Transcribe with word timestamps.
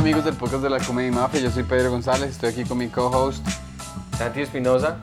amigos 0.00 0.24
del 0.24 0.34
podcast 0.34 0.62
de 0.62 0.70
la 0.70 0.78
Comedy 0.78 1.10
Mafia? 1.10 1.40
Yo 1.40 1.50
soy 1.50 1.62
Pedro 1.62 1.90
González, 1.90 2.30
estoy 2.30 2.50
aquí 2.50 2.64
con 2.64 2.78
mi 2.78 2.88
co-host. 2.88 3.46
Santi 4.16 4.40
Espinosa. 4.40 4.98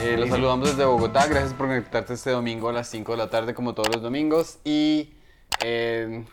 Eh, 0.00 0.16
los 0.18 0.28
saludamos 0.28 0.68
desde 0.70 0.84
Bogotá, 0.84 1.26
gracias 1.26 1.54
por 1.54 1.66
conectarte 1.68 2.14
este 2.14 2.30
domingo 2.30 2.68
a 2.68 2.72
las 2.72 2.88
5 2.88 3.12
de 3.12 3.18
la 3.18 3.30
tarde 3.30 3.54
como 3.54 3.74
todos 3.74 3.88
los 3.94 4.02
domingos. 4.02 4.58
Y 4.64 5.14
eh, 5.64 6.24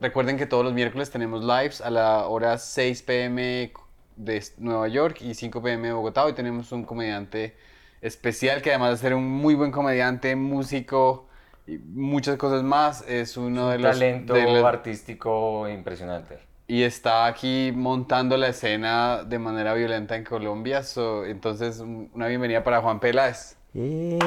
recuerden 0.00 0.36
que 0.38 0.46
todos 0.46 0.64
los 0.64 0.72
miércoles 0.72 1.10
tenemos 1.10 1.42
lives 1.44 1.80
a 1.80 1.90
la 1.90 2.26
hora 2.26 2.58
6 2.58 3.02
pm 3.02 3.72
de 4.16 4.44
Nueva 4.58 4.88
York 4.88 5.18
y 5.20 5.34
5 5.34 5.62
pm 5.62 5.88
de 5.88 5.92
Bogotá. 5.94 6.24
Hoy 6.24 6.32
tenemos 6.32 6.72
un 6.72 6.84
comediante 6.84 7.56
especial 8.00 8.62
que 8.62 8.70
además 8.70 8.92
de 8.92 8.96
ser 8.96 9.14
un 9.14 9.28
muy 9.28 9.54
buen 9.54 9.72
comediante, 9.72 10.34
músico 10.36 11.26
y 11.66 11.76
muchas 11.78 12.36
cosas 12.36 12.62
más, 12.62 13.02
es 13.06 13.36
uno 13.36 13.68
de 13.68 13.76
Un 13.76 13.82
los... 13.82 13.92
talento 13.92 14.34
de 14.34 14.44
los- 14.44 14.64
artístico 14.64 15.68
impresionante. 15.68 16.49
Y 16.70 16.84
está 16.84 17.26
aquí 17.26 17.72
montando 17.74 18.36
la 18.36 18.46
escena 18.46 19.24
de 19.24 19.40
manera 19.40 19.74
violenta 19.74 20.14
en 20.14 20.22
Colombia. 20.22 20.84
so, 20.84 21.24
entonces, 21.26 21.80
un- 21.80 22.08
una 22.14 22.28
bienvenida 22.28 22.62
para 22.62 22.80
Juan 22.80 23.00
Peláez. 23.00 23.56
Eh, 23.74 24.18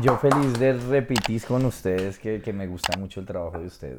yo 0.00 0.16
feliz 0.18 0.58
de 0.60 0.74
repetir 0.74 1.42
con 1.44 1.64
ustedes 1.64 2.18
que, 2.20 2.40
que 2.40 2.52
me 2.52 2.68
gusta 2.68 2.96
mucho 2.98 3.18
el 3.18 3.26
trabajo 3.26 3.58
de 3.58 3.66
ustedes. 3.66 3.98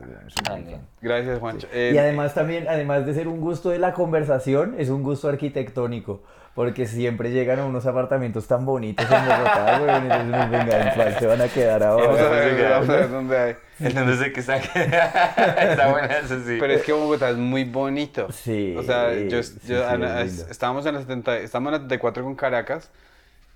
Gracias, 1.01 1.39
Juancho. 1.39 1.67
Eh, 1.73 1.91
Y 1.93 1.97
además 1.97 2.33
también, 2.33 2.67
además 2.69 3.05
de 3.05 3.13
ser 3.13 3.27
un 3.27 3.41
gusto 3.41 3.69
de 3.69 3.79
la 3.79 3.93
conversación, 3.93 4.75
es 4.77 4.89
un 4.89 5.03
gusto 5.03 5.27
arquitectónico, 5.27 6.23
porque 6.55 6.87
siempre 6.87 7.31
llegan 7.31 7.59
a 7.59 7.65
unos 7.65 7.85
apartamentos 7.85 8.47
tan 8.47 8.65
bonitos 8.65 9.05
en 9.05 9.25
Bogotá, 9.25 9.79
güey, 9.83 9.95
entonces 9.95 10.49
venga, 10.51 10.87
en 10.89 10.95
cual 10.95 11.19
se 11.19 11.27
van 11.27 11.41
a 11.41 11.47
quedar 11.49 11.81
vamos 11.81 12.01
a 12.01 12.09
ahora. 12.23 12.29
ver, 12.29 12.69
vamos 12.71 12.89
a 12.89 12.95
ver 12.95 13.09
dónde 13.11 13.37
hay. 13.37 13.55
Entonces 13.81 14.19
sé 14.19 14.31
que 14.31 14.39
está, 14.39 14.55
está 14.57 15.91
buena 15.91 16.17
eso 16.19 16.39
sí. 16.45 16.55
Pero 16.59 16.73
es 16.73 16.81
que 16.83 16.93
Bogotá 16.93 17.29
es 17.29 17.35
muy 17.37 17.65
bonito. 17.65 18.31
Sí, 18.31 18.73
O 18.77 18.83
sea, 18.83 19.13
yo, 19.13 19.43
sí, 19.43 19.55
yo- 19.67 19.77
sí, 19.79 19.83
Ana, 19.85 20.21
es 20.21 20.47
estábamos 20.49 20.85
en 20.85 20.93
la 20.95 21.01
70, 21.01 21.37
estamos 21.39 21.67
en 21.67 21.73
la 21.73 21.77
74 21.79 22.23
con 22.23 22.35
Caracas. 22.35 22.89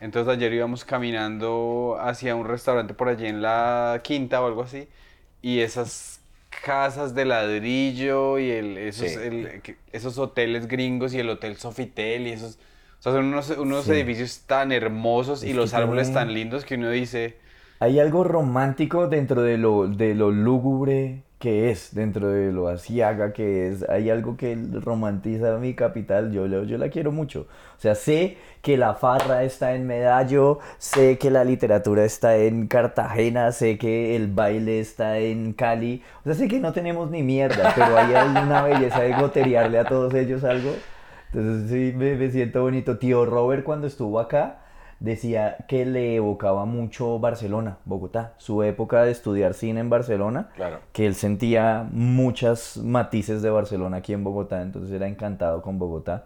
Entonces 0.02 0.34
ayer 0.34 0.52
íbamos 0.54 0.84
caminando 0.86 1.98
hacia 2.02 2.36
un 2.36 2.46
restaurante 2.48 2.94
por 2.94 3.08
allí 3.10 3.28
en 3.28 3.42
la 3.42 4.02
quinta 4.04 4.42
o 4.42 4.48
algo 4.48 4.64
así. 4.64 4.90
Y 5.42 5.60
esas 5.62 6.20
casas 6.66 7.16
de 7.16 7.24
ladrillo 7.26 8.40
y 8.40 8.50
el, 8.52 8.78
esos, 8.78 9.10
Sí. 9.10 9.20
el- 9.24 9.62
esos 9.94 10.18
hoteles 10.18 10.68
gringos 10.68 11.14
y 11.14 11.20
el 11.20 11.30
hotel 11.30 11.56
Sofitel 11.58 12.28
y 12.28 12.32
esos... 12.32 12.60
O 13.00 13.02
sea, 13.02 13.14
son 13.14 13.26
unos, 13.26 13.50
unos 13.52 13.86
Sí. 13.86 13.92
edificios 13.92 14.42
tan 14.46 14.72
hermosos 14.72 15.44
y 15.44 15.54
los 15.54 15.74
árboles 15.74 16.12
tan 16.14 16.34
lindos 16.34 16.66
que 16.66 16.76
uno 16.76 16.90
dice... 16.90 17.38
Hay 17.82 17.98
algo 18.00 18.26
romántico 18.26 19.08
dentro 19.08 19.42
de 19.42 19.58
lo, 19.58 19.88
de 19.88 20.14
lo 20.14 20.32
lúgubre 20.32 21.24
que 21.40 21.70
es, 21.72 21.96
dentro 21.96 22.28
de 22.28 22.52
lo 22.52 22.68
asiaga 22.68 23.32
que 23.32 23.70
es. 23.70 23.88
Hay 23.88 24.10
algo 24.10 24.36
que 24.36 24.58
romantiza 24.74 25.58
mi 25.58 25.74
capital, 25.74 26.34
yo, 26.34 26.46
yo, 26.48 26.64
yo 26.66 26.78
la 26.78 26.90
quiero 26.90 27.14
mucho. 27.14 27.48
O 27.78 27.80
sea, 27.80 27.96
sé 27.96 28.36
que 28.62 28.76
la 28.76 28.96
farra 28.96 29.44
está 29.44 29.76
en 29.76 29.88
Medallo, 29.88 30.60
sé 30.78 31.18
que 31.18 31.32
la 31.32 31.46
literatura 31.46 32.04
está 32.04 32.36
en 32.36 32.68
Cartagena, 32.68 33.54
sé 33.54 33.78
que 33.78 34.18
el 34.18 34.28
baile 34.28 34.82
está 34.82 35.18
en 35.20 35.54
Cali. 35.54 36.04
O 36.20 36.24
sea, 36.26 36.34
sé 36.34 36.50
que 36.50 36.60
no 36.60 36.74
tenemos 36.74 37.10
ni 37.10 37.24
mierda, 37.24 37.72
pero 37.74 37.98
hay 37.98 38.12
una 38.44 38.62
belleza 38.64 39.00
de 39.00 39.14
goterearle 39.14 39.80
a 39.80 39.86
todos 39.86 40.14
ellos 40.14 40.44
algo. 40.44 40.84
Entonces 41.34 41.70
sí, 41.70 41.94
me, 41.96 42.16
me 42.16 42.30
siento 42.32 42.62
bonito. 42.62 42.98
Tío 42.98 43.26
Robert 43.26 43.64
cuando 43.64 43.88
estuvo 43.88 44.20
acá 44.20 44.62
decía 45.00 45.56
que 45.70 45.86
le 45.86 46.16
evocaba 46.16 46.66
mucho 46.66 47.20
Barcelona, 47.20 47.78
Bogotá, 47.86 48.34
su 48.38 48.64
época 48.64 49.04
de 49.04 49.12
estudiar 49.12 49.54
cine 49.54 49.80
en 49.80 49.90
Barcelona, 49.90 50.50
Claro. 50.56 50.80
que 50.92 51.06
él 51.06 51.16
sentía 51.16 51.88
muchas 51.92 52.76
matices 52.78 53.42
de 53.42 53.50
Barcelona 53.50 53.98
aquí 53.98 54.12
en 54.12 54.26
Bogotá, 54.26 54.62
entonces 54.62 54.92
era 54.94 55.08
encantado 55.08 55.62
con 55.62 55.80
Bogotá. 55.80 56.26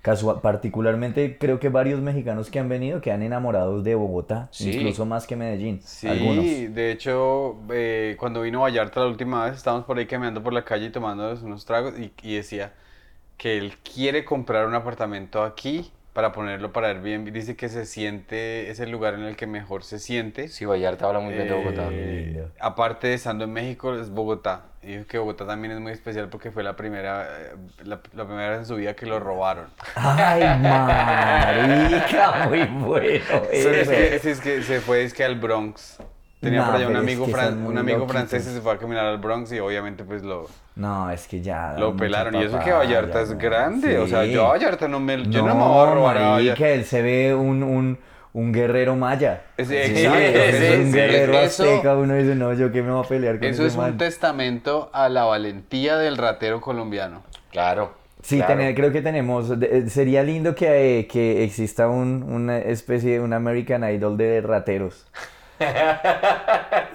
Casua- 0.00 0.42
particularmente 0.42 1.38
creo 1.38 1.58
que 1.58 1.70
varios 1.70 2.00
mexicanos 2.02 2.50
que 2.50 2.60
han 2.60 2.68
venido 2.68 3.00
quedan 3.00 3.22
enamorados 3.22 3.82
de 3.82 3.94
Bogotá, 3.96 4.48
Sí. 4.52 4.70
incluso 4.70 5.06
más 5.06 5.26
que 5.26 5.34
Medellín. 5.34 5.80
Sí, 5.82 6.06
Algunos. 6.06 6.44
de 6.44 6.92
hecho, 6.92 7.56
eh, 7.72 8.14
cuando 8.20 8.42
vino 8.42 8.60
Vallarta 8.60 9.00
la 9.00 9.06
última 9.06 9.46
vez, 9.46 9.56
estábamos 9.56 9.86
por 9.86 9.98
ahí 9.98 10.06
caminando 10.06 10.40
por 10.42 10.52
la 10.52 10.62
calle 10.64 10.86
y 10.86 10.90
tomando 10.92 11.34
unos 11.42 11.64
tragos 11.64 11.94
y, 11.98 12.12
y 12.22 12.36
decía 12.36 12.74
que 13.36 13.58
él 13.58 13.76
quiere 13.78 14.24
comprar 14.24 14.66
un 14.66 14.74
apartamento 14.74 15.42
aquí 15.42 15.92
para 16.14 16.30
ponerlo 16.30 16.72
para 16.72 16.88
Airbnb. 16.88 17.32
Dice 17.32 17.56
que 17.56 17.68
se 17.68 17.84
siente, 17.84 18.70
es 18.70 18.78
el 18.78 18.90
lugar 18.90 19.14
en 19.14 19.22
el 19.24 19.36
que 19.36 19.46
mejor 19.48 19.82
se 19.82 19.98
siente. 19.98 20.48
Sí, 20.48 20.64
Vallarta 20.64 21.06
habla 21.06 21.18
muy 21.18 21.34
bien 21.34 21.48
de 21.48 21.54
Bogotá. 21.54 21.88
Eh, 21.90 22.46
aparte 22.60 23.08
de 23.08 23.14
estando 23.14 23.44
en 23.44 23.52
México, 23.52 23.94
es 23.96 24.10
Bogotá. 24.10 24.66
Y 24.80 24.88
dijo 24.88 25.06
que 25.06 25.18
Bogotá 25.18 25.44
también 25.46 25.72
es 25.72 25.80
muy 25.80 25.90
especial 25.92 26.28
porque 26.28 26.52
fue 26.52 26.62
la 26.62 26.76
primera, 26.76 27.26
eh, 27.26 27.56
la, 27.82 28.00
la 28.12 28.26
primera 28.26 28.50
vez 28.50 28.60
en 28.60 28.66
su 28.66 28.76
vida 28.76 28.94
que 28.94 29.06
lo 29.06 29.18
robaron. 29.18 29.66
Ay, 29.96 30.42
marica, 30.62 32.46
muy 32.46 32.64
bueno. 32.64 33.42
Pero 33.50 33.70
es 33.74 33.88
eso. 33.88 33.90
que, 33.90 34.18
sí, 34.20 34.28
es 34.30 34.40
que 34.40 34.62
se 34.62 34.80
fue 34.80 35.02
es 35.02 35.12
que 35.12 35.24
al 35.24 35.34
Bronx. 35.34 35.98
Tenía 36.44 36.60
No, 36.60 36.66
por 36.66 36.76
allá 36.76 36.88
un 36.88 36.96
amigo, 36.96 37.26
fran- 37.26 37.66
un 37.66 37.76
amigo 37.78 38.06
francés 38.06 38.46
y 38.46 38.54
se 38.54 38.60
fue 38.60 38.72
a 38.72 38.78
caminar 38.78 39.06
al 39.06 39.18
Bronx 39.18 39.50
y 39.52 39.58
obviamente 39.58 40.04
pues 40.04 40.22
lo, 40.22 40.46
No, 40.76 41.10
es 41.10 41.26
que 41.26 41.40
ya. 41.40 41.74
lo 41.78 41.96
pelaron. 41.96 42.34
Y 42.36 42.44
eso 42.44 42.58
que 42.60 42.70
Vallarta 42.72 43.20
es 43.22 43.30
¿no? 43.30 43.38
grande. 43.38 43.98
O 43.98 44.06
sea, 44.06 44.24
yo 44.24 44.46
a 44.46 44.48
Vallarta 44.50 44.86
no 44.88 45.00
me, 45.00 45.22
yo 45.28 45.42
no, 45.46 45.54
me 45.54 45.62
voy 45.64 45.88
a 45.88 45.94
robar 45.94 46.16
a 46.18 46.20
marica, 46.20 46.30
Vallarta. 46.52 46.68
él 46.68 46.84
se 46.84 47.02
ve 47.02 47.34
un, 47.34 47.62
un, 47.62 47.98
un 48.32 48.52
guerrero 48.52 48.96
maya. 48.96 49.42
Sí, 49.58 49.64
Sí, 49.64 49.74
exacto, 49.74 50.18
es 50.18 50.56
sí, 50.56 50.80
un 50.80 50.86
sí, 50.86 50.92
guerrero 50.92 51.32
eso- 51.40 51.62
azteca. 51.64 51.96
Uno 51.96 52.14
dice, 52.14 52.34
no, 52.34 52.52
yo 52.54 52.70
qué 52.72 52.82
me 52.82 52.92
voy 52.92 53.04
a 53.04 53.08
pelear 53.08 53.38
con 53.38 53.44
Eso 53.48 53.64
ese 53.64 53.78
es 53.78 53.82
un 53.82 53.96
testamento 53.98 54.90
a 54.92 55.08
la 55.08 55.24
valentía 55.24 55.96
del 55.96 56.16
ratero 56.16 56.60
colombiano. 56.60 57.22
Claro. 57.50 58.02
Sí, 58.22 58.36
claro. 58.38 58.54
tener- 58.54 58.74
creo 58.74 58.90
que 58.90 59.02
tenemos. 59.02 59.60
de- 59.60 59.78
eh, 59.80 59.90
sería 59.90 60.22
lindo 60.22 60.54
que, 60.54 61.00
eh, 61.00 61.06
que 61.06 61.44
exista 61.44 61.88
un, 61.88 62.22
una 62.22 62.56
especie 62.58 63.12
de 63.12 63.20
un 63.20 63.34
American 63.34 63.84
Idol 63.88 64.16
de 64.16 64.40
rateros. 64.40 65.06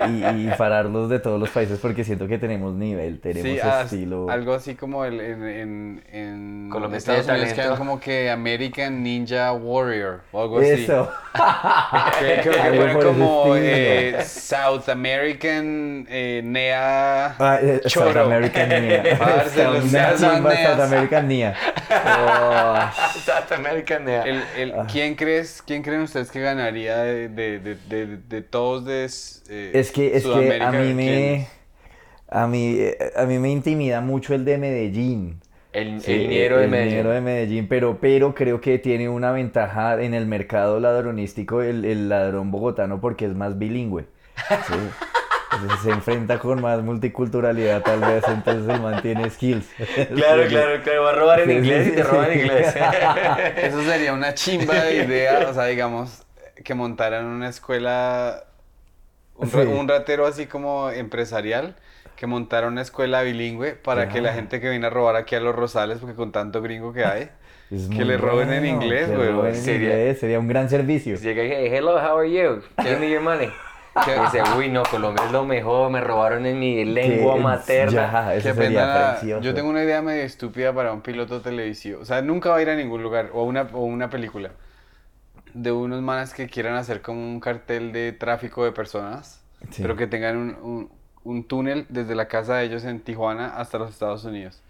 Y, 0.08 0.25
y 0.25 0.52
pararlos 0.58 1.09
de 1.09 1.20
todos 1.20 1.40
los 1.40 1.50
países 1.50 1.80
porque 1.80 2.03
siento 2.03 2.28
que 2.28 2.38
tenemos 2.38 2.74
nivel, 2.74 3.20
tenemos 3.20 3.44
Sí, 3.50 3.59
estilo. 3.84 4.30
algo 4.30 4.53
así 4.53 4.75
como 4.75 5.06
el, 5.06 5.20
en, 5.20 5.44
en, 5.47 6.03
en 6.12 6.69
Colombia 6.72 6.98
Estados 6.98 7.25
tiene 7.25 7.40
Unidos 7.40 7.56
talento. 7.56 7.75
quedan 7.75 7.78
como 7.88 8.00
que 8.00 8.30
American 8.30 9.03
Ninja 9.03 9.53
Warrior 9.53 10.22
o 10.31 10.42
algo 10.42 10.59
así. 10.59 10.69
Eso. 10.84 11.09
Que- 12.19 12.40
creo 12.42 12.53
que 12.53 12.59
Algo 12.59 12.81
fueron 12.94 13.14
como 13.19 13.56
eh, 13.56 14.18
South 14.25 14.90
American 14.90 16.06
eh, 16.09 16.42
Nea 16.44 17.36
Ah, 17.40 17.59
eh, 17.62 17.81
South 17.86 18.06
Choro. 18.08 18.25
American 18.25 18.69
South, 19.56 19.74
los 19.74 19.84
una 19.86 20.18
South 20.18 20.80
American 20.81 21.28
Nia. 21.28 21.56
Oh, 21.92 22.75
South 23.24 23.52
American. 23.52 24.08
El, 24.09 24.44
el- 24.58 24.74
Ah. 24.80 24.86
¿quién, 24.92 25.16
crees, 25.16 25.64
¿Quién 25.66 25.81
creen 25.81 26.02
ustedes 26.02 26.30
que 26.31 26.42
ganaría 26.42 26.98
de, 26.98 27.28
de, 27.30 27.59
de, 27.59 27.75
de, 27.88 28.18
de 28.18 28.42
todos 28.50 28.86
de 28.86 29.06
eh, 29.50 29.72
es 29.72 29.92
que, 29.92 30.16
es 30.18 30.28
que 30.28 30.58
a 30.60 30.72
Sudamérica? 30.72 30.72
mí 30.72 30.94
me. 30.94 31.48
A 32.30 32.48
mí, 32.48 32.80
a 33.16 33.26
mí 33.26 33.40
me 33.40 33.52
intimida 33.52 34.02
mucho 34.02 34.36
el 34.36 34.46
de 34.46 34.58
Medellín. 34.58 35.42
El, 35.74 36.02
Sí, 36.02 36.14
el 36.14 36.56
de 36.56 36.66
el 36.66 36.68
Medellín. 36.68 37.06
de 37.14 37.22
Medellín, 37.22 37.68
pero, 37.68 38.00
pero 38.02 38.34
creo 38.36 38.62
que 38.62 38.80
tiene 38.80 39.10
una 39.10 39.32
ventaja 39.32 40.02
en 40.02 40.14
el 40.14 40.26
mercado 40.26 40.80
ladronístico 40.80 41.62
el, 41.62 41.86
el 41.86 42.10
ladrón 42.10 42.52
bogotano 42.52 43.00
porque 43.02 43.26
es 43.26 43.36
más 43.36 43.58
bilingüe. 43.58 44.08
Sí. 44.60 44.96
Entonces 45.52 45.81
se 45.81 45.92
enfrenta 45.92 46.40
con 46.40 46.62
más 46.62 46.81
multiculturalidad 46.84 47.84
tal 47.84 48.04
vez, 48.04 48.28
entonces 48.28 48.68
el 48.70 48.81
man 48.81 49.02
tiene 49.02 49.30
skills. 49.30 49.68
Claro, 50.14 50.48
claro, 50.48 50.81
claro. 50.84 51.04
Va 51.04 51.10
a 51.12 51.14
robar 51.14 51.40
en 51.42 51.52
Sí, 51.52 51.52
inglés 51.52 51.86
sí, 51.86 51.90
y 51.90 51.92
te 51.92 52.04
sí. 52.04 52.04
roban 52.04 52.31
en 52.31 52.40
inglés. 52.42 52.76
Eso 53.56 53.84
sería 53.84 54.14
una 54.14 54.34
chimba 54.34 54.84
de 54.84 54.98
idea, 54.98 55.48
o 55.50 55.54
sea, 55.54 55.66
digamos, 55.66 56.26
que 56.64 56.74
montaran 56.74 57.25
una 57.25 57.50
escuela, 57.50 58.44
un, 59.36 59.52
ra- 59.52 59.64
Sí. 59.64 59.68
un 59.70 59.88
ratero 59.88 60.25
así 60.25 60.46
como 60.46 60.90
empresarial, 60.92 61.75
que 62.16 62.28
montara 62.28 62.68
una 62.68 62.81
escuela 62.81 63.22
bilingüe 63.22 63.74
para 63.75 64.10
que 64.10 64.19
la 64.22 64.33
gente 64.33 64.60
que 64.60 64.69
viene 64.69 64.88
a 64.88 64.89
robar 64.89 65.16
aquí 65.16 65.36
a 65.36 65.39
los 65.39 65.56
Rosales, 65.56 66.00
porque 66.00 66.16
con 66.16 66.31
tanto 66.31 66.62
gringo 66.62 66.92
que 66.94 67.06
hay, 67.06 67.30
Es 67.72 67.88
Que 67.88 68.04
le 68.04 68.18
roben 68.18 68.51
en 68.51 68.66
inglés, 68.66 69.16
güey, 69.16 69.54
sería- 69.56 69.89
inglés, 69.92 70.19
sería 70.19 70.39
un 70.39 70.48
gran 70.48 70.69
servicio. 70.69 71.16
Llega 71.18 71.44
y 71.44 71.51
hey, 71.51 71.69
hello, 71.72 71.98
how 71.98 72.18
are 72.18 72.31
you? 72.31 72.62
Give 72.81 72.98
me 72.98 73.10
your 73.12 73.22
money. 73.22 73.48
Que- 74.06 74.16
Y 74.18 74.19
dice, 74.22 74.42
uy, 74.57 74.69
no, 74.69 74.81
Colombia 74.83 75.24
es 75.25 75.31
lo 75.31 75.45
mejor, 75.45 75.92
me 75.92 76.01
robaron 76.01 76.45
en 76.48 76.60
mi 76.60 76.83
lengua 76.83 77.36
materna. 77.38 77.92
Ya, 78.12 78.31
Qué 78.31 78.38
eso 78.39 78.54
sería 78.56 78.69
pena, 78.81 79.12
precioso. 79.12 79.44
Yo 79.44 79.54
tengo 79.54 79.69
una 79.69 79.83
idea 79.83 80.01
medio 80.01 80.24
estúpida 80.24 80.74
para 80.74 80.92
un 80.94 81.01
piloto 81.01 81.42
televisivo. 81.42 82.01
O 82.01 82.06
sea, 82.06 82.22
nunca 82.24 82.50
va 82.50 82.57
a 82.57 82.62
ir 82.63 82.69
a 82.72 82.75
ningún 82.75 83.04
lugar. 83.04 83.30
O 83.33 83.44
una, 83.44 83.68
o 83.74 83.83
una 83.83 84.10
película. 84.10 84.50
De 85.61 85.71
unos 85.71 86.01
manes 86.01 86.33
que 86.33 86.47
quieran 86.47 86.75
hacer 86.75 87.01
como 87.01 87.19
un 87.21 87.39
cartel 87.39 87.91
de 87.91 88.11
tráfico 88.13 88.63
de 88.63 88.71
personas. 88.71 89.41
Sí. 89.71 89.81
Pero 89.81 89.95
que 89.97 90.07
tengan 90.07 90.38
un, 90.38 90.50
un- 90.61 90.89
un 91.25 91.44
túnel 91.44 91.85
desde 91.89 92.15
la 92.15 92.27
casa 92.27 92.56
de 92.56 92.65
ellos 92.65 92.85
en 92.85 93.01
Tijuana 93.01 93.57
hasta 93.57 93.77
los 93.77 93.89
Estados 93.89 94.23
Unidos. 94.23 94.61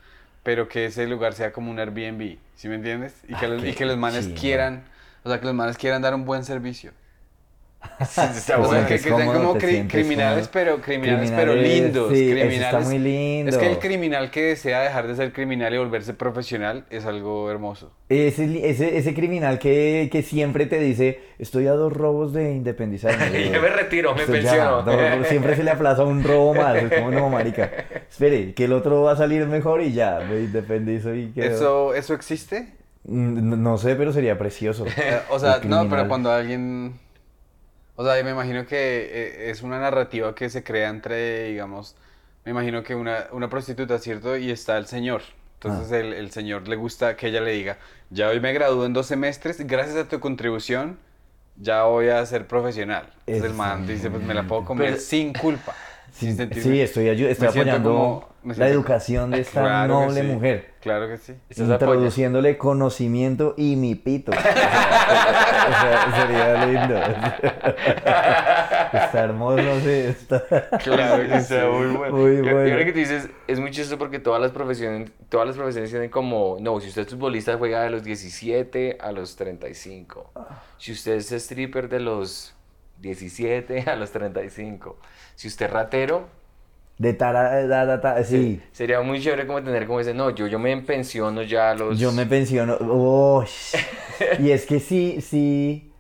Pero 0.44 0.68
que 0.68 0.86
ese 0.86 1.06
lugar 1.06 1.34
sea 1.34 1.52
como 1.52 1.70
un 1.70 1.80
Airbnb. 1.80 2.38
¿Sí 2.56 2.68
me 2.70 2.76
entiendes? 2.76 3.14
Y 3.28 3.36
que, 3.36 3.46
Ah, 3.46 3.50
los, 3.50 3.64
y 3.64 3.74
que 3.74 3.86
los 3.86 3.98
manes 3.98 4.30
quieran. 4.40 4.84
O 5.24 5.30
sea, 5.30 5.40
que 5.40 5.46
los 5.46 5.54
manes 5.54 5.78
quieran 5.78 6.02
dar 6.02 6.16
un 6.16 6.26
buen 6.26 6.44
servicio. 6.44 6.92
Sí, 8.06 8.22
está 8.36 8.58
bueno. 8.58 8.88
que, 8.88 8.94
que 8.96 9.00
sean 9.00 9.28
como 9.28 9.56
cri- 9.56 9.88
criminales, 9.90 10.48
pero 10.50 10.82
criminales, 10.82 11.32
pero 11.36 11.52
Criminales, 11.54 11.84
lindos. 11.84 12.14
sí, 12.14 12.30
eso 12.32 12.36
está 12.38 12.48
criminales. 12.48 12.88
muy 12.88 13.00
lindo. 13.00 13.50
Es 13.52 13.58
que 13.58 13.68
el 13.72 13.80
criminal 13.80 14.32
que 14.32 14.44
desea 14.44 14.82
dejar 14.82 15.08
de 15.08 15.16
ser 15.16 15.32
criminal 15.34 15.74
y 15.74 15.78
volverse 15.78 16.14
profesional 16.14 16.86
es 16.90 17.06
algo 17.06 17.50
hermoso. 17.52 17.92
Ese, 18.10 18.70
ese, 18.70 18.98
ese 18.98 19.14
criminal 19.14 19.60
que, 19.60 20.10
que 20.12 20.24
siempre 20.24 20.66
te 20.66 20.80
dice, 20.80 21.20
estoy 21.40 21.68
a 21.68 21.74
dos 21.74 21.92
robos 21.94 22.34
de 22.34 22.52
independizarme. 22.54 23.50
Ya 23.52 23.60
me 23.62 23.70
retiro, 23.70 24.14
me 24.14 24.22
Estoy 24.22 24.42
ya, 24.42 24.52
pensiono. 24.52 24.82
dos- 24.84 25.28
siempre 25.28 25.56
se 25.56 25.64
le 25.64 25.72
aplaza 25.72 26.04
un 26.04 26.24
robo 26.24 26.54
más. 26.54 26.76
Es 26.76 26.92
como, 27.00 27.12
no, 27.12 27.30
marica. 27.30 27.70
Espere, 28.10 28.54
que 28.54 28.66
el 28.66 28.74
otro 28.74 29.04
va 29.04 29.14
a 29.14 29.16
salir 29.18 29.46
mejor 29.48 29.82
y 29.82 29.94
ya, 29.94 30.20
me 30.30 30.40
independizo 30.42 31.14
y 31.16 31.32
quedo. 31.32 31.46
¿Eso, 31.56 31.94
¿Eso 31.94 32.14
existe? 32.14 32.74
Mm, 33.06 33.62
No 33.62 33.78
sé, 33.78 33.96
pero 33.96 34.12
sería 34.14 34.38
precioso. 34.38 34.86
O 35.30 35.40
sea, 35.40 35.60
no, 35.64 35.88
pero 35.90 36.08
cuando 36.08 36.32
alguien... 36.32 36.94
O 38.02 38.06
sea, 38.06 38.24
me 38.24 38.32
imagino 38.32 38.66
que 38.66 38.78
eh, 39.12 39.50
es 39.52 39.62
una 39.62 39.78
narrativa 39.78 40.34
que 40.34 40.50
se 40.50 40.64
crea 40.64 40.88
entre, 40.88 41.50
digamos, 41.50 41.98
me 42.46 42.52
imagino 42.52 42.82
que 42.82 42.96
una, 42.96 43.26
una 43.34 43.50
prostituta, 43.50 44.00
¿cierto? 44.00 44.38
Y 44.38 44.52
está 44.52 44.78
el 44.78 44.88
señor. 44.88 45.22
Entonces 45.56 45.92
Ah. 45.92 45.98
el, 45.98 46.14
el 46.14 46.32
señor 46.32 46.66
le 46.70 46.78
gusta 46.78 47.18
que 47.18 47.28
ella 47.28 47.42
le 47.42 47.52
diga, 47.52 47.78
ya 48.10 48.30
hoy 48.30 48.40
me 48.40 48.54
gradúo 48.54 48.86
en 48.86 48.94
dos 48.94 49.08
semestres, 49.08 49.68
gracias 49.68 49.98
a 49.98 50.08
tu 50.08 50.22
contribución, 50.22 50.98
ya 51.58 51.84
voy 51.84 52.08
a 52.08 52.26
ser 52.26 52.48
profesional. 52.48 53.12
Entonces 53.28 53.52
el 53.52 53.58
man 53.58 53.86
dice, 53.86 54.10
pues 54.10 54.24
me 54.24 54.34
la 54.34 54.48
puedo 54.48 54.64
comer 54.64 54.92
Pero- 54.92 55.02
sin 55.02 55.34
culpa. 55.34 55.76
Sin 56.12 56.38
sentirme- 56.38 56.62
Sí, 56.64 56.82
estoy, 56.82 57.10
apoyando 57.48 57.90
como- 57.90 58.30
la 58.56 58.68
educación 58.70 59.32
de 59.32 59.42
esta 59.42 59.62
Claro 59.62 60.00
que 60.00 60.06
noble 60.06 60.22
sí, 60.22 60.28
mujer. 60.28 60.70
Claro 60.80 61.08
que 61.10 61.18
sí. 61.18 61.34
Introduciéndole 61.58 62.58
conocimiento 62.58 63.54
y 63.58 63.76
mi 63.76 63.96
pito. 63.96 64.32
O 65.70 65.72
sea, 65.72 66.08
o 66.08 66.12
sea, 66.12 66.28
sería 66.28 66.66
lindo. 66.66 66.96
Está 68.94 69.24
hermoso, 69.24 69.80
sí. 69.82 69.90
Está... 69.90 70.44
Claro 70.84 71.22
que 71.24 71.42
sí. 71.42 71.54
Está 71.54 71.68
muy 71.70 71.88
bueno. 71.96 72.16
Muy 72.18 72.38
Yo- 72.38 72.44
yo 72.44 72.54
bueno. 72.54 72.76
creo 72.76 72.86
que 72.86 72.92
tú 72.94 73.00
dices, 73.00 73.30
es 73.48 73.60
muy 73.60 73.72
chistoso 73.72 73.98
porque 73.98 74.20
todas 74.20 74.42
las 74.42 74.52
profesiones, 74.52 75.12
todas 75.30 75.48
las 75.48 75.56
profesiones 75.56 75.90
tienen 75.92 76.10
como, 76.10 76.58
no, 76.60 76.80
si 76.80 76.88
usted 76.90 77.04
es 77.04 77.10
futbolista 77.10 77.58
juega 77.58 77.82
de 77.84 77.90
los 77.90 78.04
17 78.04 78.98
a 79.02 79.12
los 79.12 79.36
35. 79.36 80.32
Si 80.78 80.92
usted 80.92 81.14
es 81.16 81.32
stripper 81.32 81.90
de 81.90 82.00
los 82.00 82.56
17 83.00 83.82
a 83.88 83.96
los 83.96 84.12
35. 84.12 84.98
Si 85.40 85.48
usted 85.48 85.68
es 85.68 85.72
ratero, 85.72 86.28
De 86.98 87.14
tara, 87.14 87.66
da, 87.66 87.86
da, 87.86 88.02
ta- 88.02 88.22
sí. 88.26 88.62
sería 88.74 89.00
muy 89.00 89.22
chévere 89.22 89.48
como 89.48 89.64
tener 89.64 89.88
como 89.88 90.02
ese, 90.02 90.14
no, 90.14 90.32
yo, 90.32 90.48
yo 90.48 90.60
me 90.60 90.76
pensiono 90.82 91.44
ya 91.44 91.70
a 91.72 91.76
los... 91.76 91.98
Yo 91.98 92.12
me 92.12 92.26
pensiono. 92.26 92.76
Uy. 92.82 93.46
Y 94.40 94.52
es 94.52 94.66
que 94.66 94.82
sí, 94.82 95.22
sí. 95.22 95.94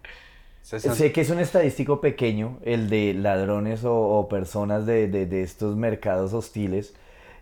Sé 0.61 1.13
que 1.13 1.21
es 1.21 1.29
un 1.29 1.39
estadístico 1.39 2.01
pequeño, 2.01 2.59
el 2.65 2.89
de 2.89 3.13
ladrones 3.13 3.85
o, 3.85 3.95
o 3.95 4.27
personas 4.27 4.85
de, 4.85 5.07
de- 5.07 5.25
de 5.25 5.41
estos 5.41 5.77
mercados 5.77 6.33
hostiles. 6.33 6.93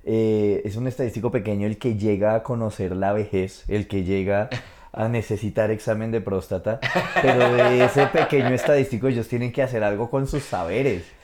Eh, 0.05 0.61
es 0.63 0.75
un 0.75 0.85
estadístico 0.85 1.31
pequeño 1.31 1.65
el 1.65 1.79
que 1.79 1.95
llega 1.95 2.35
a 2.35 2.43
conocer 2.43 2.95
la 2.95 3.11
vejez, 3.11 3.63
el 3.69 3.87
que 3.87 4.03
llega 4.03 4.49
a 4.93 5.07
necesitar 5.09 5.71
examen 5.71 6.11
de 6.11 6.21
próstata. 6.21 6.79
Pero 7.23 7.51
de 7.55 7.83
ese 7.85 8.05
pequeño 8.05 8.49
estadístico 8.53 9.07
ellos 9.07 9.27
tienen 9.27 9.51
que 9.51 9.63
hacer 9.63 9.83
algo 9.83 10.11
con 10.11 10.27
sus 10.27 10.43
saberes. 10.43 11.16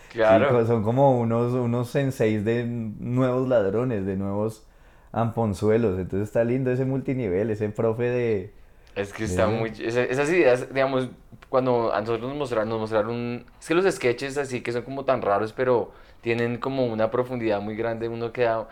Son 0.68 0.83
como 0.83 1.19
unos, 1.19 1.54
unos 1.54 1.89
senseis 1.89 2.44
de 2.45 2.63
nuevos 2.65 3.48
ladrones, 3.48 4.06
de 4.06 4.15
nuevos 4.15 4.65
amponzuelos. 5.12 6.00
Entonces 6.00 6.27
está 6.30 6.44
lindo 6.44 6.71
ese 6.71 6.86
multinivel, 6.86 7.50
ese 7.50 7.69
profe 7.69 8.04
de... 8.04 8.54
Es 8.95 9.12
que 9.12 9.24
está 9.24 9.48
muy... 9.48 9.71
esa- 9.80 10.04
esas 10.04 10.30
ideas, 10.30 10.71
digamos, 10.74 11.10
cuando 11.50 11.94
a 11.94 12.00
nosotros 12.01 12.30
nos 12.30 12.38
mostraron, 12.38 12.69
nos 12.69 12.80
mostraron... 12.80 13.45
Es 13.60 13.68
que 13.68 13.74
los 13.74 13.86
sketches 13.94 14.38
así 14.38 14.62
que 14.62 14.71
son 14.71 14.83
como 14.83 15.04
tan 15.06 15.21
raros, 15.21 15.51
pero 15.54 15.92
tienen 16.21 16.57
como 16.57 16.86
una 16.86 17.09
profundidad 17.12 17.59
muy 17.62 17.75
grande, 17.75 18.07
uno 18.07 18.31
queda 18.31 18.68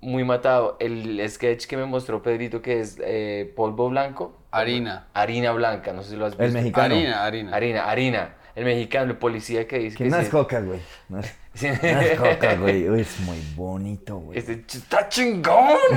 muy 0.00 0.24
matado. 0.24 0.76
El 0.78 1.20
sketch 1.28 1.66
que 1.66 1.76
me 1.76 1.84
mostró 1.84 2.22
Pedrito, 2.22 2.62
que 2.62 2.80
es 2.80 2.98
eh, 3.02 3.52
polvo 3.56 3.88
blanco. 3.90 4.36
Harina. 4.52 5.06
Harina 5.14 5.52
blanca, 5.52 5.92
no 5.92 6.02
sé 6.02 6.10
si 6.10 6.16
lo 6.16 6.26
has 6.26 6.32
visto. 6.32 6.44
El 6.44 6.52
mexicano. 6.52 6.94
Harina, 6.94 7.24
harina. 7.24 7.56
Harina, 7.56 7.90
harina. 7.90 8.34
El 8.56 8.64
mexicano, 8.64 9.12
el 9.12 9.18
policía 9.18 9.68
que 9.68 9.78
dice 9.78 9.96
Que 9.98 10.04
que 10.04 10.10
no 10.10 10.16
sí- 10.16 10.24
es 10.24 10.28
coca, 10.30 10.60
güey. 10.60 10.80
No 11.08 11.20
es, 11.20 11.32
sí. 11.56 11.66
es 11.82 12.18
coca, 12.18 12.54
güey. 12.54 12.86
Es 13.00 13.18
muy 13.20 13.38
bonito, 13.56 14.16
güey. 14.18 14.38
Este, 14.38 14.64
ch- 14.66 14.76
está 14.76 15.08
chingón. 15.08 15.56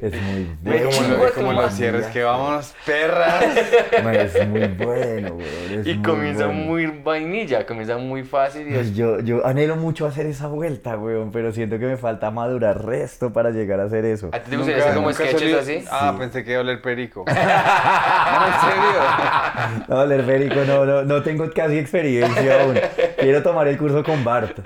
Es 0.00 0.14
muy 0.22 0.56
bueno. 0.62 0.78
Como, 0.90 0.90
chingo 0.92 1.24
lo- 1.24 1.32
como 1.34 1.52
madre. 1.52 1.70
cierres, 1.72 2.06
que 2.06 2.22
vámonos, 2.22 2.74
perras. 2.86 3.44
No, 4.02 4.10
Es 4.10 4.48
muy 4.48 4.66
bueno, 4.68 5.34
güey. 5.34 5.80
y 5.90 5.94
muy 5.94 6.02
comienza 6.02 6.46
bueno. 6.46 6.60
muy 6.60 6.86
vainilla, 6.86 7.66
comienza 7.66 7.96
muy 7.98 8.22
fácil 8.22 8.68
y 8.68 8.74
Pues 8.74 8.88
es... 8.88 8.94
yo, 8.96 9.20
yo 9.20 9.44
anhelo 9.46 9.76
mucho 9.76 10.06
hacer 10.06 10.26
esa 10.26 10.46
vuelta, 10.46 10.94
güey, 10.94 11.16
pero 11.32 11.52
siento 11.52 11.78
que 11.78 11.86
me 11.86 11.96
falta 11.96 12.30
madurar 12.30 12.84
resto 12.84 13.32
para 13.32 13.50
llegar 13.50 13.80
a 13.80 13.84
hacer 13.84 14.04
eso. 14.04 14.28
¿A 14.32 14.38
ti 14.40 14.50
te 14.50 14.56
gustaría 14.56 14.82
hacer 14.82 14.94
como 14.94 15.12
sketches 15.12 15.54
así? 15.54 15.84
Ah, 15.90 16.14
pensé 16.18 16.44
que 16.44 16.50
iba 16.52 16.60
a 16.60 16.62
oler 16.62 16.80
perico. 16.80 17.24
no, 17.26 17.32
en 17.32 18.60
serio. 18.60 19.84
No, 19.88 20.06
leer 20.06 20.24
Férico, 20.24 20.60
no, 20.66 20.84
no, 20.84 21.02
no 21.02 21.22
tengo 21.22 21.50
casi 21.54 21.78
experiencia 21.78 22.62
aún. 22.62 22.78
Quiero 23.18 23.42
tomar 23.42 23.66
el 23.68 23.76
curso 23.78 24.02
con 24.04 24.17
Bart. 24.24 24.58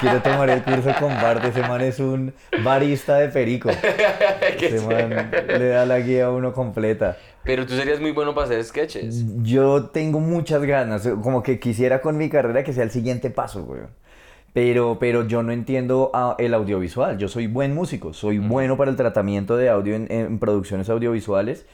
Quiero 0.00 0.22
tomar 0.22 0.50
el 0.50 0.62
curso 0.62 0.90
con 0.98 1.14
Bart. 1.14 1.44
Ese 1.44 1.60
man 1.62 1.80
es 1.80 1.98
un 1.98 2.32
barista 2.62 3.16
de 3.16 3.28
Perico. 3.28 3.70
Ese 4.60 4.80
man 4.86 5.30
le 5.46 5.68
da 5.68 5.86
la 5.86 6.00
guía 6.00 6.26
a 6.26 6.30
uno 6.30 6.52
completa. 6.52 7.16
Pero 7.44 7.66
tú 7.66 7.74
serías 7.74 8.00
muy 8.00 8.12
bueno 8.12 8.34
para 8.34 8.46
hacer 8.46 8.62
sketches. 8.64 9.24
Yo 9.42 9.86
tengo 9.86 10.20
muchas 10.20 10.62
ganas, 10.62 11.08
como 11.22 11.42
que 11.42 11.58
quisiera 11.58 12.00
con 12.00 12.16
mi 12.16 12.28
carrera 12.28 12.62
que 12.64 12.72
sea 12.72 12.84
el 12.84 12.90
siguiente 12.90 13.30
paso, 13.30 13.64
güey. 13.64 13.80
Pero, 14.52 14.98
pero 14.98 15.26
yo 15.26 15.42
no 15.42 15.52
entiendo 15.52 16.10
el 16.38 16.54
audiovisual. 16.54 17.18
Yo 17.18 17.28
soy 17.28 17.46
buen 17.46 17.74
músico, 17.74 18.12
soy 18.12 18.38
bueno 18.38 18.76
para 18.76 18.90
el 18.90 18.96
tratamiento 18.96 19.56
de 19.56 19.68
audio 19.68 19.94
en, 19.94 20.10
en 20.10 20.38
producciones 20.38 20.88
audiovisuales, 20.90 21.66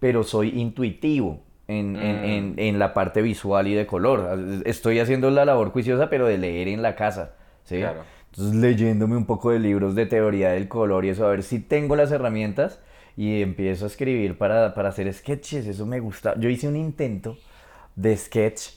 pero 0.00 0.24
soy 0.24 0.58
intuitivo 0.58 1.40
en, 1.68 1.96
en- 1.96 2.24
en- 2.24 2.54
en 2.58 2.78
la 2.78 2.92
parte 2.94 3.22
visual 3.22 3.66
y 3.68 3.74
de 3.74 3.86
color. 3.86 4.38
Estoy 4.64 4.98
haciendo 5.00 5.30
la 5.30 5.44
labor 5.44 5.70
juiciosa, 5.70 6.08
pero 6.10 6.26
de 6.26 6.38
leer 6.38 6.68
en 6.68 6.82
la 6.82 6.94
casa, 6.96 7.32
¿sí? 7.64 7.78
Claro. 7.78 8.02
Entonces 8.30 8.54
leyéndome 8.54 9.16
un 9.16 9.26
poco 9.26 9.50
de 9.50 9.58
libros 9.58 9.94
de 9.94 10.06
teoría 10.06 10.50
del 10.50 10.66
color 10.68 11.04
y 11.04 11.10
eso, 11.10 11.26
a 11.26 11.30
ver 11.30 11.42
si 11.42 11.58
tengo 11.58 11.96
las 11.96 12.10
herramientas 12.12 12.80
y 13.16 13.42
empiezo 13.42 13.84
a 13.84 13.88
escribir 13.88 14.38
para, 14.38 14.72
para 14.74 14.88
hacer 14.88 15.12
sketches, 15.12 15.66
eso 15.66 15.84
me 15.86 16.00
gusta. 16.00 16.34
Yo 16.38 16.48
hice 16.48 16.66
un 16.66 16.76
intento 16.76 17.36
de 17.94 18.16
sketch 18.16 18.70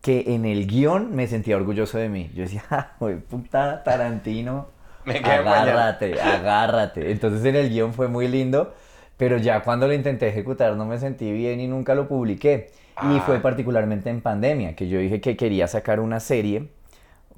que 0.00 0.24
en 0.28 0.44
el 0.44 0.66
guion 0.68 1.14
me 1.14 1.26
sentía 1.26 1.56
orgulloso 1.56 1.98
de 1.98 2.08
mí. 2.08 2.30
Yo 2.34 2.42
decía, 2.44 2.60
"Ja, 2.68 2.92
güey, 3.00 3.16
puta 3.16 3.82
Tarantino, 3.82 4.68
Me 5.04 5.14
quedé 5.14 5.38
mañana". 5.42 5.62
agárrate, 5.62 6.20
agárrate. 6.20 7.10
Entonces 7.10 7.44
en 7.44 7.56
el 7.56 7.68
guion 7.70 7.92
fue 7.92 8.06
muy 8.06 8.28
lindo, 8.28 8.74
pero 9.18 9.36
ya 9.36 9.62
cuando 9.62 9.86
lo 9.86 9.92
intenté 9.92 10.28
ejecutar 10.28 10.74
no 10.76 10.86
me 10.86 10.96
sentí 10.98 11.30
bien 11.32 11.60
y 11.60 11.66
nunca 11.66 11.94
lo 11.94 12.08
publiqué. 12.08 12.70
Y 13.02 13.18
Ah. 13.18 13.22
fue 13.26 13.38
particularmente 13.40 14.08
en 14.10 14.20
pandemia, 14.22 14.74
que 14.74 14.88
yo 14.88 14.98
dije 14.98 15.20
que 15.20 15.36
quería 15.36 15.68
sacar 15.68 16.00
una 16.00 16.18
serie, 16.20 16.68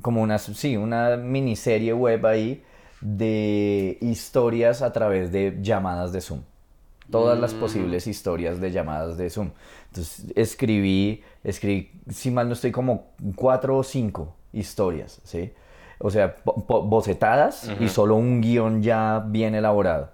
como 0.01 0.23
una, 0.23 0.39
sí, 0.39 0.77
una 0.77 1.17
miniserie 1.17 1.93
web 1.93 2.25
ahí 2.27 2.63
de 3.01 3.99
historias 4.01 4.83
a 4.83 4.93
través 4.93 5.33
de 5.33 5.59
llamadas 5.61 6.13
de 6.13 6.21
Zoom. 6.21 6.41
Todas 7.11 7.39
las 7.41 7.55
posibles 7.55 8.07
historias 8.07 8.61
de 8.61 8.71
llamadas 8.71 9.19
de 9.19 9.31
Zoom. 9.31 9.51
Entonces 9.89 10.27
escribí, 10.37 11.23
escribí, 11.43 11.91
si 12.09 12.31
mal 12.31 12.47
no 12.47 12.53
estoy, 12.55 12.71
como 12.71 13.09
cuatro 13.35 13.79
o 13.79 13.83
cinco 13.83 14.37
historias, 14.53 15.21
¿sí? 15.25 15.53
O 15.99 16.11
sea, 16.11 16.37
po- 16.37 16.65
po- 16.67 16.83
bocetadas 16.83 17.71
y 17.81 17.89
solo 17.89 18.15
un 18.15 18.41
guion 18.41 18.81
ya 18.83 19.25
bien 19.27 19.55
elaborado. 19.57 20.11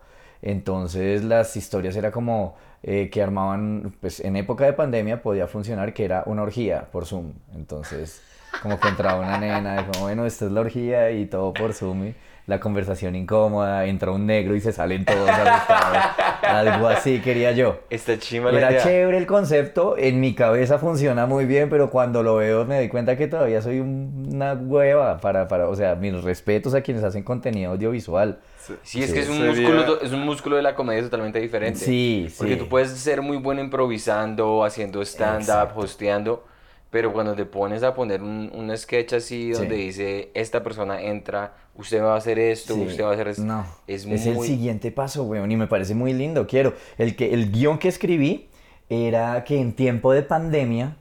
Entonces 0.47 1.25
las 1.25 1.57
historias 1.57 1.97
era 1.97 2.13
como 2.13 2.55
eh, 2.85 3.11
que 3.11 3.21
armaban, 3.21 3.97
pues 4.01 4.21
en 4.21 4.37
época 4.37 4.65
de 4.65 4.75
pandemia 4.75 5.21
podía 5.21 5.49
funcionar 5.49 5.93
que 5.93 6.05
era 6.05 6.23
una 6.27 6.43
orgía 6.43 6.87
por 6.93 7.05
Zoom. 7.05 7.33
Entonces 7.53 8.23
como 8.63 8.79
que 8.79 8.87
entraba 8.87 9.19
una 9.19 9.39
nena, 9.39 9.89
como 9.89 10.05
bueno, 10.05 10.25
esta 10.25 10.47
es 10.47 10.53
la 10.53 10.61
orgía 10.61 11.11
y 11.11 11.27
todo 11.27 11.53
por 11.53 11.73
Zoom. 11.73 12.07
y 12.07 12.15
la 12.47 12.61
conversación 12.61 13.17
incómoda, 13.17 13.87
entra 13.87 14.13
un 14.13 14.25
negro 14.25 14.55
y 14.55 14.61
se 14.61 14.73
salen 14.73 15.05
todos 15.05 15.29
asustados. 15.29 16.05
Algo 16.47 16.89
así 16.89 17.21
quería 17.21 17.53
yo. 17.53 17.81
Está 17.91 18.19
chima 18.19 18.51
la 18.53 18.59
Era 18.59 18.71
idea. 18.73 18.83
chévere 18.83 19.19
el 19.19 19.27
concepto, 19.27 19.97
en 19.99 20.21
mi 20.21 20.35
cabeza 20.35 20.79
funciona 20.79 21.27
muy 21.27 21.45
bien, 21.45 21.69
pero 21.69 21.91
cuando 21.91 22.23
lo 22.23 22.37
veo 22.37 22.65
me 22.65 22.77
doy 22.77 22.89
cuenta 22.89 23.17
que 23.17 23.27
todavía 23.27 23.61
soy 23.63 23.81
un- 23.81 24.31
una 24.33 24.55
hueva 24.55 25.19
para, 25.19 25.49
para, 25.49 25.69
o 25.69 25.75
sea, 25.77 25.95
mis 25.95 26.23
respetos 26.23 26.75
a 26.75 26.81
quienes 26.83 27.03
hacen 27.05 27.23
contenido 27.23 27.73
audiovisual. 27.73 28.39
Sí, 28.83 29.03
es 29.03 29.13
que 29.13 29.21
es 29.21 29.29
un, 29.29 29.37
sería- 29.39 29.69
músculo, 29.69 30.01
es 30.03 30.13
un 30.13 30.21
músculo 30.25 30.57
de 30.57 30.63
la 30.63 30.75
comedia 30.75 31.03
totalmente 31.03 31.39
diferente. 31.41 31.79
Sí, 31.81 32.29
Porque 32.37 32.55
sí. 32.55 32.59
tú 32.59 32.69
puedes 32.69 32.91
ser 32.91 33.23
muy 33.23 33.37
bueno 33.37 33.61
improvisando, 33.61 34.65
haciendo 34.65 35.03
stand-up, 35.03 35.71
hosteando, 35.77 36.45
pero 36.91 37.13
cuando 37.13 37.35
te 37.35 37.45
pones 37.45 37.83
a 37.83 37.95
poner 37.95 38.23
un, 38.23 38.51
un 38.55 38.77
sketch 38.77 39.15
así 39.15 39.51
donde 39.51 39.77
Sí. 39.77 39.83
dice, 39.83 40.31
esta 40.35 40.63
persona 40.63 41.01
entra, 41.03 41.53
usted 41.79 42.03
va 42.03 42.15
a 42.15 42.17
hacer 42.17 42.39
esto, 42.39 42.75
Sí. 42.75 42.81
usted 42.81 43.05
va 43.05 43.11
a 43.11 43.15
hacer 43.15 43.29
esto. 43.29 43.45
No, 43.45 43.65
es 43.87 44.05
es, 44.07 44.27
muy... 44.27 44.47
el 44.47 44.47
siguiente 44.47 44.91
paso, 44.91 45.25
weón, 45.25 45.51
y 45.51 45.57
me 45.57 45.67
parece 45.67 45.95
muy 45.95 46.13
lindo. 46.13 46.47
Quiero. 46.47 46.75
El, 46.99 47.17
que, 47.17 47.33
el 47.33 47.51
guion 47.53 47.79
que 47.79 47.89
escribí 47.89 48.49
era 48.89 49.45
que 49.45 49.61
en 49.61 49.73
tiempo 49.73 50.13
de 50.13 50.23
pandemia 50.23 50.97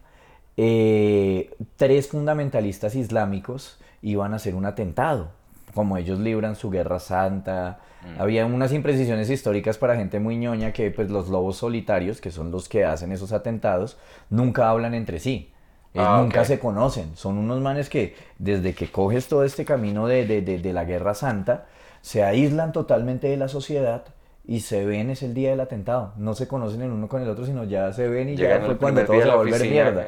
eh, 0.57 1.51
tres 1.75 2.07
fundamentalistas 2.07 2.95
islámicos 2.95 3.77
iban 4.01 4.33
a 4.33 4.37
hacer 4.37 4.55
un 4.55 4.65
atentado. 4.65 5.29
Como 5.73 5.97
ellos 5.97 6.19
libran 6.19 6.55
su 6.55 6.69
guerra 6.69 6.99
santa, 6.99 7.79
Mm. 8.05 8.21
había 8.21 8.45
unas 8.45 8.71
imprecisiones 8.71 9.29
históricas 9.29 9.77
para 9.77 9.95
gente 9.95 10.19
muy 10.19 10.37
ñoña 10.37 10.71
que 10.73 10.91
pues 10.91 11.09
los 11.09 11.27
lobos 11.29 11.57
solitarios, 11.57 12.21
que 12.21 12.31
son 12.31 12.51
los 12.51 12.69
que 12.69 12.85
hacen 12.85 13.11
esos 13.11 13.31
atentados, 13.31 13.97
nunca 14.29 14.69
hablan 14.69 14.93
entre 14.93 15.19
sí. 15.19 15.51
Eh, 15.95 15.99
Ah, 16.01 16.19
nunca 16.21 16.43
se 16.45 16.59
conocen. 16.59 17.15
Son 17.15 17.37
unos 17.37 17.61
manes 17.61 17.89
que 17.89 18.15
desde 18.37 18.73
que 18.75 18.91
coges 18.91 19.27
todo 19.27 19.43
este 19.43 19.65
camino 19.65 20.07
de, 20.07 20.25
de- 20.27 20.41
de- 20.41 20.59
de 20.59 20.73
la 20.73 20.83
Guerra 20.83 21.13
Santa, 21.13 21.65
se 22.01 22.23
aíslan 22.23 22.71
totalmente 22.73 23.27
de 23.27 23.37
la 23.37 23.47
sociedad 23.47 24.03
y 24.45 24.59
se 24.59 24.85
ven 24.85 25.09
es 25.09 25.23
el 25.23 25.33
día 25.33 25.49
del 25.51 25.59
atentado. 25.61 26.13
No 26.17 26.35
se 26.35 26.47
conocen 26.47 26.81
el 26.83 26.91
uno 26.91 27.07
con 27.07 27.21
el 27.23 27.29
otro, 27.29 27.45
sino 27.45 27.63
ya 27.63 27.91
se 27.93 28.07
ven 28.07 28.29
y 28.29 28.35
Llegan 28.35 28.59
ya 28.61 28.65
fue 28.67 28.77
cuando 28.77 29.01
todo 29.05 29.15
se 29.15 29.21
va 29.21 29.27
la 29.27 29.33
a 29.33 29.37
volver 29.37 29.61
mierda. 29.71 30.05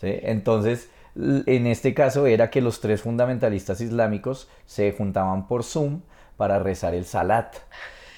¿sí? 0.00 0.14
Entonces, 0.22 0.88
en 1.16 1.66
este 1.66 1.92
caso 1.92 2.26
era 2.26 2.48
que 2.50 2.60
los 2.60 2.80
tres 2.80 3.02
fundamentalistas 3.02 3.80
islámicos 3.80 4.48
se 4.66 4.92
juntaban 4.92 5.48
por 5.48 5.64
Zoom 5.64 6.00
para 6.36 6.58
rezar 6.58 6.94
el 6.94 7.04
Salat. 7.04 7.54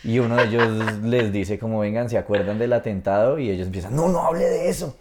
Y 0.05 0.19
uno 0.21 0.37
de 0.37 0.45
ellos 0.45 0.69
les 1.03 1.33
dice 1.33 1.59
como, 1.59 1.81
vengan, 1.81 2.09
¿se 2.11 2.19
acuerdan 2.19 2.59
del 2.59 2.73
atentado? 2.73 3.38
Y 3.38 3.50
ellos 3.50 3.67
empiezan, 3.67 3.97
no, 3.97 4.09
no 4.09 4.21
hable 4.27 4.45
de 4.45 4.69
eso. 4.69 4.97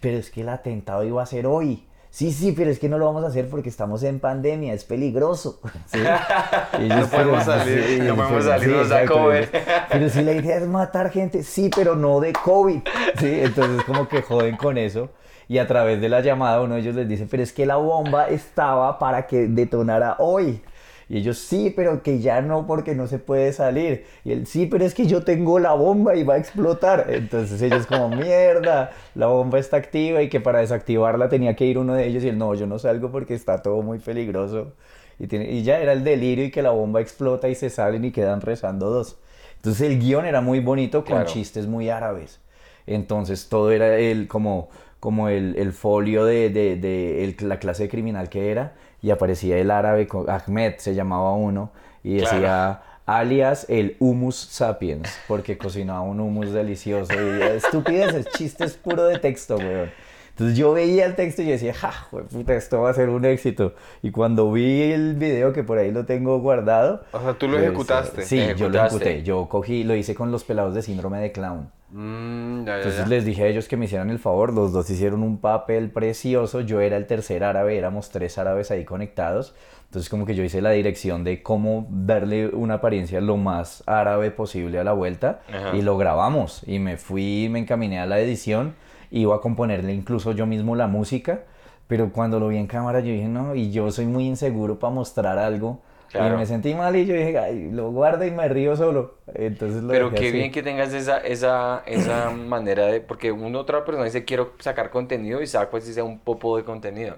Pero 0.00 0.18
es 0.18 0.30
que 0.30 0.42
el 0.42 0.48
atentado 0.48 1.04
iba 1.04 1.22
a 1.22 1.26
ser 1.26 1.46
hoy. 1.46 1.86
Sí, 2.10 2.32
sí, 2.32 2.52
pero 2.52 2.70
es 2.70 2.78
que 2.78 2.88
no 2.88 2.96
lo 2.96 3.04
vamos 3.04 3.24
a 3.24 3.26
hacer 3.26 3.50
porque 3.50 3.68
estamos 3.68 4.02
en 4.02 4.20
pandemia, 4.20 4.72
es 4.72 4.84
peligroso. 4.84 5.60
¿Sí? 5.86 5.98
No 6.88 7.06
podemos 7.06 7.44
salir, 7.44 7.84
sí, 7.84 7.98
no 8.00 8.16
podemos 8.16 8.44
salir, 8.44 8.68
nos 8.68 8.88
da 8.88 9.02
exacto, 9.02 9.22
COVID. 9.22 9.36
ellos, 9.36 9.50
Pero 9.90 10.08
si 10.08 10.22
la 10.22 10.32
idea 10.32 10.56
es 10.56 10.66
matar 10.66 11.10
gente, 11.10 11.42
sí, 11.42 11.70
pero 11.74 11.94
no 11.94 12.20
de 12.20 12.32
COVID. 12.32 12.80
Sí, 13.18 13.40
entonces 13.42 13.84
como 13.84 14.08
que 14.08 14.22
joden 14.22 14.56
con 14.56 14.78
eso. 14.78 15.10
Y 15.48 15.58
a 15.58 15.66
través 15.66 16.00
de 16.00 16.08
la 16.08 16.20
llamada 16.20 16.62
uno 16.62 16.74
de 16.74 16.80
ellos 16.80 16.94
les 16.94 17.08
dice, 17.08 17.26
pero 17.30 17.42
es 17.42 17.52
que 17.52 17.66
la 17.66 17.76
bomba 17.76 18.28
estaba 18.28 18.98
para 18.98 19.26
que 19.26 19.46
detonara 19.46 20.16
hoy. 20.18 20.62
Y 21.08 21.18
ellos, 21.18 21.38
sí, 21.38 21.72
pero 21.74 22.02
que 22.02 22.18
ya 22.18 22.40
no 22.40 22.66
porque 22.66 22.94
no 22.96 23.06
se 23.06 23.18
puede 23.20 23.52
salir. 23.52 24.04
Y 24.24 24.32
él, 24.32 24.46
sí, 24.46 24.66
pero 24.66 24.84
es 24.84 24.92
que 24.94 25.06
yo 25.06 25.22
tengo 25.22 25.58
la 25.60 25.72
bomba 25.74 26.16
y 26.16 26.24
va 26.24 26.34
a 26.34 26.38
explotar. 26.38 27.06
Entonces 27.10 27.62
ellos 27.62 27.86
como, 27.86 28.08
mierda, 28.08 28.90
la 29.14 29.26
bomba 29.28 29.58
está 29.60 29.76
activa 29.76 30.22
y 30.22 30.28
que 30.28 30.40
para 30.40 30.58
desactivarla 30.60 31.28
tenía 31.28 31.54
que 31.54 31.64
ir 31.66 31.78
uno 31.78 31.94
de 31.94 32.06
ellos 32.08 32.24
y 32.24 32.28
él, 32.28 32.38
no, 32.38 32.54
yo 32.54 32.66
no 32.66 32.78
salgo 32.80 33.12
porque 33.12 33.34
está 33.34 33.62
todo 33.62 33.82
muy 33.82 33.98
peligroso. 34.00 34.72
Y, 35.18 35.28
tiene, 35.28 35.50
y 35.52 35.62
ya 35.62 35.78
era 35.80 35.92
el 35.92 36.02
delirio 36.04 36.44
y 36.44 36.50
que 36.50 36.60
la 36.62 36.70
bomba 36.70 37.00
explota 37.00 37.48
y 37.48 37.54
se 37.54 37.70
salen 37.70 38.04
y 38.04 38.10
quedan 38.10 38.40
rezando 38.40 38.90
dos. 38.90 39.18
Entonces 39.56 39.88
el 39.88 39.98
guion 40.00 40.26
era 40.26 40.40
muy 40.40 40.60
bonito 40.60 41.04
con 41.04 41.06
Claro. 41.16 41.26
chistes 41.26 41.66
muy 41.66 41.88
árabes. 41.88 42.40
Entonces 42.86 43.48
todo 43.48 43.70
era 43.70 43.96
el, 43.98 44.28
como, 44.28 44.68
como 45.00 45.28
el, 45.28 45.56
el 45.56 45.72
folio 45.72 46.24
de, 46.24 46.50
de- 46.50 46.76
de 46.76 47.24
el- 47.24 47.36
la 47.48 47.58
clase 47.58 47.84
de 47.84 47.88
criminal 47.88 48.28
que 48.28 48.50
era 48.50 48.74
y 49.02 49.10
aparecía 49.10 49.58
el 49.58 49.70
árabe, 49.70 50.08
Ahmed 50.28 50.74
se 50.78 50.94
llamaba 50.94 51.32
uno 51.34 51.70
y 52.02 52.18
Claro. 52.18 52.34
decía 52.36 52.82
alias 53.06 53.66
el 53.68 53.96
humus 54.00 54.34
sapiens 54.36 55.08
porque 55.28 55.56
cocinaba 55.56 56.00
un 56.02 56.18
humus 56.20 56.52
delicioso 56.52 57.12
y 57.14 57.42
estupideces, 57.42 58.26
chistes 58.36 58.74
puro 58.74 59.04
de 59.04 59.18
texto, 59.18 59.56
weón. 59.56 59.90
Entonces 60.30 60.58
yo 60.58 60.72
veía 60.74 61.06
el 61.06 61.14
texto 61.14 61.40
y 61.40 61.46
yo 61.46 61.52
decía, 61.52 61.72
ja, 61.72 61.92
puta, 62.10 62.54
esto 62.54 62.82
va 62.82 62.90
a 62.90 62.94
ser 62.94 63.08
un 63.08 63.24
éxito. 63.24 63.72
Y 64.02 64.10
cuando 64.10 64.52
vi 64.52 64.82
el 64.92 65.14
video, 65.14 65.54
que 65.54 65.62
por 65.62 65.78
ahí 65.78 65.90
lo 65.90 66.04
tengo 66.04 66.38
guardado. 66.40 67.04
O 67.12 67.20
sea, 67.22 67.32
tú 67.38 67.48
lo 67.48 67.58
ejecutaste. 67.58 68.20
Sí, 68.22 68.36
yo 68.38 68.44
lo 68.44 68.50
Ejecutaste. 68.80 68.96
ejecuté. 68.96 69.22
Yo 69.22 69.48
cogí, 69.48 69.82
lo 69.84 69.94
hice 69.96 70.14
con 70.14 70.30
los 70.30 70.44
pelados 70.44 70.74
de 70.74 70.82
síndrome 70.82 71.20
de 71.20 71.32
clown. 71.32 71.70
Mm, 71.98 72.64
ya, 72.66 72.72
ya, 72.72 72.76
Entonces 72.76 73.00
ya. 73.00 73.06
les 73.06 73.24
dije 73.24 73.44
a 73.44 73.46
ellos 73.46 73.68
que 73.68 73.78
me 73.78 73.86
hicieran 73.86 74.10
el 74.10 74.18
favor, 74.18 74.52
los 74.52 74.70
dos 74.72 74.90
hicieron 74.90 75.22
un 75.22 75.38
papel 75.38 75.90
precioso, 75.90 76.60
yo 76.60 76.80
era 76.80 76.98
el 76.98 77.06
tercer 77.06 77.42
árabe, 77.42 77.78
éramos 77.78 78.10
tres 78.10 78.36
árabes 78.36 78.70
ahí 78.70 78.84
conectados, 78.84 79.54
entonces 79.86 80.10
como 80.10 80.26
que 80.26 80.34
yo 80.34 80.44
hice 80.44 80.60
la 80.60 80.72
dirección 80.72 81.24
de 81.24 81.42
cómo 81.42 81.86
darle 81.88 82.48
una 82.48 82.74
apariencia 82.74 83.22
lo 83.22 83.38
más 83.38 83.82
árabe 83.86 84.30
posible 84.30 84.78
a 84.78 84.84
la 84.84 84.92
vuelta 84.92 85.40
Ajá. 85.48 85.74
y 85.74 85.80
lo 85.80 85.96
grabamos 85.96 86.62
y 86.66 86.80
me 86.80 86.98
fui, 86.98 87.48
me 87.50 87.60
encaminé 87.60 87.98
a 87.98 88.04
la 88.04 88.20
edición, 88.20 88.74
iba 89.10 89.34
a 89.36 89.40
componerle 89.40 89.94
incluso 89.94 90.32
yo 90.32 90.44
mismo 90.44 90.76
la 90.76 90.88
música, 90.88 91.44
pero 91.86 92.12
cuando 92.12 92.38
lo 92.38 92.48
vi 92.48 92.58
en 92.58 92.66
cámara 92.66 93.00
yo 93.00 93.06
dije 93.12 93.28
no, 93.28 93.54
y 93.54 93.70
yo 93.70 93.90
soy 93.90 94.04
muy 94.04 94.26
inseguro 94.26 94.78
para 94.78 94.92
mostrar 94.92 95.38
algo. 95.38 95.80
Claro. 96.16 96.34
Y 96.34 96.38
me 96.38 96.46
sentí 96.46 96.74
mal 96.74 96.96
y 96.96 97.06
yo 97.06 97.14
dije, 97.14 97.38
ay, 97.38 97.70
lo 97.70 97.90
guardo 97.90 98.24
y 98.24 98.30
me 98.30 98.48
río 98.48 98.76
solo. 98.76 99.18
Entonces 99.34 99.82
lo 99.82 99.88
Pero 99.90 100.14
qué 100.14 100.28
así. 100.28 100.32
bien 100.32 100.52
que 100.52 100.62
tengas 100.62 100.92
esa, 100.92 101.18
esa, 101.18 101.82
esa 101.86 102.30
manera 102.30 102.86
de... 102.86 103.00
Porque 103.00 103.32
una 103.32 103.58
otra 103.58 103.84
persona 103.84 104.04
dice, 104.04 104.24
quiero 104.24 104.54
sacar 104.58 104.90
contenido 104.90 105.42
y 105.42 105.46
pues 105.70 105.84
si 105.84 105.92
sea 105.94 106.04
un 106.04 106.18
popo 106.20 106.56
de 106.56 106.64
contenido. 106.64 107.16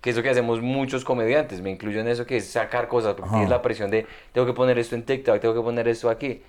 Que 0.00 0.10
es 0.10 0.16
lo 0.16 0.22
que 0.22 0.30
hacemos 0.30 0.60
muchos 0.60 1.04
comediantes, 1.04 1.60
me 1.62 1.70
incluyo 1.70 2.00
en 2.00 2.08
eso, 2.08 2.26
que 2.26 2.36
es 2.38 2.50
sacar 2.50 2.88
cosas, 2.88 3.14
porque 3.14 3.28
Ajá. 3.28 3.36
tienes 3.36 3.50
la 3.50 3.62
presión 3.62 3.90
de, 3.90 4.06
tengo 4.32 4.46
que 4.46 4.52
poner 4.52 4.78
esto 4.78 4.96
en 4.96 5.04
TikTok, 5.04 5.40
tengo 5.40 5.54
que 5.54 5.60
poner 5.62 5.86
esto 5.88 6.10
aquí. 6.10 6.42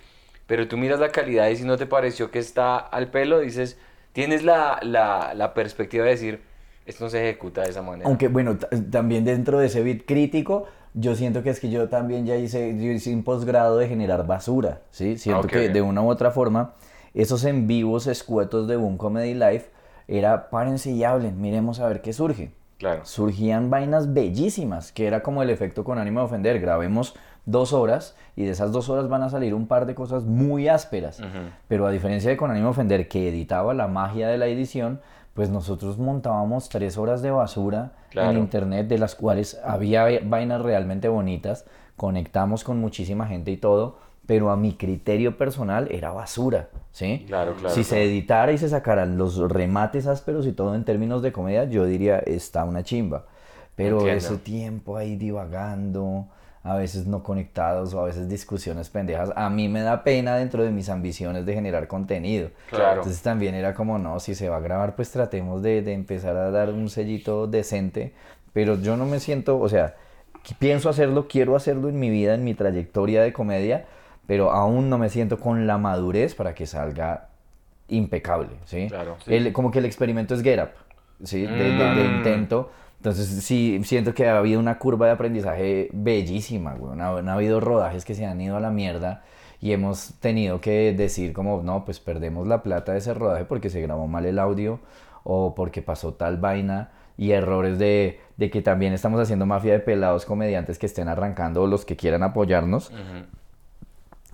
Pero 0.48 0.68
tú 0.68 0.78
miras 0.78 1.00
la 1.00 1.10
calidad 1.10 1.48
y 1.50 1.56
si 1.56 1.64
no 1.64 1.78
te 1.78 1.86
pareció 1.86 2.32
que 2.32 2.40
está 2.40 2.78
al 2.78 3.10
pelo, 3.12 3.40
dices, 3.40 3.78
tienes 4.12 4.44
la, 4.44 4.80
la, 4.82 5.34
la 5.36 5.54
perspectiva 5.54 6.04
de 6.06 6.12
decir, 6.12 6.42
esto 6.86 7.04
no 7.06 7.10
se 7.10 7.22
ejecuta 7.30 7.62
de 7.62 7.70
esa 7.70 7.82
manera. 7.82 8.10
Aunque 8.10 8.28
bueno, 8.28 8.58
también 8.92 9.24
dentro 9.24 9.60
de 9.60 9.68
ese 9.68 9.84
beat 9.84 10.02
crítico, 10.06 10.68
yo 10.94 11.16
siento 11.16 11.44
que 11.44 11.50
es 11.50 11.60
que 11.60 11.70
yo 11.70 11.90
también 11.90 12.26
ya 12.26 12.36
hice, 12.36 12.78
yo 12.78 12.92
hice 12.92 13.14
un 13.14 13.24
posgrado 13.24 13.78
de 13.78 13.88
generar 13.88 14.26
basura, 14.28 14.82
¿sí? 14.92 15.18
Siento 15.18 15.42
Ok. 15.48 15.52
que 15.52 15.70
de 15.70 15.82
una 15.82 16.02
u 16.02 16.10
otra 16.10 16.32
forma, 16.32 16.74
esos 17.14 17.44
en 17.46 17.68
vivos 17.68 18.08
escuetos 18.08 18.68
de 18.68 18.76
Boom 18.76 18.98
Comedy 18.98 19.34
Live 19.34 19.66
era 20.08 20.50
párense 20.50 20.92
y 20.92 21.04
hablen, 21.04 21.40
miremos 21.42 21.80
a 21.80 21.88
ver 21.88 22.02
qué 22.02 22.14
surge. 22.14 22.52
Claro. 22.78 23.06
Surgían 23.06 23.70
vainas 23.70 24.14
bellísimas, 24.14 24.92
que 24.92 25.08
era 25.08 25.24
como 25.24 25.42
el 25.42 25.50
efecto 25.50 25.84
con 25.84 26.00
ánimo 26.00 26.20
de 26.20 26.26
ofender. 26.26 26.60
Grabemos 26.60 27.16
dos 27.46 27.72
horas 27.72 28.16
y 28.36 28.44
de 28.44 28.52
esas 28.52 28.72
dos 28.74 28.90
horas 28.90 29.08
van 29.08 29.24
a 29.24 29.30
salir 29.30 29.54
un 29.54 29.68
par 29.68 29.86
de 29.86 29.96
cosas 29.96 30.24
muy 30.24 30.68
ásperas. 30.68 31.22
Pero 31.70 31.88
a 31.88 31.92
diferencia 31.92 32.30
de 32.30 32.36
con 32.36 32.52
ánimo 32.52 32.68
de 32.68 32.72
ofender, 32.72 33.08
que 33.08 33.30
editaba 33.30 33.74
la 33.74 33.88
magia 33.88 34.28
de 34.28 34.38
la 34.38 34.48
edición, 34.48 35.00
pues 35.34 35.50
nosotros 35.50 35.98
montábamos 35.98 36.70
tres 36.70 36.98
horas 36.98 37.22
de 37.22 37.32
basura 37.32 37.94
Claro. 38.12 38.32
en 38.32 38.38
internet, 38.38 38.88
de 38.88 39.00
las 39.00 39.16
cuales 39.16 39.60
había 39.66 40.06
vainas 40.24 40.62
realmente 40.62 41.08
bonitas. 41.08 41.66
Conectamos 41.98 42.64
con 42.64 42.80
muchísima 42.80 43.26
gente 43.26 43.50
y 43.50 43.58
todo, 43.58 43.98
pero 44.28 44.52
a 44.52 44.58
mi 44.58 44.74
criterio 44.74 45.38
personal 45.38 45.88
era 45.92 46.12
basura, 46.12 46.70
¿sí? 46.92 47.24
Claro, 47.28 47.54
claro, 47.56 47.74
Si 47.74 47.84
se 47.84 48.04
editara 48.04 48.52
y 48.52 48.58
se 48.60 48.70
sacaran 48.70 49.18
los 49.18 49.38
remates 49.52 50.06
ásperos 50.08 50.46
y 50.46 50.52
todo 50.54 50.76
en 50.76 50.84
términos 50.86 51.22
de 51.24 51.32
comedia, 51.32 51.64
yo 51.66 51.86
diría, 51.86 52.20
está 52.20 52.64
una 52.66 52.84
chimba. 52.84 53.26
Pero 53.76 53.98
Entiendo. 53.98 54.18
ese 54.20 54.38
tiempo 54.38 54.98
ahí 54.98 55.16
divagando, 55.16 56.28
a 56.64 56.76
veces 56.76 57.06
no 57.08 57.24
conectados 57.24 57.94
o 57.94 58.00
a 58.02 58.06
veces 58.06 58.30
discusiones 58.30 58.90
pendejas, 58.90 59.32
a 59.36 59.50
mí 59.50 59.68
me 59.68 59.82
da 59.82 60.04
pena 60.04 60.38
dentro 60.38 60.64
de 60.64 60.72
mis 60.72 60.88
ambiciones 60.90 61.46
de 61.46 61.54
generar 61.54 61.88
contenido. 61.88 62.50
Claro. 62.70 63.02
Entonces 63.02 63.22
también 63.22 63.54
era 63.54 63.74
como, 63.74 64.00
no, 64.00 64.20
si 64.22 64.34
se 64.34 64.48
va 64.48 64.58
a 64.58 64.62
grabar, 64.62 64.96
pues 64.96 65.12
tratemos 65.12 65.62
de, 65.62 65.82
de 65.82 65.92
empezar 65.94 66.38
a 66.38 66.52
dar 66.52 66.70
un 66.70 66.90
sellito 66.90 67.48
decente. 67.48 68.14
Pero 68.54 68.80
yo 68.80 68.96
no 68.96 69.06
me 69.06 69.20
siento, 69.20 69.60
o 69.60 69.68
sea, 69.68 69.96
pienso 70.58 70.88
hacerlo, 70.90 71.28
quiero 71.28 71.56
hacerlo 71.58 71.90
en 71.90 72.00
mi 72.00 72.10
vida, 72.10 72.34
en 72.34 72.44
mi 72.46 72.54
trayectoria 72.54 73.22
de 73.24 73.34
comedia, 73.34 73.86
pero 74.26 74.52
aún 74.52 74.90
no 74.90 74.98
me 74.98 75.10
siento 75.10 75.40
con 75.42 75.68
la 75.68 75.78
madurez 75.78 76.34
para 76.34 76.56
que 76.56 76.66
salga 76.66 77.28
impecable, 77.90 78.50
¿sí? 78.66 78.88
Claro, 78.88 79.18
sí. 79.26 79.34
El- 79.36 79.52
como 79.54 79.70
que 79.72 79.80
el 79.80 79.86
experimento 79.86 80.34
es 80.34 80.42
get 80.42 80.60
up, 80.62 80.70
¿sí? 81.26 81.46
De, 81.46 81.72
de- 81.72 81.94
de 81.96 82.04
Mm. 82.04 82.16
intento. 82.18 82.72
Entonces 83.04 83.44
sí, 83.44 83.82
siento 83.84 84.14
que 84.14 84.30
ha 84.30 84.38
habido 84.38 84.62
una 84.62 84.80
curva 84.80 85.08
de 85.08 85.12
aprendizaje 85.12 85.90
bellísima, 85.92 86.76
güey. 86.76 86.98
Han 86.98 87.28
habido 87.28 87.60
rodajes 87.60 88.06
que 88.06 88.16
se 88.16 88.26
han 88.26 88.40
ido 88.40 88.56
a 88.56 88.62
la 88.62 88.70
mierda 88.70 89.26
y 89.60 89.74
hemos 89.74 90.14
tenido 90.22 90.62
que 90.62 90.94
decir 90.94 91.34
como, 91.34 91.62
no, 91.64 91.84
pues 91.84 92.00
perdemos 92.00 92.48
la 92.48 92.64
plata 92.64 92.94
de 92.94 93.00
ese 93.00 93.14
rodaje 93.14 93.44
porque 93.44 93.70
se 93.70 93.82
grabó 93.82 94.08
mal 94.08 94.26
el 94.26 94.40
audio 94.40 94.80
o 95.26 95.54
porque 95.54 95.82
pasó 95.82 96.14
tal 96.14 96.38
vaina 96.38 96.92
y 97.18 97.32
errores 97.32 97.78
de, 97.78 98.22
de 98.38 98.50
que 98.50 98.62
también 98.62 98.94
estamos 98.94 99.20
haciendo 99.20 99.46
mafia 99.46 99.74
de 99.74 99.80
pelados 99.80 100.24
comediantes 100.24 100.80
que 100.80 100.86
estén 100.86 101.10
arrancando 101.10 101.64
o 101.64 101.68
los 101.68 101.84
que 101.84 101.98
quieran 101.98 102.24
apoyarnos. 102.24 102.94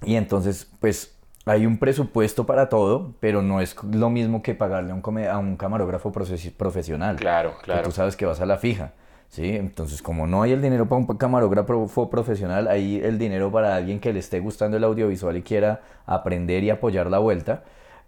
Y 0.04 0.14
entonces, 0.14 0.70
pues 0.80 1.18
hay 1.50 1.66
un 1.66 1.78
presupuesto 1.78 2.46
para 2.46 2.70
todo, 2.70 3.14
pero 3.20 3.42
no 3.42 3.62
es 3.62 3.76
lo 3.84 4.10
mismo 4.10 4.42
que 4.44 4.56
pagarle 4.56 4.92
a 4.92 4.96
un, 4.96 5.18
a 5.28 5.38
un 5.38 5.58
camarógrafo 5.58 6.12
profe- 6.12 6.54
profesional. 6.56 7.16
Claro, 7.18 7.58
Que 7.58 7.64
claro. 7.66 7.84
tú 7.84 7.92
sabes 7.92 8.16
que 8.16 8.26
vas 8.26 8.40
a 8.42 8.46
la 8.46 8.58
fija. 8.58 8.94
¿sí? 9.30 9.56
Entonces, 9.56 10.02
como 10.02 10.28
no 10.28 10.42
hay 10.42 10.52
el 10.54 10.62
dinero 10.62 10.88
para 10.88 11.02
un 11.02 11.08
camarógrafo 11.18 12.10
profesional, 12.10 12.68
hay 12.68 12.98
el 13.04 13.18
dinero 13.20 13.52
para 13.52 13.76
alguien 13.76 14.00
que 14.00 14.14
le 14.14 14.20
esté 14.20 14.40
gustando 14.40 14.78
el 14.78 14.84
audiovisual 14.84 15.38
y 15.38 15.42
quiera 15.44 15.82
aprender 16.06 16.64
y 16.64 16.70
apoyar 16.70 17.08
la 17.10 17.20
vuelta, 17.20 17.64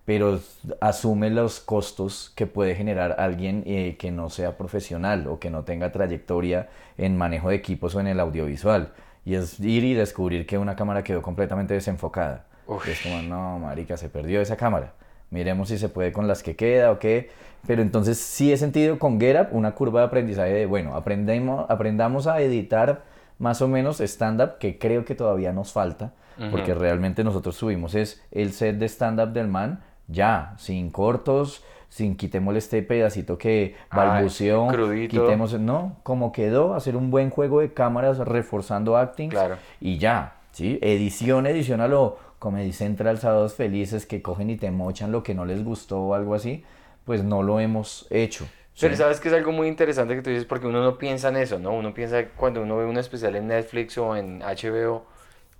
pero 0.05 0.39
asume 0.79 1.29
los 1.29 1.59
costos 1.59 2.31
que 2.35 2.47
puede 2.47 2.75
generar 2.75 3.15
alguien 3.19 3.63
eh, 3.67 3.97
que 3.99 4.11
no 4.11 4.29
sea 4.29 4.57
profesional 4.57 5.27
o 5.27 5.39
que 5.39 5.51
no 5.51 5.63
tenga 5.63 5.91
trayectoria 5.91 6.69
en 6.97 7.17
manejo 7.17 7.49
de 7.49 7.55
equipos 7.55 7.93
o 7.95 7.99
en 7.99 8.07
el 8.07 8.19
audiovisual. 8.19 8.93
Y 9.25 9.35
es 9.35 9.59
ir 9.59 9.83
y 9.83 9.93
descubrir 9.93 10.47
que 10.47 10.57
una 10.57 10.75
cámara 10.75 11.03
quedó 11.03 11.21
completamente 11.21 11.75
desenfocada. 11.75 12.45
Uf. 12.73 12.87
Y 12.87 12.91
es 12.91 13.01
como, 13.01 13.21
no, 13.21 13.59
marica, 13.59 13.97
se 13.97 14.09
perdió 14.09 14.41
esa 14.41 14.55
cámara. 14.57 14.93
miremos 15.29 15.69
si 15.69 15.77
se 15.77 15.89
puede 15.89 16.11
con 16.11 16.27
las 16.27 16.43
que 16.43 16.55
queda 16.55 16.91
o 16.91 16.99
qué. 16.99 17.29
Pero 17.67 17.81
entonces 17.81 18.17
sí 18.17 18.51
he 18.51 18.57
sentido 18.57 18.97
con 18.99 19.19
Get 19.19 19.39
Up 19.39 19.47
una 19.51 19.73
curva 19.73 20.01
de 20.01 20.07
aprendizaje 20.07 20.51
de, 20.51 20.65
bueno, 20.65 20.95
aprendemos, 20.95 21.69
aprendamos 21.69 22.27
a 22.27 22.41
editar 22.41 23.03
más 23.39 23.61
o 23.61 23.67
menos 23.67 23.99
stand-up, 24.01 24.57
que 24.59 24.77
creo 24.77 25.05
que 25.05 25.15
todavía 25.15 25.51
nos 25.53 25.71
falta, 25.71 26.13
porque 26.51 26.73
realmente 26.73 27.23
nosotros 27.23 27.55
subimos 27.55 27.93
es 27.95 28.21
el 28.31 28.51
set 28.53 28.77
de 28.77 28.87
stand-up 28.87 29.29
del 29.31 29.47
man, 29.47 29.83
ya, 30.07 30.53
sin 30.57 30.89
cortos, 30.91 31.63
sin 31.89 32.15
quitémosle 32.15 32.59
este 32.59 32.81
pedacito 32.83 33.37
que 33.37 33.75
balbuceó, 33.91 34.67
crudito. 34.67 35.21
quitemos, 35.21 35.59
no, 35.59 35.97
como 36.03 36.31
quedó, 36.31 36.73
hacer 36.73 36.95
un 36.95 37.09
buen 37.11 37.29
juego 37.29 37.61
de 37.61 37.73
cámaras 37.73 38.17
reforzando 38.19 38.95
acting 38.97 39.29
Claro. 39.29 39.55
y 39.79 39.97
ya, 39.97 40.35
¿sí? 40.51 40.79
Edición, 40.81 41.45
edición 41.47 41.81
a 41.81 41.87
lo 41.87 42.17
Comedy 42.41 42.73
Central, 42.73 43.19
Sábados 43.19 43.53
Felices, 43.53 44.07
que 44.07 44.23
cogen 44.23 44.49
y 44.49 44.57
te 44.57 44.71
mochan 44.71 45.11
lo 45.11 45.21
que 45.21 45.35
no 45.35 45.45
les 45.45 45.63
gustó 45.63 45.99
o 46.01 46.13
algo 46.15 46.33
así, 46.33 46.63
pues 47.05 47.23
no 47.23 47.43
lo 47.43 47.59
hemos 47.59 48.07
hecho. 48.09 48.47
Pero 48.79 48.95
sabes 48.95 49.19
que 49.19 49.27
es 49.27 49.33
algo 49.35 49.51
muy 49.51 49.67
interesante 49.67 50.15
que 50.15 50.23
tú 50.23 50.31
dices 50.31 50.45
porque 50.45 50.65
uno 50.65 50.81
no 50.83 50.97
piensa 50.97 51.29
en 51.29 51.37
eso, 51.37 51.59
¿no? 51.59 51.71
Uno 51.71 51.93
piensa 51.93 52.29
cuando 52.29 52.63
uno 52.63 52.77
ve 52.77 52.85
un 52.85 52.97
especial 52.97 53.35
en 53.35 53.47
Netflix 53.47 53.95
o 53.99 54.15
en 54.15 54.41
HBO, 54.41 55.05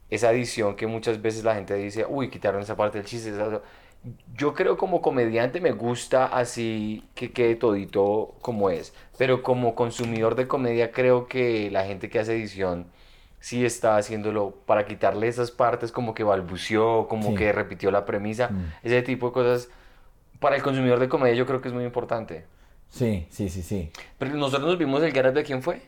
esa 0.09 0.31
edición 0.31 0.75
que 0.75 0.87
muchas 0.87 1.21
veces 1.21 1.43
la 1.43 1.53
gente 1.53 1.75
dice, 1.75 2.03
uy, 2.09 2.29
quitaron 2.31 2.61
esa 2.63 2.75
parte 2.75 2.97
del 2.97 3.05
chiste. 3.05 3.29
esa- 3.29 3.61
Yo 4.35 4.55
creo 4.55 4.75
como 4.75 5.03
comediante 5.03 5.61
me 5.61 5.73
gusta 5.73 6.25
así 6.25 7.03
que 7.13 7.31
quede 7.31 7.55
todito 7.55 8.33
como 8.41 8.71
es, 8.71 8.95
pero 9.19 9.43
como 9.43 9.75
consumidor 9.75 10.33
de 10.33 10.47
comedia 10.47 10.91
creo 10.91 11.27
que 11.27 11.69
la 11.69 11.85
gente 11.85 12.09
que 12.09 12.17
hace 12.17 12.33
edición 12.33 12.87
sí 13.41 13.65
está 13.65 13.97
haciéndolo 13.97 14.51
para 14.65 14.85
quitarle 14.85 15.27
esas 15.27 15.51
partes 15.51 15.91
como 15.91 16.13
que 16.13 16.23
balbuceó, 16.23 17.07
como 17.09 17.29
Sí. 17.31 17.35
que 17.35 17.51
repitió 17.51 17.91
la 17.91 18.05
premisa, 18.05 18.47
Mm. 18.49 18.71
ese 18.83 19.01
tipo 19.01 19.27
de 19.27 19.33
cosas. 19.33 19.69
Para 20.39 20.55
el 20.55 20.63
consumidor 20.63 20.99
de 20.99 21.09
comedia 21.09 21.35
yo 21.35 21.45
creo 21.45 21.59
que 21.61 21.67
es 21.67 21.73
muy 21.73 21.83
importante. 21.83 22.45
Sí, 22.89 23.27
sí, 23.29 23.49
sí, 23.49 23.61
sí. 23.61 23.91
Pero 24.17 24.35
nosotros 24.35 24.69
nos 24.69 24.77
vimos 24.77 25.03
el 25.03 25.11
Garage 25.11 25.35
de 25.35 25.43
quién 25.43 25.61
fue. 25.61 25.81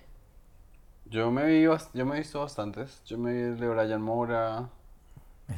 Yo 1.06 1.32
me, 1.32 1.46
vi, 1.46 1.62
yo 1.64 2.06
me 2.06 2.16
he 2.16 2.20
visto 2.20 2.40
bastantes. 2.40 3.02
Yo 3.06 3.18
me 3.18 3.32
vi 3.34 3.40
el 3.42 3.60
de 3.60 3.68
Brian 3.70 4.02
Mora. 4.02 4.68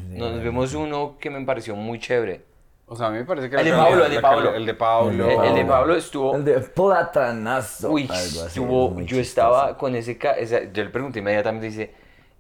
Nos 0.10 0.44
vimos 0.44 0.74
uno 0.74 1.18
que 1.20 1.30
me 1.30 1.44
pareció 1.46 1.76
muy 1.76 2.00
chévere. 2.00 2.44
O 2.88 2.96
sea, 2.96 3.08
a 3.08 3.10
mí 3.10 3.18
me 3.18 3.26
parece 3.26 3.50
que 3.50 3.56
El 3.56 3.66
de 3.66 3.72
Pablo, 3.72 4.06
el 4.06 4.12
de 4.12 4.20
Pablo. 4.22 4.54
El 4.54 4.66
de 4.66 4.74
Pablo. 4.76 5.44
El 5.44 5.56
de 5.56 5.66
Pablo. 5.66 5.96
Estuvo. 5.96 6.36
El 6.36 6.46
de 6.46 6.60
platanazo. 6.60 7.90
Uy, 7.92 8.04
algo 8.04 8.16
así, 8.16 8.40
estuvo. 8.48 8.90
Yo 9.00 9.06
chistoso. 9.06 9.22
estaba 9.22 9.78
con 9.78 9.96
ese. 9.96 10.18
ca- 10.18 10.34
esa- 10.38 10.72
yo 10.72 10.84
le 10.84 10.90
pregunté 10.90 11.20
inmediatamente, 11.20 11.68
dice. 11.68 11.94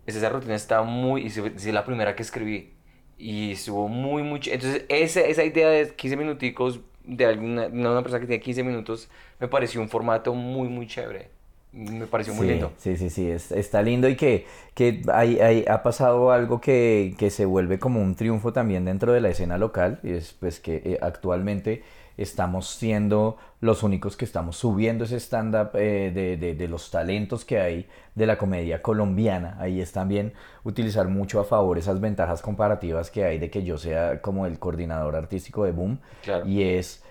Esa 0.06 0.30
rutina 0.30 0.54
está 0.56 0.84
muy. 0.84 1.25
Es 1.25 1.66
la 1.66 1.84
primera 1.84 2.16
que 2.16 2.22
escribí. 2.22 2.74
Y 3.18 3.54
estuvo 3.54 3.88
muy, 3.88 4.22
muy. 4.24 4.40
ch- 4.40 4.52
Entonces, 4.54 4.86
esa, 4.90 5.22
esa 5.22 5.44
idea 5.44 5.70
de 5.70 5.96
15 5.96 6.16
minuticos 6.18 6.80
de 7.04 7.25
alguna 7.25 7.68
una 7.68 8.02
persona 8.02 8.20
que 8.20 8.28
tiene 8.28 8.42
15 8.42 8.64
minutos 8.64 9.10
me 9.40 9.48
pareció 9.48 9.80
un 9.82 9.90
formato 9.90 10.34
muy, 10.34 10.68
muy 10.70 10.86
chévere. 10.88 11.30
Me 11.77 12.08
pareció 12.08 12.34
muy 12.34 12.48
Sí, 12.48 12.53
lindo. 12.53 12.72
Sí, 12.77 12.96
sí, 12.96 13.10
sí, 13.10 13.29
es- 13.29 13.51
está 13.51 13.82
lindo 13.82 14.08
y 14.08 14.15
que, 14.15 14.46
que 14.74 15.01
hay, 15.13 15.39
hay- 15.39 15.65
ha 15.67 15.84
pasado 15.84 16.32
algo 16.32 16.62
que, 16.62 17.15
que 17.17 17.29
se 17.29 17.46
vuelve 17.46 17.79
como 17.79 18.01
un 18.01 18.15
triunfo 18.15 18.53
también 18.53 18.86
dentro 18.86 19.12
de 19.12 19.20
la 19.20 19.29
escena 19.29 19.58
local, 19.58 20.00
y 20.03 20.12
es 20.13 20.32
pues 20.34 20.60
que 20.62 20.77
eh, 20.86 20.98
actualmente 21.01 21.84
estamos 22.17 22.70
siendo 22.70 23.36
los 23.60 23.84
únicos 23.84 24.15
que 24.15 24.24
estamos 24.24 24.55
subiendo 24.55 25.03
ese 25.03 25.17
stand-up 25.20 25.72
eh, 25.75 26.12
de, 26.15 26.38
de- 26.38 26.55
de 26.55 26.67
los 26.70 26.89
talentos 26.91 27.44
que 27.44 27.60
hay 27.60 27.88
de 28.15 28.25
la 28.25 28.38
comedia 28.38 28.82
colombiana. 28.82 29.58
Ahí 29.60 29.82
es 29.82 29.91
también 29.91 30.32
utilizar 30.63 31.10
mucho 31.10 31.41
a 31.41 31.44
favor 31.44 31.77
esas 31.77 32.00
ventajas 32.00 32.41
comparativas 32.41 33.12
que 33.12 33.25
hay 33.25 33.38
de 33.38 33.50
que 33.50 33.63
yo 33.63 33.77
sea 33.77 34.22
como 34.22 34.46
el 34.46 34.60
coordinador 34.60 35.17
artístico 35.17 35.65
de 35.65 35.72
Boom, 35.74 36.00
Claro. 36.24 36.46
y 36.48 36.63
es, 36.63 37.03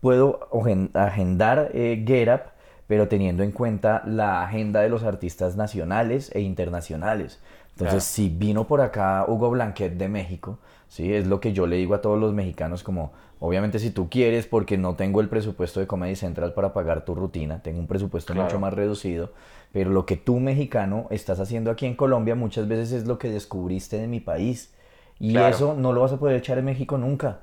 puedo 0.00 0.48
agendar 0.94 1.70
eh, 1.74 2.04
Get 2.06 2.28
Up, 2.28 2.51
pero 2.92 3.08
teniendo 3.08 3.42
en 3.42 3.52
cuenta 3.52 4.02
la 4.04 4.42
agenda 4.44 4.82
de 4.82 4.90
los 4.90 5.02
artistas 5.02 5.56
nacionales 5.56 6.30
e 6.34 6.42
internacionales. 6.42 7.40
Entonces, 7.70 7.78
Claro. 7.78 8.00
si 8.02 8.28
vino 8.28 8.66
por 8.66 8.82
acá 8.82 9.24
Hugo 9.26 9.48
Blanquet 9.48 9.94
de 9.96 10.10
México, 10.10 10.58
¿sí? 10.90 11.14
es 11.14 11.26
lo 11.26 11.40
que 11.40 11.54
yo 11.54 11.66
le 11.66 11.76
digo 11.76 11.94
a 11.94 12.02
todos 12.02 12.20
los 12.20 12.34
mexicanos, 12.34 12.82
como, 12.82 13.12
obviamente 13.40 13.78
si 13.78 13.92
tú 13.92 14.10
quieres, 14.10 14.46
porque 14.46 14.76
no 14.76 14.94
tengo 14.94 15.22
el 15.22 15.30
presupuesto 15.30 15.80
de 15.80 15.86
Comedy 15.86 16.16
Central 16.16 16.52
para 16.52 16.74
pagar 16.74 17.02
tu 17.06 17.14
rutina, 17.14 17.62
tengo 17.62 17.80
un 17.80 17.86
presupuesto 17.86 18.34
Claro. 18.34 18.48
mucho 18.48 18.60
más 18.60 18.74
reducido, 18.74 19.32
pero 19.72 19.88
lo 19.88 20.04
que 20.04 20.18
tú 20.18 20.38
mexicano 20.38 21.06
estás 21.08 21.40
haciendo 21.40 21.70
aquí 21.70 21.86
en 21.86 21.96
Colombia 21.96 22.34
muchas 22.34 22.68
veces 22.68 22.92
es 22.92 23.06
lo 23.06 23.18
que 23.18 23.30
descubriste 23.30 23.96
de 23.96 24.06
mi 24.06 24.20
país. 24.20 24.74
Y 25.18 25.32
Claro. 25.32 25.48
eso 25.48 25.74
no 25.74 25.94
lo 25.94 26.02
vas 26.02 26.12
a 26.12 26.18
poder 26.18 26.36
echar 26.36 26.58
en 26.58 26.66
México 26.66 26.98
nunca. 26.98 27.40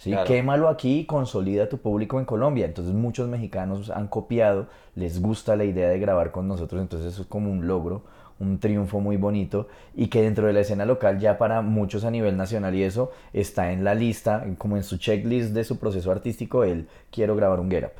¿Sí? 0.00 0.10
Claro. 0.10 0.26
Quémalo 0.26 0.68
aquí 0.68 1.00
y 1.00 1.04
consolida 1.04 1.68
tu 1.68 1.78
público 1.78 2.18
en 2.18 2.24
Colombia. 2.24 2.64
Entonces 2.64 2.94
muchos 2.94 3.28
mexicanos 3.28 3.90
han 3.90 4.08
copiado, 4.08 4.66
les 4.94 5.20
gusta 5.20 5.56
la 5.56 5.64
idea 5.64 5.88
de 5.90 5.98
grabar 5.98 6.30
con 6.32 6.48
nosotros, 6.48 6.80
entonces 6.80 7.12
eso 7.12 7.22
es 7.22 7.28
como 7.28 7.52
un 7.52 7.66
logro, 7.66 8.02
un 8.38 8.58
triunfo 8.58 9.00
muy 9.00 9.18
bonito 9.18 9.68
y 9.94 10.06
que 10.06 10.22
dentro 10.22 10.46
de 10.46 10.54
la 10.54 10.60
escena 10.60 10.86
local 10.86 11.18
ya 11.18 11.36
para 11.36 11.60
muchos 11.60 12.04
a 12.04 12.10
nivel 12.10 12.38
nacional 12.38 12.74
y 12.74 12.82
eso 12.82 13.12
está 13.34 13.72
en 13.72 13.84
la 13.84 13.94
lista, 13.94 14.46
como 14.56 14.78
en 14.78 14.84
su 14.84 14.96
checklist 14.96 15.50
de 15.50 15.64
su 15.64 15.78
proceso 15.78 16.10
artístico, 16.10 16.64
el 16.64 16.88
quiero 17.10 17.36
grabar 17.36 17.60
un 17.60 17.70
Get 17.70 17.84
Up. 17.84 17.92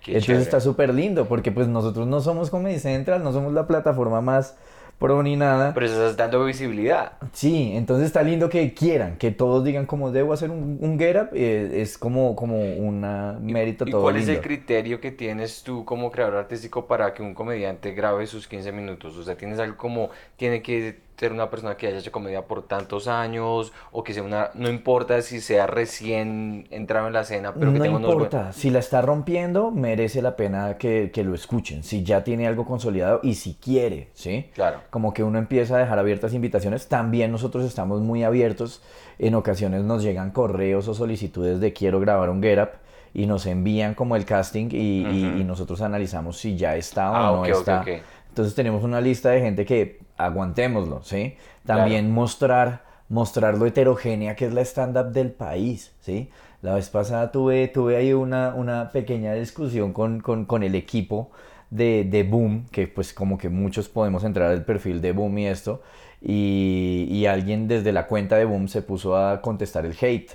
Qué 0.00 0.12
Entonces 0.12 0.26
chévere. 0.26 0.42
está 0.44 0.60
súper 0.60 0.94
lindo 0.94 1.26
porque 1.26 1.50
pues 1.50 1.66
nosotros 1.66 2.06
no 2.06 2.20
somos 2.20 2.50
Comedy 2.50 2.78
Central, 2.78 3.24
no 3.24 3.32
somos 3.32 3.52
la 3.52 3.66
plataforma 3.66 4.20
más 4.20 4.56
pro 4.98 5.22
ni 5.22 5.36
nada. 5.36 5.72
Pero 5.74 5.86
estás 5.86 6.16
dando 6.16 6.44
visibilidad. 6.44 7.12
Sí, 7.32 7.72
entonces 7.74 8.06
está 8.06 8.22
lindo 8.22 8.48
que 8.48 8.74
quieran, 8.74 9.16
que 9.16 9.30
todos 9.30 9.64
digan 9.64 9.86
como 9.86 10.10
debo 10.10 10.32
hacer 10.32 10.50
un, 10.50 10.78
un 10.80 10.98
get 10.98 11.16
up, 11.16 11.28
eh, 11.32 11.80
es 11.82 11.96
como, 11.96 12.34
como 12.36 12.58
un 12.58 13.00
mérito 13.40 13.84
¿Y 13.86 13.90
todo 13.90 14.02
cuál 14.02 14.16
es 14.16 14.28
el 14.28 14.40
criterio 14.40 15.00
que 15.00 15.10
tienes 15.10 15.62
tú 15.62 15.84
como 15.84 16.10
creador 16.10 16.36
artístico 16.36 16.86
para 16.86 17.14
que 17.14 17.22
un 17.22 17.34
comediante 17.34 17.92
grabe 17.92 18.26
sus 18.26 18.48
15 18.48 18.72
minutos? 18.72 19.16
O 19.16 19.22
sea, 19.22 19.36
¿tienes 19.36 19.58
algo 19.58 19.76
como, 19.76 20.10
tiene 20.36 20.62
que 20.62 21.07
ser 21.18 21.32
una 21.32 21.50
persona 21.50 21.76
que 21.76 21.88
haya 21.88 21.98
hecho 21.98 22.12
comedia 22.12 22.42
por 22.46 22.62
tantos 22.66 23.08
años 23.08 23.72
o 23.90 24.04
que 24.04 24.14
sea 24.14 24.22
una, 24.22 24.50
no 24.54 24.68
importa 24.68 25.20
si 25.22 25.40
sea 25.40 25.66
recién 25.66 26.66
entrado 26.70 27.08
en 27.08 27.12
la 27.12 27.22
escena, 27.22 27.54
pero 27.54 27.72
que 27.72 27.78
no 27.78 27.82
tenga 27.84 27.96
unos 27.96 28.10
importa, 28.12 28.52
si 28.52 28.70
la 28.70 28.78
está 28.78 29.02
rompiendo, 29.02 29.70
merece 29.70 30.22
la 30.22 30.36
pena 30.36 30.78
que, 30.78 31.10
que 31.12 31.24
lo 31.24 31.34
escuchen, 31.34 31.82
si 31.82 32.04
ya 32.04 32.22
tiene 32.22 32.46
algo 32.46 32.64
consolidado 32.64 33.20
y 33.22 33.34
si 33.34 33.54
quiere, 33.54 34.08
¿sí? 34.14 34.46
Claro. 34.54 34.80
Como 34.90 35.12
que 35.12 35.24
uno 35.24 35.38
empieza 35.38 35.74
a 35.76 35.78
dejar 35.78 35.98
abiertas 35.98 36.34
invitaciones, 36.34 36.88
también 36.88 37.32
nosotros 37.32 37.64
estamos 37.64 38.00
muy 38.00 38.22
abiertos, 38.22 38.82
en 39.18 39.34
ocasiones 39.34 39.82
nos 39.82 40.02
llegan 40.04 40.30
correos 40.30 40.86
o 40.88 40.94
solicitudes 40.94 41.58
de 41.60 41.72
quiero 41.72 41.98
grabar 42.00 42.30
un 42.30 42.40
get 42.42 42.60
up 42.62 42.68
y 43.14 43.26
nos 43.26 43.46
envían 43.46 43.94
como 43.94 44.14
el 44.16 44.24
casting 44.24 44.68
y, 44.70 45.40
y- 45.40 45.44
nosotros 45.44 45.80
analizamos 45.80 46.38
si 46.38 46.56
ya 46.56 46.76
está 46.76 47.10
o 47.10 47.14
Ah, 47.16 47.30
no 47.32 47.40
ok, 47.40 47.48
ok, 47.48 47.58
está. 47.58 47.80
ok. 47.80 47.88
Entonces 48.28 48.54
tenemos 48.54 48.84
una 48.84 49.00
lista 49.00 49.30
de 49.30 49.40
gente 49.40 49.64
que 49.64 49.98
aguantémoslo, 50.18 51.02
¿sí? 51.02 51.36
También 51.64 52.10
mostrar, 52.12 52.84
mostrar 53.08 53.56
lo 53.56 53.66
heterogénea 53.66 54.36
que 54.36 54.46
es 54.46 54.54
la 54.54 54.62
stand-up 54.62 55.12
del 55.12 55.32
país, 55.32 55.92
¿sí? 56.00 56.30
La 56.62 56.74
vez 56.74 56.88
pasada 56.90 57.30
tuve, 57.30 57.68
tuve 57.68 57.96
ahí 57.96 58.12
una, 58.12 58.54
una 58.54 58.90
pequeña 58.92 59.34
discusión 59.34 59.92
con, 59.92 60.20
con, 60.20 60.44
con 60.44 60.62
el 60.62 60.74
equipo 60.74 61.30
de, 61.70 62.04
de 62.04 62.22
Boom, 62.24 62.66
que 62.70 62.88
pues 62.88 63.12
como 63.12 63.38
que 63.38 63.48
muchos 63.48 63.88
podemos 63.88 64.24
entrar 64.24 64.50
al 64.50 64.64
perfil 64.64 65.00
de 65.00 65.12
Boom 65.12 65.38
y 65.38 65.46
esto, 65.46 65.82
y, 66.20 67.06
y 67.10 67.26
alguien 67.26 67.68
desde 67.68 67.92
la 67.92 68.06
cuenta 68.06 68.36
de 68.36 68.44
Boom 68.44 68.68
se 68.68 68.82
puso 68.82 69.16
a 69.16 69.40
contestar 69.42 69.86
el 69.86 69.96
hate, 70.00 70.32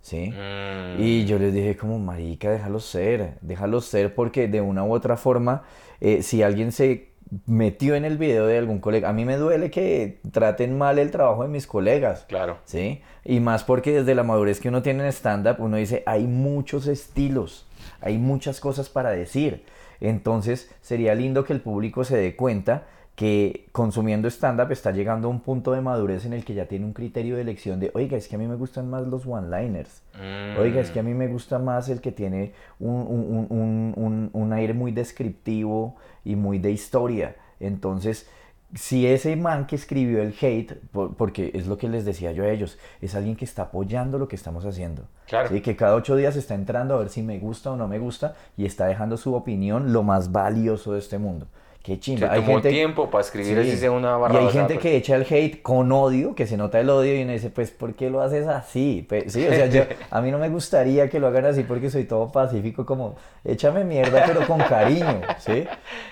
¿sí? 0.00 0.32
Mm, 0.36 1.00
Y 1.00 1.24
yo 1.24 1.38
les 1.38 1.52
dije 1.52 1.76
como, 1.76 1.98
marica, 1.98 2.50
déjalo 2.50 2.78
ser, 2.80 3.38
déjalo 3.40 3.80
ser 3.80 4.14
porque 4.14 4.46
de 4.48 4.60
una 4.60 4.84
u 4.84 4.92
otra 4.92 5.16
forma, 5.16 5.64
eh, 6.00 6.22
si 6.22 6.42
alguien 6.42 6.70
se 6.72 7.13
metió 7.46 7.94
en 7.94 8.04
el 8.04 8.18
video 8.18 8.46
de 8.46 8.58
algún 8.58 8.78
colega, 8.78 9.08
a 9.08 9.12
mí 9.12 9.24
me 9.24 9.36
duele 9.36 9.70
que 9.70 10.18
traten 10.30 10.76
mal 10.78 10.98
el 10.98 11.10
trabajo 11.10 11.42
de 11.42 11.48
mis 11.48 11.66
colegas, 11.66 12.24
Claro. 12.28 12.58
¿sí? 12.64 13.00
Y 13.24 13.40
más 13.40 13.64
porque 13.64 13.92
desde 13.92 14.14
la 14.14 14.22
madurez 14.22 14.60
que 14.60 14.68
uno 14.68 14.82
tiene 14.82 15.02
en 15.04 15.08
stand-up, 15.12 15.56
uno 15.58 15.76
dice, 15.76 16.02
hay 16.06 16.24
muchos 16.24 16.86
estilos, 16.86 17.66
hay 18.00 18.18
muchas 18.18 18.60
cosas 18.60 18.88
para 18.88 19.10
decir. 19.10 19.64
Entonces, 20.00 20.70
sería 20.82 21.14
lindo 21.14 21.44
que 21.44 21.52
el 21.52 21.60
público 21.60 22.04
se 22.04 22.16
dé 22.16 22.36
cuenta 22.36 22.84
que 23.14 23.68
consumiendo 23.70 24.26
stand-up 24.28 24.72
está 24.72 24.90
llegando 24.90 25.28
a 25.28 25.30
un 25.30 25.38
punto 25.38 25.70
de 25.70 25.80
madurez 25.80 26.24
en 26.26 26.32
el 26.32 26.44
que 26.44 26.52
ya 26.52 26.66
tiene 26.66 26.84
un 26.84 26.92
criterio 26.92 27.36
de 27.36 27.42
elección 27.42 27.78
de, 27.78 27.92
oiga, 27.94 28.16
es 28.16 28.26
que 28.26 28.34
a 28.34 28.38
mí 28.40 28.46
me 28.48 28.56
gustan 28.56 28.90
más 28.90 29.06
los 29.06 29.24
one-liners. 29.24 30.02
Mm, 30.14 30.58
Oiga, 30.58 30.80
es 30.80 30.90
que 30.90 30.98
a 30.98 31.04
mí 31.04 31.14
me 31.14 31.28
gusta 31.28 31.60
más 31.60 31.88
el 31.88 32.00
que 32.00 32.10
tiene 32.10 32.52
un- 32.80 33.46
un- 33.48 33.94
un- 33.96 34.30
un 34.32 34.52
aire 34.52 34.74
muy 34.74 34.90
descriptivo 34.90 35.94
y 36.24 36.36
muy 36.36 36.58
de 36.58 36.70
historia. 36.70 37.36
Entonces, 37.60 38.28
si 38.74 39.06
ese 39.06 39.36
man 39.36 39.66
que 39.66 39.76
escribió 39.76 40.20
el 40.20 40.34
hate, 40.40 40.74
por- 40.90 41.14
porque 41.16 41.52
es 41.54 41.66
lo 41.66 41.78
que 41.78 41.88
les 41.88 42.04
decía 42.04 42.32
yo 42.32 42.42
a 42.44 42.48
ellos, 42.50 42.78
es 43.00 43.14
alguien 43.14 43.36
que 43.36 43.44
está 43.44 43.62
apoyando 43.62 44.18
lo 44.18 44.26
que 44.26 44.34
estamos 44.36 44.64
haciendo. 44.64 45.04
Claro. 45.28 45.48
¿sí? 45.48 45.60
Que 45.60 45.76
cada 45.76 45.94
ocho 45.94 46.16
días 46.16 46.34
está 46.36 46.54
entrando 46.54 46.94
a 46.94 46.98
ver 46.98 47.08
si 47.08 47.22
me 47.22 47.38
gusta 47.38 47.70
o 47.70 47.76
no 47.76 47.86
me 47.86 47.98
gusta 48.00 48.34
y 48.56 48.64
está 48.66 48.86
dejando 48.86 49.16
su 49.16 49.34
opinión 49.34 49.92
lo 49.92 50.02
más 50.02 50.32
valioso 50.32 50.92
de 50.94 50.98
este 50.98 51.18
mundo. 51.18 51.46
Qué 51.84 51.98
Se 52.00 52.00
chimba. 52.00 52.32
Hay 52.32 52.40
tomó 52.40 52.54
gente, 52.54 52.70
tiempo 52.70 53.10
para 53.10 53.22
escribir 53.22 53.62
Sí. 53.62 53.68
así 53.68 53.76
sea 53.76 53.90
una 53.92 54.16
Y 54.16 54.20
barra 54.22 54.38
hay 54.40 54.46
basada, 54.46 54.68
gente 54.68 54.74
pues. 54.76 54.82
que 54.82 54.96
echa 54.96 55.16
el 55.16 55.26
hate 55.28 55.60
con 55.62 55.92
odio, 55.92 56.34
que 56.34 56.46
se 56.46 56.56
nota 56.56 56.80
el 56.80 56.88
odio 56.88 57.14
y 57.14 57.22
uno 57.24 57.32
dice, 57.32 57.50
pues, 57.50 57.72
¿por 57.72 57.94
qué 57.94 58.08
lo 58.08 58.22
haces 58.22 58.46
así? 58.46 59.06
Sí, 59.28 59.46
o 59.46 59.52
sea, 59.52 59.66
yo, 59.66 59.82
a 60.10 60.20
mí 60.22 60.30
no 60.30 60.38
me 60.38 60.48
gustaría 60.48 61.10
que 61.10 61.20
lo 61.20 61.26
hagan 61.26 61.44
así 61.44 61.62
porque 61.62 61.90
soy 61.90 62.04
todo 62.04 62.32
pacífico, 62.32 62.86
como, 62.86 63.16
échame 63.44 63.84
mierda, 63.84 64.24
pero 64.26 64.46
con 64.46 64.62
cariño, 64.62 65.20
¿sí? 65.38 65.66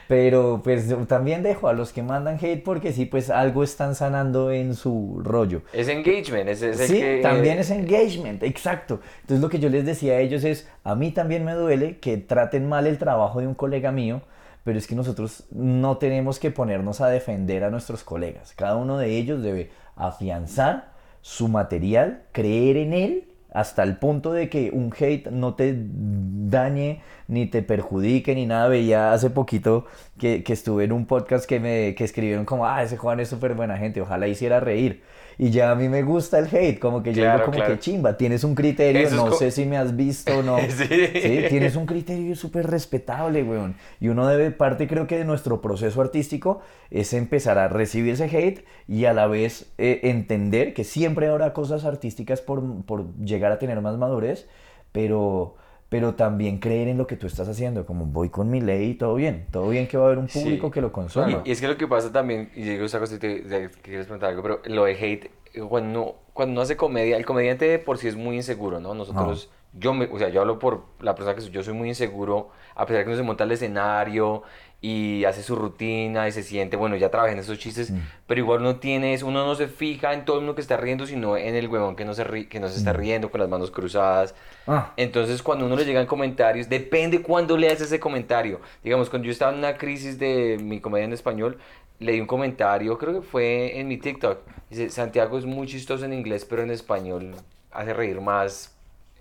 Pero, 0.09 0.61
pues, 0.63 0.95
también 1.09 1.43
dejo 1.43 1.69
a 1.69 1.73
los 1.73 1.93
que 1.93 2.03
mandan 2.03 2.37
hate 2.41 2.63
porque 2.63 2.93
sí, 2.93 3.07
pues, 3.07 3.31
algo 3.31 3.65
están 3.65 3.95
sanando 3.95 4.51
en 4.53 4.75
su 4.75 5.21
rollo. 5.25 5.63
Es 5.73 5.89
engagement, 5.89 6.51
es, 6.51 6.61
es 6.63 6.77
Sí, 6.87 6.99
que... 7.01 7.21
también 7.23 7.59
es 7.59 7.71
engagement, 7.71 8.43
exacto. 8.43 9.01
Entonces 9.23 9.41
lo 9.43 9.49
que 9.49 9.59
yo 9.59 9.71
les 9.71 9.87
decía 9.87 10.15
a 10.15 10.19
ellos 10.21 10.45
es, 10.45 10.69
a 10.85 10.95
mí 10.95 11.13
también 11.13 11.45
me 11.47 11.55
duele 11.55 11.99
que 11.99 12.19
traten 12.19 12.69
mal 12.69 12.87
el 12.87 12.99
trabajo 12.99 13.41
de 13.41 13.47
un 13.47 13.55
colega 13.55 13.91
mío, 13.91 14.21
pero 14.65 14.79
es 14.79 14.87
que 14.87 14.95
nosotros 14.95 15.45
no 15.51 15.97
tenemos 15.99 16.39
que 16.39 16.51
ponernos 16.51 17.01
a 17.01 17.09
defender 17.09 17.65
a 17.65 17.71
nuestros 17.71 18.05
colegas. 18.05 18.55
Cada 18.57 18.77
uno 18.77 18.99
de 18.99 19.17
ellos 19.17 19.43
debe 19.43 19.71
afianzar 19.97 20.93
su 21.21 21.49
material, 21.49 22.25
creer 22.33 22.77
en 22.77 22.93
él 22.93 23.29
hasta 23.53 23.83
el 23.83 23.99
punto 23.99 24.33
de 24.33 24.49
que 24.49 24.71
un 24.73 24.93
hate 24.99 25.31
no 25.31 25.55
te 25.55 25.75
dañe 25.77 27.03
ni 27.29 27.47
te 27.47 27.63
perjudique 27.63 28.35
ni 28.35 28.47
nada. 28.47 28.69
Veía 28.69 29.13
hace 29.13 29.31
poquito 29.31 29.87
que, 30.19 30.43
que 30.43 30.53
estuve 30.53 30.85
en 30.85 30.93
un 30.93 31.07
podcast 31.07 31.45
que 31.45 31.61
me 31.61 31.95
que 31.95 32.05
escribieron 32.05 32.45
como, 32.45 32.67
ah, 32.67 32.83
ese 32.83 32.97
Juan 32.97 33.21
es 33.21 33.29
súper 33.29 33.55
buena 33.55 33.77
gente, 33.77 34.01
ojalá 34.01 34.27
hiciera 34.27 34.61
reír. 34.61 35.03
Y 35.39 35.51
ya 35.51 35.71
a 35.71 35.75
mí 35.75 35.89
me 35.89 36.03
gusta 36.03 36.39
el 36.39 36.47
hate, 36.47 36.79
como 36.79 37.03
que 37.03 37.13
yo 37.13 37.23
Claro, 37.23 37.39
digo 37.39 37.45
como 37.47 37.57
claro. 37.57 37.75
que 37.75 37.81
chimba, 37.81 38.17
tienes 38.17 38.45
un 38.45 38.55
criterio, 38.55 39.01
Eso 39.03 39.17
es 39.17 39.25
no 39.25 39.33
sé 39.33 39.51
si 39.51 39.65
me 39.65 39.77
has 39.77 39.97
visto 39.97 40.39
o 40.39 40.43
no. 40.43 40.59
Sí. 40.69 41.47
Tienes 41.49 41.77
un 41.77 41.87
criterio 41.87 42.35
súper 42.37 42.67
respetable, 42.69 43.43
weón. 43.43 43.75
Y 44.01 44.09
uno 44.09 44.27
debe, 44.27 44.51
parte 44.51 44.87
creo 44.87 45.07
que 45.07 45.19
de 45.19 45.25
nuestro 45.25 45.61
proceso 45.61 46.01
artístico 46.01 46.61
es 46.91 47.13
empezar 47.13 47.59
a 47.59 47.69
recibir 47.69 48.15
ese 48.15 48.25
hate 48.25 48.65
y 48.89 49.05
a 49.07 49.13
la 49.13 49.27
vez 49.27 49.73
eh, 49.79 50.01
entender 50.05 50.75
que 50.75 50.85
siempre 50.85 51.29
habrá 51.29 51.53
cosas 51.53 51.85
artísticas 51.85 52.41
por, 52.41 52.85
por 52.85 53.15
llegar 53.17 53.53
a 53.53 53.59
tener 53.59 53.81
más 53.81 53.97
madurez, 53.99 54.47
pero, 54.93 55.57
pero 55.93 56.15
también 56.15 56.59
creer 56.59 56.89
en 56.89 56.99
lo 56.99 57.07
que 57.07 57.17
tú 57.17 57.27
estás 57.29 57.49
haciendo, 57.49 57.87
como 57.87 58.07
voy 58.07 58.31
con 58.31 58.51
mi 58.51 58.61
ley 58.61 58.91
y 58.91 58.95
todo 58.95 59.15
bien, 59.15 59.47
todo 59.53 59.69
bien 59.69 59.87
que 59.87 59.97
va 59.97 60.05
a 60.05 60.07
haber 60.07 60.19
un 60.19 60.29
Sí. 60.29 60.41
público 60.41 60.71
que 60.73 60.81
lo 60.81 60.91
consuma. 60.91 61.43
Y, 61.45 61.51
y 61.51 61.53
es 61.53 61.61
que 61.61 61.69
lo 61.69 61.77
que 61.77 61.87
pasa 61.87 62.11
también, 62.11 62.51
y 62.57 62.63
digo 62.63 62.85
esa 62.87 62.99
cosa, 62.99 63.19
que 63.21 63.43
quieres 63.83 64.07
preguntar 64.07 64.31
algo, 64.31 64.43
pero 64.43 64.61
lo 64.65 64.85
de 64.85 64.93
hate, 64.95 65.31
eh, 65.55 65.61
cuando 65.69 66.17
cuando 66.33 66.53
uno 66.53 66.63
hace 66.63 66.77
comedia, 66.79 67.19
el 67.19 67.27
comediante 67.27 67.67
de 67.67 67.79
por 67.79 67.99
sí 67.99 68.09
es 68.09 68.17
muy 68.17 68.37
inseguro, 68.37 68.81
¿no? 68.81 68.95
Nosotros, 68.95 69.51
yo, 69.75 69.95
me, 69.95 70.07
o 70.07 70.19
sea, 70.19 70.29
yo 70.29 70.41
hablo 70.41 70.59
por 70.59 70.85
la 71.01 71.15
persona 71.15 71.35
que 71.35 71.41
soy, 71.41 71.51
yo 71.51 71.63
soy 71.63 71.75
muy 71.75 71.89
inseguro, 71.89 72.51
a 72.75 72.87
pesar 72.87 73.03
que 73.05 73.09
uno 73.09 73.17
se 73.17 73.23
monta 73.23 73.45
al 73.45 73.53
escenario 73.53 74.43
y 74.81 75.25
hace 75.25 75.43
su 75.43 75.55
rutina 75.55 76.27
y 76.27 76.33
se 76.33 76.43
siente, 76.43 76.77
bueno, 76.77 76.97
ya 76.97 77.09
trabajé 77.11 77.33
en 77.35 77.39
esos 77.39 77.59
chistes, 77.59 77.93
pero 78.27 78.41
igual 78.41 78.61
uno 78.61 78.77
tiene 78.77 79.15
eso, 79.15 79.27
uno 79.29 79.47
no 79.47 79.55
se 79.55 79.69
fija 79.69 80.13
en 80.13 80.25
todo 80.25 80.37
el 80.37 80.43
mundo 80.43 80.57
que 80.57 80.61
está 80.61 80.77
riendo, 80.77 81.07
sino 81.07 81.37
en 81.37 81.55
el 81.55 81.69
huevón 81.69 81.95
que 81.95 82.05
no 82.05 82.15
se, 82.15 82.25
ri- 82.27 82.49
que 82.49 82.59
no 82.59 82.69
se 82.69 82.79
está 82.79 82.93
riendo 82.93 83.31
con 83.31 83.41
las 83.41 83.49
manos 83.49 83.71
cruzadas. 83.71 84.35
Ah. 84.67 84.93
Entonces, 84.97 85.41
cuando 85.43 85.67
uno 85.67 85.77
le 85.77 85.85
llegan 85.85 86.07
comentarios, 86.07 86.69
depende 86.69 87.23
cuándo 87.23 87.57
leas 87.57 87.81
ese 87.81 88.01
comentario. 88.01 88.61
Digamos, 88.83 89.09
cuando 89.09 89.27
yo 89.27 89.33
estaba 89.33 89.53
en 89.53 89.59
una 89.59 89.77
crisis 89.77 90.19
de 90.19 90.59
mi 90.61 90.81
comedia 90.81 91.05
en 91.05 91.13
español, 91.13 91.59
leí 92.01 92.21
un 92.21 92.27
comentario, 92.27 92.99
creo 92.99 93.21
que 93.21 93.23
fue 93.23 93.79
en 93.79 93.87
mi 93.87 93.99
TikTok. 93.99 94.41
Dice, 94.69 94.91
Santiago 94.91 95.39
es 95.39 95.45
muy 95.47 95.69
chistoso 95.69 96.05
en 96.05 96.13
inglés, 96.13 96.45
pero 96.45 96.63
en 96.63 96.73
español 96.73 97.37
hace 97.71 97.95
reír 97.95 98.21
más 98.21 98.77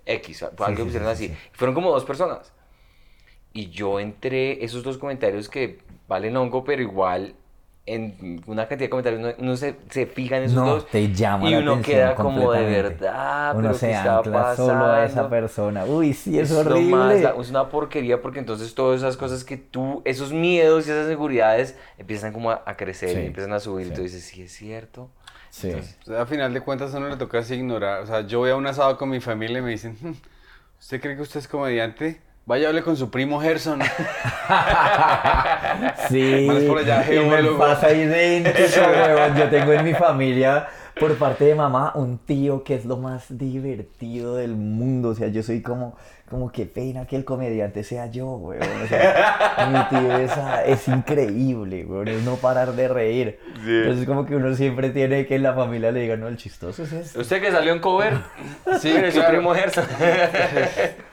X. 0.06 0.46
Fue 0.56 0.66
algo 0.68 0.78
que 0.78 0.84
sí, 0.84 0.86
pusieron 0.86 1.08
sí, 1.08 1.10
así. 1.10 1.28
sí. 1.28 1.38
Fueron 1.54 1.76
como 1.76 1.92
dos 1.92 2.06
personas. 2.06 2.52
Y 3.54 3.70
yo 3.70 4.00
entré 4.00 4.64
esos 4.64 4.84
dos 4.84 4.98
comentarios 4.98 5.50
que 5.50 5.80
valen 6.08 6.38
hongo, 6.38 6.64
pero 6.64 6.82
igual 6.82 7.36
en 7.86 8.42
una 8.46 8.68
cantidad 8.68 8.86
de 8.88 8.90
comentarios 8.90 9.22
uno, 9.22 9.34
uno 9.40 9.58
se, 9.58 9.76
se 9.90 10.06
fija 10.06 10.38
en 10.38 10.44
esos 10.44 10.56
No, 10.56 10.66
dos 10.66 10.88
te 10.90 11.12
llama 11.14 11.50
y 11.50 11.56
uno 11.56 11.82
queda 11.82 12.16
como 12.16 12.52
de 12.52 12.64
verdad, 12.66 13.58
Uno 13.58 13.68
pero 13.68 13.78
se 13.78 13.88
¿qué 13.88 13.96
ancla 13.96 14.56
solo 14.56 14.86
a 14.86 15.06
esa 15.06 15.30
persona. 15.30 15.86
Uy, 15.86 16.14
sí, 16.14 16.40
es, 16.40 16.50
lo 16.52 16.58
horrible. 16.58 17.22
más- 17.22 17.22
es 17.42 17.50
una 17.50 17.70
porquería 17.70 18.22
porque 18.22 18.40
entonces 18.40 18.74
todas 18.76 19.00
esas 19.02 19.18
cosas 19.18 19.44
que 19.44 19.58
tú, 19.58 20.02
esos 20.06 20.32
miedos 20.32 20.88
y 20.88 20.92
esas 20.92 21.08
seguridades 21.08 21.76
empiezan 21.98 22.32
como 22.34 22.52
a, 22.52 22.64
a 22.66 22.78
crecer 22.78 23.10
Sí, 23.14 23.24
y 23.24 23.26
empiezan 23.26 23.52
a 23.54 23.60
subir. 23.60 23.88
sí. 23.88 23.94
Y 23.94 23.96
tú 23.96 24.02
dices, 24.04 24.24
sí, 24.24 24.44
es 24.44 24.52
cierto. 24.54 25.10
Sí. 25.52 25.70
Entonces, 25.70 26.16
a 26.18 26.26
final 26.26 26.52
de 26.54 26.62
cuentas 26.62 26.96
a 26.96 26.98
uno 26.98 27.10
le 27.10 27.18
toca 27.18 27.38
así 27.40 27.54
ignorar. 27.56 28.02
O 28.02 28.08
sea, 28.08 28.22
yo 28.22 28.40
voy 28.40 28.50
a 28.50 28.56
un 28.56 28.66
asado 28.66 28.98
con 28.98 29.10
mi 29.10 29.20
familia 29.20 29.60
y 29.60 29.62
me 29.62 29.70
dicen, 29.72 29.96
"Hmm, 30.02 30.14
¿usted 30.80 31.00
cree 31.00 31.16
que 31.16 31.22
usted 31.22 31.42
es 31.42 31.48
comediante? 31.48 32.20
Vaya, 32.46 32.70
hable 32.70 32.82
con 32.82 32.98
su 32.98 33.12
primo 33.12 33.40
Gerson. 33.40 33.80
Sí, 36.10 36.46
Manes 36.48 36.64
por 36.64 36.80
allá, 36.80 37.06
y 37.14 37.20
me 37.20 37.44
pasa 37.58 37.92
idéntico, 37.94 38.82
weón. 38.82 39.36
Yo 39.38 39.50
tengo 39.50 39.74
en 39.74 39.86
mi 39.86 39.94
familia, 39.94 40.68
por 41.00 41.16
parte 41.18 41.46
de 41.46 41.56
mamá, 41.56 41.92
un 41.96 42.18
tío 42.20 42.64
que 42.64 42.76
es 42.76 42.86
lo 42.86 42.98
más 42.98 43.26
divertido 43.38 44.36
del 44.36 44.56
mundo. 44.56 45.10
O 45.10 45.16
sea, 45.16 45.28
yo 45.30 45.42
soy 45.44 45.62
como, 45.62 45.96
como 46.30 46.52
qué 46.52 46.66
pena 46.66 47.06
que 47.06 47.16
el 47.16 47.26
comediante 47.26 47.84
sea 47.84 48.08
yo, 48.08 48.28
weón. 48.34 48.62
O 48.84 48.88
sea, 48.88 49.88
mi 49.92 49.98
tío 50.00 50.18
es, 50.18 50.32
ah, 50.38 50.64
es 50.66 50.88
increíble, 50.88 51.86
weón. 51.86 52.08
Es 52.08 52.24
no 52.24 52.36
parar 52.36 52.74
de 52.74 52.88
reír. 52.88 53.40
Entonces, 53.66 54.06
como 54.06 54.26
que 54.26 54.36
uno 54.36 54.54
siempre 54.56 54.90
tiene 54.90 55.26
que 55.26 55.36
en 55.36 55.44
la 55.44 55.54
familia 55.54 55.92
le 55.92 56.02
digan, 56.02 56.20
no, 56.20 56.28
el 56.28 56.38
chistoso 56.38 56.84
es 56.84 56.94
este. 56.94 57.20
Usted 57.20 57.42
que 57.42 57.52
salió 57.52 57.74
en 57.74 57.80
cover, 57.80 58.18
Sí, 58.80 58.92
mire, 58.94 59.12
su 59.12 59.20
claro. 59.20 59.34
primo 59.38 59.54
Gerson. 59.54 59.86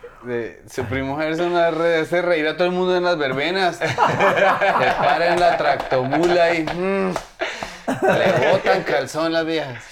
Su 0.70 0.84
primo 0.84 1.16
Gerson 1.16 1.56
hace 1.56 2.22
reír 2.22 2.46
a 2.46 2.56
todo 2.56 2.66
el 2.66 2.74
mundo 2.74 2.96
en 2.96 3.04
las 3.04 3.18
verbenas. 3.18 3.76
Se 3.76 3.86
para 3.86 5.32
en 5.32 5.40
la 5.40 5.56
tractomula 5.56 6.54
y 6.54 6.62
mm, 6.64 7.14
le 7.86 8.50
botan 8.50 8.82
calzón 8.82 9.32
las 9.32 9.46
viejas. 9.46 9.84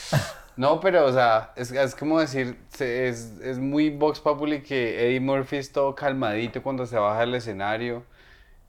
No, 0.56 0.80
pero, 0.80 1.04
o 1.04 1.12
sea, 1.12 1.52
es, 1.56 1.70
es 1.70 1.94
como 1.94 2.18
decir, 2.18 2.56
es, 2.78 3.32
es 3.42 3.58
muy 3.58 3.90
Vox 3.90 4.20
Populi 4.20 4.62
que 4.62 5.06
Eddie 5.06 5.20
Murphy 5.20 5.56
es 5.56 5.70
todo 5.70 5.94
calmadito 5.94 6.62
cuando 6.62 6.86
se 6.86 6.96
baja 6.96 7.20
del 7.20 7.34
escenario. 7.34 8.04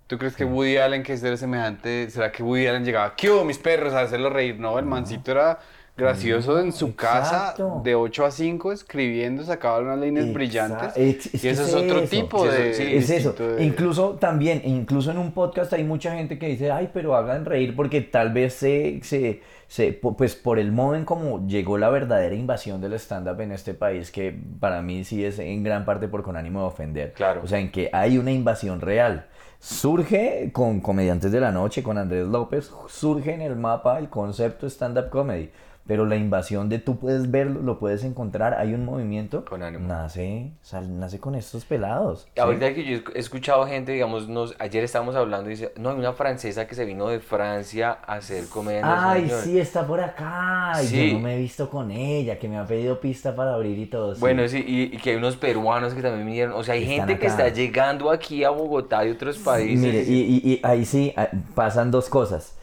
¿Tú 0.07 0.17
crees 0.17 0.35
que 0.35 0.45
Woody 0.45 0.77
Allen, 0.77 1.03
que 1.03 1.13
es 1.13 1.39
semejante, 1.39 2.09
será 2.09 2.31
que 2.31 2.41
Woody 2.41 2.67
Allen 2.67 2.85
llegaba, 2.85 3.13
¿qué 3.15 3.29
hubo, 3.29 3.43
mis 3.43 3.57
perros? 3.57 3.93
a 3.93 4.01
hacerlo 4.01 4.29
reír? 4.29 4.57
No, 4.57 4.79
el 4.79 4.85
mancito 4.85 5.31
era 5.31 5.59
gracioso 5.97 6.59
en 6.59 6.71
su 6.71 6.95
casa, 6.95 7.55
de 7.83 7.95
8 7.95 8.25
a 8.25 8.31
5, 8.31 8.71
escribiendo, 8.71 9.43
sacaba 9.43 9.79
unas 9.79 9.97
líneas 9.99 10.27
Exacto. 10.27 10.37
brillantes. 10.37 10.91
Es- 10.95 11.33
es 11.33 11.43
y 11.43 11.47
eso 11.49 11.63
es 11.63 11.69
es 11.69 11.75
otro 11.75 11.99
eso. 11.99 12.09
tipo 12.09 12.45
de... 12.47 12.73
sí, 12.73 12.83
es 12.87 13.09
eso. 13.09 13.33
de- 13.33 13.63
Incluso 13.63 14.11
también, 14.19 14.61
incluso 14.63 15.11
en 15.11 15.17
un 15.17 15.31
podcast 15.31 15.73
hay 15.73 15.83
mucha 15.83 16.13
gente 16.15 16.37
que 16.37 16.47
dice, 16.47 16.71
ay, 16.71 16.89
pero 16.93 17.15
hagan 17.15 17.45
reír 17.45 17.75
porque 17.75 18.01
tal 18.01 18.31
vez 18.31 18.53
se, 18.53 18.99
se, 19.03 19.41
se- 19.67 19.91
pues 19.93 20.35
por 20.35 20.59
el 20.59 20.71
modo 20.71 20.95
en 20.95 21.03
cómo 21.03 21.45
llegó 21.47 21.77
la 21.77 21.89
verdadera 21.89 22.35
invasión 22.35 22.79
del 22.79 22.93
stand-up 22.93 23.41
en 23.41 23.51
este 23.51 23.73
país, 23.73 24.11
que 24.11 24.37
para 24.59 24.81
mí 24.81 25.03
sí 25.03 25.25
es 25.25 25.39
en 25.39 25.63
gran 25.63 25.83
parte 25.85 26.07
por 26.07 26.21
con 26.23 26.37
ánimo 26.37 26.59
de 26.61 26.65
ofender. 26.67 27.13
Claro. 27.13 27.41
O 27.43 27.47
sea, 27.47 27.59
en 27.59 27.71
que 27.71 27.89
hay 27.91 28.17
una 28.17 28.31
invasión 28.31 28.81
real. 28.81 29.25
Surge 29.59 30.51
con 30.53 30.79
Comediantes 30.81 31.31
de 31.31 31.39
la 31.39 31.51
Noche, 31.51 31.81
con 31.83 31.97
Andrés 31.97 32.27
López, 32.27 32.71
surge 32.87 33.33
en 33.33 33.41
el 33.41 33.55
mapa 33.55 33.97
el 33.99 34.07
concepto 34.07 34.67
stand-up 34.67 35.09
comedy. 35.09 35.49
Pero 35.87 36.05
la 36.05 36.17
invasión 36.17 36.67
de 36.67 36.79
tú 36.79 36.97
puedes 36.99 37.31
verlo, 37.31 37.61
lo 37.61 37.79
puedes 37.79 38.03
encontrar, 38.03 38.55
hay 38.55 38.73
un 38.73 38.83
movimiento, 38.83 39.45
Con 39.45 39.63
ánimo. 39.63 39.87
nace, 39.87 40.51
sal- 40.61 40.99
nace 40.99 41.19
con 41.19 41.33
estos 41.35 41.63
pelados. 41.63 42.27
¿sí? 42.33 42.39
Ahorita 42.41 42.73
que 42.73 42.83
yo 42.83 42.97
he 43.15 43.19
escuchado 43.19 43.65
gente, 43.65 43.93
digamos, 43.93 44.27
nos, 44.27 44.53
ayer 44.59 44.83
estábamos 44.83 45.15
hablando 45.15 45.49
y 45.49 45.53
dice, 45.53 45.71
no, 45.77 45.91
hay 45.91 45.95
una 45.97 46.11
francesa 46.13 46.67
que 46.67 46.75
se 46.75 46.83
vino 46.83 47.07
de 47.07 47.19
Francia 47.21 47.99
a 48.05 48.15
hacer 48.15 48.47
comedia 48.49 48.81
Ay, 48.83 49.23
español". 49.23 49.41
sí, 49.45 49.59
está 49.59 49.87
por 49.87 50.01
acá. 50.01 50.73
Sí. 50.81 51.07
Yo 51.11 51.13
no 51.13 51.19
me 51.21 51.35
he 51.35 51.37
visto 51.39 51.69
con 51.69 51.89
ella, 51.91 52.37
que 52.37 52.49
me 52.49 52.57
ha 52.57 52.65
pedido 52.65 52.99
pista 52.99 53.35
para 53.35 53.53
abrir 53.53 53.77
y 53.79 53.85
todo. 53.85 54.13
sí. 54.13 54.19
Bueno, 54.19 54.47
sí, 54.47 54.63
y, 54.67 54.95
y 54.95 54.97
que 54.97 55.11
hay 55.11 55.15
unos 55.15 55.37
peruanos 55.37 55.93
que 55.93 56.01
también 56.01 56.25
vinieron. 56.25 56.53
O 56.53 56.63
sea, 56.63 56.73
hay 56.73 56.83
Están 56.83 57.07
gente 57.07 57.19
que 57.19 57.27
está 57.27 57.49
llegando 57.49 58.11
aquí 58.11 58.43
a 58.43 58.49
Bogotá 58.49 59.05
y 59.05 59.11
otros 59.11 59.37
países. 59.37 59.79
Mire, 59.79 60.03
y, 60.03 60.13
y- 60.43 60.51
y 60.53 60.59
ahí 60.63 60.83
sí 60.85 61.13
ah, 61.15 61.29
pasan 61.55 61.91
dos 61.91 62.09
cosas. 62.09 62.55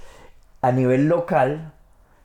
A 0.60 0.72
nivel 0.72 1.08
local 1.08 1.72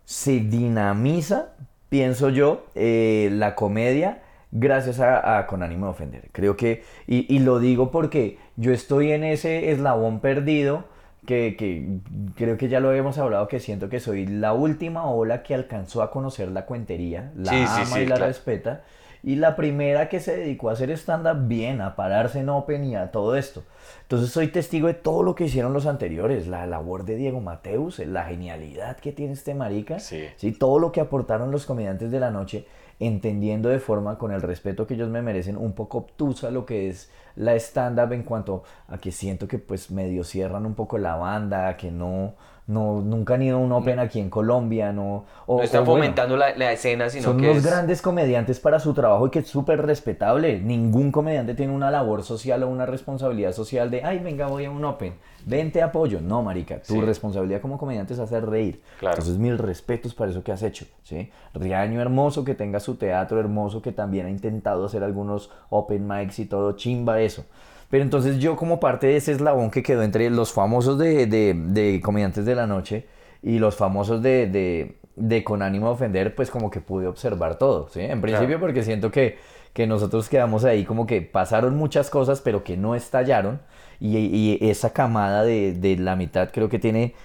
se 0.10 0.40
dinamiza, 0.40 1.50
pienso 1.90 2.30
yo, 2.30 2.66
eh, 2.74 3.30
la 3.32 3.54
comedia 3.54 4.24
gracias 4.52 5.00
a, 5.00 5.38
a 5.38 5.46
Con 5.46 5.62
ánimo 5.62 5.86
de 5.86 5.92
ofender. 5.92 6.30
Creo 6.32 6.58
que, 6.58 6.84
y, 7.06 7.32
y 7.34 7.40
lo 7.40 7.60
digo 7.60 7.92
porque 7.92 8.40
yo 8.56 8.72
estoy 8.74 9.12
en 9.12 9.24
ese 9.24 9.72
eslabón 9.72 10.20
perdido 10.20 10.86
que, 11.28 11.56
que 11.56 12.00
creo 12.36 12.58
que 12.58 12.70
ya 12.70 12.80
lo 12.80 12.90
habíamos 12.90 13.20
hablado, 13.20 13.48
que 13.48 13.60
siento 13.60 13.90
que 13.90 14.00
soy 14.00 14.26
la 14.26 14.54
última 14.54 15.06
ola 15.06 15.44
que 15.44 15.54
alcanzó 15.54 16.02
a 16.02 16.10
conocer 16.10 16.50
la 16.50 16.66
cuentería, 16.66 17.32
la 17.36 17.52
Sí, 17.52 17.68
sí, 17.68 17.84
ama 17.84 17.86
sí, 17.86 18.00
y 18.02 18.06
la 18.08 18.16
claro. 18.16 18.26
respeta. 18.26 18.84
Y 19.24 19.36
la 19.36 19.56
primera 19.56 20.10
que 20.10 20.20
se 20.20 20.38
dedicó 20.38 20.70
a 20.70 20.74
hacer 20.74 20.90
stand-up 20.92 21.48
bien, 21.48 21.82
a 21.82 21.96
pararse 21.96 22.40
en 22.40 22.50
Open 22.50 22.84
y 22.86 22.96
a 22.96 23.12
todo 23.12 23.36
esto. 23.36 23.64
Entonces 24.04 24.32
soy 24.32 24.48
testigo 24.48 24.88
de 24.88 24.94
todo 24.94 25.24
lo 25.24 25.36
que 25.36 25.46
hicieron 25.46 25.74
los 25.74 25.86
anteriores, 25.86 26.48
la 26.48 26.66
labor 26.66 27.06
de 27.06 27.16
Diego 27.16 27.42
Mateus, 27.42 28.00
la 28.00 28.26
genialidad 28.26 28.98
que 28.98 29.12
tiene 29.12 29.34
este 29.34 29.54
marica, 29.54 30.00
Sí. 30.00 30.24
¿sí? 30.38 30.52
todo 30.52 30.80
lo 30.80 30.92
que 30.92 31.02
aportaron 31.02 31.52
los 31.52 31.66
comediantes 31.66 32.12
de 32.12 32.20
la 32.20 32.32
noche, 32.32 32.66
entendiendo 33.00 33.70
de 33.70 33.80
forma, 33.80 34.18
con 34.18 34.32
el 34.32 34.42
respeto 34.42 34.86
que 34.86 34.94
ellos 34.96 35.10
me 35.10 35.22
merecen, 35.22 35.56
un 35.58 35.74
poco 35.74 36.00
obtusa 36.00 36.52
lo 36.52 36.66
que 36.66 36.90
es 36.90 37.10
la 37.36 37.56
stand-up 37.56 38.12
en 38.14 38.24
cuanto 38.24 38.64
a 38.88 38.98
que 38.98 39.12
siento 39.12 39.48
que 39.48 39.58
pues 39.58 39.90
medio 39.92 40.24
cierran 40.24 40.66
un 40.66 40.76
poco 40.76 40.98
la 40.98 41.16
banda, 41.16 41.78
que 41.78 41.92
no, 41.92 42.34
no 42.70 43.02
nunca 43.02 43.34
han 43.34 43.42
ido 43.42 43.58
a 43.58 43.60
un 43.60 43.72
open 43.72 44.00
aquí 44.00 44.20
en 44.20 44.30
Colombia, 44.30 44.94
no... 44.94 45.26
o- 45.48 45.58
No 45.58 45.64
están 45.64 45.82
o 45.82 45.86
bueno, 45.86 46.04
fomentando 46.04 46.38
la, 46.38 46.56
la 46.56 46.72
escena, 46.72 47.10
sino 47.10 47.24
son 47.26 47.38
que 47.40 47.52
es... 47.52 47.66
grandes 47.66 48.02
comediantes 48.02 48.60
para 48.60 48.80
su 48.80 48.94
trabajo 48.94 49.28
y 49.28 49.32
que 49.32 49.40
es 49.40 49.48
súper 49.48 49.82
respetable. 49.86 50.60
Ningún 50.62 51.12
comediante 51.12 51.56
tiene 51.56 51.74
una 51.74 51.90
labor 51.92 52.24
social 52.24 52.62
o 52.64 52.70
una 52.70 52.86
responsabilidad 52.86 53.52
social 53.54 53.90
de, 53.90 54.04
ay, 54.04 54.20
venga, 54.20 54.48
voy 54.48 54.66
a 54.66 54.72
un 54.72 54.86
open, 54.86 55.16
ven, 55.46 55.72
te 55.72 55.82
apoyo. 55.82 56.22
No, 56.22 56.44
marica, 56.44 56.80
tu 56.82 56.94
Sí. 56.94 57.02
responsabilidad 57.02 57.60
como 57.60 57.78
comediante 57.78 58.14
es 58.14 58.20
hacer 58.20 58.46
reír. 58.46 58.82
Claro. 59.00 59.16
Entonces, 59.16 59.38
mil 59.40 59.58
respetos 59.58 60.14
para 60.14 60.30
eso 60.30 60.44
que 60.44 60.52
has 60.52 60.62
hecho, 60.62 60.86
¿sí? 61.04 61.32
Riaño 61.56 62.00
hermoso, 62.02 62.44
que 62.44 62.54
tenga 62.54 62.80
su 62.80 62.96
teatro 62.96 63.40
hermoso, 63.40 63.82
que 63.82 63.92
también 63.92 64.28
ha 64.28 64.30
intentado 64.30 64.86
hacer 64.86 65.04
algunos 65.04 65.50
open 65.70 66.08
mics 66.08 66.38
y 66.40 66.46
todo, 66.46 66.74
chimba 66.74 67.20
eso. 67.20 67.46
Pero 67.90 68.04
entonces 68.04 68.38
yo 68.40 68.56
como 68.56 68.80
parte 68.80 69.08
de 69.08 69.18
ese 69.18 69.32
eslabón 69.32 69.72
que 69.72 69.82
quedó 69.84 70.04
entre 70.04 70.30
los 70.30 70.52
famosos 70.54 70.98
de, 71.00 71.26
de- 71.26 71.54
de 71.56 72.02
comediantes 72.02 72.46
de 72.46 72.56
la 72.56 72.68
noche 72.68 73.06
y 73.42 73.60
los 73.60 73.76
famosos 73.76 74.22
de, 74.22 74.48
de, 74.48 74.98
de 75.16 75.44
con 75.44 75.62
ánimo 75.62 75.88
de 75.88 75.94
ofender, 75.94 76.36
pues 76.36 76.52
como 76.52 76.70
que 76.70 76.82
pude 76.82 77.08
observar 77.08 77.58
todo, 77.58 77.88
¿sí? 77.90 78.02
En 78.02 78.22
principio 78.22 78.60
porque 78.60 78.84
siento 78.84 79.12
que, 79.12 79.38
que 79.74 79.88
nosotros 79.88 80.30
quedamos 80.30 80.66
ahí 80.66 80.86
como 80.86 81.06
que 81.08 81.22
pasaron 81.22 81.76
muchas 81.78 82.10
cosas, 82.10 82.42
pero 82.42 82.64
que 82.64 82.78
no 82.78 82.96
estallaron. 82.96 83.62
Y, 84.02 84.18
y 84.18 84.58
esa 84.62 84.92
camada 84.94 85.44
de, 85.44 85.74
de 85.74 85.98
la 85.98 86.16
mitad 86.16 86.52
creo 86.54 86.70
que 86.70 86.80
tiene 86.80 87.16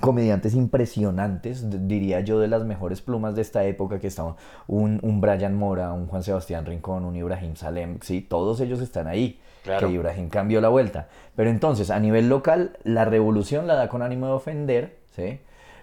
comediantes 0.00 0.54
impresionantes, 0.54 1.64
diría 1.88 2.20
yo, 2.20 2.38
de 2.40 2.48
las 2.48 2.64
mejores 2.64 3.00
plumas 3.00 3.34
de 3.34 3.42
esta 3.42 3.64
época, 3.64 3.98
que 3.98 4.06
estaban 4.08 4.34
un, 4.66 4.98
un 5.02 5.20
Brian 5.20 5.54
Mora, 5.56 5.92
un 5.92 6.06
Juan 6.06 6.22
Sebastián 6.22 6.66
Rincón, 6.66 7.04
un 7.04 7.16
Ibrahim 7.16 7.56
Salem, 7.56 7.98
sí, 8.02 8.20
todos 8.20 8.60
ellos 8.60 8.80
están 8.80 9.06
ahí. 9.06 9.40
Claro. 9.64 9.88
Que 9.88 9.94
Ibrahim 9.94 10.28
cambió 10.28 10.60
la 10.60 10.68
vuelta. 10.68 11.08
Pero 11.34 11.50
entonces, 11.50 11.90
a 11.90 11.98
nivel 11.98 12.28
local, 12.28 12.78
la 12.84 13.04
revolución 13.04 13.66
la 13.66 13.74
da 13.74 13.88
con 13.88 14.02
ánimo 14.02 14.26
de 14.26 14.32
ofender, 14.34 14.98
¿sí? 15.16 15.40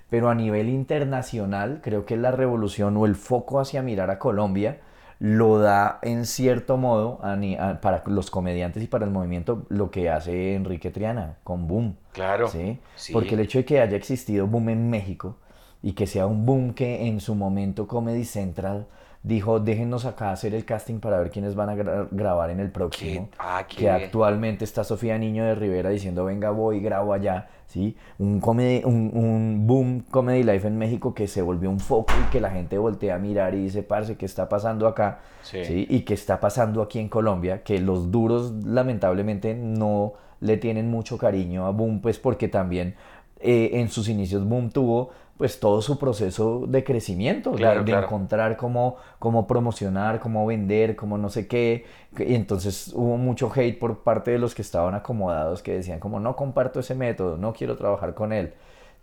Pero 0.10 0.30
a 0.30 0.36
nivel 0.36 0.70
internacional, 0.70 1.80
creo 1.84 2.06
que 2.06 2.15
la 2.15 2.32
revolución 2.32 2.96
o 2.98 3.06
el 3.06 3.15
foco 3.15 3.60
hacia 3.60 3.82
mirar 3.82 4.10
a 4.12 4.20
Colombia 4.20 4.80
lo 5.20 5.60
da 5.60 6.00
en 6.02 6.26
cierto 6.26 6.78
modo 6.78 7.20
a 7.24 7.36
ni- 7.36 7.56
a- 7.56 7.80
para 7.82 8.02
los 8.08 8.32
comediantes 8.32 8.82
y 8.84 8.88
para 8.88 9.06
el 9.06 9.12
movimiento 9.12 9.65
lo 9.70 9.91
que 9.91 10.10
hace 10.10 10.56
Enrique 10.56 10.89
Triana 10.89 11.38
con 11.44 11.67
Boom. 11.67 11.96
Claro. 12.12 12.48
¿sí? 12.48 12.80
Sí. 12.96 13.13
Porque 13.13 13.36
el 13.36 13.41
hecho 13.41 13.60
de 13.60 13.65
que 13.65 13.82
haya 13.82 13.96
existido 13.98 14.48
Boom 14.48 14.70
en 14.70 14.89
México 14.89 15.38
y 15.84 15.94
que 15.94 16.08
sea 16.08 16.26
un 16.28 16.46
Boom 16.46 16.74
que 16.74 17.08
en 17.08 17.20
su 17.20 17.36
momento 17.36 17.88
Comedy 17.88 18.26
Central 18.26 18.88
dijo, 19.23 19.60
déjennos 19.60 20.05
acá 20.05 20.31
hacer 20.31 20.53
el 20.55 20.65
casting 20.65 20.99
para 20.99 21.17
ver 21.19 21.29
quiénes 21.29 21.53
van 21.55 21.69
a 21.69 21.75
gra- 21.75 22.07
grabar 22.12 22.49
en 22.49 22.60
el 22.60 22.71
próximo. 22.71 23.29
Qué- 23.31 23.38
ah, 23.39 23.65
qué 23.67 23.75
que 23.77 23.81
bien. 23.84 23.93
actualmente 23.95 24.63
está 24.65 24.84
Sofía 24.84 25.17
Niño 25.17 25.43
de 25.45 25.55
Rivera 25.55 25.89
diciendo, 25.91 26.25
venga, 26.25 26.49
voy, 26.51 26.79
grabo 26.79 27.13
allá. 27.13 27.47
¿sí? 27.67 27.95
Un, 28.19 28.41
comedy- 28.41 28.84
un, 28.84 29.12
un 29.13 29.65
Boom 29.65 30.01
Comedy 30.12 30.43
Life 30.43 30.67
en 30.67 30.77
México 30.77 31.13
que 31.13 31.25
se 31.27 31.41
volvió 31.41 31.69
un 31.69 31.79
foco 31.79 32.12
y 32.21 32.29
que 32.29 32.41
la 32.41 32.49
gente 32.49 32.77
voltea 32.77 33.15
a 33.15 33.17
mirar 33.17 33.55
y 33.55 33.63
dice, 33.63 33.81
parce, 33.81 34.17
¿qué 34.17 34.25
está 34.25 34.49
pasando 34.49 34.88
acá? 34.88 35.19
Sí. 35.43 35.63
¿sí? 35.63 35.88
y 35.89 36.01
que 36.01 36.13
está 36.13 36.39
pasando 36.41 36.81
aquí 36.81 36.99
en 36.99 37.07
Colombia, 37.07 37.63
que 37.63 37.79
los 37.79 38.12
duros 38.12 38.51
lamentablemente 38.65 39.53
no 39.55 40.13
le 40.41 40.57
tienen 40.57 40.89
mucho 40.89 41.17
cariño 41.17 41.65
a 41.65 41.69
Boom, 41.71 42.01
pues 42.01 42.19
porque 42.19 42.47
también 42.49 42.95
eh, 43.39 43.69
en 43.73 43.88
sus 43.89 44.10
inicios 44.10 44.43
Boom 44.45 44.69
tuvo 44.71 45.12
pues 45.41 45.60
todo 45.60 45.82
su 45.82 45.97
proceso 45.97 46.65
de 46.67 46.84
crecimiento, 46.84 47.58
de- 47.58 47.58
Claro, 47.58 47.80
de, 47.80 47.86
claro. 47.86 48.06
encontrar 48.06 48.58
cómo, 48.58 48.97
cómo 49.17 49.47
promocionar, 49.47 50.19
cómo 50.19 50.45
vender, 50.45 50.95
cómo 50.95 51.17
no 51.17 51.30
sé 51.30 51.47
qué, 51.47 51.86
y 52.19 52.36
entonces 52.36 52.91
hubo 52.93 53.17
mucho 53.17 53.51
hate 53.56 53.80
por 53.80 54.04
parte 54.04 54.30
de 54.30 54.38
los 54.38 54.54
que 54.54 54.62
estaban 54.62 54.93
acomodados 54.93 55.63
que 55.63 55.73
decían 55.73 55.99
como 55.99 56.19
no 56.19 56.36
comparto 56.36 56.80
ese 56.80 56.93
método, 56.93 57.38
no 57.38 57.54
quiero 57.54 57.75
trabajar 57.75 58.13
con 58.13 58.34
él. 58.34 58.54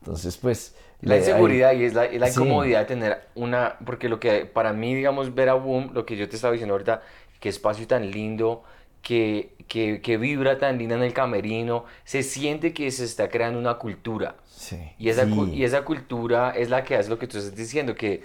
Entonces 0.00 0.36
pues... 0.36 0.76
La 1.00 1.16
inseguridad 1.16 1.72
y 1.72 1.84
es 1.84 1.94
la, 1.94 2.04
es 2.04 2.20
la 2.20 2.28
Sí. 2.28 2.40
incomodidad 2.40 2.80
de 2.80 2.86
tener 2.86 3.18
una, 3.34 3.76
porque 3.84 4.08
lo 4.08 4.20
que 4.20 4.46
para 4.46 4.72
mí, 4.72 4.94
digamos, 4.94 5.34
ver 5.34 5.48
a 5.48 5.54
Boom, 5.54 5.90
lo 5.92 6.06
que 6.06 6.16
yo 6.16 6.28
te 6.28 6.36
estaba 6.36 6.52
diciendo 6.52 6.74
ahorita, 6.74 7.02
qué 7.40 7.48
espacio 7.48 7.84
tan 7.88 8.10
lindo, 8.12 8.62
que, 9.02 9.54
que, 9.68 10.00
que 10.00 10.16
vibra 10.16 10.58
tan 10.58 10.78
linda 10.78 10.96
en 10.96 11.02
el 11.02 11.12
camerino, 11.12 11.84
se 12.04 12.22
siente 12.22 12.72
que 12.72 12.90
se 12.90 13.04
está 13.04 13.28
creando 13.28 13.58
una 13.58 13.74
cultura. 13.74 14.34
Sí, 14.46 14.78
Y 14.98 15.08
esa, 15.10 15.26
sí. 15.26 15.50
y 15.54 15.64
esa 15.64 15.82
cultura 15.84 16.50
es 16.56 16.70
la 16.70 16.82
que 16.84 16.96
hace 16.96 17.10
lo 17.10 17.18
que 17.18 17.26
tú 17.28 17.38
estás 17.38 17.54
diciendo, 17.54 17.94
que 17.94 18.24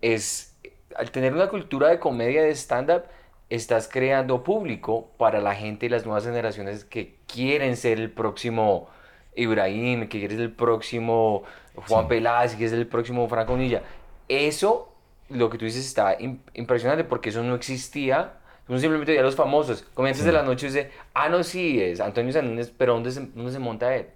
es, 0.00 0.56
al 0.96 1.10
tener 1.10 1.34
una 1.34 1.48
cultura 1.48 1.88
de 1.88 1.98
comedia, 1.98 2.42
de 2.42 2.50
stand-up, 2.54 3.02
estás 3.50 3.88
creando 3.88 4.42
público 4.42 5.10
para 5.18 5.40
la 5.40 5.54
gente 5.54 5.86
y 5.86 5.88
las 5.88 6.04
nuevas 6.04 6.24
generaciones 6.24 6.84
que 6.84 7.16
quieren 7.26 7.76
ser 7.76 7.98
el 8.00 8.10
próximo 8.10 8.88
Ibrahim, 9.34 10.02
que 10.08 10.18
quieren 10.18 10.38
ser 10.38 10.46
el 10.46 10.52
próximo 10.52 11.42
Juan 11.74 12.04
Sí. 12.04 12.08
Peláez, 12.08 12.54
que 12.56 12.68
ser 12.68 12.78
el 12.78 12.86
próximo 12.86 13.28
Franco 13.28 13.56
Nilla. 13.56 13.82
Eso, 14.28 14.92
lo 15.28 15.50
que 15.50 15.58
tú 15.58 15.64
dices, 15.66 15.84
está 15.86 16.18
im- 16.18 16.38
impresionante 16.54 17.04
porque 17.04 17.28
eso 17.28 17.42
no 17.42 17.54
existía. 17.54 18.32
Uno 18.68 18.78
simplemente 18.78 19.12
veía 19.12 19.20
a 19.22 19.24
los 19.24 19.36
famosos. 19.36 19.82
Comienzas 19.94 20.24
de 20.24 20.32
la 20.32 20.42
noche 20.42 20.66
y 20.66 20.70
dice, 20.70 20.90
ah, 21.14 21.28
no, 21.28 21.42
sí, 21.44 21.80
es 21.80 22.00
Antonio 22.00 22.32
Sanínez, 22.32 22.72
pero 22.76 22.94
¿dónde 22.94 23.12
se, 23.12 23.20
dónde 23.26 23.52
se 23.52 23.58
monta 23.58 23.94
él? 23.94 24.06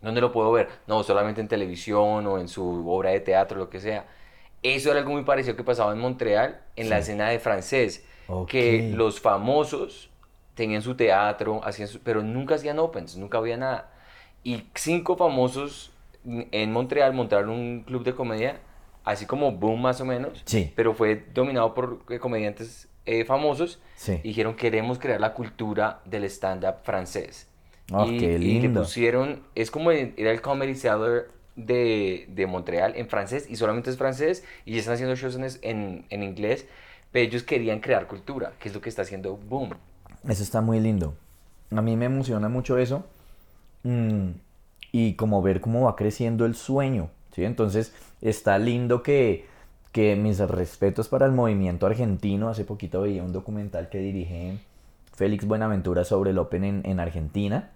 ¿Dónde 0.00 0.20
lo 0.20 0.32
puedo 0.32 0.50
ver? 0.50 0.68
No, 0.88 1.04
solamente 1.04 1.40
en 1.40 1.46
televisión 1.46 2.26
o 2.26 2.38
en 2.40 2.48
su 2.48 2.88
obra 2.90 3.10
de 3.10 3.20
teatro, 3.20 3.56
lo 3.58 3.70
que 3.70 3.78
sea. 3.78 4.06
Eso 4.62 4.90
era 4.90 4.98
algo 4.98 5.12
muy 5.12 5.22
parecido 5.22 5.54
que 5.54 5.62
pasaba 5.62 5.92
en 5.92 5.98
Montreal, 6.00 6.60
en 6.74 6.90
la 6.90 6.96
Sí. 6.96 7.02
escena 7.12 7.28
de 7.28 7.38
francés, 7.38 8.04
Ok. 8.26 8.48
que 8.50 8.92
los 8.96 9.20
famosos 9.20 10.10
tenían 10.54 10.82
su 10.82 10.96
teatro, 10.96 11.60
hacían 11.64 11.86
su- 11.88 12.00
pero 12.00 12.22
nunca 12.22 12.56
hacían 12.56 12.80
opens, 12.80 13.16
nunca 13.16 13.38
había 13.38 13.56
nada. 13.56 13.92
Y 14.42 14.64
cinco 14.74 15.16
famosos 15.16 15.92
en 16.24 16.72
Montreal 16.72 17.12
montaron 17.14 17.50
un 17.50 17.82
club 17.84 18.02
de 18.02 18.12
comedia, 18.14 18.58
así 19.04 19.24
como 19.26 19.52
Boom 19.52 19.82
más 19.82 20.00
o 20.00 20.04
menos, 20.04 20.42
Sí. 20.46 20.72
pero 20.74 20.94
fue 20.94 21.24
dominado 21.32 21.74
por 21.74 22.00
eh, 22.10 22.18
comediantes 22.18 22.88
eh, 23.06 23.24
famosos. 23.24 23.80
Sí. 23.96 24.20
Y 24.22 24.28
dijeron, 24.28 24.54
queremos 24.56 24.98
crear 24.98 25.20
la 25.20 25.34
cultura 25.34 26.00
del 26.04 26.24
stand-up 26.24 26.76
francés. 26.84 27.48
Ah, 27.92 28.06
y, 28.08 28.18
qué 28.18 28.34
y 28.34 28.38
le 28.38 28.38
lindo. 28.38 28.80
pusieron, 28.82 29.42
es 29.54 29.70
como 29.70 29.90
el- 29.90 30.14
era 30.16 30.30
el 30.30 30.40
Comedy 30.40 30.74
Cellar 30.74 31.26
de, 31.56 32.26
de 32.28 32.46
Montreal 32.46 32.94
en 32.96 33.08
francés 33.08 33.46
y 33.50 33.56
solamente 33.56 33.90
es 33.90 33.98
francés 33.98 34.44
y 34.64 34.72
ya 34.74 34.78
están 34.80 34.94
haciendo 34.94 35.14
shows 35.16 35.36
en, 35.62 36.06
en 36.08 36.22
inglés, 36.22 36.66
pero 37.10 37.26
ellos 37.26 37.42
querían 37.42 37.80
crear 37.80 38.06
cultura, 38.06 38.52
que 38.58 38.68
es 38.68 38.74
lo 38.74 38.80
que 38.80 38.88
está 38.88 39.02
haciendo 39.02 39.36
Boom. 39.36 39.74
Eso 40.26 40.42
está 40.42 40.60
muy 40.62 40.80
lindo. 40.80 41.14
A 41.70 41.82
mí 41.82 41.96
me 41.96 42.06
emociona 42.06 42.48
mucho 42.48 42.78
eso. 42.78 43.04
mm, 43.82 44.28
y 44.92 45.14
como 45.14 45.42
ver 45.42 45.60
cómo 45.60 45.82
va 45.86 45.96
creciendo 45.96 46.44
el 46.46 46.54
sueño. 46.54 47.10
¿sí? 47.34 47.44
Entonces 47.44 47.92
está 48.20 48.58
lindo 48.58 49.02
que, 49.02 49.46
que 49.92 50.16
mis 50.16 50.38
respetos 50.38 51.08
para 51.08 51.26
el 51.26 51.32
movimiento 51.32 51.86
argentino. 51.86 52.48
Hace 52.48 52.64
poquito 52.64 53.02
veía 53.02 53.22
un 53.22 53.32
documental 53.32 53.88
que 53.90 53.98
dirige 53.98 54.58
Félix 55.14 55.44
Buenaventura 55.46 56.04
sobre 56.04 56.30
el 56.30 56.38
Open 56.38 56.64
en, 56.64 56.82
en 56.84 56.98
Argentina. 57.00 57.70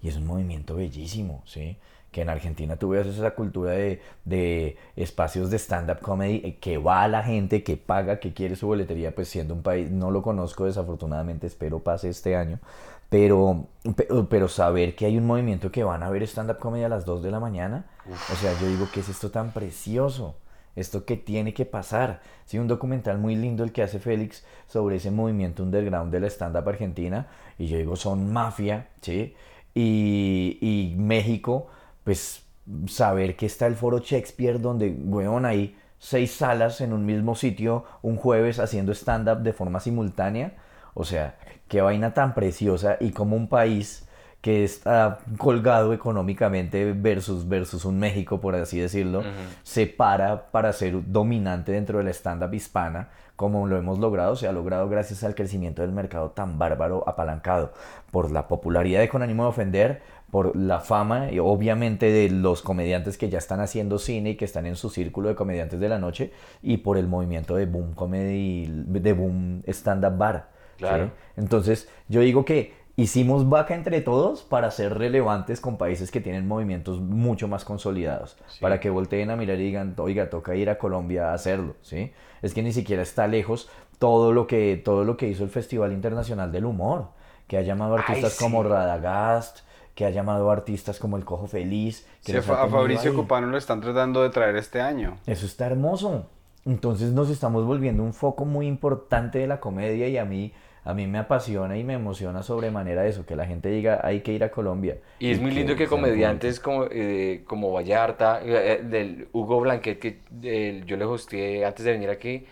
Y 0.00 0.08
es 0.08 0.16
un 0.16 0.26
movimiento 0.26 0.76
bellísimo, 0.76 1.42
¿sí? 1.44 1.76
Que 2.10 2.22
en 2.22 2.28
Argentina 2.28 2.76
tú 2.76 2.94
esa 2.94 3.30
cultura 3.34 3.70
de, 3.72 4.00
de 4.24 4.76
espacios 4.96 5.50
de 5.50 5.58
stand-up 5.58 6.00
comedy 6.00 6.42
eh, 6.44 6.56
que 6.60 6.76
va 6.76 7.04
a 7.04 7.08
la 7.08 7.22
gente, 7.22 7.62
que 7.62 7.76
paga, 7.76 8.18
que 8.20 8.34
quiere 8.34 8.56
su 8.56 8.66
boletería, 8.66 9.14
pues 9.14 9.28
siendo 9.28 9.54
un 9.54 9.62
país, 9.62 9.90
no 9.90 10.10
lo 10.10 10.20
conozco 10.22 10.66
desafortunadamente, 10.66 11.46
espero 11.46 11.78
pase 11.78 12.10
este 12.10 12.36
año, 12.36 12.58
pero, 13.08 13.66
pe- 13.96 14.08
pero 14.28 14.48
saber 14.48 14.94
que 14.94 15.06
hay 15.06 15.16
un 15.16 15.26
movimiento 15.26 15.70
que 15.72 15.84
van 15.84 16.02
a 16.02 16.10
ver 16.10 16.22
stand-up 16.24 16.58
comedy 16.58 16.84
a 16.84 16.88
las 16.90 17.06
2 17.06 17.22
de 17.22 17.30
la 17.30 17.40
mañana, 17.40 17.86
o 18.30 18.36
sea, 18.36 18.52
yo 18.60 18.66
digo, 18.66 18.88
¿qué 18.92 19.00
es 19.00 19.08
esto 19.08 19.30
tan 19.30 19.52
precioso? 19.52 20.34
Esto 20.74 21.04
que 21.04 21.16
tiene 21.16 21.52
que 21.54 21.66
pasar. 21.66 22.22
Sí, 22.44 22.58
un 22.58 22.68
documental 22.68 23.18
muy 23.18 23.36
lindo 23.36 23.64
el 23.64 23.72
que 23.72 23.82
hace 23.82 23.98
Félix 23.98 24.44
sobre 24.66 24.96
ese 24.96 25.10
movimiento 25.10 25.62
underground 25.62 26.12
de 26.12 26.20
la 26.20 26.28
stand-up 26.28 26.68
argentina. 26.68 27.28
Y 27.58 27.66
yo 27.66 27.76
digo, 27.76 27.96
son 27.96 28.32
mafia, 28.32 28.88
¿sí? 29.00 29.34
Y, 29.74 30.58
y 30.60 30.94
México, 30.96 31.68
pues 32.04 32.44
saber 32.86 33.36
que 33.36 33.46
está 33.46 33.66
el 33.66 33.74
foro 33.74 33.98
Shakespeare 33.98 34.60
donde, 34.60 34.90
weón, 34.90 35.44
hay 35.44 35.76
seis 35.98 36.32
salas 36.32 36.80
en 36.80 36.92
un 36.92 37.06
mismo 37.06 37.34
sitio 37.34 37.84
un 38.02 38.16
jueves 38.16 38.58
haciendo 38.58 38.92
stand-up 38.92 39.42
de 39.42 39.52
forma 39.52 39.80
simultánea. 39.80 40.54
O 40.94 41.04
sea, 41.04 41.36
qué 41.68 41.80
vaina 41.80 42.12
tan 42.14 42.34
preciosa 42.34 42.96
y 43.00 43.12
como 43.12 43.36
un 43.36 43.48
país 43.48 44.06
que 44.42 44.64
está 44.64 45.20
colgado 45.38 45.92
económicamente 45.92 46.92
versus, 46.92 47.48
versus 47.48 47.84
un 47.84 47.98
México, 48.00 48.40
por 48.40 48.56
así 48.56 48.78
decirlo, 48.78 49.22
se 49.62 49.86
para 49.86 50.50
para 50.50 50.72
ser 50.72 51.00
dominante 51.06 51.70
dentro 51.70 51.98
de 51.98 52.04
la 52.04 52.10
stand-up 52.10 52.52
hispana, 52.52 53.08
como 53.36 53.68
lo 53.68 53.76
hemos 53.76 54.00
logrado, 54.00 54.34
se 54.34 54.48
ha 54.48 54.52
logrado 54.52 54.88
gracias 54.88 55.22
al 55.22 55.36
crecimiento 55.36 55.82
del 55.82 55.92
mercado 55.92 56.30
tan 56.30 56.58
bárbaro, 56.58 57.08
apalancado 57.08 57.72
por 58.10 58.32
la 58.32 58.48
popularidad 58.48 59.00
de 59.00 59.08
Con 59.08 59.22
ánimo 59.22 59.44
de 59.44 59.48
ofender, 59.48 60.02
por 60.32 60.56
la 60.56 60.80
fama 60.80 61.30
y 61.30 61.38
obviamente 61.38 62.10
de 62.10 62.28
los 62.28 62.62
comediantes 62.62 63.18
que 63.18 63.28
ya 63.28 63.38
están 63.38 63.60
haciendo 63.60 63.98
cine 63.98 64.30
y 64.30 64.36
que 64.36 64.44
están 64.44 64.66
en 64.66 64.74
su 64.74 64.90
círculo 64.90 65.28
de 65.28 65.36
comediantes 65.36 65.78
de 65.78 65.88
la 65.88 65.98
noche 65.98 66.32
y 66.62 66.78
por 66.78 66.98
el 66.98 67.06
movimiento 67.06 67.54
de 67.54 67.66
boom 67.66 67.94
comedy, 67.94 68.66
de 68.66 69.12
boom 69.12 69.62
stand-up 69.68 70.16
bar. 70.16 70.48
Claro. 70.78 71.12
Entonces 71.36 71.88
yo 72.08 72.22
digo 72.22 72.44
que 72.44 72.81
hicimos 72.96 73.48
vaca 73.48 73.74
entre 73.74 74.00
todos 74.00 74.42
para 74.42 74.70
ser 74.70 74.98
relevantes 74.98 75.60
con 75.60 75.78
países 75.78 76.10
que 76.10 76.20
tienen 76.20 76.46
movimientos 76.46 77.00
mucho 77.00 77.48
más 77.48 77.64
consolidados, 77.64 78.36
para 78.60 78.80
que 78.80 78.90
volteen 78.90 79.30
a 79.30 79.36
mirar 79.36 79.58
y 79.58 79.64
digan, 79.64 79.94
oiga, 79.98 80.28
toca 80.30 80.54
ir 80.54 80.68
a 80.70 80.78
Colombia 80.78 81.30
a 81.30 81.34
hacerlo, 81.34 81.74
¿sí? 81.82 82.12
Es 82.42 82.54
que 82.54 82.62
ni 82.62 82.72
siquiera 82.72 83.02
está 83.02 83.26
lejos 83.26 83.68
todo 83.98 84.32
lo 84.32 84.46
que, 84.46 84.80
todo 84.84 85.04
lo 85.04 85.16
que 85.16 85.28
hizo 85.28 85.44
el 85.44 85.50
Festival 85.50 85.92
Internacional 85.92 86.52
del 86.52 86.64
Humor, 86.66 87.08
que 87.46 87.56
ha 87.56 87.62
llamado 87.62 87.96
a 87.96 88.00
artistas 88.00 88.36
como 88.38 88.62
Radagast, 88.62 89.60
que 89.94 90.06
ha 90.06 90.10
llamado 90.10 90.50
a 90.50 90.54
artistas 90.54 90.98
como 90.98 91.16
El 91.16 91.24
Cojo 91.24 91.46
Feliz. 91.46 92.06
Que 92.24 92.32
Sí, 92.32 92.38
a, 92.38 92.42
Fa- 92.42 92.62
a 92.62 92.68
Fabricio 92.68 93.14
Copano 93.14 93.46
lo 93.48 93.58
están 93.58 93.80
tratando 93.80 94.22
de 94.22 94.30
traer 94.30 94.56
este 94.56 94.80
año. 94.80 95.18
Eso 95.26 95.44
está 95.46 95.66
hermoso. 95.66 96.26
Entonces 96.64 97.12
nos 97.12 97.28
estamos 97.28 97.66
volviendo 97.66 98.02
un 98.02 98.14
foco 98.14 98.44
muy 98.44 98.66
importante 98.66 99.38
de 99.38 99.46
la 99.46 99.60
comedia 99.60 100.08
y 100.08 100.16
a 100.16 100.24
mí, 100.24 100.52
a 100.84 100.94
mí 100.94 101.06
me 101.06 101.18
apasiona 101.18 101.78
y 101.78 101.84
me 101.84 101.94
emociona 101.94 102.42
sobremanera 102.42 103.06
eso, 103.06 103.24
que 103.24 103.36
la 103.36 103.46
gente 103.46 103.68
diga 103.68 104.00
hay 104.02 104.20
que 104.20 104.32
ir 104.32 104.42
a 104.44 104.50
Colombia. 104.50 104.98
Y 105.20 105.30
es 105.30 105.40
muy 105.40 105.52
lindo 105.52 105.76
que 105.76 105.86
comediantes 105.86 106.58
como, 106.58 106.86
eh, 106.90 107.42
como 107.46 107.72
Vallarta, 107.72 108.40
eh, 108.44 108.72
eh, 108.72 108.82
del 108.82 109.28
Hugo 109.32 109.60
Blanquet, 109.60 109.98
que 109.98 110.18
eh, 110.42 110.82
yo 110.84 110.96
le 110.96 111.04
hosteé 111.04 111.64
antes 111.64 111.84
de 111.84 111.92
venir 111.92 112.10
aquí, 112.10 112.44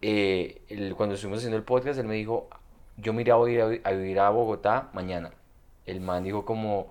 él- 0.00 0.94
cuando 0.96 1.14
estuvimos 1.14 1.38
haciendo 1.38 1.56
el 1.56 1.64
podcast, 1.64 1.98
él 1.98 2.06
me 2.06 2.14
dijo, 2.14 2.48
yo 2.96 3.12
me 3.12 3.22
iré 3.22 3.32
a 3.32 3.48
ir 3.48 3.60
a, 3.84 3.88
a 3.88 3.92
vivir 3.92 4.18
a 4.20 4.30
Bogotá 4.30 4.90
mañana. 4.92 5.30
El 5.86 6.00
man 6.00 6.22
dijo 6.24 6.44
como, 6.44 6.88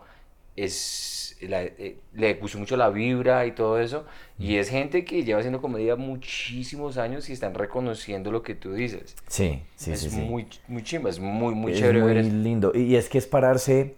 es, 0.56 1.31
la- 1.48 1.64
eh, 1.64 1.98
le 2.14 2.34
gustó 2.36 2.58
mucho 2.60 2.78
la 2.78 2.90
vibra 2.90 3.46
y 3.46 3.52
todo 3.54 3.80
eso, 3.80 4.06
y 4.40 4.56
es 4.56 4.70
gente 4.70 5.06
que 5.06 5.24
lleva 5.24 5.40
haciendo 5.40 5.62
comedia 5.62 5.96
muchísimos 5.96 6.98
años 6.98 7.30
y 7.30 7.34
están 7.34 7.54
reconociendo 7.54 8.32
lo 8.32 8.42
que 8.44 8.56
tú 8.56 8.74
dices. 8.74 9.16
Sí, 9.28 9.62
sí, 9.76 9.92
es 9.92 10.00
sí. 10.02 10.10
sí. 10.10 10.22
muy, 10.22 10.48
muy 10.68 10.84
chimba, 10.84 11.10
es 11.10 11.20
muy, 11.20 11.54
muy 11.56 11.74
es 11.74 11.80
chévere 11.80 12.00
muy 12.00 12.14
ver 12.14 12.18
eso. 12.18 12.36
lindo. 12.36 12.72
Y 12.76 12.96
es 12.96 13.10
que 13.10 13.18
es 13.18 13.28
pararse, 13.28 13.96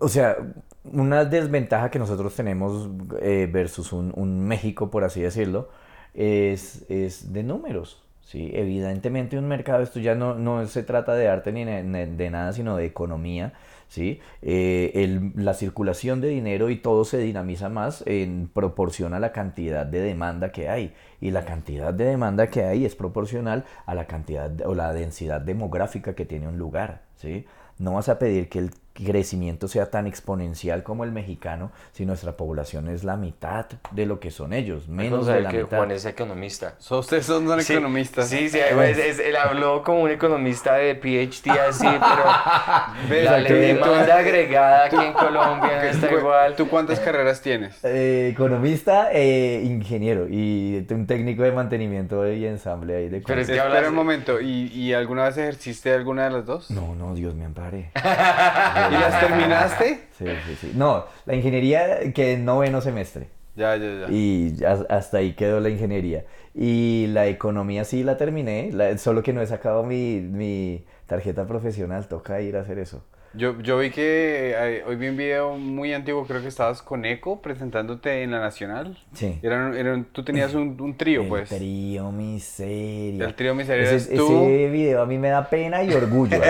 o 0.00 0.08
sea, 0.08 0.36
una 0.84 1.24
desventaja 1.24 1.90
que 1.90 1.98
nosotros 1.98 2.34
tenemos 2.34 2.88
eh, 3.20 3.48
versus 3.50 3.92
un, 3.92 4.12
un 4.16 4.46
México, 4.46 4.90
por 4.90 5.04
así 5.04 5.20
decirlo, 5.20 5.68
es, 6.14 6.84
es 6.88 7.32
de 7.32 7.42
números. 7.42 8.02
Sí, 8.22 8.50
evidentemente 8.52 9.38
un 9.38 9.48
mercado, 9.48 9.82
esto 9.82 10.00
ya 10.00 10.14
no, 10.14 10.34
no 10.34 10.66
se 10.66 10.82
trata 10.82 11.14
de 11.14 11.28
arte 11.28 11.50
ni 11.50 11.64
de, 11.64 11.82
ni 11.82 12.04
de 12.04 12.30
nada, 12.30 12.52
sino 12.52 12.76
de 12.76 12.84
economía, 12.84 13.54
¿sí? 13.88 14.20
Eh, 14.42 14.92
el- 14.94 15.32
la 15.34 15.54
circulación 15.54 16.20
de 16.20 16.28
dinero 16.28 16.70
y 16.70 16.76
todo 16.76 17.04
se 17.04 17.18
dinamiza 17.18 17.68
más 17.68 18.02
en 18.06 18.48
proporción 18.52 19.14
a 19.14 19.20
la 19.20 19.32
cantidad 19.32 19.86
de 19.86 20.00
demanda 20.00 20.52
que 20.52 20.68
hay. 20.68 20.94
Y 21.20 21.30
la 21.30 21.44
cantidad 21.44 21.92
de 21.92 22.04
demanda 22.04 22.48
que 22.48 22.62
hay 22.64 22.84
es 22.84 22.94
proporcional 22.94 23.64
a 23.86 23.94
la 23.94 24.06
cantidad 24.06 24.50
o 24.66 24.74
la 24.74 24.92
densidad 24.92 25.40
demográfica 25.40 26.14
que 26.14 26.24
tiene 26.24 26.48
un 26.48 26.58
lugar, 26.58 27.02
¿sí? 27.16 27.46
No 27.78 27.94
vas 27.94 28.08
a 28.08 28.18
pedir 28.18 28.48
que 28.48 28.58
el 28.58 28.70
crecimiento 29.04 29.68
sea 29.68 29.86
tan 29.90 30.06
exponencial 30.06 30.82
como 30.82 31.04
el 31.04 31.12
mexicano 31.12 31.70
si 31.92 32.04
nuestra 32.06 32.32
población 32.36 32.88
es 32.88 33.04
la 33.04 33.16
mitad 33.16 33.66
de 33.92 34.06
lo 34.06 34.20
que 34.20 34.30
son 34.30 34.52
ellos, 34.52 34.88
menos 34.88 35.26
de 35.26 35.40
la 35.40 35.50
que 35.50 35.62
mitad. 35.64 35.76
Juan 35.78 35.90
es 35.90 36.04
economista. 36.04 36.74
So, 36.78 36.98
ustedes 36.98 37.26
son 37.26 37.46
son 37.48 37.62
Sí, 37.62 37.72
economistas. 37.74 38.28
Sí, 38.28 38.48
sí, 38.48 38.58
es- 38.58 38.98
es- 38.98 39.18
él 39.20 39.36
habló 39.36 39.82
como 39.82 40.02
un 40.02 40.10
economista 40.10 40.74
de 40.74 40.94
PhD 40.94 41.50
así, 41.68 41.86
pero 41.86 42.24
Ves, 43.08 43.24
la 43.30 43.44
tú- 43.46 43.54
demanda 43.54 44.16
agregada 44.18 44.86
aquí 44.86 44.96
en 44.96 45.12
Colombia 45.12 45.76
no 45.82 45.88
está 45.88 46.08
¿Tú- 46.08 46.16
igual. 46.18 46.56
¿Tú 46.56 46.68
cuántas 46.68 47.00
carreras 47.00 47.40
tienes? 47.40 47.76
Eh, 47.84 48.30
economista, 48.32 49.08
eh, 49.12 49.62
ingeniero 49.64 50.26
y 50.28 50.84
un 50.90 51.06
técnico 51.06 51.42
de 51.42 51.52
mantenimiento 51.52 52.30
y 52.30 52.44
ensamble 52.46 52.96
ahí 52.96 53.08
de 53.08 53.20
Pero 53.20 53.40
es 53.40 53.46
que 53.48 53.56
Espera 53.56 53.88
un 53.88 53.94
momento, 53.94 54.40
¿y, 54.40 54.66
y 54.72 54.92
alguna 54.92 55.24
vez 55.24 55.36
ejerciste 55.38 55.92
alguna 55.94 56.24
de 56.24 56.30
las 56.30 56.46
dos? 56.46 56.70
No, 56.70 56.94
no, 56.94 57.14
Dios 57.14 57.34
me 57.34 57.44
ampare. 57.44 57.90
¿Y 58.90 58.92
las 58.94 59.20
terminaste? 59.20 60.00
Sí, 60.18 60.26
sí, 60.46 60.56
sí. 60.60 60.72
No, 60.74 61.04
la 61.26 61.34
ingeniería 61.34 62.12
quedé 62.12 62.34
en 62.34 62.44
noveno 62.44 62.80
semestre. 62.80 63.28
Ya, 63.56 63.76
ya, 63.76 64.06
ya. 64.06 64.10
Y 64.12 64.56
hasta 64.88 65.18
ahí 65.18 65.32
quedó 65.34 65.58
la 65.60 65.68
ingeniería. 65.68 66.24
Y 66.54 67.06
la 67.08 67.26
economía 67.26 67.84
sí 67.84 68.04
la 68.04 68.16
terminé, 68.16 68.70
la- 68.72 68.96
solo 68.98 69.22
que 69.22 69.32
no 69.32 69.40
he 69.42 69.46
sacado 69.46 69.82
mi, 69.84 70.20
mi 70.20 70.84
tarjeta 71.06 71.46
profesional, 71.46 72.06
toca 72.08 72.40
ir 72.40 72.56
a 72.56 72.60
hacer 72.60 72.78
eso. 72.78 73.04
Yo, 73.34 73.60
yo 73.60 73.78
vi 73.78 73.90
que 73.90 74.54
eh, 74.56 74.84
hoy 74.86 74.96
vi 74.96 75.08
un 75.08 75.16
video 75.16 75.56
muy 75.58 75.92
antiguo, 75.92 76.26
creo 76.26 76.40
que 76.40 76.48
estabas 76.48 76.80
con 76.82 77.04
Eco 77.04 77.42
presentándote 77.42 78.22
en 78.22 78.30
la 78.30 78.40
Nacional. 78.40 78.98
Sí. 79.12 79.38
Eran, 79.42 79.76
eran- 79.76 80.04
tú 80.06 80.24
tenías 80.24 80.54
un, 80.54 80.80
un 80.80 80.96
trío, 80.96 81.22
El 81.24 81.28
pues. 81.28 81.48
trío 81.50 82.10
miseria. 82.10 83.26
El 83.26 83.34
trío 83.34 83.54
miseria 83.54 83.84
Ese, 83.84 83.94
eres 83.94 84.08
tú. 84.26 84.44
ese 84.44 84.70
video 84.70 85.02
a 85.02 85.06
mí 85.06 85.18
me 85.18 85.28
da 85.28 85.48
pena 85.48 85.82
y 85.82 85.92
orgullo. 85.92 86.38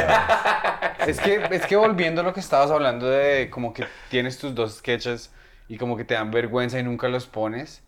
Es 1.06 1.20
que, 1.20 1.40
es 1.52 1.64
que 1.64 1.74
volviendo 1.76 2.20
a 2.20 2.24
lo 2.24 2.34
que 2.34 2.40
estabas 2.40 2.70
hablando 2.70 3.08
de 3.08 3.48
como 3.48 3.72
que 3.72 3.84
tienes 4.10 4.36
tus 4.36 4.54
dos 4.54 4.76
sketches 4.76 5.32
y 5.66 5.78
como 5.78 5.96
que 5.96 6.04
te 6.04 6.12
dan 6.12 6.30
vergüenza 6.30 6.78
y 6.78 6.82
nunca 6.82 7.08
los 7.08 7.26
pones. 7.26 7.82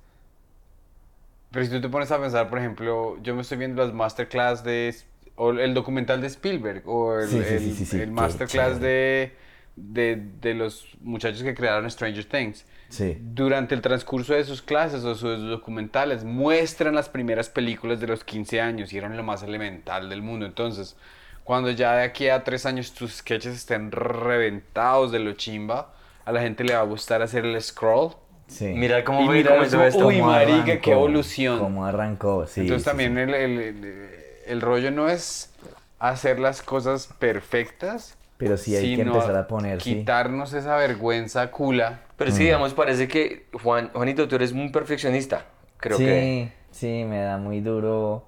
Pero 1.51 1.65
si 1.67 1.71
tú 1.71 1.83
te 1.83 1.89
pones 1.91 2.11
a 2.13 2.19
pensar, 2.19 2.49
por 2.49 2.59
ejemplo, 2.59 3.19
yo 3.23 3.35
me 3.35 3.43
estoy 3.43 3.59
viendo 3.59 3.85
las 3.85 3.93
masterclass 3.93 4.65
de... 4.65 4.95
o 5.43 5.53
el 5.53 5.73
documental 5.75 6.21
de 6.21 6.27
Spielberg 6.27 6.83
o 6.87 7.19
el, 7.19 7.29
Sí, 7.29 7.43
sí, 7.43 7.55
el- 7.55 7.61
sí, 7.61 7.75
sí, 7.75 7.87
sí, 7.87 7.97
el 7.97 8.05
qué 8.05 8.11
masterclass 8.11 8.81
de, 8.81 9.33
de, 9.77 10.23
de 10.41 10.55
los 10.55 10.87
muchachos 11.01 11.43
que 11.43 11.55
crearon 11.55 11.91
Stranger 11.91 12.25
Things. 12.27 12.67
Sí. 12.91 13.17
Durante 13.21 13.75
el 13.75 13.81
transcurso 13.81 14.35
de 14.35 14.45
sus 14.45 14.61
clases 14.63 15.05
o 15.05 15.15
sus 15.15 15.41
documentales 15.49 16.25
muestran 16.25 16.95
las 16.95 17.09
primeras 17.09 17.49
películas 17.49 18.01
de 18.01 18.09
los 18.09 18.25
15 18.25 18.61
años 18.61 18.93
y 18.93 18.99
eran 18.99 19.17
lo 19.17 19.23
más 19.23 19.43
elemental 19.43 20.11
del 20.11 20.23
mundo. 20.23 20.45
Entonces, 20.45 20.97
cuando 21.45 21.71
ya 21.71 21.95
de 21.95 22.03
aquí 22.03 22.29
a 22.29 22.43
tres 22.45 22.67
años 22.67 22.93
tus 22.93 23.13
sketches 23.19 23.55
estén 23.55 23.93
reventados 23.93 25.13
de 25.13 25.21
lo 25.21 25.33
chimba, 25.35 25.95
a 26.25 26.33
la 26.33 26.43
gente 26.43 26.65
le 26.65 26.75
va 26.75 26.81
a 26.81 26.85
gustar 26.85 27.23
hacer 27.23 27.45
el 27.47 27.61
scroll. 27.63 28.13
Sí. 28.49 28.67
Mira 28.67 29.05
cómo 29.05 29.23
Y 29.23 29.29
mirar 29.37 29.69
como, 29.71 29.85
esto. 29.85 30.07
uy, 30.09 30.19
¿Cómo 30.19 30.33
marica, 30.33 30.65
qué 30.65 30.73
arrancó? 30.73 30.91
evolución. 30.93 31.59
¿Cómo 31.61 31.87
arrancó? 31.87 32.47
Sí. 32.47 32.63
Entonces 32.63 32.83
sí, 32.83 32.89
también 32.89 33.15
sí. 33.15 33.21
El, 33.21 33.35
el- 33.35 33.59
el- 33.61 34.20
el 34.51 34.61
rollo 34.61 34.91
no 34.91 35.09
es 35.09 35.53
hacer 35.99 36.39
las 36.41 36.63
cosas 36.63 37.09
perfectas, 37.19 38.17
Pero 38.37 38.57
sí 38.57 38.75
hay 38.75 38.91
que 38.91 39.03
sino 39.03 39.03
empezar 39.03 39.37
a 39.37 39.47
poner, 39.47 39.83
sí. 39.83 39.95
quitarnos 39.99 40.53
esa 40.55 40.77
vergüenza 40.77 41.51
cula. 41.51 42.01
Pero 42.17 42.31
sí, 42.33 42.45
digamos, 42.45 42.75
parece 42.75 43.09
que, 43.09 43.47
Juan, 43.63 43.91
Juanito, 43.95 44.29
tú 44.29 44.37
eres 44.37 44.53
muy 44.53 44.71
perfeccionista. 44.71 45.47
Creo 45.79 45.99
sí, 45.99 46.05
que. 46.05 46.35
sí, 46.71 47.05
me 47.09 47.21
da 47.21 47.39
muy 47.39 47.61
duro. 47.61 48.27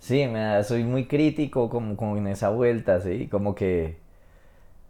Sí, 0.00 0.26
me 0.28 0.40
da, 0.40 0.64
soy 0.64 0.84
muy 0.84 1.06
crítico 1.08 1.70
como, 1.70 1.96
como 1.96 2.16
en 2.18 2.28
esa 2.28 2.50
vuelta, 2.50 3.00
sí, 3.00 3.28
como 3.28 3.54
que 3.54 3.98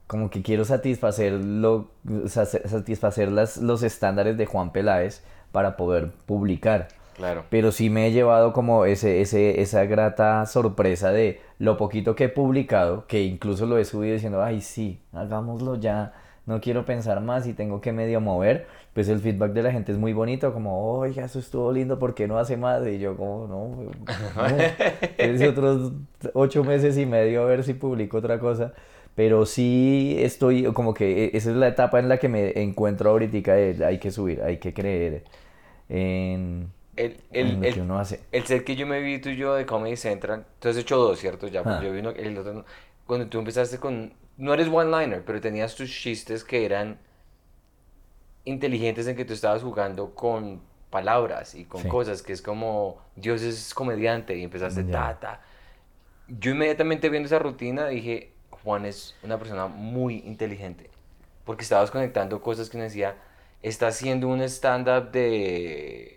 como 0.06 0.30
que 0.30 0.42
quiero 0.42 0.64
satisfacer 0.64 1.32
lo, 1.32 1.90
sa- 2.28 2.46
satisfacer 2.46 3.30
las, 3.32 3.56
los 3.58 3.82
estándares 3.82 4.36
de 4.36 4.46
Juan 4.46 4.70
Peláez 4.72 5.22
para 5.52 5.76
poder 5.76 6.12
publicar. 6.26 6.88
Claro. 7.16 7.44
Pero 7.48 7.72
sí 7.72 7.88
me 7.88 8.06
he 8.06 8.12
llevado 8.12 8.52
como 8.52 8.84
ese, 8.84 9.22
ese, 9.22 9.62
esa 9.62 9.84
grata 9.86 10.44
sorpresa 10.44 11.12
de 11.12 11.40
lo 11.58 11.78
poquito 11.78 12.14
que 12.14 12.24
he 12.24 12.28
publicado, 12.28 13.06
que 13.06 13.22
incluso 13.22 13.64
lo 13.64 13.78
he 13.78 13.84
subido 13.86 14.12
diciendo, 14.14 14.42
ay, 14.42 14.60
sí, 14.60 15.00
hagámoslo 15.12 15.76
ya, 15.76 16.12
no 16.44 16.60
quiero 16.60 16.84
pensar 16.84 17.22
más 17.22 17.46
y 17.46 17.54
tengo 17.54 17.80
que 17.80 17.92
medio 17.92 18.20
mover. 18.20 18.66
Pues 18.92 19.08
el 19.08 19.20
feedback 19.20 19.52
de 19.52 19.62
la 19.62 19.72
gente 19.72 19.92
es 19.92 19.98
muy 19.98 20.12
bonito, 20.12 20.52
como, 20.52 20.98
oiga, 20.98 21.24
eso 21.24 21.38
estuvo 21.38 21.72
lindo, 21.72 21.98
¿por 21.98 22.14
qué 22.14 22.28
no 22.28 22.38
hace 22.38 22.56
más? 22.58 22.86
Y 22.86 22.98
yo 22.98 23.16
como, 23.16 23.46
no, 23.46 23.92
no, 24.36 24.74
es 25.18 25.42
otros 25.42 25.92
ocho 26.34 26.64
meses 26.64 26.98
y 26.98 27.06
medio 27.06 27.42
a 27.42 27.46
ver 27.46 27.64
si 27.64 27.74
publico 27.74 28.18
otra 28.18 28.38
cosa. 28.38 28.74
Pero 29.14 29.46
sí 29.46 30.16
estoy, 30.18 30.64
como 30.74 30.92
que 30.94 31.26
e- 31.26 31.36
esa 31.36 31.50
es 31.50 31.56
la 31.56 31.68
etapa 31.68 31.98
en 31.98 32.08
la 32.10 32.18
que 32.18 32.28
me 32.28 32.60
encuentro 32.62 33.10
ahorita, 33.10 33.54
de, 33.54 33.84
hay 33.84 33.98
que 33.98 34.10
subir, 34.10 34.42
hay 34.42 34.58
que 34.58 34.74
creer 34.74 35.24
en, 35.88 36.70
El, 36.96 37.20
el, 37.32 37.60
lo 37.60 37.68
que 37.68 37.68
el, 37.68 37.80
uno 37.80 37.98
hace. 37.98 38.20
el 38.32 38.44
set 38.46 38.64
que 38.64 38.76
yo 38.76 38.86
me 38.86 39.00
vi 39.00 39.20
tú 39.20 39.28
y 39.30 39.36
yo 39.36 39.54
de 39.54 39.66
Comedy 39.66 39.96
Central, 39.96 40.46
tú 40.60 40.68
has 40.68 40.76
hecho 40.76 40.96
dos, 40.96 41.18
¿cierto? 41.20 41.46
Ya, 41.48 41.62
Ah. 41.64 41.80
yo 41.82 41.92
vi 41.92 42.00
uno, 42.00 42.10
el 42.10 42.36
otro. 42.38 42.64
Cuando 43.06 43.26
tú 43.28 43.38
empezaste 43.38 43.78
con, 43.78 44.14
no 44.36 44.54
eres 44.54 44.68
one-liner, 44.68 45.24
pero 45.24 45.40
tenías 45.40 45.74
tus 45.74 45.90
chistes 45.90 46.42
que 46.44 46.64
eran 46.64 46.98
inteligentes 48.44 49.06
en 49.06 49.16
que 49.16 49.24
tú 49.24 49.32
estabas 49.32 49.62
jugando 49.62 50.14
con 50.14 50.60
palabras 50.90 51.54
y 51.54 51.64
con 51.64 51.82
Sí. 51.82 51.88
cosas, 51.88 52.22
que 52.22 52.32
es 52.32 52.42
como, 52.42 52.98
Dios 53.16 53.42
es 53.42 53.74
comediante 53.74 54.36
y 54.36 54.42
empezaste 54.44 54.84
Ya. 54.84 54.90
ta, 54.92 55.18
ta. 55.20 55.40
Yo 56.28 56.52
inmediatamente 56.52 57.08
viendo 57.08 57.26
esa 57.26 57.38
rutina 57.38 57.88
dije, 57.88 58.32
Juan 58.50 58.86
es 58.86 59.16
una 59.22 59.38
persona 59.38 59.66
muy 59.66 60.18
inteligente. 60.26 60.90
Porque 61.44 61.62
estabas 61.64 61.90
conectando 61.90 62.40
cosas 62.42 62.70
que 62.70 62.78
me 62.78 62.84
decía, 62.84 63.16
está 63.62 63.88
haciendo 63.88 64.28
un 64.28 64.40
stand-up 64.42 65.10
de, 65.12 66.15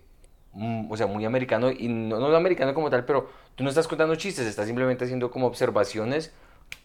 o 0.54 0.96
sea, 0.96 1.06
muy 1.06 1.24
americano, 1.24 1.70
y 1.70 1.88
no, 1.88 2.18
no 2.18 2.34
americano 2.36 2.74
como 2.74 2.90
tal, 2.90 3.04
pero 3.04 3.30
tú 3.54 3.62
no 3.64 3.70
estás 3.70 3.86
contando 3.86 4.14
chistes, 4.16 4.46
estás 4.46 4.66
simplemente 4.66 5.04
haciendo 5.04 5.30
como 5.30 5.46
observaciones 5.46 6.32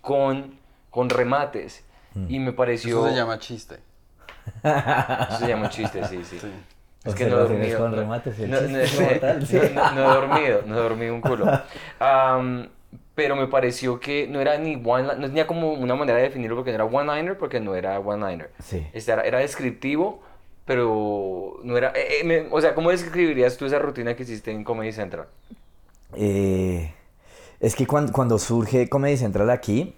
con, 0.02 0.60
con 0.90 1.10
remates. 1.10 1.84
Y 2.30 2.40
me 2.40 2.54
pareció... 2.54 3.00
Eso 3.06 3.10
se 3.10 3.16
llama 3.16 3.40
chiste. 3.40 3.80
Eso 4.64 5.38
se 5.40 5.48
llama 5.48 5.70
chiste, 5.70 6.04
sí, 6.06 6.24
sí. 6.24 6.40
Sí. 6.40 6.52
Es 7.04 7.14
que 7.14 7.26
no 7.26 7.36
he 7.38 7.40
dormido. 7.42 7.80
con 7.80 7.92
no- 7.92 7.98
remates, 7.98 8.40
no, 8.40 8.62
no- 8.62 9.20
tal, 9.20 9.46
sí. 9.46 9.60
no- 9.74 9.92
no- 9.92 9.94
no 9.94 10.02
he 10.12 10.16
dormido, 10.16 10.62
no 10.66 10.78
he 10.78 10.82
dormido 10.82 11.14
un 11.14 11.22
culo. 11.22 11.46
Am, 12.00 12.70
pero 13.14 13.36
me 13.36 13.48
pareció 13.48 14.00
que 14.00 14.28
no 14.28 14.42
era 14.42 14.58
ni 14.58 14.76
one, 14.84 15.04
no 15.18 15.28
tenía 15.28 15.46
como 15.46 15.74
una 15.74 15.96
manera 15.96 16.18
de 16.18 16.24
definirlo 16.26 16.56
porque 16.56 16.72
no 16.72 16.76
era 16.76 16.86
one-liner, 16.86 17.38
porque 17.38 17.60
no 17.60 17.76
era 17.76 18.00
one-liner. 18.00 18.52
Sí. 18.60 18.88
Este 18.94 19.12
era, 19.12 19.22
era 19.24 19.40
descriptivo, 19.40 20.24
pero 20.66 21.60
no 21.64 21.78
era... 21.78 21.92
eh, 21.96 22.22
eh, 22.24 22.48
o 22.52 22.62
sea, 22.62 22.76
¿cómo 22.76 22.92
describirías 22.92 23.58
tú 23.58 23.66
esa 23.66 23.80
rutina 23.80 24.16
que 24.16 24.24
hiciste 24.24 24.52
en 24.52 24.64
Comedy 24.64 24.92
Central? 24.92 25.28
Eh, 26.14 26.94
es 27.60 27.76
que 27.76 27.88
cuando, 27.88 28.40
surge 28.40 28.90
Comedy 28.90 29.18
Central 29.18 29.50
aquí, 29.50 29.96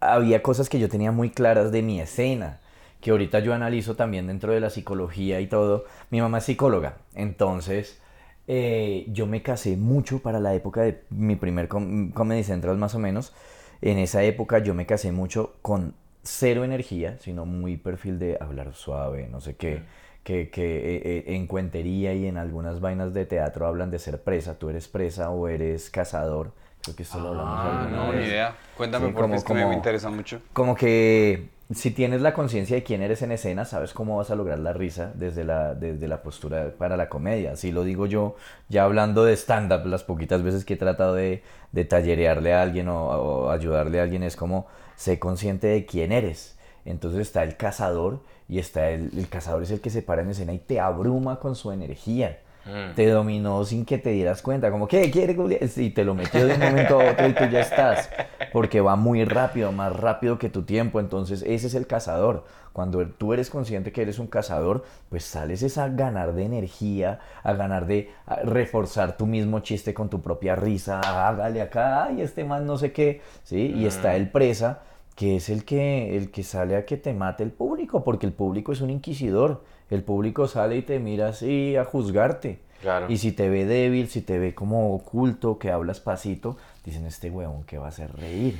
había 0.00 0.42
cosas 0.42 0.68
que 0.68 0.78
yo 0.78 0.88
tenía 0.88 1.12
muy 1.12 1.30
claras 1.30 1.70
de 1.72 1.82
mi 1.82 2.00
escena, 2.00 2.60
que 3.00 3.10
ahorita 3.10 3.40
yo 3.40 3.54
analizo 3.54 3.96
también 3.96 4.26
dentro 4.26 4.52
de 4.52 4.60
la 4.60 4.70
psicología 4.70 5.40
y 5.40 5.46
todo. 5.46 5.84
Mi 6.10 6.20
mamá 6.20 6.38
es 6.38 6.44
psicóloga, 6.44 6.98
entonces 7.14 7.98
yo 8.46 9.26
me 9.26 9.42
casé 9.42 9.76
mucho 9.76 10.18
para 10.18 10.38
la 10.40 10.54
época 10.54 10.82
de 10.82 11.02
mi 11.10 11.36
primer 11.36 11.68
com- 11.68 12.10
Comedy 12.12 12.44
Central 12.44 12.76
más 12.76 12.94
o 12.94 12.98
menos. 12.98 13.32
En 13.80 13.98
esa 13.98 14.22
época 14.24 14.58
yo 14.58 14.74
me 14.74 14.86
casé 14.86 15.10
mucho 15.12 15.54
con 15.62 15.94
cero 16.22 16.64
energía, 16.64 17.16
sino 17.18 17.46
muy 17.46 17.76
perfil 17.76 18.18
de 18.18 18.38
hablar 18.40 18.74
suave, 18.74 19.28
no 19.30 19.40
sé 19.40 19.56
qué. 19.56 19.82
Que, 20.22 20.50
que 20.50 20.62
eh, 20.96 21.02
eh, 21.04 21.24
en 21.34 21.48
cuentería 21.48 22.14
y 22.14 22.26
en 22.28 22.36
algunas 22.36 22.80
vainas 22.80 23.12
de 23.12 23.26
teatro 23.26 23.66
hablan 23.66 23.90
de 23.90 23.98
ser 23.98 24.22
presa. 24.22 24.56
Tú 24.56 24.70
eres 24.70 24.86
presa 24.86 25.30
o 25.30 25.48
eres 25.48 25.90
cazador. 25.90 26.52
Creo 26.80 26.94
que 26.94 27.02
esto 27.02 27.18
lo 27.18 27.28
hablamos 27.30 27.58
Ah, 27.58 27.80
alguna 27.82 27.96
no, 28.06 28.12
vez. 28.12 28.20
ni 28.20 28.26
idea. 28.28 28.56
Cuéntame 28.76 29.06
Sí, 29.06 29.12
porque 29.12 29.22
como- 29.22 29.34
es 29.34 29.44
que 29.44 29.54
me 29.54 29.74
interesa 29.74 30.10
mucho. 30.10 30.40
Como 30.52 30.76
que 30.76 31.48
si 31.74 31.90
tienes 31.90 32.20
la 32.20 32.34
conciencia 32.34 32.76
de 32.76 32.84
quién 32.84 33.02
eres 33.02 33.22
en 33.22 33.32
escena, 33.32 33.64
sabes 33.64 33.92
cómo 33.92 34.16
vas 34.18 34.30
a 34.30 34.36
lograr 34.36 34.60
la 34.60 34.72
risa 34.72 35.10
desde 35.16 35.42
la, 35.42 35.74
desde 35.74 36.06
la 36.06 36.22
postura 36.22 36.70
para 36.78 36.96
la 36.96 37.08
comedia. 37.08 37.52
Así 37.52 37.72
lo 37.72 37.82
digo 37.82 38.06
yo, 38.06 38.36
ya 38.68 38.84
hablando 38.84 39.24
de 39.24 39.32
stand-up, 39.36 39.86
las 39.86 40.04
poquitas 40.04 40.44
veces 40.44 40.64
que 40.64 40.74
he 40.74 40.76
tratado 40.76 41.14
de, 41.14 41.42
de 41.72 41.84
tallerearle 41.84 42.52
a 42.54 42.62
alguien 42.62 42.86
o, 42.88 43.06
o 43.06 43.50
ayudarle 43.50 43.98
a 43.98 44.04
alguien, 44.04 44.22
es 44.22 44.36
como, 44.36 44.66
sé 44.96 45.18
consciente 45.18 45.66
de 45.66 45.86
quién 45.86 46.12
eres. 46.12 46.56
Entonces 46.84 47.20
está 47.20 47.42
el 47.42 47.56
cazador 47.56 48.22
y 48.48 48.58
está 48.58 48.90
el, 48.90 49.10
el 49.16 49.28
cazador 49.28 49.62
es 49.62 49.70
el 49.70 49.80
que 49.80 49.90
se 49.90 50.02
para 50.02 50.22
en 50.22 50.30
escena 50.30 50.52
y 50.52 50.58
te 50.58 50.80
abruma 50.80 51.38
con 51.40 51.54
su 51.54 51.72
energía. 51.72 52.40
Mm. 52.64 52.94
Te 52.94 53.08
dominó 53.08 53.64
sin 53.64 53.84
que 53.84 53.98
te 53.98 54.10
dieras 54.10 54.40
cuenta, 54.40 54.70
como, 54.70 54.86
¿qué 54.86 55.10
quiere? 55.10 55.34
Julián?" 55.34 55.60
Y 55.76 55.90
te 55.90 56.04
lo 56.04 56.14
metió 56.14 56.46
de 56.46 56.54
un 56.54 56.60
momento 56.60 57.00
a 57.00 57.10
otro 57.10 57.26
y 57.26 57.34
tú 57.34 57.44
ya 57.50 57.60
estás, 57.60 58.08
porque 58.52 58.80
va 58.80 58.96
muy 58.96 59.24
rápido, 59.24 59.72
más 59.72 59.94
rápido 59.94 60.38
que 60.38 60.48
tu 60.48 60.62
tiempo, 60.62 61.00
entonces 61.00 61.42
ese 61.42 61.66
es 61.66 61.74
el 61.74 61.86
cazador. 61.86 62.44
Cuando 62.72 63.06
tú 63.06 63.32
eres 63.32 63.50
consciente 63.50 63.92
que 63.92 64.02
eres 64.02 64.18
un 64.18 64.28
cazador, 64.28 64.84
pues 65.10 65.24
sales 65.24 65.62
es 65.62 65.76
a 65.76 65.88
ganar 65.88 66.32
de 66.34 66.44
energía, 66.44 67.18
a 67.42 67.52
ganar 67.52 67.86
de 67.86 68.10
a 68.26 68.36
reforzar 68.36 69.16
tu 69.16 69.26
mismo 69.26 69.60
chiste 69.60 69.92
con 69.92 70.08
tu 70.08 70.22
propia 70.22 70.56
risa, 70.56 71.00
hágale 71.00 71.60
acá, 71.60 72.10
y 72.16 72.22
este 72.22 72.44
man 72.44 72.66
no 72.66 72.78
sé 72.78 72.92
qué, 72.92 73.20
¿sí? 73.42 73.74
Y 73.76 73.86
está 73.86 74.16
el 74.16 74.30
presa, 74.30 74.80
que 75.16 75.36
es 75.36 75.50
el 75.50 75.64
que, 75.64 76.16
el 76.16 76.30
que 76.30 76.42
sale 76.42 76.76
a 76.76 76.86
que 76.86 76.96
te 76.96 77.12
mate 77.12 77.42
el 77.42 77.50
público, 77.50 78.02
porque 78.04 78.24
el 78.26 78.32
público 78.32 78.72
es 78.72 78.80
un 78.80 78.90
inquisidor. 78.90 79.62
El 79.92 80.02
público 80.02 80.48
sale 80.48 80.78
y 80.78 80.82
te 80.82 80.98
mira 80.98 81.28
así 81.28 81.76
a 81.76 81.84
juzgarte. 81.84 82.60
Claro. 82.80 83.06
Y 83.10 83.18
si 83.18 83.30
te 83.30 83.50
ve 83.50 83.66
débil, 83.66 84.08
si 84.08 84.22
te 84.22 84.38
ve 84.38 84.54
como 84.54 84.94
oculto, 84.94 85.58
que 85.58 85.70
hablas 85.70 86.00
pasito, 86.00 86.56
dicen 86.82 87.04
este 87.04 87.28
huevón 87.28 87.64
que 87.64 87.76
va 87.76 87.86
a 87.86 87.88
hacer 87.90 88.10
reír. 88.16 88.58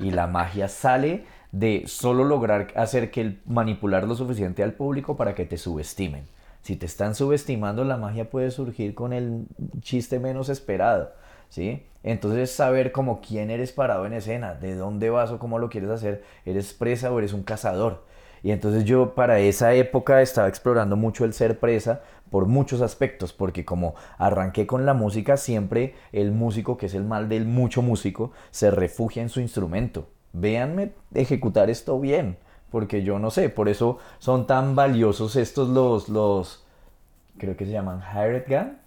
Y 0.00 0.10
la 0.10 0.26
magia 0.26 0.66
sale 0.66 1.24
de 1.52 1.84
solo 1.86 2.24
lograr 2.24 2.72
hacer 2.74 3.12
que 3.12 3.20
el 3.20 3.40
manipular 3.46 4.08
lo 4.08 4.16
suficiente 4.16 4.64
al 4.64 4.72
público 4.72 5.16
para 5.16 5.36
que 5.36 5.44
te 5.44 5.56
subestimen. 5.56 6.26
Si 6.62 6.74
te 6.74 6.86
están 6.86 7.14
subestimando, 7.14 7.84
la 7.84 7.96
magia 7.96 8.28
puede 8.28 8.50
surgir 8.50 8.92
con 8.96 9.12
el 9.12 9.46
chiste 9.82 10.18
menos 10.18 10.48
esperado, 10.48 11.12
¿sí? 11.48 11.86
Entonces 12.02 12.50
saber 12.50 12.90
como 12.90 13.20
quién 13.20 13.50
eres 13.50 13.70
parado 13.70 14.04
en 14.04 14.14
escena, 14.14 14.54
de 14.54 14.74
dónde 14.74 15.10
vas 15.10 15.30
o 15.30 15.38
cómo 15.38 15.60
lo 15.60 15.68
quieres 15.68 15.90
hacer, 15.90 16.24
eres 16.44 16.72
presa 16.72 17.12
o 17.12 17.18
eres 17.20 17.32
un 17.32 17.44
cazador. 17.44 18.02
Y 18.42 18.50
entonces 18.50 18.84
yo 18.84 19.14
para 19.14 19.38
esa 19.38 19.72
época 19.74 20.20
estaba 20.22 20.48
explorando 20.48 20.96
mucho 20.96 21.24
el 21.24 21.32
ser 21.32 21.58
presa 21.60 22.02
por 22.30 22.46
muchos 22.46 22.80
aspectos, 22.80 23.32
porque 23.32 23.64
como 23.64 23.94
arranqué 24.18 24.66
con 24.66 24.86
la 24.86 24.94
música, 24.94 25.36
siempre 25.36 25.94
el 26.12 26.32
músico, 26.32 26.76
que 26.76 26.86
es 26.86 26.94
el 26.94 27.04
mal 27.04 27.28
del 27.28 27.44
mucho 27.46 27.82
músico, 27.82 28.32
se 28.50 28.70
refugia 28.70 29.22
en 29.22 29.28
su 29.28 29.40
instrumento. 29.40 30.08
Véanme 30.32 30.92
ejecutar 31.14 31.68
esto 31.70 32.00
bien, 32.00 32.38
porque 32.70 33.02
yo 33.04 33.18
no 33.18 33.30
sé, 33.30 33.48
por 33.50 33.68
eso 33.68 33.98
son 34.18 34.46
tan 34.46 34.74
valiosos 34.74 35.36
estos 35.36 35.68
los, 35.68 36.08
los 36.08 36.64
creo 37.38 37.56
que 37.56 37.66
se 37.66 37.72
llaman 37.72 38.00
hired 38.14 38.44
gun. 38.48 38.78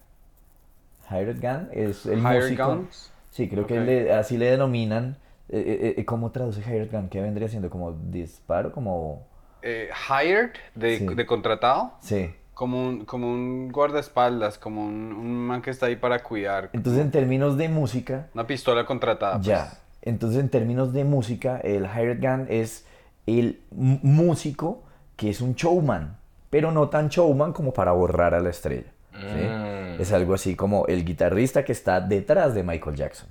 Hired 1.09 1.39
gun 1.41 1.69
es 1.71 2.05
el 2.05 2.19
Hired 2.19 2.41
músico. 2.41 2.67
guns? 2.67 3.11
Sí, 3.31 3.49
creo 3.49 3.67
que 3.67 3.79
le- 3.79 4.13
así 4.13 4.37
le 4.37 4.47
denominan. 4.51 5.17
Eh, 5.49 5.59
eh, 5.59 5.95
eh, 5.97 6.05
¿Cómo 6.05 6.31
traduce 6.31 6.61
hired 6.61 6.91
gun? 6.91 7.09
¿Qué 7.09 7.21
vendría 7.21 7.47
siendo? 7.47 7.69
¿Como 7.69 7.91
disparo? 7.91 8.71
Como... 8.71 9.23
Eh, 9.67 9.89
hired, 10.09 10.51
de, 10.75 10.99
Sí. 10.99 11.05
de 11.15 11.25
contratado, 11.25 11.93
Sí. 11.99 12.31
como 12.53 12.87
un, 12.87 13.03
como 13.05 13.27
un 13.31 13.71
guardaespaldas, 13.71 14.59
como 14.59 14.85
un, 14.85 15.11
un 15.11 15.35
man 15.47 15.61
que 15.63 15.71
está 15.71 15.87
ahí 15.87 15.95
para 15.95 16.21
cuidar. 16.21 16.69
Entonces 16.71 17.01
en 17.01 17.09
términos 17.09 17.57
de 17.57 17.67
música, 17.67 18.27
Una 18.35 18.45
pistola 18.45 18.85
contratada. 18.85 19.35
pues. 19.37 19.47
ya. 19.47 19.73
Entonces 20.03 20.39
en 20.39 20.49
términos 20.49 20.93
de 20.93 21.03
música, 21.03 21.59
el 21.63 21.85
hired 21.85 22.19
gun 22.21 22.45
es 22.47 22.85
el 23.25 23.59
músico 23.71 24.83
que 25.15 25.29
es 25.29 25.41
un 25.41 25.55
showman, 25.55 26.17
pero 26.49 26.71
no 26.71 26.89
tan 26.89 27.09
showman 27.09 27.53
como 27.53 27.73
para 27.73 27.91
borrar 27.91 28.33
a 28.35 28.39
la 28.39 28.49
estrella. 28.51 28.91
¿sí? 29.13 29.19
Mm. 29.47 30.01
Es 30.01 30.11
algo 30.13 30.33
así 30.33 30.55
como 30.55 30.85
el 30.87 31.05
guitarrista 31.05 31.63
que 31.65 31.71
está 31.71 32.01
detrás 32.01 32.53
de 32.53 32.63
Michael 32.63 32.95
Jackson, 32.97 33.29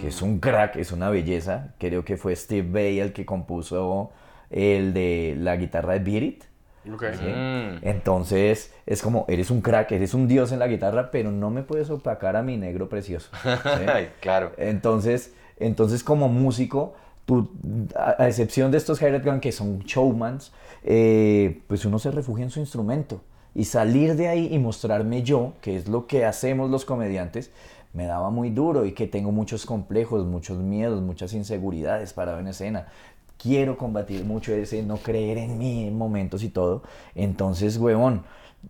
que 0.00 0.08
es 0.08 0.22
un 0.22 0.38
crack, 0.38 0.76
es 0.76 0.92
una 0.92 1.10
belleza. 1.10 1.74
Creo 1.78 2.04
que 2.04 2.16
fue 2.16 2.34
Steve 2.36 2.68
Vai 2.70 3.00
el 3.00 3.12
que 3.12 3.26
compuso 3.26 4.12
el 4.54 4.94
de 4.94 5.36
la 5.38 5.56
guitarra 5.56 5.94
de 5.94 5.98
Beat 5.98 6.22
It. 6.22 6.44
Ok. 6.92 7.04
¿sí? 7.18 7.26
Mm. 7.26 7.78
Entonces 7.82 8.72
es 8.86 9.02
como, 9.02 9.24
eres 9.28 9.50
un 9.50 9.60
crack, 9.60 9.90
eres 9.92 10.14
un 10.14 10.28
dios 10.28 10.52
en 10.52 10.60
la 10.60 10.68
guitarra, 10.68 11.10
pero 11.10 11.30
no 11.30 11.50
me 11.50 11.62
puedes 11.62 11.90
opacar 11.90 12.36
a 12.36 12.42
mi 12.42 12.56
negro 12.56 12.88
precioso. 12.88 13.30
¿sí? 13.42 13.48
Ay, 13.92 14.10
claro. 14.20 14.52
Entonces, 14.56 15.34
entonces 15.58 16.04
como 16.04 16.28
músico, 16.28 16.94
tú, 17.26 17.50
a, 17.96 18.22
a 18.22 18.28
excepción 18.28 18.70
de 18.70 18.78
estos 18.78 19.02
hired 19.02 19.24
gun 19.24 19.40
que 19.40 19.52
son 19.52 19.80
showmans, 19.80 20.52
eh, 20.84 21.62
pues 21.66 21.84
uno 21.84 21.98
se 21.98 22.10
refugia 22.10 22.44
en 22.44 22.50
su 22.50 22.60
instrumento. 22.60 23.22
Y 23.56 23.64
salir 23.64 24.16
de 24.16 24.28
ahí 24.28 24.48
y 24.52 24.58
mostrarme 24.58 25.22
yo, 25.22 25.54
que 25.60 25.76
es 25.76 25.88
lo 25.88 26.06
que 26.06 26.24
hacemos 26.24 26.70
los 26.70 26.84
comediantes, 26.84 27.50
me 27.94 28.06
daba 28.06 28.28
muy 28.30 28.50
duro 28.50 28.84
y 28.84 28.92
que 28.92 29.06
tengo 29.06 29.30
muchos 29.30 29.64
complejos, 29.64 30.26
muchos 30.26 30.58
miedos, 30.58 31.00
muchas 31.00 31.32
inseguridades 31.32 32.12
parado 32.12 32.40
en 32.40 32.48
escena. 32.48 32.88
Quiero 33.44 33.76
combatir 33.76 34.24
mucho 34.24 34.54
ese 34.54 34.82
no 34.82 34.96
creer 34.96 35.36
en 35.36 35.58
mí 35.58 35.86
en 35.86 35.98
momentos 35.98 36.42
y 36.42 36.48
todo. 36.48 36.82
Entonces, 37.14 37.76
huevón, 37.76 38.24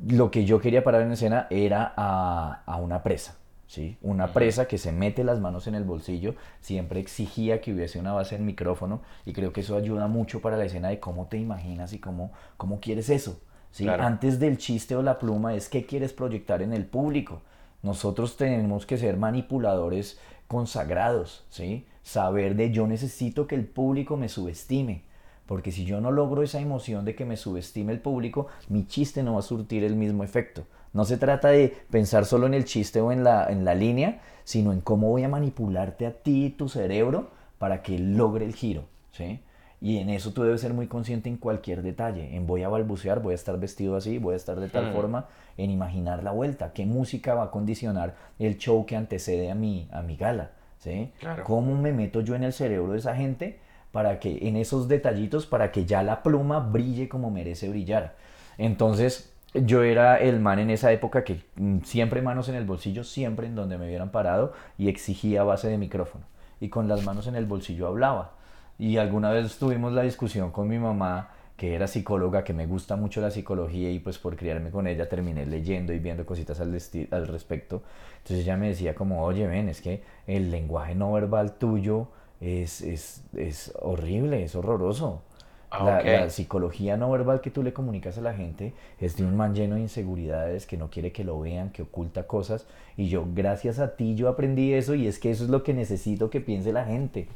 lo 0.04 0.32
que 0.32 0.44
yo 0.44 0.60
quería 0.60 0.82
parar 0.82 1.02
en 1.02 1.12
escena 1.12 1.46
era 1.48 1.94
a, 1.96 2.64
a 2.66 2.76
una 2.78 3.04
presa. 3.04 3.36
¿sí? 3.68 3.96
Una 4.02 4.32
presa 4.32 4.66
que 4.66 4.76
se 4.76 4.90
mete 4.90 5.22
las 5.22 5.38
manos 5.38 5.68
en 5.68 5.76
el 5.76 5.84
bolsillo, 5.84 6.34
siempre 6.60 6.98
exigía 6.98 7.60
que 7.60 7.72
hubiese 7.72 8.00
una 8.00 8.14
base 8.14 8.34
en 8.34 8.46
micrófono 8.46 9.00
y 9.24 9.32
creo 9.32 9.52
que 9.52 9.60
eso 9.60 9.76
ayuda 9.76 10.08
mucho 10.08 10.40
para 10.40 10.56
la 10.56 10.64
escena 10.64 10.88
de 10.88 10.98
cómo 10.98 11.28
te 11.28 11.38
imaginas 11.38 11.92
y 11.92 12.00
cómo, 12.00 12.32
cómo 12.56 12.80
quieres 12.80 13.10
eso. 13.10 13.40
¿sí? 13.70 13.84
Claro. 13.84 14.02
Antes 14.02 14.40
del 14.40 14.58
chiste 14.58 14.96
o 14.96 15.02
la 15.02 15.20
pluma 15.20 15.54
es 15.54 15.68
qué 15.68 15.86
quieres 15.86 16.12
proyectar 16.12 16.62
en 16.62 16.72
el 16.72 16.84
público. 16.84 17.42
Nosotros 17.80 18.36
tenemos 18.36 18.86
que 18.86 18.98
ser 18.98 19.18
manipuladores 19.18 20.18
consagrados, 20.48 21.44
¿sí? 21.48 21.86
Saber 22.04 22.54
de 22.54 22.70
yo 22.70 22.86
necesito 22.86 23.48
que 23.48 23.56
el 23.56 23.66
público 23.66 24.16
me 24.16 24.28
subestime. 24.28 25.02
Porque 25.46 25.72
si 25.72 25.84
yo 25.84 26.00
no 26.00 26.12
logro 26.12 26.42
esa 26.44 26.60
emoción 26.60 27.04
de 27.04 27.16
que 27.16 27.24
me 27.24 27.36
subestime 27.36 27.92
el 27.92 28.00
público, 28.00 28.46
mi 28.68 28.86
chiste 28.86 29.22
no 29.24 29.34
va 29.34 29.40
a 29.40 29.42
surtir 29.42 29.84
el 29.84 29.96
mismo 29.96 30.24
efecto. 30.24 30.64
No 30.92 31.04
se 31.04 31.18
trata 31.18 31.48
de 31.48 31.76
pensar 31.90 32.24
solo 32.26 32.46
en 32.46 32.54
el 32.54 32.64
chiste 32.64 33.00
o 33.00 33.12
en 33.12 33.24
la, 33.24 33.48
en 33.50 33.64
la 33.64 33.74
línea, 33.74 34.20
sino 34.44 34.72
en 34.72 34.80
cómo 34.80 35.10
voy 35.10 35.24
a 35.24 35.28
manipularte 35.28 36.06
a 36.06 36.12
ti 36.22 36.46
y 36.46 36.50
tu 36.50 36.68
cerebro 36.68 37.30
para 37.58 37.82
que 37.82 37.98
logre 37.98 38.46
el 38.46 38.54
giro. 38.54 38.84
¿sí? 39.12 39.40
Y 39.80 39.98
en 39.98 40.08
eso 40.10 40.32
tú 40.32 40.44
debes 40.44 40.62
ser 40.62 40.72
muy 40.74 40.86
consciente 40.86 41.28
en 41.28 41.36
cualquier 41.36 41.82
detalle. 41.82 42.36
En 42.36 42.46
voy 42.46 42.62
a 42.62 42.68
balbucear, 42.70 43.20
voy 43.20 43.32
a 43.32 43.34
estar 43.36 43.58
vestido 43.60 43.96
así, 43.96 44.18
voy 44.18 44.34
a 44.34 44.36
estar 44.36 44.60
de 44.60 44.68
tal 44.70 44.86
Hmm. 44.86 44.92
forma, 44.92 45.26
en 45.58 45.70
imaginar 45.70 46.22
la 46.22 46.30
vuelta. 46.32 46.72
¿Qué 46.72 46.86
música 46.86 47.34
va 47.34 47.44
a 47.44 47.50
condicionar 47.50 48.14
el 48.38 48.56
show 48.56 48.86
que 48.86 48.96
antecede 48.96 49.50
a 49.50 49.54
mi, 49.54 49.88
a 49.92 50.02
mi 50.02 50.16
gala? 50.16 50.52
¿Sí? 50.84 51.12
Claro. 51.18 51.44
¿Cómo 51.44 51.74
me 51.74 51.92
meto 51.92 52.20
yo 52.20 52.34
en 52.36 52.44
el 52.44 52.52
cerebro 52.52 52.92
de 52.92 52.98
esa 52.98 53.16
gente 53.16 53.58
para 53.94 54.18
que 54.18 54.48
en 54.48 54.56
esos 54.56 54.88
detallitos, 54.88 55.46
para 55.46 55.70
que 55.70 55.84
ya 55.84 56.02
la 56.02 56.24
pluma 56.24 56.58
brille 56.58 57.08
como 57.08 57.30
merece 57.30 57.68
brillar. 57.68 58.16
Entonces, 58.58 59.32
yo 59.54 59.84
era 59.84 60.18
el 60.18 60.40
man 60.40 60.58
en 60.58 60.70
esa 60.70 60.90
época 60.90 61.22
que 61.22 61.44
mm, 61.54 61.82
siempre 61.84 62.20
manos 62.20 62.48
en 62.48 62.56
el 62.56 62.64
bolsillo, 62.64 63.04
siempre 63.04 63.46
en 63.46 63.54
donde 63.54 63.78
me 63.78 63.86
hubieran 63.86 64.10
parado 64.10 64.52
y 64.78 64.88
exigía 64.88 65.44
base 65.44 65.68
de 65.68 65.78
micrófono. 65.78 66.24
Y 66.58 66.70
con 66.70 66.88
las 66.88 67.04
manos 67.04 67.28
en 67.28 67.36
el 67.36 67.46
bolsillo 67.46 67.86
hablaba. 67.86 68.32
Y 68.80 68.96
alguna 68.96 69.30
vez 69.30 69.58
tuvimos 69.58 69.92
la 69.92 70.02
discusión 70.02 70.50
con 70.50 70.66
mi 70.66 70.80
mamá, 70.80 71.30
que 71.64 71.74
era 71.74 71.86
psicóloga, 71.86 72.44
que 72.44 72.52
me 72.52 72.66
gusta 72.66 72.94
mucho 72.94 73.22
la 73.22 73.30
psicología 73.30 73.90
y 73.90 73.98
pues 73.98 74.18
por 74.18 74.36
criarme 74.36 74.70
con 74.70 74.86
ella 74.86 75.08
terminé 75.08 75.46
leyendo 75.46 75.94
y 75.94 75.98
viendo 75.98 76.26
cositas 76.26 76.60
al, 76.60 76.78
al 77.10 77.26
respecto. 77.26 77.82
Entonces 78.18 78.40
ella 78.44 78.58
me 78.58 78.68
decía 78.68 78.94
como, 78.94 79.24
oye, 79.24 79.46
ven, 79.46 79.70
es 79.70 79.80
que 79.80 80.02
el 80.26 80.50
lenguaje 80.50 80.94
no 80.94 81.10
verbal 81.10 81.52
tuyo 81.52 82.08
es, 82.42 82.82
es, 82.82 83.24
es 83.34 83.72
horrible, 83.80 84.44
es 84.44 84.54
horroroso. 84.54 85.22
Ah, 85.70 86.02
la, 86.04 86.28
psicología 86.28 86.98
no 86.98 87.10
verbal 87.10 87.40
que 87.40 87.50
tú 87.50 87.62
le 87.62 87.72
comunicas 87.72 88.18
a 88.18 88.20
la 88.20 88.34
gente 88.34 88.74
es 89.00 89.16
de 89.16 89.24
un 89.24 89.34
man 89.34 89.54
lleno 89.54 89.76
de 89.76 89.80
inseguridades 89.80 90.66
que 90.66 90.76
no 90.76 90.90
quiere 90.90 91.12
que 91.12 91.24
lo 91.24 91.40
vean, 91.40 91.70
que 91.70 91.80
oculta 91.80 92.26
cosas. 92.26 92.66
Y 92.98 93.08
yo, 93.08 93.26
gracias 93.34 93.78
a 93.78 93.96
ti, 93.96 94.16
yo 94.16 94.28
aprendí 94.28 94.74
eso 94.74 94.94
y 94.94 95.06
es 95.06 95.18
que 95.18 95.30
eso 95.30 95.44
es 95.44 95.50
lo 95.50 95.62
que 95.62 95.72
necesito 95.72 96.28
que 96.28 96.42
piense 96.42 96.74
la 96.74 96.84
gente. 96.84 97.26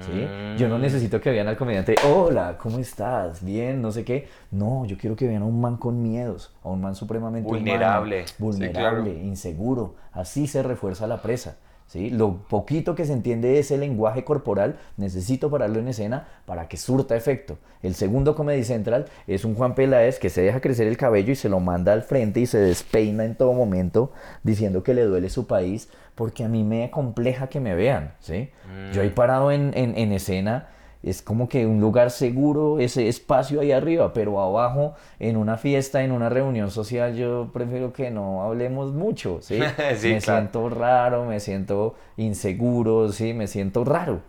¿Sí? 0.00 0.26
Yo 0.58 0.68
no 0.68 0.78
mm. 0.78 0.80
necesito 0.80 1.20
que 1.20 1.30
vean 1.30 1.48
al 1.48 1.56
comediante, 1.56 1.96
hola, 2.10 2.56
¿cómo 2.58 2.78
estás? 2.78 3.44
Bien, 3.44 3.80
no 3.80 3.90
sé 3.90 4.04
qué. 4.04 4.28
No, 4.50 4.84
yo 4.84 4.96
quiero 4.98 5.16
que 5.16 5.26
vean 5.26 5.42
a 5.42 5.46
un 5.46 5.60
man 5.60 5.76
con 5.76 6.02
miedos, 6.02 6.54
a 6.62 6.68
un 6.68 6.80
man 6.80 6.94
supremamente 6.94 7.48
vulnerable, 7.48 8.24
vulnerable, 8.38 9.12
inseguro. 9.22 9.96
Así 10.12 10.46
se 10.46 10.62
refuerza 10.62 11.06
la 11.06 11.22
presa. 11.22 11.56
¿Sí? 11.88 12.10
Lo 12.10 12.38
poquito 12.48 12.94
que 12.94 13.04
se 13.04 13.12
entiende 13.12 13.48
de 13.48 13.58
ese 13.58 13.76
lenguaje 13.76 14.22
corporal, 14.22 14.78
necesito 14.96 15.50
pararlo 15.50 15.80
en 15.80 15.88
escena 15.88 16.28
para 16.46 16.68
que 16.68 16.76
surta 16.76 17.16
efecto. 17.16 17.58
El 17.82 17.94
segundo 17.94 18.34
Comedy 18.34 18.62
Central 18.62 19.06
es 19.26 19.44
un 19.44 19.54
Juan 19.54 19.74
Peláez 19.74 20.18
que 20.18 20.30
se 20.30 20.42
deja 20.42 20.60
crecer 20.60 20.86
el 20.86 20.96
cabello 20.96 21.32
y 21.32 21.36
se 21.36 21.48
lo 21.48 21.58
manda 21.60 21.92
al 21.92 22.02
frente 22.02 22.40
y 22.40 22.46
se 22.46 22.58
despeina 22.58 23.24
en 23.24 23.34
todo 23.34 23.52
momento 23.52 24.12
diciendo 24.42 24.82
que 24.82 24.94
le 24.94 25.02
duele 25.02 25.30
su 25.30 25.46
país 25.46 25.88
porque 26.14 26.44
a 26.44 26.48
mí 26.48 26.64
me 26.64 26.90
compleja 26.90 27.48
que 27.48 27.60
me 27.60 27.74
vean. 27.74 28.14
¿sí? 28.20 28.50
Yo 28.92 29.02
he 29.02 29.10
mm. 29.10 29.14
parado 29.14 29.50
en, 29.50 29.72
en, 29.74 29.96
en 29.96 30.12
escena 30.12 30.68
es 31.02 31.22
como 31.22 31.48
que 31.48 31.66
un 31.66 31.80
lugar 31.80 32.10
seguro, 32.10 32.78
ese 32.80 33.08
espacio 33.08 33.60
ahí 33.60 33.72
arriba, 33.72 34.12
pero 34.12 34.40
abajo, 34.40 34.94
en 35.18 35.36
una 35.36 35.56
fiesta, 35.56 36.02
en 36.02 36.12
una 36.12 36.28
reunión 36.28 36.70
social, 36.70 37.14
yo 37.14 37.50
prefiero 37.52 37.92
que 37.92 38.10
no 38.10 38.42
hablemos 38.42 38.92
mucho, 38.92 39.38
¿sí? 39.40 39.58
me 39.78 40.20
siento 40.20 40.68
raro, 40.68 41.24
me 41.24 41.40
siento 41.40 41.94
inseguro, 42.16 43.12
¿sí? 43.12 43.32
Me 43.32 43.46
siento 43.46 43.84
raro. 43.84 44.20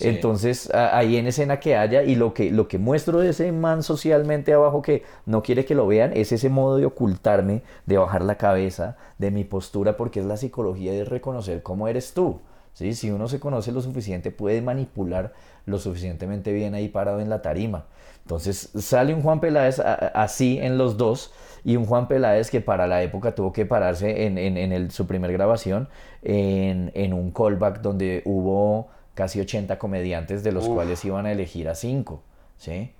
Entonces, 0.00 0.72
ahí 0.72 1.16
en 1.16 1.26
escena 1.26 1.58
que 1.58 1.76
haya, 1.76 2.02
y 2.04 2.14
lo 2.14 2.32
que, 2.32 2.50
lo 2.50 2.68
que 2.68 2.78
muestro 2.78 3.18
de 3.18 3.30
ese 3.30 3.50
man 3.50 3.82
socialmente 3.82 4.52
abajo 4.52 4.80
que 4.80 5.02
no 5.26 5.42
quiere 5.42 5.64
que 5.64 5.74
lo 5.74 5.86
vean, 5.86 6.12
es 6.14 6.30
ese 6.30 6.48
modo 6.50 6.76
de 6.76 6.86
ocultarme, 6.86 7.62
de 7.86 7.98
bajar 7.98 8.22
la 8.22 8.36
cabeza, 8.36 8.96
de 9.18 9.30
mi 9.30 9.44
postura, 9.44 9.96
porque 9.96 10.20
es 10.20 10.26
la 10.26 10.36
psicología 10.36 10.92
de 10.92 11.04
reconocer 11.04 11.62
cómo 11.62 11.88
eres 11.88 12.14
tú. 12.14 12.40
¿Sí? 12.78 12.94
Si 12.94 13.10
uno 13.10 13.26
se 13.26 13.40
conoce 13.40 13.72
lo 13.72 13.80
suficiente, 13.80 14.30
puede 14.30 14.62
manipular 14.62 15.32
lo 15.66 15.78
suficientemente 15.78 16.52
bien 16.52 16.74
ahí 16.74 16.88
parado 16.88 17.18
en 17.18 17.28
la 17.28 17.42
tarima. 17.42 17.86
Entonces 18.22 18.70
sale 18.78 19.12
un 19.12 19.22
Juan 19.22 19.40
Peláez 19.40 19.80
así 19.80 20.58
en 20.60 20.78
los 20.78 20.96
dos 20.96 21.32
y 21.64 21.74
un 21.76 21.86
Juan 21.86 22.06
Peláez 22.06 22.50
que 22.50 22.60
para 22.60 22.86
la 22.86 23.02
época 23.02 23.34
tuvo 23.34 23.52
que 23.52 23.66
pararse 23.66 24.26
en, 24.26 24.38
en, 24.38 24.90
su 24.92 25.08
primer 25.08 25.32
grabación 25.32 25.88
en, 26.22 26.92
en, 26.94 27.14
un 27.14 27.32
callback 27.32 27.80
donde 27.80 28.22
hubo 28.24 28.88
casi 29.14 29.40
80 29.40 29.76
comediantes 29.78 30.44
de 30.44 30.52
los 30.52 30.68
cuales 30.68 31.04
iban 31.04 31.26
a 31.26 31.32
elegir 31.32 31.68
a 31.68 31.74
5. 31.74 32.22
¿sí? 32.58 32.92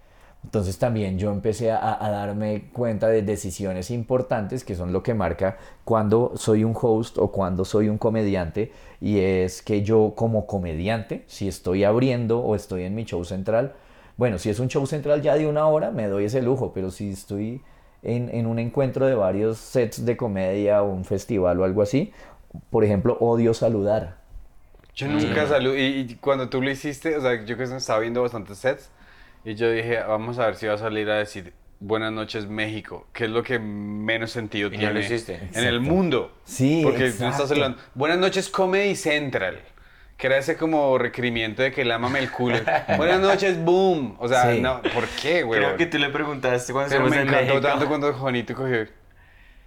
Entonces 0.45 0.79
también 0.79 1.19
yo 1.19 1.31
empecé 1.31 1.73
a, 1.73 1.99
darme 2.01 2.71
cuenta 2.73 3.09
de 3.09 3.23
decisiones 3.23 3.91
importantes 3.91 4.65
que 4.65 4.75
son 4.75 4.93
lo 4.93 5.03
que 5.03 5.13
marca 5.13 5.59
cuando 5.85 6.33
soy 6.37 6.65
un 6.65 6.75
host 6.81 7.19
o 7.19 7.33
cuando 7.33 7.65
soy 7.65 7.89
un 7.89 7.99
comediante 7.99 8.73
y 9.01 9.19
es 9.19 9.63
que 9.63 9.83
yo 9.83 10.15
como 10.17 10.47
comediante, 10.47 11.25
si 11.27 11.49
estoy 11.49 11.85
abriendo 11.85 12.41
o 12.41 12.55
estoy 12.55 12.85
en 12.85 12.95
mi 12.95 13.05
show 13.05 13.25
central, 13.25 13.75
bueno, 14.17 14.39
si 14.39 14.49
es 14.49 14.59
un 14.59 14.69
show 14.69 14.87
central 14.87 15.23
ya 15.23 15.35
de 15.35 15.47
una 15.47 15.67
hora 15.67 15.91
me 15.91 16.07
doy 16.07 16.25
ese 16.25 16.41
lujo, 16.41 16.73
pero 16.73 16.91
si 16.91 17.11
estoy 17.11 17.61
en, 18.03 18.31
en 18.35 18.47
un 18.47 18.59
encuentro 18.59 19.07
de 19.07 19.15
varios 19.15 19.59
sets 19.59 20.07
de 20.07 20.17
comedia 20.17 20.83
o 20.83 20.91
un 20.91 21.05
festival 21.05 21.61
o 21.61 21.65
algo 21.65 21.83
así, 21.83 22.13
por 22.71 22.85
ejemplo, 22.85 23.17
odio 23.21 23.55
saludar. 23.55 24.17
Yo 24.95 25.07
nunca 25.07 25.47
saludo 25.47 25.77
y, 25.77 26.17
cuando 26.21 26.49
tú 26.49 26.61
lo 26.61 26.71
hiciste, 26.71 27.17
o 27.17 27.21
sea, 27.21 27.45
yo 27.45 27.57
que 27.57 27.63
estaba 27.63 28.01
viendo 28.01 28.23
bastantes 28.23 28.59
sets, 28.59 28.91
y 29.49 29.55
yo 29.55 29.71
dije, 29.71 30.01
vamos 30.07 30.39
a 30.39 30.45
ver 30.47 30.57
si 30.57 30.67
va 30.67 30.75
a 30.75 30.79
salir 30.79 31.09
a 31.09 31.17
decir 31.17 31.55
Buenas 31.81 32.13
noches 32.13 32.47
México, 32.49 33.07
que 33.13 33.25
es 33.25 33.31
lo 33.31 33.43
que 33.43 33.59
menos 33.61 34.33
sentido 34.33 34.69
tiene 34.69 34.93
lo 34.93 35.01
hiciste. 35.01 35.49
en 35.55 35.65
el 35.65 35.81
mundo. 35.81 36.37
Sí, 36.45 36.81
Porque 36.83 37.11
tú 37.13 37.25
estás 37.25 37.51
hablando, 37.51 37.79
Buenas 37.95 38.19
noches 38.19 38.49
Comedy 38.51 38.95
Central, 38.95 39.61
que 40.17 40.27
era 40.27 40.37
ese 40.37 40.57
como 40.57 40.99
requerimiento 40.99 41.63
de 41.63 41.73
que 41.73 41.85
lámame 41.85 42.19
el 42.19 42.31
culo. 42.31 42.59
Buenas 42.97 43.21
noches, 43.21 43.65
boom. 43.65 44.17
O 44.19 44.29
sea, 44.29 44.53
no, 44.55 44.83
¿por 44.83 45.07
qué, 45.23 45.45
güey? 45.45 45.61
Creo 45.61 45.77
que 45.77 45.87
tú 45.87 45.99
le 45.99 46.11
preguntaste 46.11 46.73
cuando 46.73 46.91
Pero 46.91 47.09
me 47.09 47.23
encantó 47.23 47.61
tanto 47.61 47.87
cuando 47.89 48.13
Juanito 48.13 48.55
cogió, 48.55 48.87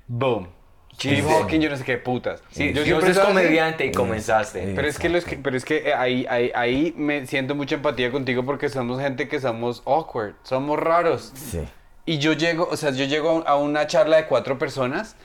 boom. 0.06 0.50
Steve 0.94 1.24
Hawking, 1.24 1.60
yo 1.60 1.70
no 1.70 1.78
sé 1.78 1.84
qué 1.84 1.98
putas. 1.98 2.44
Sí, 2.52 2.74
yo 2.74 2.84
siempre 2.84 3.14
soy 3.14 3.26
comediante 3.26 3.86
y 3.86 3.92
comenzaste. 3.92 4.74
Pero 4.76 4.88
es 4.88 5.00
que, 5.00 5.10
los 5.10 5.26
que, 5.26 5.38
pero 5.38 5.58
es 5.58 5.66
que 5.66 5.90
eh, 5.90 5.94
ahí, 5.94 6.26
ahí, 6.30 6.52
ahí 6.54 6.94
me 6.98 7.26
siento 7.26 7.56
mucha 7.56 7.76
empatía 7.76 8.12
contigo 8.12 8.44
porque 8.44 8.70
somos 8.70 9.02
gente 9.02 9.28
que 9.28 9.40
somos 9.40 9.82
awkward, 9.86 10.34
somos 10.44 10.80
raros. 10.80 11.32
Sí. 11.36 11.62
Y 12.06 12.18
yo 12.18 12.34
llego, 12.34 12.68
o 12.70 12.78
sea, 12.78 12.92
yo 12.92 13.06
llego 13.06 13.44
a 13.48 13.56
una 13.56 13.88
charla 13.88 14.18
de 14.18 14.26
cuatro 14.26 14.58
personas 14.58 15.16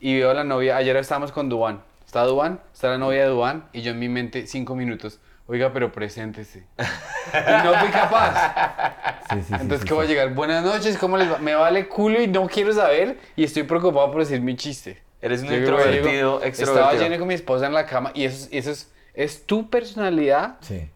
y 0.00 0.18
veo 0.18 0.30
a 0.30 0.34
la 0.34 0.44
novia, 0.44 0.76
ayer 0.76 0.96
estábamos 0.96 1.32
con 1.32 1.48
Duan. 1.48 1.82
Está 2.04 2.22
Duan, 2.24 2.60
está 2.72 2.88
la 2.90 2.98
novia 2.98 3.22
de 3.22 3.28
Duan 3.28 3.68
y 3.72 3.82
yo 3.82 3.90
en 3.90 3.98
mi 3.98 4.08
mente 4.08 4.46
cinco 4.46 4.74
minutos. 4.74 5.20
Oiga, 5.48 5.72
pero 5.72 5.92
preséntese. 5.92 6.66
y 6.78 7.64
no 7.64 7.74
fui 7.74 7.88
capaz. 7.88 9.02
Sí, 9.26 9.42
sí, 9.42 9.54
Entonces, 9.54 9.84
¿qué 9.84 9.92
voy 9.92 10.04
a 10.06 10.08
llegar? 10.08 10.32
Buenas 10.34 10.64
noches, 10.64 10.96
¿cómo 10.96 11.16
les 11.16 11.28
va? 11.28 11.38
Me 11.38 11.56
vale 11.56 11.88
culo 11.88 12.22
y 12.22 12.28
no 12.28 12.46
quiero 12.46 12.72
saber 12.72 13.18
y 13.34 13.42
estoy 13.42 13.64
preocupado 13.64 14.08
por 14.12 14.20
decir 14.20 14.40
mi 14.40 14.54
chiste. 14.54 15.02
Eres 15.26 15.42
un 15.42 15.52
introvertido, 15.52 16.40
Estaba 16.42 16.94
lleno 16.94 17.18
con 17.18 17.26
mi 17.26 17.34
esposa 17.34 17.66
en 17.66 17.74
la 17.74 17.84
cama 17.84 18.12
y 18.14 18.24
eso, 18.24 18.48
eso 18.52 18.70
es, 18.70 18.92
es 19.12 19.44
tu 19.44 19.68
personalidad. 19.68 20.56
Sí. 20.60 20.88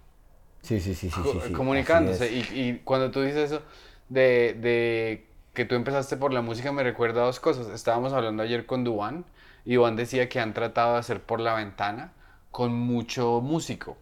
Sí, 0.63 0.79
sí, 0.79 0.95
sí, 0.95 1.11
sí, 1.11 1.53
comunicándose. 1.53 2.31
Y, 2.31 2.41
y, 2.53 2.81
cuando 2.85 3.11
tú 3.11 3.23
dices 3.23 3.51
eso 3.51 3.63
de, 4.09 4.55
de, 4.61 5.27
que 5.55 5.65
tú 5.65 5.75
empezaste 5.75 6.17
por 6.17 6.33
la 6.33 6.43
música, 6.43 6.71
me 6.71 6.83
recuerda 6.83 7.23
dos 7.23 7.41
cosas. 7.41 7.69
Estábamos 7.69 8.13
hablando 8.13 8.43
ayer 8.43 8.67
con 8.67 8.85
Duan 8.85 9.25
y 9.65 9.75
Duan 9.75 9.97
decía 9.97 10.29
que 10.29 10.39
han 10.39 10.55
tratado 10.55 10.93
de 10.93 11.01
hacer 11.01 11.21
por 11.21 11.41
la 11.41 11.55
ventana 11.55 12.13
con 12.51 12.73
mucho 12.73 13.41
músico, 13.41 13.97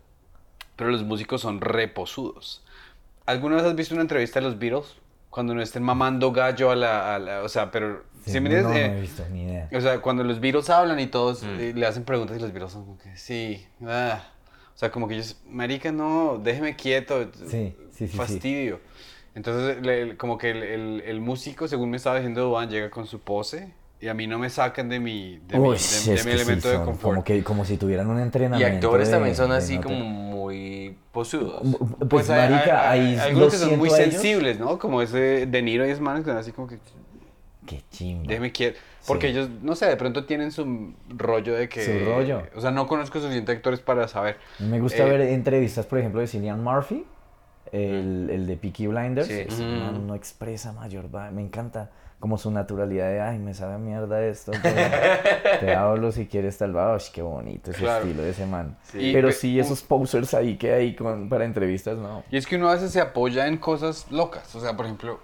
pero 0.77 0.91
los 0.91 1.05
músicos 1.05 1.41
son 1.41 1.61
reposudos. 1.61 2.65
¿Alguna 3.25 3.57
vez 3.57 3.65
has 3.65 3.77
visto 3.77 3.95
una 3.95 4.03
entrevista 4.03 4.41
de 4.41 4.47
los 4.47 4.59
Beatles? 4.59 4.97
Cuando 5.31 5.55
no 5.55 5.63
estén 5.63 5.83
mamando 5.83 6.33
gallo 6.33 6.71
a 6.71 6.77
la, 6.77 7.15
a 7.15 7.19
la 7.19 7.43
o 7.43 7.49
sea, 7.49 7.71
pero 7.71 8.03
Sí, 8.33 8.41
no, 8.41 8.63
no, 8.63 8.75
he 8.75 9.01
visto, 9.01 9.25
ni 9.31 9.45
idea. 9.45 9.69
O 9.73 9.81
sea, 9.81 10.01
cuando 10.01 10.25
los 10.25 10.41
Beatles 10.41 10.71
hablan 10.71 11.01
y 11.01 11.07
todos 11.07 11.43
mm. 11.43 11.61
eh, 11.61 11.73
le 11.75 11.87
hacen 11.87 12.05
preguntas 12.05 12.37
y 12.37 12.41
los 12.41 12.53
Beatles 12.53 12.73
son 12.73 12.85
como 12.85 12.99
que, 12.99 13.17
sí, 13.17 13.67
ah. 13.87 14.23
O 14.75 14.79
sea, 14.79 14.93
como 14.93 15.09
que 15.09 15.15
ellos, 15.15 15.37
marica, 15.49 15.91
no, 15.91 16.39
déjeme 16.39 16.77
quieto. 16.77 17.29
Sí, 17.49 17.75
sí, 17.91 18.07
sí. 18.07 18.17
Fastidio. 18.17 18.79
Entonces, 19.35 19.77
como 20.17 20.39
que 20.39 20.51
el, 20.51 21.03
el, 21.05 21.21
músico, 21.21 21.67
según 21.67 21.91
me 21.91 21.97
estaba 21.97 22.17
diciendo 22.17 22.45
Duan, 22.45 22.71
llega 22.71 22.89
con 22.89 23.07
su 23.07 23.21
pose 23.21 23.73
y 24.01 24.07
a 24.07 24.15
mí 24.15 24.29
no 24.29 24.39
me 24.39 24.49
sacan 24.49 24.89
de 24.89 25.01
mi, 25.01 25.41
de 25.49 25.59
mi, 25.59 25.71
de, 25.71 26.25
mi 26.25 26.31
elemento 26.31 26.69
de 26.69 26.77
confort. 26.77 27.15
Como, 27.15 27.25
que, 27.25 27.43
como 27.43 27.65
si 27.65 27.77
tuvieran 27.77 28.09
un 28.09 28.21
entrenamiento. 28.21 28.73
Y 28.73 28.77
actores 28.77 29.11
también 29.11 29.35
son 29.35 29.51
así 29.51 29.79
como 29.79 29.99
muy 29.99 30.97
posudos. 31.11 31.61
Pues, 31.99 32.09
pues 32.09 32.29
marica, 32.29 32.89
hay, 32.89 33.01
hay, 33.01 33.19
algunos 33.19 33.53
que 33.53 33.59
son 33.59 33.77
muy 33.77 33.91
sensibles, 33.91 34.61
¿no? 34.61 34.79
Como 34.79 35.03
ese 35.03 35.47
De 35.47 35.63
Niro 35.63 35.85
y 35.87 35.91
Esmanes 35.91 36.23
que 36.23 36.31
son 36.31 36.39
así 36.39 36.53
como 36.53 36.69
que... 36.69 36.79
Qué 37.69 37.83
chimba. 37.91 38.27
Déjeme 38.27 38.51
quieto. 38.51 38.81
Porque 39.07 39.29
ellos, 39.29 39.51
no 39.63 39.77
sé, 39.77 39.87
de 39.87 39.97
pronto 39.97 40.25
tienen 40.25 40.53
su 40.53 40.95
rollo 41.09 41.55
de 41.55 41.69
que... 41.69 41.85
Su 41.85 42.05
rollo. 42.07 42.43
O 42.57 42.63
sea, 42.63 42.71
no 42.71 42.87
conozco 42.87 43.21
suficientes 43.21 43.55
actores 43.55 43.81
para 43.81 44.09
saber. 44.09 44.39
Me 44.59 44.81
gusta 44.81 45.05
ver 45.05 45.21
eh, 45.21 45.35
entrevistas, 45.35 45.85
por 45.85 45.99
ejemplo, 45.99 46.21
de 46.23 46.29
Cillian 46.29 46.65
Murphy, 46.65 47.05
el, 47.71 48.31
el 48.31 48.47
de 48.47 48.57
Peaky 48.57 48.87
Blinders. 48.87 49.29
Sí. 49.29 49.65
no, 50.07 50.15
expresa 50.15 50.73
mayor, 50.73 51.11
me 51.31 51.43
encanta 51.43 51.91
como 52.21 52.37
su 52.39 52.51
naturalidad 52.51 53.11
de, 53.11 53.21
ay, 53.21 53.39
me 53.39 53.53
sabe 53.53 53.75
a 53.75 53.79
mierda 53.79 54.25
esto. 54.25 54.53
te 55.61 55.75
hablo 55.75 56.11
si 56.11 56.27
quieres 56.27 56.57
tal 56.57 56.73
vez, 56.73 57.11
qué 57.11 57.21
bonito 57.21 57.71
ese 57.71 57.87
estilo 57.87 58.23
de 58.23 58.31
ese 58.31 58.47
man. 58.47 58.79
Pero 58.93 59.31
sí, 59.31 59.61
esos 59.61 59.83
posers 59.83 60.33
ahí 60.33 60.57
que 60.57 60.73
hay 60.73 60.97
con, 60.97 61.29
para 61.29 61.45
entrevistas, 61.45 61.99
no. 61.99 62.25
Y 62.31 62.39
es 62.39 62.47
que 62.47 62.57
uno 62.57 62.71
a 62.71 62.75
veces 62.75 62.93
se 62.93 63.01
apoya 63.01 63.47
en 63.47 63.59
cosas 63.59 64.11
locas. 64.11 64.55
O 64.57 64.61
sea, 64.61 64.75
por 64.75 64.87
ejemplo, 64.87 65.21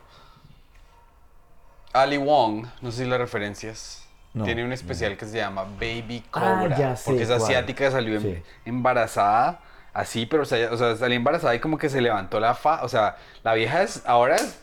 Ali 1.95 2.19
Wong, 2.19 2.67
no 2.83 2.91
sé 2.91 3.05
si 3.05 3.09
la 3.09 3.17
referencias. 3.17 4.05
tiene 4.45 4.65
un 4.65 4.73
especial 4.73 5.17
que 5.17 5.27
se 5.27 5.37
llama 5.37 5.63
Baby 5.63 6.25
ah, 6.33 6.67
Cobra. 6.69 6.97
porque 7.05 7.23
es 7.23 7.31
asiática, 7.31 7.89
salió 7.89 8.17
em- 8.17 8.43
embarazada 8.65 9.61
así, 9.93 10.27
pero 10.27 10.43
o 10.43 10.45
sea, 10.45 10.73
o 10.73 10.77
sea, 10.77 10.97
salí 10.97 11.15
embarazada 11.15 11.55
y 11.55 11.61
como 11.61 11.79
que 11.79 11.89
se 11.89 12.01
levantó 12.01 12.41
la 12.41 12.55
fa, 12.55 12.83
o 12.83 12.89
sea, 12.89 13.17
la 13.45 13.55
vieja 13.55 13.85
es, 13.85 14.03
ahora 14.07 14.35
es 14.35 14.61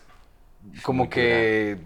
como 0.82 1.08
que, 1.08 1.78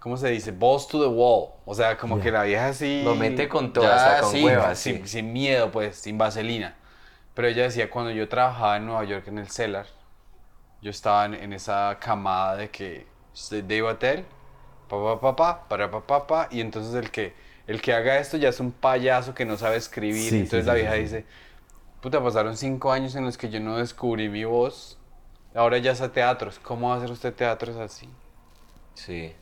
¿cómo 0.00 0.16
se 0.16 0.28
dice? 0.28 0.50
Balls 0.50 0.88
to 0.88 1.00
the 1.00 1.06
wall, 1.08 1.50
o 1.64 1.72
sea, 1.72 1.96
como 1.96 2.20
que 2.20 2.32
la 2.32 2.42
vieja 2.42 2.66
así... 2.66 3.02
Lo 3.04 3.14
mete 3.14 3.48
con 3.48 3.72
todo, 3.72 3.84
ya, 3.84 3.94
hasta 3.94 4.20
con 4.22 4.32
sí, 4.32 4.44
huevas, 4.44 4.76
sin, 4.76 5.02
sí. 5.02 5.06
sin 5.06 5.32
miedo, 5.32 5.70
pues, 5.70 5.96
sin 5.96 6.18
vaselina. 6.18 6.74
Pero 7.34 7.46
ella 7.46 7.62
decía, 7.62 7.88
cuando 7.88 8.10
yo 8.10 8.28
trabajaba 8.28 8.76
en 8.76 8.86
Nueva 8.86 9.04
York 9.04 9.28
en 9.28 9.38
el 9.38 9.48
Cellar, 9.48 9.86
yo 10.82 10.90
estaba 10.90 11.24
en, 11.26 11.34
en 11.34 11.52
esa 11.52 11.96
camada 12.00 12.56
de 12.56 12.70
que 12.70 13.06
de, 13.50 13.62
de 13.62 13.82
hotel, 13.82 14.26
pa 14.88 14.96
pa 15.02 15.20
pa 15.20 15.36
pa, 15.36 15.68
para 15.68 15.90
pa 15.90 16.00
pa 16.06 16.26
pa, 16.26 16.48
y 16.50 16.60
entonces 16.60 16.94
el 16.94 17.10
que 17.10 17.34
el 17.66 17.80
que 17.82 17.92
haga 17.94 18.18
esto 18.18 18.36
ya 18.36 18.48
es 18.50 18.60
un 18.60 18.72
payaso 18.72 19.34
que 19.34 19.44
no 19.46 19.56
sabe 19.56 19.76
escribir. 19.76 20.34
Sí, 20.34 20.36
entonces 20.36 20.64
sí, 20.64 20.66
la 20.66 20.74
vieja 20.74 20.94
sí. 20.94 20.94
dice, 20.94 21.26
puta, 22.02 22.22
pasaron 22.22 22.56
cinco 22.56 22.92
años 22.92 23.14
en 23.16 23.24
los 23.24 23.38
que 23.38 23.50
yo 23.50 23.60
no 23.60 23.78
descubrí 23.78 24.28
mi 24.28 24.44
voz, 24.44 24.98
ahora 25.54 25.78
ya 25.78 25.92
hace 25.92 26.08
teatros, 26.10 26.58
¿cómo 26.60 26.88
va 26.90 26.94
a 26.96 26.98
hacer 26.98 27.10
usted 27.12 27.34
teatros 27.34 27.76
así? 27.76 28.08
Sí. 28.94 29.34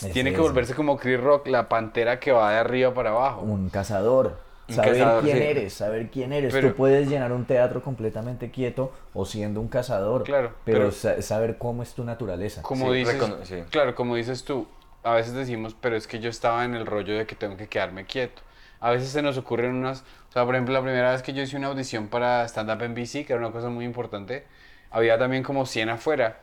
Es 0.00 0.08
Tiene 0.12 0.32
que 0.32 0.40
eso. 0.40 0.40
volverse 0.40 0.74
como 0.74 0.96
Chris 0.96 1.20
Rock, 1.20 1.48
la 1.48 1.68
pantera 1.68 2.18
que 2.20 2.32
va 2.32 2.52
de 2.52 2.58
arriba 2.58 2.94
para 2.94 3.10
abajo. 3.10 3.42
Un 3.42 3.68
cazador. 3.70 4.40
Saber 4.68 4.92
cazador, 4.92 5.22
quién 5.24 5.36
sí. 5.36 5.42
eres, 5.44 5.72
saber 5.74 6.10
quién 6.10 6.32
eres. 6.32 6.52
Pero- 6.52 6.70
Tú 6.70 6.76
puedes 6.76 7.08
llenar 7.08 7.32
un 7.32 7.44
teatro 7.44 7.82
completamente 7.82 8.50
quieto 8.50 8.92
o 9.12 9.26
siendo 9.26 9.60
un 9.60 9.68
cazador. 9.68 10.22
Claro, 10.24 10.52
Pero, 10.64 10.78
pero- 10.78 10.90
sa- 10.92 11.20
saber 11.22 11.58
cómo 11.58 11.82
es 11.82 11.92
tu 11.94 12.02
naturaleza. 12.04 12.62
Como 12.62 12.86
Sí, 12.90 12.98
dices, 12.98 13.22
sí. 13.44 13.62
claro, 13.70 13.94
como 13.94 14.16
dices 14.16 14.44
tú, 14.44 14.66
a 15.02 15.12
veces 15.14 15.34
decimos, 15.34 15.76
pero 15.80 15.96
es 15.96 16.06
que 16.06 16.18
yo 16.18 16.30
estaba 16.30 16.64
en 16.64 16.74
el 16.74 16.86
rollo 16.86 17.16
de 17.16 17.26
que 17.26 17.34
tengo 17.34 17.56
que 17.58 17.68
quedarme 17.68 18.06
quieto. 18.06 18.40
A 18.80 18.90
veces 18.90 19.08
se 19.10 19.20
nos 19.22 19.36
ocurren 19.38 19.74
unas, 19.74 20.00
o 20.30 20.32
sea, 20.32 20.44
por 20.44 20.54
ejemplo, 20.54 20.72
la 20.74 20.82
primera 20.82 21.12
vez 21.12 21.22
que 21.22 21.32
yo 21.34 21.42
hice 21.42 21.56
una 21.56 21.66
audición 21.68 22.08
para 22.08 22.44
stand 22.46 22.70
up 22.70 22.82
en 22.82 22.94
BC, 22.94 23.24
que 23.26 23.32
era 23.34 23.40
una 23.40 23.50
cosa 23.52 23.68
muy 23.68 23.84
importante, 23.84 24.44
había 24.90 25.18
también 25.18 25.42
como 25.42 25.66
100 25.66 25.88
afuera. 25.90 26.38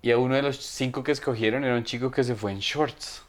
Y 0.00 0.10
a 0.10 0.18
uno 0.18 0.34
de 0.34 0.42
los 0.42 0.56
cinco 0.56 1.04
que 1.04 1.12
escogieron 1.12 1.64
era 1.64 1.76
un 1.76 1.84
chico 1.84 2.10
que 2.10 2.24
se 2.24 2.34
fue 2.34 2.50
en 2.50 2.58
shorts. 2.58 3.22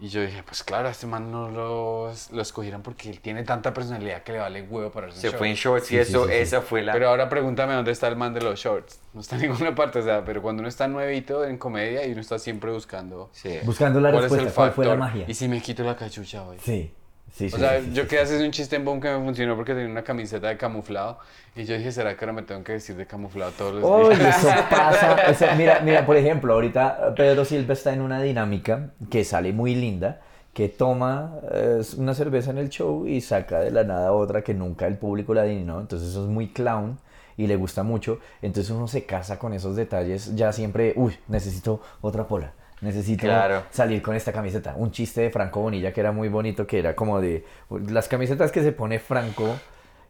Y 0.00 0.08
yo 0.08 0.20
dije, 0.22 0.44
pues 0.44 0.62
claro, 0.62 0.86
a 0.86 0.92
este 0.92 1.08
man 1.08 1.32
no 1.32 1.48
lo, 1.50 2.12
lo 2.32 2.42
escogieron 2.42 2.82
porque 2.82 3.10
él 3.10 3.20
tiene 3.20 3.42
tanta 3.42 3.74
personalidad 3.74 4.22
que 4.22 4.32
le 4.32 4.38
vale 4.38 4.62
huevo 4.62 4.92
para 4.92 5.10
Se 5.10 5.32
fue 5.32 5.48
en 5.50 5.56
shorts 5.56 5.86
y 5.86 5.88
Sí, 5.94 5.98
eso, 5.98 6.24
sí, 6.26 6.30
sí. 6.32 6.38
esa 6.38 6.60
fue 6.62 6.82
la... 6.82 6.92
Pero 6.92 7.08
ahora 7.08 7.28
pregúntame 7.28 7.74
dónde 7.74 7.90
está 7.90 8.06
el 8.06 8.14
man 8.14 8.32
de 8.32 8.40
los 8.42 8.60
shorts. 8.60 9.00
No 9.12 9.20
está 9.22 9.34
en 9.36 9.42
ninguna 9.42 9.74
parte, 9.74 9.98
o 9.98 10.02
sea, 10.02 10.24
pero 10.24 10.40
cuando 10.40 10.60
uno 10.60 10.68
está 10.68 10.86
nuevito 10.86 11.44
en 11.44 11.58
comedia 11.58 12.06
y 12.06 12.12
uno 12.12 12.20
está 12.20 12.38
siempre 12.38 12.70
buscando 12.70 13.28
Sí. 13.32 13.58
Buscando 13.64 14.00
la 14.00 14.12
cuál 14.12 14.24
es 14.26 14.30
el 14.32 14.38
respuesta, 14.38 14.60
cuál 14.60 14.72
fue 14.72 14.86
la 14.86 14.94
magia. 14.96 15.24
y 15.26 15.34
si 15.34 15.48
me 15.48 15.60
quito 15.60 15.82
la 15.82 15.96
cachucha 15.96 16.44
hoy. 16.44 16.58
Sí, 16.62 16.92
sí, 17.32 17.50
sí. 17.50 17.56
O 17.56 17.58
sea, 17.58 17.80
sí, 17.80 17.90
yo 17.92 18.02
sí. 18.02 18.08
que 18.08 18.18
haces 18.18 18.42
un 18.42 18.50
chiste 18.50 18.76
en 18.76 18.84
Boom 18.84 19.00
que 19.00 19.08
me 19.10 19.24
funcionó 19.24 19.56
porque 19.56 19.74
tenía 19.74 19.90
una 19.90 20.02
camiseta 20.02 20.48
de 20.48 20.56
camuflado 20.56 21.18
y 21.54 21.64
yo 21.64 21.76
dije, 21.76 21.90
¿será 21.92 22.16
que 22.16 22.24
ahora 22.24 22.32
me 22.32 22.42
tengo 22.42 22.62
que 22.62 22.72
vestir 22.72 22.96
de 22.96 23.06
camuflado 23.06 23.52
todos 23.52 23.74
los 23.82 24.18
días? 24.18 24.38
eso 24.38 24.48
pasa. 24.70 25.54
mira, 25.56 25.80
mira, 25.80 26.06
por 26.06 26.16
ejemplo, 26.16 26.54
ahorita 26.54 27.14
Pedro 27.16 27.44
Silva 27.44 27.72
está 27.72 27.92
en 27.92 28.00
una 28.00 28.22
dinámica 28.22 28.90
que 29.10 29.24
sale 29.24 29.52
muy 29.52 29.74
linda, 29.74 30.20
que 30.54 30.68
toma 30.68 31.38
eh, 31.52 31.82
una 31.96 32.14
cerveza 32.14 32.50
en 32.50 32.58
el 32.58 32.68
show 32.68 33.06
y 33.06 33.20
saca 33.20 33.60
de 33.60 33.70
la 33.70 33.84
nada 33.84 34.12
otra 34.12 34.42
que 34.42 34.54
nunca 34.54 34.86
el 34.86 34.96
público 34.96 35.34
la 35.34 35.42
adivinó. 35.42 35.80
Entonces 35.80 36.10
eso 36.10 36.24
es 36.24 36.30
muy 36.30 36.48
clown 36.48 36.98
y 37.36 37.46
le 37.46 37.56
gusta 37.56 37.82
mucho. 37.82 38.18
Entonces 38.42 38.70
uno 38.70 38.88
se 38.88 39.04
casa 39.06 39.38
con 39.38 39.52
esos 39.52 39.76
detalles 39.76 40.34
ya 40.34 40.52
siempre, 40.52 40.92
uy, 40.96 41.16
necesito 41.28 41.80
otra 42.00 42.26
pola. 42.26 42.52
Necesito 42.80 43.22
Claro. 43.22 43.64
salir 43.70 44.00
con 44.02 44.14
esta 44.14 44.32
camiseta. 44.32 44.74
Un 44.76 44.90
chiste 44.92 45.20
de 45.22 45.30
Franco 45.30 45.60
Bonilla 45.60 45.92
que 45.92 46.00
era 46.00 46.12
muy 46.12 46.28
bonito, 46.28 46.66
que 46.66 46.78
era 46.78 46.94
como 46.94 47.20
de 47.20 47.44
las 47.88 48.08
camisetas 48.08 48.52
que 48.52 48.62
se 48.62 48.72
pone 48.72 48.98
Franco, 48.98 49.56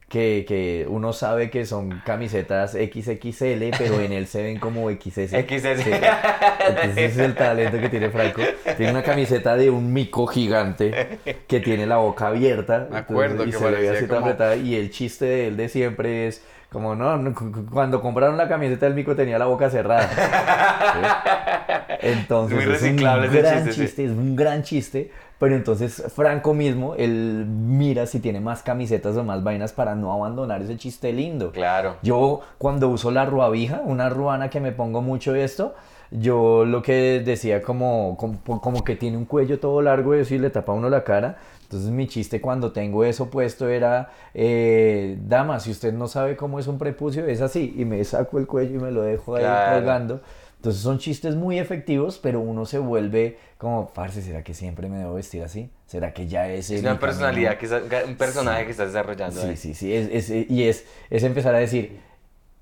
que, 0.09 0.45
que 0.49 0.87
uno 0.89 1.13
sabe 1.13 1.51
que 1.51 1.67
son 1.67 2.01
camisetas 2.05 2.73
XXL, 2.73 3.71
pero 3.77 4.01
en 4.01 4.13
él 4.13 4.27
se 4.27 4.43
ven 4.43 4.59
como 4.59 4.91
XS. 4.91 5.31
XS. 5.49 5.87
Entonces 5.87 6.97
es 6.97 7.19
el 7.19 7.35
talento 7.35 7.79
que 7.79 7.89
tiene 7.89 8.11
Franco. 8.11 8.41
Tiene 8.77 8.93
una 8.93 9.03
camiseta 9.03 9.57
de 9.57 9.69
un 9.71 9.93
mico 9.93 10.27
gigante 10.27 11.19
que 11.47 11.61
tiene 11.61 11.87
la 11.87 11.97
boca 11.99 12.29
abierta. 12.29 12.89
Me 12.91 12.99
acuerdo 12.99 13.45
y 13.45 13.51
que 13.51 13.59
se 13.59 13.65
le 13.65 13.67
ve 13.71 13.73
parecía 13.77 13.93
así 13.93 14.01
tan 14.07 14.09
como- 14.09 14.21
apretada. 14.27 14.57
Y 14.57 14.77
el 14.77 14.91
chiste 14.91 15.25
de 15.27 15.49
él 15.49 15.57
de 15.57 15.69
siempre 15.69 16.27
es 16.29 16.43
como, 16.71 16.95
no, 16.95 17.17
no, 17.17 17.35
cu- 17.35 17.51
cu- 17.53 17.67
cuando 17.71 18.01
compraron 18.01 18.37
la 18.37 18.49
camiseta 18.49 18.87
del 18.87 18.95
mico 18.95 19.15
tenía 19.17 19.39
la 19.39 19.47
boca 19.47 19.71
cerrada. 19.71 20.09
¿Sí? 21.99 22.07
Entonces 22.07 22.55
Muy 22.57 22.63
es 22.63 22.69
un 22.69 22.73
reciclable 22.75 23.27
ese 23.29 23.39
gran 23.43 23.65
chiste, 23.69 23.87
sí. 23.89 24.05
es 24.05 24.11
un 24.11 24.37
gran 24.37 24.63
chiste. 24.63 25.11
Pero 25.39 25.55
entonces 25.55 26.03
Franco 26.17 26.53
mismo, 26.53 26.97
él 26.97 27.47
mira 27.49 28.07
si 28.07 28.19
tiene 28.19 28.41
más 28.41 28.63
camisetas 28.65 29.17
o 29.17 29.23
más 29.23 29.45
vainas 29.45 29.73
para 29.73 29.95
no 29.95 30.13
abandonar 30.13 30.63
ese 30.63 30.77
chiste 30.77 31.13
lindo. 31.13 31.53
Claro. 31.53 31.97
Yo 32.03 32.41
cuando 32.59 32.89
uso 32.89 33.13
la 33.13 33.25
ruabija, 33.25 33.81
una 33.85 34.09
ruana 34.09 34.51
que 34.51 34.59
me 34.61 34.73
pongo 34.73 35.01
mucho 35.01 35.37
esto, 35.37 35.77
yo 36.11 36.65
lo 36.65 36.83
que 36.83 37.23
decía 37.25 37.63
como, 37.63 38.17
como, 38.17 38.61
como 38.61 38.83
que 38.83 38.97
tiene 38.97 39.17
un 39.17 39.27
cuello 39.27 39.61
todo 39.61 39.81
largo 39.81 40.17
y 40.17 40.21
eso 40.21 40.35
y 40.35 40.39
le 40.39 40.51
tapa 40.51 40.73
a 40.73 40.75
uno 40.75 40.91
la 40.91 41.05
cara. 41.05 41.37
Entonces 41.69 41.91
mi 41.91 42.07
chiste 42.09 42.41
cuando 42.41 42.73
tengo 42.73 43.05
eso 43.05 43.29
puesto 43.29 43.69
era, 43.69 44.11
eh, 44.33 45.19
dama, 45.27 45.61
si 45.61 45.71
usted 45.71 45.93
no 45.93 46.09
sabe 46.09 46.35
cómo 46.35 46.59
es 46.59 46.67
un 46.67 46.79
prepucio, 46.79 47.27
es 47.27 47.43
así. 47.43 47.75
Y 47.77 47.85
me 47.85 48.03
saco 48.05 48.39
el 48.39 48.47
cuello 48.47 48.77
y 48.79 48.83
me 48.83 48.91
lo 48.91 49.03
dejo 49.03 49.37
ahí 49.37 49.43
Claro. 49.43 49.77
colgando. 49.77 50.21
Entonces 50.57 50.81
son 50.81 50.99
chistes 50.99 51.37
muy 51.37 51.59
efectivos, 51.59 52.19
pero 52.19 52.41
uno 52.41 52.65
se 52.65 52.79
vuelve 52.79 53.37
como, 53.59 53.89
parce, 53.89 54.23
¿será 54.23 54.43
que 54.43 54.55
siempre 54.55 54.89
me 54.89 54.97
debo 54.97 55.13
vestir 55.15 55.43
así? 55.43 55.71
¿Será 55.87 56.15
que 56.15 56.27
ya 56.27 56.49
es 56.49 56.71
Es 56.71 56.81
una 56.81 56.89
camino?" 56.93 57.01
personalidad, 57.01 57.59
que 57.59 57.67
está- 57.67 57.83
un 58.07 58.17
personaje 58.17 58.65
que 58.65 58.71
estás 58.71 58.89
desarrollando. 58.89 59.39
Sí, 59.41 59.49
ahí. 59.49 59.57
sí, 59.59 59.75
sí. 59.75 59.93
Es, 59.95 60.31
es- 60.31 60.51
y 60.51 60.65
es, 60.65 60.87
es 61.11 61.23
empezar 61.23 61.55
a 61.55 61.59
decir, 61.59 62.01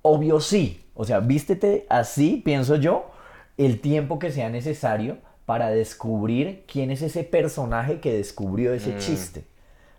obvio 0.03 0.41
sí. 0.41 0.83
O 0.95 1.05
sea, 1.05 1.21
vístete 1.21 1.87
así, 1.89 2.43
pienso 2.45 2.75
yo, 2.75 3.07
el 3.57 3.81
tiempo 3.81 4.19
que 4.19 4.33
sea 4.33 4.51
necesario 4.51 5.19
para 5.47 5.71
descubrir 5.71 6.65
quién 6.71 6.91
es 6.91 7.03
ese 7.03 7.23
personaje 7.25 8.01
que 8.01 8.17
descubrió 8.17 8.75
ese 8.75 8.95
Mm. 8.95 8.99
chiste. 8.99 9.45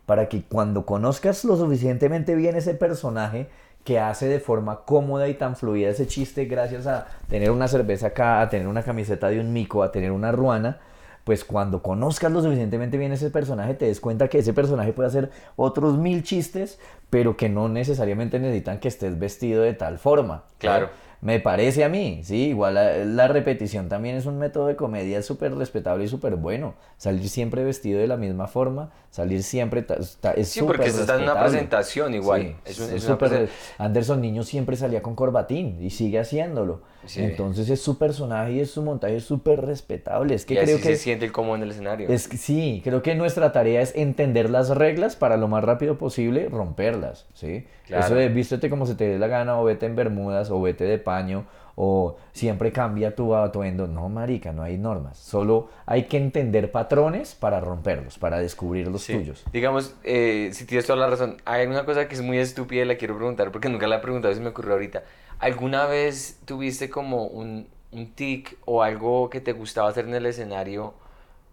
Para 0.06 0.30
que 0.30 0.44
cuando 0.44 0.86
conozcas 0.86 1.44
lo 1.46 1.58
suficientemente 1.58 2.36
bien 2.36 2.56
ese 2.56 2.74
personaje 2.74 3.48
que 3.84 4.00
hace 4.00 4.28
de 4.28 4.42
forma 4.42 4.82
cómoda 4.86 5.30
y 5.30 5.34
tan 5.34 5.56
fluida 5.56 5.90
ese 5.90 6.08
chiste 6.08 6.46
gracias 6.46 6.86
a 6.88 7.08
tener 7.30 7.52
una 7.52 7.70
cerveza 7.70 8.08
acá, 8.08 8.42
a 8.42 8.50
tener 8.50 8.68
una 8.68 8.84
camiseta 8.84 9.30
de 9.30 9.40
un 9.40 9.54
mico, 9.54 9.82
a 9.84 9.92
tener 9.94 10.12
una 10.12 10.32
ruana, 10.34 10.80
pues 11.24 11.44
cuando 11.46 11.82
conozcas 11.82 12.32
lo 12.32 12.42
suficientemente 12.42 12.98
bien 12.98 13.12
ese 13.14 13.30
personaje, 13.30 13.74
te 13.74 13.86
des 13.86 14.00
cuenta 14.00 14.28
que 14.30 14.40
ese 14.40 14.54
personaje 14.54 14.94
puede 14.94 15.08
hacer 15.08 15.30
otros 15.58 15.98
mil 15.98 16.24
chistes, 16.24 16.80
pero 17.10 17.36
que 17.38 17.48
no 17.50 17.68
necesariamente 17.70 18.40
necesitan 18.40 18.80
que 18.80 18.88
estés 18.90 19.18
vestido 19.20 19.62
de 19.64 19.74
tal 19.74 20.00
forma. 20.00 20.44
Claro. 20.58 20.90
Me 21.20 21.40
parece 21.40 21.84
a 21.84 21.90
mí, 21.90 22.22
sí, 22.24 22.50
igual 22.50 22.76
la, 22.76 22.98
la 23.04 23.28
repetición 23.28 23.90
también 23.90 24.16
es 24.16 24.28
un 24.28 24.38
método 24.38 24.68
de 24.68 24.76
comedia 24.76 25.24
súper 25.24 25.56
respetable 25.56 26.06
y 26.06 26.08
súper 26.08 26.36
bueno. 26.36 26.76
Salir 26.98 27.28
siempre 27.28 27.64
vestido 27.64 28.00
de 28.00 28.06
la 28.08 28.18
misma 28.18 28.48
forma, 28.48 28.92
salir 29.10 29.42
siempre 29.42 29.82
ta- 29.82 29.96
es 30.36 30.50
Sí, 30.50 30.62
porque 30.62 30.84
súper 30.84 30.92
se 30.92 31.02
está 31.02 31.16
en 31.16 31.24
una 31.24 31.34
presentación 31.40 32.14
igual. 32.14 32.42
Sí, 32.44 32.56
Es 32.66 32.80
un- 32.80 32.96
es 32.96 33.08
presen- 33.10 33.50
Anderson 33.80 34.22
Niño 34.22 34.44
siempre 34.44 34.76
salía 34.76 35.02
con 35.02 35.16
corbatín 35.16 35.78
y 35.84 35.90
sigue 35.90 36.20
haciéndolo. 36.20 36.82
Sí. 37.08 37.24
Entonces 37.24 37.70
es 37.70 37.82
su 37.82 37.98
personaje 37.98 38.54
y 38.54 38.60
es 38.60 38.72
su 38.72 38.82
montaje 38.84 39.20
súper 39.20 39.66
respetable. 39.66 40.36
Es 40.36 40.46
que 40.46 40.54
y 40.54 40.58
creo 40.58 40.76
así 40.76 40.84
que 40.84 40.96
se 40.96 41.04
siente 41.04 41.32
cómodo 41.32 41.56
en 41.56 41.64
el 41.64 41.72
escenario. 41.72 42.10
es 42.10 42.28
que 42.28 42.38
sí, 42.38 42.82
creo 42.84 43.02
que 43.02 43.16
nuestra 43.16 43.52
tarea 43.52 43.82
es 43.82 43.96
entender 43.96 44.50
las 44.50 44.70
reglas 44.70 45.16
para 45.16 45.38
lo 45.38 45.48
más 45.48 45.64
rápido 45.64 45.98
posible 45.98 46.50
romperlas, 46.50 47.26
¿sí? 47.34 47.66
Claro. 47.86 48.06
Eso 48.06 48.16
de 48.16 48.30
vístete 48.30 48.70
como 48.70 48.86
se 48.86 48.96
te 48.96 49.08
dé 49.08 49.18
la 49.18 49.28
gana 49.28 49.60
o 49.60 49.64
vete 49.64 49.86
en 49.86 49.96
bermudas 49.96 50.52
o 50.52 50.62
vete 50.62 50.84
de 50.84 50.98
paño 50.98 51.46
o 51.80 52.18
siempre 52.34 52.72
cambia 52.72 53.16
tu 53.16 53.36
atuendo. 53.36 53.88
No, 53.88 54.10
marica, 54.10 54.52
no 54.52 54.64
hay 54.64 54.80
normas. 54.80 55.20
Solo 55.20 55.70
hay 55.86 56.06
que 56.06 56.18
entender 56.18 56.72
patrones 56.72 57.36
para 57.36 57.60
romperlos, 57.60 58.18
para 58.18 58.40
descubrir 58.40 58.88
los 58.88 59.04
Sí. 59.04 59.14
tuyos. 59.14 59.46
Digamos, 59.54 59.94
eh, 60.04 60.50
si 60.54 60.66
tienes 60.66 60.88
toda 60.88 60.98
la 60.98 61.08
razón, 61.08 61.38
hay 61.46 61.68
una 61.68 61.86
cosa 61.86 62.08
que 62.08 62.16
es 62.16 62.22
muy 62.24 62.40
estúpida 62.40 62.82
y 62.82 62.86
la 62.86 62.96
quiero 62.98 63.16
preguntar 63.16 63.52
porque 63.52 63.70
nunca 63.70 63.86
la 63.88 63.98
he 63.98 64.00
preguntado 64.00 64.32
y 64.32 64.36
se 64.36 64.42
me 64.42 64.50
ocurrió 64.50 64.74
ahorita. 64.74 65.04
¿Alguna 65.38 65.86
vez 65.86 66.40
tuviste 66.46 66.90
como 66.90 67.26
un, 67.28 67.68
un 67.92 68.12
tic 68.14 68.58
o 68.66 68.82
algo 68.82 69.30
que 69.30 69.40
te 69.40 69.54
gustaba 69.54 69.88
hacer 69.90 70.06
en 70.06 70.16
el 70.16 70.26
escenario 70.26 70.96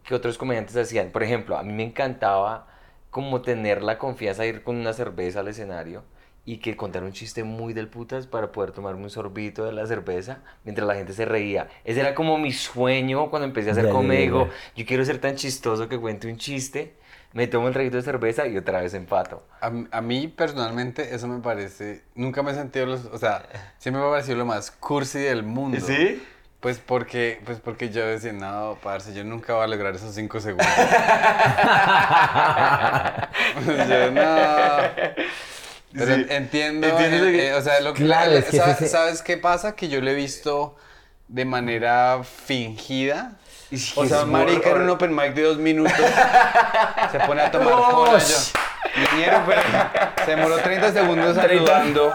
que 0.04 0.14
otros 0.14 0.38
comediantes 0.38 0.74
hacían? 0.74 1.10
Por 1.10 1.22
ejemplo, 1.22 1.58
a 1.58 1.62
mí 1.62 1.74
me 1.74 1.82
encantaba 1.84 2.66
como 3.10 3.42
tener 3.42 3.82
la 3.82 3.98
confianza 3.98 4.42
de 4.42 4.48
ir 4.48 4.62
con 4.62 4.76
una 4.76 4.94
cerveza 4.94 5.40
al 5.40 5.48
escenario 5.48 6.02
y 6.46 6.58
que 6.58 6.76
contar 6.76 7.02
un 7.02 7.12
chiste 7.12 7.42
muy 7.42 7.72
del 7.72 7.88
putas 7.88 8.26
para 8.26 8.52
poder 8.52 8.72
tomarme 8.72 9.02
un 9.02 9.08
sorbito 9.10 9.64
de 9.64 9.72
la 9.72 9.86
cerveza 9.86 10.40
mientras 10.64 10.86
la 10.86 10.94
gente 10.94 11.14
se 11.14 11.24
reía. 11.24 11.68
Ese 11.84 12.00
era 12.00 12.14
como 12.14 12.36
mi 12.38 12.52
sueño 12.52 13.30
cuando 13.30 13.46
empecé 13.46 13.70
a 13.70 13.72
hacer 13.72 13.86
ya. 13.86 14.50
yo 14.76 14.86
quiero 14.86 15.04
ser 15.04 15.18
tan 15.18 15.36
chistoso 15.36 15.88
que 15.88 15.98
cuente 15.98 16.28
un 16.28 16.36
chiste, 16.36 16.94
me 17.32 17.46
tomo 17.46 17.66
un 17.66 17.72
traguito 17.72 17.96
de 17.96 18.02
cerveza 18.02 18.46
y 18.46 18.58
otra 18.58 18.80
vez 18.80 18.94
empato. 18.94 19.42
A, 19.60 19.72
a 19.90 20.00
mí 20.00 20.28
personalmente 20.28 21.14
eso 21.14 21.26
me 21.28 21.40
parece, 21.40 22.02
nunca 22.14 22.42
me 22.42 22.52
he 22.52 22.54
sentido, 22.54 22.86
los, 22.86 23.06
o 23.06 23.18
sea, 23.18 23.46
siempre 23.78 24.02
me 24.02 24.08
ha 24.08 24.10
parecido 24.10 24.36
lo 24.36 24.44
más 24.44 24.70
cursi 24.70 25.20
del 25.20 25.42
mundo. 25.42 25.78
Pues 26.60 26.78
porque, 26.78 27.40
pues 27.44 27.60
porque 27.60 27.90
yo 27.90 28.06
decía, 28.06 28.32
no, 28.32 28.78
parce, 28.82 29.12
yo 29.12 29.22
nunca 29.22 29.52
voy 29.52 29.64
a 29.64 29.66
lograr 29.66 29.94
esos 29.94 30.14
cinco 30.14 30.40
segundos. 30.40 30.66
yo, 33.86 34.10
no. 34.10 34.24
Pero 35.96 36.14
Sí. 36.16 36.26
entiendo, 36.28 36.86
¿Entiendes 36.88 37.20
lo 37.20 37.26
eh, 37.28 37.32
que- 37.32 37.48
eh, 37.48 37.54
o 37.54 37.62
sea, 37.62 37.80
lo 37.80 37.94
que 37.94 38.04
Claro, 38.04 38.32
la- 38.32 38.38
es 38.38 38.44
que 38.46 38.56
sa- 38.56 38.72
ese- 38.72 38.88
¿sabes 38.88 39.22
qué 39.22 39.36
pasa? 39.38 39.76
Que 39.76 39.88
yo 39.88 40.00
lo 40.00 40.10
he 40.10 40.14
visto 40.14 40.76
de 41.28 41.44
manera 41.44 42.20
fingida. 42.46 43.32
O 43.96 44.04
sea, 44.06 44.24
marica 44.24 44.70
en 44.70 44.82
un 44.82 44.90
open 44.90 45.14
mic 45.14 45.34
de 45.34 45.42
dos 45.42 45.58
minutos 45.58 45.92
se 47.12 47.18
pone 47.20 47.42
a 47.42 47.50
tomar 47.50 47.74
cola 47.94 48.18
pero 49.46 49.60
se 50.24 50.30
demoró 50.30 50.56
30 50.58 50.92
segundos 50.92 51.34
saludando, 51.36 52.12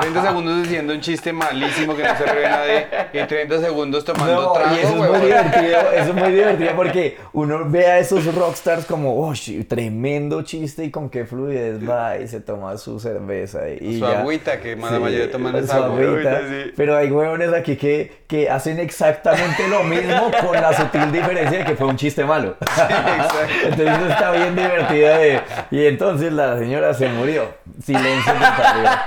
30 0.00 0.22
segundos 0.22 0.62
diciendo 0.62 0.92
un 0.92 1.00
chiste 1.00 1.32
malísimo 1.32 1.96
que 1.96 2.02
no 2.02 2.16
se 2.16 2.24
ríe 2.26 2.48
nadie 2.48 2.86
y 3.12 3.22
30 3.26 3.60
segundos 3.60 4.04
tomando 4.04 4.34
No, 4.42 4.52
trago, 4.52 4.74
y 4.74 4.78
eso 4.78 4.88
es 4.88 5.10
muy 5.10 5.20
divertido, 5.26 5.80
eso 5.92 6.08
es 6.10 6.14
muy 6.14 6.32
divertido 6.32 6.70
porque 6.76 7.18
uno 7.32 7.60
ve 7.68 7.86
a 7.86 7.98
esos 7.98 8.32
rockstars 8.34 8.84
como, 8.86 9.18
oh, 9.26 9.34
sí, 9.34 9.64
tremendo 9.64 10.42
chiste 10.42 10.84
y 10.84 10.90
con 10.90 11.08
qué 11.10 11.24
fluidez 11.24 11.88
va 11.88 12.18
y 12.18 12.28
se 12.28 12.40
toma 12.40 12.76
su 12.78 12.98
cerveza 13.00 13.68
y 13.68 13.98
Su 14.00 14.06
ya. 14.06 14.20
agüita, 14.20 14.60
que 14.60 14.76
la 14.76 14.98
mayoría 14.98 15.30
toman 15.30 15.56
es 15.56 15.66
su 15.66 15.72
agua. 15.72 15.98
agüita, 16.00 16.40
sí. 16.48 16.72
Pero 16.76 16.96
hay 16.96 17.10
huevones 17.10 17.52
aquí 17.52 17.76
que, 17.76 18.24
que 18.26 18.50
hacen 18.50 18.78
exactamente 18.78 19.66
lo 19.68 19.82
mismo 19.84 20.30
con 20.44 20.52
la 20.60 20.72
sutil 20.72 21.10
diferencia 21.12 21.58
de 21.58 21.64
que 21.64 21.76
fue 21.76 21.86
un 21.86 21.96
chiste 21.96 22.24
malo. 22.24 22.56
exacto. 22.60 23.44
Entonces 23.64 24.10
está 24.10 24.30
bien 24.32 24.54
divertido 24.56 25.08
de, 25.18 25.40
y 25.84 25.86
entonces 25.86 26.32
la 26.32 26.58
señora 26.58 26.94
se 26.94 27.08
murió. 27.08 27.46
Silencio 27.84 28.32
total. 28.32 29.00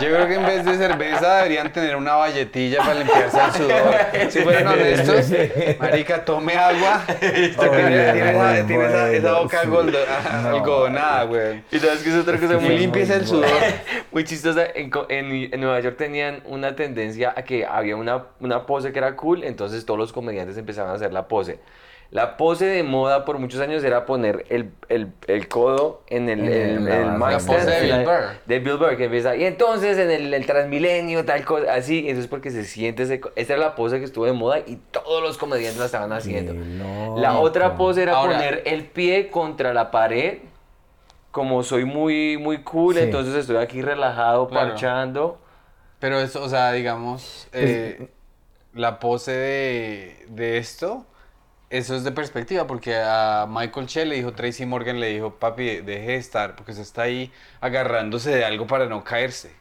Yo 0.00 0.08
creo 0.08 0.26
que 0.26 0.34
en 0.34 0.44
vez 0.44 0.64
de 0.64 0.76
cerveza 0.76 1.36
deberían 1.36 1.72
tener 1.72 1.96
una 1.96 2.14
valletilla 2.16 2.78
para 2.78 2.94
limpiarse 2.94 3.38
el 3.42 3.52
sudor. 3.52 4.30
Si 4.30 4.40
fueran 4.40 4.66
honestos, 4.68 5.26
marica, 5.78 6.24
tome 6.24 6.54
agua. 6.56 7.00
Oye, 7.08 7.48
tiene, 8.66 8.88
esa, 8.90 9.10
esa- 9.12 9.32
boca 9.40 9.60
sí. 9.62 9.68
algodon- 9.68 9.94
No. 10.42 10.48
algodonada, 10.48 11.22
güey. 11.24 11.62
Y 11.70 11.78
sabes 11.78 12.02
que 12.02 12.10
es 12.10 12.16
otra 12.16 12.38
cosa 12.38 12.58
muy 12.58 12.76
limpies 12.76 13.08
el 13.10 13.26
sudor. 13.26 13.48
Muy 14.12 14.24
chistosa, 14.24 14.66
en, 14.74 14.90
en- 15.08 15.54
en 15.54 15.60
Nueva 15.60 15.80
York 15.80 15.96
tenían 15.96 16.42
una 16.46 16.74
tendencia 16.76 17.32
a 17.36 17.42
que 17.42 17.64
había 17.64 17.96
una, 17.96 18.24
una 18.40 18.66
pose 18.66 18.92
que 18.92 18.98
era 18.98 19.16
cool, 19.16 19.44
entonces 19.44 19.86
todos 19.86 19.98
los 19.98 20.12
comediantes 20.12 20.56
empezaban 20.58 20.90
a 20.90 20.94
hacer 20.94 21.12
la 21.12 21.28
pose. 21.28 21.60
La 22.14 22.36
pose 22.36 22.64
de 22.66 22.84
moda 22.84 23.24
por 23.24 23.40
muchos 23.40 23.60
años 23.60 23.82
era 23.82 24.06
poner 24.06 24.44
el, 24.48 24.70
el, 24.88 25.12
el 25.26 25.48
codo 25.48 26.02
en 26.06 26.28
el, 26.28 26.44
el, 26.48 26.84
la- 26.84 26.96
el 27.00 27.06
la 27.06 27.12
mic 27.28 27.44
pose 27.44 27.66
de 27.68 27.80
Bill 27.80 28.04
Burr. 28.04 28.36
De 28.46 28.58
Bill 28.60 28.76
Burr, 28.76 28.96
que 28.96 29.04
empieza, 29.06 29.34
y 29.34 29.42
entonces 29.44 29.98
en 29.98 30.10
el, 30.32 30.46
Transmilenio, 30.46 31.24
tal 31.24 31.44
cosa, 31.44 31.74
así, 31.74 31.98
entonces 32.06 32.28
porque 32.28 32.52
se 32.52 32.62
siente 32.62 33.02
ese... 33.02 33.20
Esta 33.34 33.54
era 33.54 33.62
la 33.62 33.74
pose 33.74 33.98
que 33.98 34.04
estuvo 34.04 34.26
de 34.26 34.32
moda 34.32 34.60
y 34.60 34.76
todos 34.92 35.24
los 35.24 35.36
comediantes 35.38 35.80
la 35.80 35.86
estaban 35.86 36.12
haciendo. 36.12 36.54
La 37.20 37.36
otra 37.40 37.74
pose 37.74 38.02
era 38.04 38.12
Ahora- 38.12 38.34
poner 38.36 38.62
el 38.66 38.84
pie 38.84 39.28
contra 39.28 39.74
la 39.74 39.90
pared. 39.90 40.38
Como 41.32 41.64
soy 41.64 41.84
muy, 41.84 42.38
muy 42.38 42.58
cool, 42.62 42.94
Sí. 42.94 43.00
entonces 43.00 43.34
estoy 43.34 43.56
aquí 43.56 43.82
relajado, 43.82 44.46
Claro. 44.46 44.68
parchando. 44.68 45.40
Pero 45.98 46.20
eso, 46.20 46.44
o 46.44 46.48
sea, 46.48 46.70
digamos, 46.70 47.48
eh, 47.52 48.06
la 48.72 49.00
pose 49.00 49.32
de, 49.32 50.16
de 50.28 50.58
esto, 50.58 51.06
eso 51.78 51.94
es 51.96 52.04
de 52.04 52.12
perspectiva, 52.12 52.66
porque 52.66 52.96
a 52.96 53.46
Michael 53.48 53.86
Che 53.86 54.04
le 54.04 54.16
dijo, 54.16 54.32
Tracy 54.32 54.66
Morgan 54.66 55.00
le 55.00 55.08
dijo, 55.08 55.34
papi, 55.34 55.80
deje 55.80 56.06
de 56.06 56.16
estar, 56.16 56.54
porque 56.56 56.72
se 56.72 56.82
está 56.82 57.02
ahí 57.02 57.32
agarrándose 57.60 58.30
de 58.30 58.44
algo 58.44 58.66
para 58.66 58.86
no 58.86 59.02
caerse. 59.04 59.52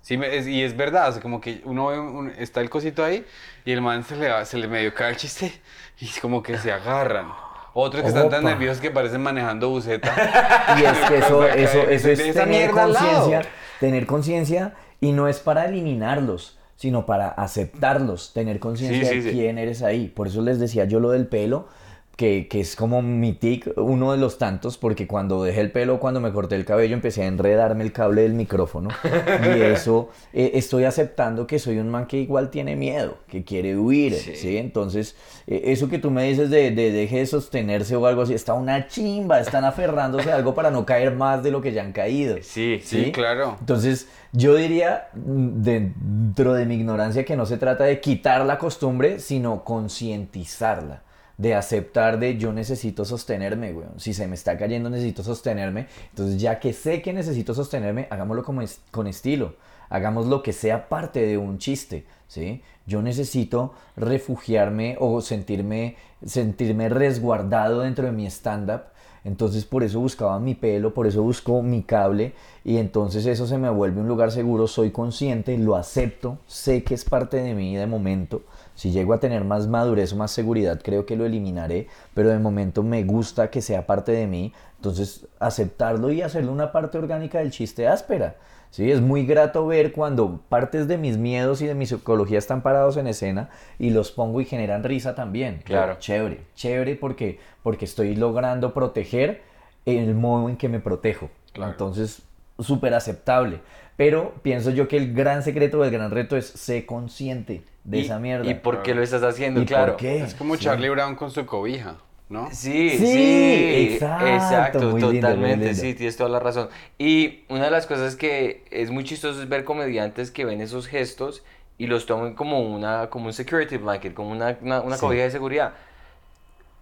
Sí, 0.00 0.16
me- 0.16 0.36
es- 0.36 0.46
y 0.46 0.62
es 0.62 0.76
verdad, 0.76 1.08
o 1.08 1.12
sea, 1.12 1.20
como 1.22 1.40
que 1.40 1.60
uno 1.64 1.88
ve, 1.88 1.98
un- 1.98 2.30
está 2.38 2.60
el 2.60 2.70
cosito 2.70 3.04
ahí, 3.04 3.24
y 3.64 3.72
el 3.72 3.80
man 3.80 4.04
se 4.04 4.14
le, 4.14 4.28
va- 4.28 4.44
se 4.44 4.58
le 4.58 4.68
medio 4.68 4.94
cae 4.94 5.10
el 5.10 5.16
chiste, 5.16 5.52
y 5.98 6.04
es 6.04 6.20
como 6.20 6.42
que 6.42 6.56
se 6.58 6.70
agarran. 6.72 7.32
Otros 7.74 8.02
que 8.02 8.08
están 8.08 8.30
tan 8.30 8.40
Opa. 8.40 8.50
nerviosos 8.50 8.80
que 8.80 8.90
parecen 8.90 9.22
manejando 9.22 9.68
buceta. 9.68 10.14
Y 10.78 10.84
es 10.84 10.98
que 11.08 11.18
eso, 11.18 11.44
eso, 11.46 11.80
eso 11.82 12.08
es 12.10 12.34
tener 12.34 12.70
conciencia, 12.70 13.42
tener 13.80 14.06
conciencia 14.06 14.74
y 15.00 15.12
no 15.12 15.26
es 15.28 15.40
para 15.40 15.64
eliminarlos, 15.66 16.55
sino 16.76 17.06
para 17.06 17.28
aceptarlos, 17.28 18.32
tener 18.32 18.60
conciencia 18.60 19.08
Sí, 19.08 19.20
sí, 19.22 19.28
de 19.28 19.32
quién 19.32 19.58
eres 19.58 19.82
ahí. 19.82 20.08
Por 20.08 20.28
eso 20.28 20.42
les 20.42 20.58
decía 20.58 20.84
yo 20.84 21.00
lo 21.00 21.10
del 21.10 21.26
pelo, 21.26 21.68
que, 22.16 22.48
que 22.48 22.60
es 22.60 22.76
como 22.76 23.02
mi 23.02 23.34
tic, 23.34 23.70
uno 23.76 24.12
de 24.12 24.18
los 24.18 24.38
tantos, 24.38 24.78
porque 24.78 25.06
cuando 25.06 25.44
dejé 25.44 25.60
el 25.60 25.70
pelo, 25.70 26.00
cuando 26.00 26.18
me 26.18 26.32
corté 26.32 26.54
el 26.56 26.64
cabello, 26.64 26.94
empecé 26.94 27.22
a 27.22 27.26
enredarme 27.26 27.84
el 27.84 27.92
cable 27.92 28.22
del 28.22 28.32
micrófono. 28.32 28.88
Y 29.04 29.60
eso, 29.60 30.08
eh, 30.32 30.52
estoy 30.54 30.84
aceptando 30.84 31.46
que 31.46 31.58
soy 31.58 31.78
un 31.78 31.90
man 31.90 32.06
que 32.06 32.16
igual 32.16 32.48
tiene 32.50 32.74
miedo, 32.74 33.18
que 33.28 33.44
quiere 33.44 33.76
huir, 33.76 34.14
Sí. 34.14 34.34
¿sí? 34.34 34.56
Entonces, 34.56 35.14
eh, 35.46 35.60
eso 35.66 35.90
que 35.90 35.98
tú 35.98 36.10
me 36.10 36.24
dices 36.24 36.48
de, 36.48 36.70
de 36.70 36.90
deje 36.90 37.18
de 37.18 37.26
sostenerse 37.26 37.94
o 37.96 38.06
algo 38.06 38.22
así, 38.22 38.32
está 38.32 38.54
una 38.54 38.88
chimba, 38.88 39.38
están 39.40 39.64
aferrándose 39.66 40.32
a 40.32 40.36
algo 40.36 40.54
para 40.54 40.70
no 40.70 40.86
caer 40.86 41.14
más 41.14 41.42
de 41.42 41.50
lo 41.50 41.60
que 41.60 41.72
ya 41.72 41.82
han 41.82 41.92
caído. 41.92 42.38
Sí, 42.40 42.80
Sí, 42.82 43.12
claro. 43.12 43.56
Entonces, 43.60 44.08
yo 44.32 44.54
diría, 44.56 45.08
mm, 45.14 45.62
dentro 45.62 46.54
de 46.54 46.64
mi 46.64 46.76
ignorancia, 46.76 47.26
que 47.26 47.36
no 47.36 47.44
se 47.44 47.58
trata 47.58 47.84
de 47.84 48.00
quitar 48.00 48.44
la 48.46 48.56
costumbre, 48.58 49.18
sino 49.18 49.64
concientizarla. 49.64 51.02
De 51.38 51.54
aceptar 51.54 52.18
de 52.18 52.38
yo 52.38 52.52
necesito 52.52 53.04
sostenerme, 53.04 53.72
weón. 53.72 53.98
Si 53.98 54.14
se 54.14 54.26
me 54.26 54.34
está 54.34 54.56
cayendo, 54.56 54.88
necesito 54.88 55.22
sostenerme. 55.22 55.86
Entonces, 56.10 56.40
ya 56.40 56.58
que 56.58 56.72
sé 56.72 57.02
que 57.02 57.12
necesito 57.12 57.54
sostenerme, 57.54 58.08
hagámoslo 58.10 58.42
como 58.42 58.62
con 58.90 59.06
estilo. 59.06 59.54
Hagamos 59.88 60.26
lo 60.26 60.42
que 60.42 60.52
sea 60.52 60.88
parte 60.88 61.26
de 61.26 61.38
un 61.38 61.58
chiste, 61.58 62.06
¿sí? 62.26 62.62
Yo 62.86 63.02
necesito 63.02 63.74
refugiarme 63.96 64.96
o 64.98 65.20
sentirme, 65.20 65.96
sentirme 66.24 66.88
resguardado 66.88 67.80
dentro 67.80 68.06
de 68.06 68.12
mi 68.12 68.26
stand-up. 68.26 68.82
Entonces 69.24 69.64
por 69.64 69.82
eso 69.82 69.98
buscaba 69.98 70.38
mi 70.38 70.54
pelo, 70.54 70.94
por 70.94 71.08
eso 71.08 71.20
busco 71.20 71.60
mi 71.60 71.82
cable 71.82 72.32
y 72.64 72.76
entonces 72.76 73.26
eso 73.26 73.44
se 73.48 73.58
me 73.58 73.68
vuelve 73.68 74.00
un 74.00 74.06
lugar 74.06 74.30
seguro, 74.30 74.68
soy 74.68 74.92
consciente, 74.92 75.58
lo 75.58 75.74
acepto, 75.74 76.38
sé 76.46 76.84
que 76.84 76.94
es 76.94 77.04
parte 77.04 77.38
de 77.38 77.52
mí 77.52 77.74
de 77.74 77.88
momento. 77.88 78.42
Si 78.76 78.92
llego 78.92 79.14
a 79.14 79.20
tener 79.20 79.42
más 79.42 79.66
madurez 79.66 80.12
o 80.12 80.16
más 80.16 80.30
seguridad, 80.30 80.80
creo 80.82 81.06
que 81.06 81.16
lo 81.16 81.26
eliminaré, 81.26 81.88
pero 82.14 82.28
de 82.28 82.38
momento 82.38 82.82
me 82.82 83.02
gusta 83.02 83.50
que 83.50 83.62
sea 83.62 83.86
parte 83.86 84.12
de 84.12 84.28
mí. 84.28 84.52
Entonces 84.76 85.26
aceptarlo 85.40 86.12
y 86.12 86.22
hacerlo 86.22 86.52
una 86.52 86.70
parte 86.70 86.98
orgánica 86.98 87.40
del 87.40 87.50
chiste 87.50 87.88
áspera. 87.88 88.36
Sí, 88.70 88.90
es 88.90 89.00
muy 89.00 89.24
grato 89.24 89.66
ver 89.66 89.92
cuando 89.92 90.40
partes 90.48 90.86
de 90.86 90.98
mis 90.98 91.16
miedos 91.16 91.62
y 91.62 91.66
de 91.66 91.74
mi 91.74 91.86
psicología 91.86 92.38
están 92.38 92.62
parados 92.62 92.98
en 92.98 93.06
escena 93.06 93.48
y 93.78 93.90
los 93.90 94.12
pongo 94.12 94.40
y 94.40 94.44
generan 94.44 94.84
risa 94.84 95.14
también. 95.14 95.62
Claro. 95.64 95.96
Chévere, 95.98 96.42
chévere 96.54 96.96
porque, 96.96 97.40
porque 97.62 97.86
estoy 97.86 98.14
logrando 98.14 98.74
proteger 98.74 99.42
el 99.86 100.14
modo 100.14 100.50
en 100.50 100.56
que 100.56 100.68
me 100.68 100.80
protejo. 100.80 101.30
Claro. 101.52 101.72
Entonces, 101.72 102.22
súper 102.58 102.92
aceptable. 102.92 103.60
Pero 103.96 104.34
pienso 104.42 104.70
yo 104.70 104.88
que 104.88 104.96
el 104.98 105.14
gran 105.14 105.42
secreto, 105.42 105.82
el 105.84 105.90
gran 105.90 106.10
reto 106.10 106.36
es 106.36 106.46
ser 106.46 106.84
consciente 106.84 107.62
de 107.84 107.98
Y- 107.98 108.00
esa 108.02 108.18
mierda. 108.18 108.48
¿Y 108.50 108.54
por 108.54 108.82
qué 108.82 108.94
lo 108.94 109.02
estás 109.02 109.22
haciendo? 109.22 109.60
¿Y 109.60 109.64
por 109.64 109.68
claro. 109.68 109.96
qué? 109.96 110.22
Es 110.22 110.34
como 110.34 110.56
Sí. 110.56 110.64
Charlie 110.64 110.90
Brown 110.90 111.14
con 111.14 111.30
su 111.30 111.46
cobija, 111.46 111.96
¿no? 112.28 112.48
Sí, 112.52 112.90
Sí, 112.90 112.98
sí, 112.98 113.88
exacto, 113.94 114.26
exacto, 114.26 114.78
muy 114.80 114.90
lindo, 115.00 115.06
muy 115.08 115.20
totalmente, 115.20 115.66
lindo. 115.66 115.80
sí, 115.80 115.94
tienes 115.94 116.16
toda 116.16 116.28
la 116.28 116.40
razón. 116.40 116.68
Y 116.98 117.44
una 117.48 117.64
de 117.66 117.70
las 117.70 117.86
cosas 117.86 118.16
que 118.16 118.64
es 118.70 118.90
muy 118.90 119.04
chistoso 119.04 119.40
es 119.42 119.48
ver 119.48 119.64
comediantes 119.64 120.30
que 120.30 120.44
ven 120.44 120.60
esos 120.60 120.86
gestos 120.88 121.42
y 121.78 121.86
los 121.86 122.04
toman 122.06 122.34
como 122.34 122.60
una, 122.60 123.08
como 123.08 123.26
un 123.26 123.32
security 123.32 123.78
blanket, 123.78 124.12
como 124.12 124.30
una, 124.30 124.58
una, 124.60 124.80
una 124.82 124.96
Sí. 124.96 125.00
cobija 125.00 125.22
de 125.24 125.30
seguridad. 125.30 125.72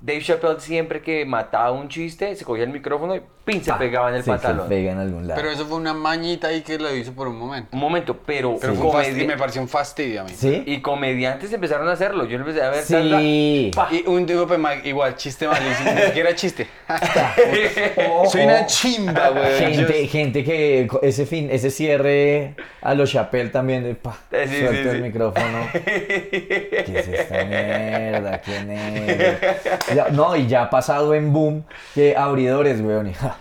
Dave 0.00 0.20
Chappelle 0.20 0.60
siempre 0.60 1.00
que 1.00 1.24
mataba 1.24 1.72
un 1.72 1.88
chiste, 1.88 2.34
se 2.36 2.44
cogía 2.44 2.64
el 2.64 2.70
micrófono 2.70 3.16
y 3.16 3.22
¡pin! 3.44 3.64
se 3.64 3.72
pegaba 3.72 4.10
en 4.10 4.16
el 4.16 4.20
sí, 4.20 4.26
se 4.26 4.30
pantalón. 4.32 4.68
pega 4.68 4.92
en 4.92 4.98
algún 4.98 5.26
lado. 5.26 5.40
Pero 5.40 5.50
eso 5.52 5.64
fue 5.64 5.78
una 5.78 5.94
mañita 5.94 6.48
ahí 6.48 6.60
que 6.60 6.78
lo 6.78 6.94
hizo 6.94 7.12
por 7.14 7.26
un 7.28 7.38
momento. 7.38 7.70
Un 7.72 7.80
momento, 7.80 8.14
pero, 8.26 8.58
Pero 8.60 8.74
fue 8.74 9.08
un 9.08 9.26
me 9.26 9.36
pareció 9.38 9.62
un 9.62 9.68
fastidio 9.68 10.20
a 10.20 10.24
mí. 10.24 10.32
¿Sí? 10.34 10.62
y 10.66 10.82
comediantes 10.82 11.50
empezaron 11.54 11.88
a 11.88 11.92
hacerlo. 11.92 12.26
Yo 12.26 12.36
empecé 12.36 12.60
a 12.62 12.68
ver 12.68 12.82
Sí. 12.84 13.70
Y 13.92 14.04
un 14.06 14.26
tipo 14.26 14.44
de 14.44 14.58
ma- 14.58 14.74
igual, 14.74 15.16
chiste 15.16 15.48
malísimo, 15.48 15.92
ni 15.92 16.02
siquiera 16.02 16.34
chiste. 16.34 16.66
Soy 18.30 18.42
una 18.42 18.66
chimba, 18.66 19.30
güey. 19.30 19.58
Gente, 19.58 20.04
Yo- 20.04 20.10
gente 20.10 20.44
que 20.44 20.88
ese 21.00 21.24
fin, 21.24 21.48
ese 21.50 21.70
cierre 21.70 22.56
a 22.82 22.94
los 22.94 23.10
Chappelle 23.10 23.48
también 23.48 23.82
de 23.84 23.94
pa, 23.94 24.18
sí, 24.30 24.58
suelto 24.60 24.82
sí, 24.82 24.88
el 24.88 24.96
sí. 24.96 25.02
micrófono. 25.02 25.66
¿Qué 25.72 26.84
es 26.94 27.08
esta 27.08 27.44
mierda? 27.44 28.38
¿Quién 28.40 28.70
es? 28.70 29.93
Ya- 29.94 30.08
no, 30.10 30.34
y 30.36 30.46
ya 30.46 30.62
ha 30.64 30.70
pasado 30.70 31.14
en 31.14 31.32
boom 31.32 31.64
que 31.94 32.16
abridores, 32.16 32.80
weón. 32.80 33.06
y 33.08 33.14
ja. 33.14 33.36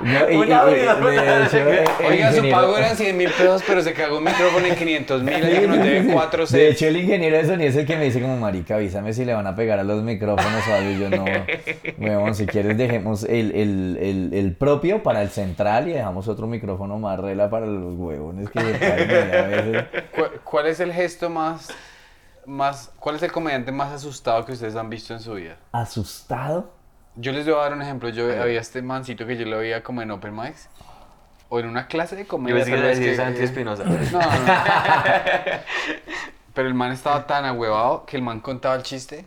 No, 0.00 0.28
y- 0.30 0.34
el- 0.34 0.42
el 0.42 1.04
Oiga, 2.06 2.32
su 2.32 2.50
pago 2.50 2.76
eran 2.76 2.94
100 2.96 3.16
mil 3.16 3.30
pesos, 3.30 3.62
pero 3.66 3.80
se 3.80 3.94
cagó 3.94 4.18
un 4.18 4.24
micrófono 4.24 4.66
en 4.66 4.74
500 4.76 5.22
mil, 5.22 5.38
y 5.38 5.66
nos 5.66 5.76
sí, 5.76 5.82
debe 5.82 6.02
sí. 6.02 6.08
4 6.12 6.46
De 6.46 6.68
hecho, 6.68 6.86
el 6.88 6.96
ingeniero 6.98 7.36
de 7.38 7.46
sonido 7.46 7.70
es 7.70 7.76
el 7.76 7.86
que 7.86 7.96
me 7.96 8.04
dice 8.04 8.20
como, 8.20 8.36
marica, 8.36 8.74
avísame 8.74 9.14
si 9.14 9.24
le 9.24 9.32
van 9.32 9.46
a 9.46 9.56
pegar 9.56 9.78
a 9.78 9.84
los 9.84 10.02
micrófonos 10.02 10.62
o 10.68 10.74
algo. 10.74 10.90
Y 10.90 10.98
yo, 10.98 11.08
no, 11.10 11.24
weón, 11.98 12.34
si 12.34 12.44
quieres 12.46 12.76
dejemos 12.76 13.22
el, 13.24 13.52
el, 13.54 13.98
el, 14.00 14.34
el 14.34 14.52
propio 14.54 15.02
para 15.02 15.22
el 15.22 15.30
central 15.30 15.88
y 15.88 15.92
dejamos 15.92 16.28
otro 16.28 16.46
micrófono 16.48 16.98
más 16.98 17.18
rela 17.18 17.48
para 17.48 17.64
los 17.64 17.94
huevones 17.96 18.50
que 18.50 18.60
se 18.60 18.78
caen 18.78 19.10
a 19.10 19.46
veces. 19.46 19.84
¿Cuál 20.44 20.66
es 20.66 20.80
el 20.80 20.92
gesto 20.92 21.30
más, 21.30 21.68
más, 22.46 22.92
cuál 22.98 23.16
es 23.16 23.22
el 23.22 23.32
comediante 23.32 23.72
más 23.72 23.92
asustado 23.92 24.44
que 24.44 24.52
ustedes 24.52 24.76
han 24.76 24.90
visto 24.90 25.12
en 25.14 25.20
su 25.20 25.34
vida? 25.34 25.56
¿Asustado? 25.72 26.72
Yo 27.16 27.32
les 27.32 27.44
voy 27.46 27.54
a 27.54 27.58
dar 27.58 27.72
un 27.72 27.82
ejemplo. 27.82 28.08
Yo 28.08 28.24
había 28.40 28.60
este 28.60 28.82
mancito 28.82 29.26
que 29.26 29.36
yo 29.36 29.46
lo 29.46 29.58
veía 29.58 29.82
como 29.82 30.02
en 30.02 30.10
Open 30.10 30.34
Mics. 30.34 30.68
O 31.48 31.60
en 31.60 31.68
una 31.68 31.86
clase 31.86 32.16
de 32.16 32.22
Yo 32.24 32.28
comedia. 32.28 32.64
pensé 32.64 33.00
que 33.00 33.16
Santi 33.16 33.42
Espinosa. 33.42 33.84
No, 33.84 33.90
no, 33.90 33.98
no. 33.98 34.20
Pero 36.54 36.68
el 36.68 36.74
man 36.74 36.92
estaba 36.92 37.26
tan 37.26 37.44
ahuevado 37.44 38.06
que 38.06 38.16
el 38.16 38.22
man 38.22 38.40
contaba 38.40 38.76
el 38.76 38.82
chiste 38.82 39.26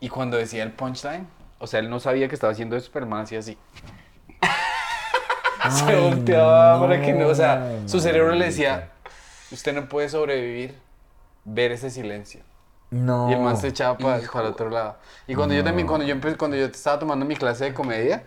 y 0.00 0.08
cuando 0.08 0.36
decía 0.36 0.62
el 0.62 0.72
punchline, 0.72 1.26
o 1.58 1.66
sea, 1.66 1.80
él 1.80 1.90
no 1.90 1.98
sabía 1.98 2.28
que 2.28 2.34
estaba 2.34 2.52
haciendo 2.52 2.76
eso, 2.76 2.90
pero 2.92 3.04
el 3.04 3.10
man 3.10 3.22
hacía 3.22 3.40
así. 3.40 3.58
Se 5.70 5.96
volteaba 5.96 6.78
para 6.80 7.02
que 7.02 7.12
no, 7.12 7.26
o 7.26 7.34
sea, 7.34 7.80
su 7.86 7.98
cerebro 7.98 8.32
le 8.34 8.46
decía, 8.46 8.90
usted 9.50 9.74
no 9.74 9.88
puede 9.88 10.08
sobrevivir, 10.08 10.78
ver 11.44 11.72
ese 11.72 11.90
silencio. 11.90 12.40
No. 12.90 13.28
Y 13.30 13.34
el 13.34 13.40
man 13.40 13.56
se 13.56 13.68
echaba 13.68 13.98
pa- 13.98 14.18
hijo. 14.18 14.32
para 14.32 14.46
el 14.46 14.52
otro 14.52 14.70
lado. 14.70 14.96
Y 15.26 15.34
cuando 15.34 15.54
yo 15.54 15.62
también, 15.62 15.86
cuando 15.86 16.06
yo 16.06 16.12
empecé, 16.12 16.36
cuando 16.36 16.56
yo 16.56 16.64
estaba 16.66 16.98
tomando 16.98 17.26
mi 17.26 17.36
clase 17.36 17.64
de 17.66 17.74
comedia, 17.74 18.24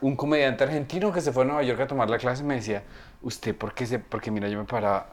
un 0.00 0.16
comediante 0.16 0.64
argentino 0.64 1.12
que 1.12 1.20
se 1.20 1.32
fue 1.32 1.42
a 1.44 1.46
Nueva 1.46 1.62
York 1.62 1.80
a 1.80 1.86
tomar 1.86 2.08
la 2.08 2.16
clase 2.16 2.42
me 2.42 2.54
decía, 2.54 2.82
¿usted 3.20 3.54
por 3.54 3.74
qué 3.74 3.84
se, 3.86 3.98
porque 3.98 4.30
mira, 4.30 4.48
yo 4.48 4.58
me 4.58 4.64
paraba, 4.64 5.06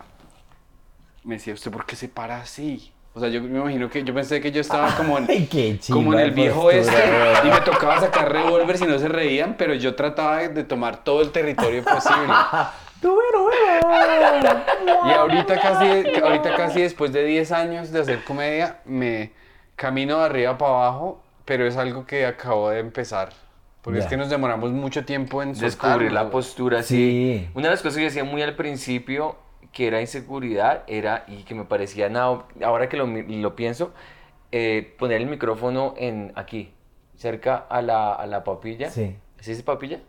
me 1.23 1.35
decía, 1.35 1.53
¿usted 1.53 1.69
por 1.71 1.85
qué 1.85 1.95
se 1.97 2.07
para 2.07 2.39
así? 2.39 2.93
O 3.13 3.19
sea, 3.19 3.29
yo 3.29 3.41
me 3.41 3.59
imagino 3.59 3.89
que, 3.89 4.03
yo 4.03 4.13
pensé 4.13 4.39
que 4.39 4.51
yo 4.51 4.61
estaba 4.61 4.95
como 4.95 5.17
en, 5.17 5.25
Ay, 5.29 5.79
como 5.91 6.13
en 6.13 6.19
el 6.19 6.31
viejo 6.31 6.69
postura, 6.69 7.31
este 7.33 7.47
y 7.47 7.51
me 7.51 7.61
tocaba 7.61 7.99
sacar 7.99 8.31
revólver 8.31 8.77
si 8.77 8.85
no 8.85 8.97
se 8.99 9.07
reían, 9.09 9.55
pero 9.57 9.73
yo 9.73 9.95
trataba 9.95 10.37
de 10.47 10.63
tomar 10.63 11.03
todo 11.03 11.21
el 11.21 11.31
territorio 11.31 11.83
posible. 11.83 12.31
Tú, 13.01 13.13
bueno, 13.13 13.43
bueno. 13.43 15.07
Y 15.07 15.11
ahorita 15.11 15.59
casi, 15.59 16.19
ahorita 16.19 16.55
casi 16.55 16.81
después 16.81 17.13
de 17.13 17.23
10 17.25 17.51
años 17.51 17.91
de 17.91 18.01
hacer 18.01 18.23
comedia, 18.23 18.79
me 18.85 19.31
camino 19.75 20.19
de 20.19 20.25
arriba 20.25 20.57
para 20.57 20.71
abajo, 20.71 21.21
pero 21.45 21.65
es 21.67 21.77
algo 21.77 22.05
que 22.05 22.25
acabo 22.25 22.69
de 22.69 22.79
empezar. 22.79 23.29
Porque 23.81 23.99
es 23.99 24.05
que 24.07 24.17
nos 24.17 24.29
demoramos 24.29 24.71
mucho 24.71 25.05
tiempo 25.05 25.41
en 25.41 25.53
Descubrir 25.53 26.11
la 26.11 26.29
postura, 26.29 26.83
sí. 26.83 26.95
Sí. 26.97 27.49
Una 27.53 27.67
de 27.67 27.71
las 27.71 27.81
cosas 27.81 27.95
que 27.95 28.01
yo 28.01 28.07
decía 28.07 28.25
muy 28.25 28.41
al 28.41 28.55
principio, 28.55 29.37
que 29.71 29.87
era 29.87 30.01
inseguridad, 30.01 30.83
era, 30.87 31.23
y 31.27 31.43
que 31.43 31.55
me 31.55 31.63
parecía 31.63 32.09
nada, 32.09 32.45
ahora 32.63 32.89
que 32.89 32.97
lo, 32.97 33.05
lo 33.07 33.55
pienso, 33.55 33.93
eh, 34.51 34.93
poner 34.97 35.21
el 35.21 35.27
micrófono 35.27 35.93
en 35.97 36.33
aquí, 36.35 36.73
cerca 37.15 37.55
a 37.69 37.81
la, 37.81 38.13
a 38.13 38.25
la 38.27 38.43
papilla. 38.43 38.89
Sí. 38.89 39.15
¿Sí 39.39 39.51
es 39.51 39.63
papilla? 39.63 40.01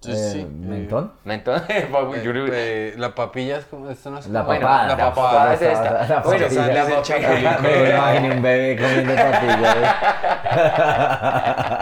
Sí, 0.00 0.12
Eh, 0.12 0.14
sí. 0.32 0.44
¿Mentón? 0.44 1.12
Mentón. 1.24 1.62
Eh, 1.68 2.94
la 2.98 3.14
papilla 3.14 3.56
es 3.58 3.64
como, 3.64 3.90
esto 3.90 4.10
no 4.10 4.18
es 4.18 4.26
La 4.28 4.40
como- 4.44 4.52
Bueno, 4.52 4.66
papada. 4.66 4.86
la 4.88 4.96
papada 4.96 5.54
es 5.54 5.62
esta. 5.62 6.06
La 6.08 6.20
Bueno, 6.20 6.44
papilla. 6.46 6.82
ese 6.82 7.02
chapulín 7.02 7.50
Me 7.62 8.30
un 8.36 8.42
bebé 8.42 8.76
comiendo 8.76 9.14
papilla. 9.14 9.96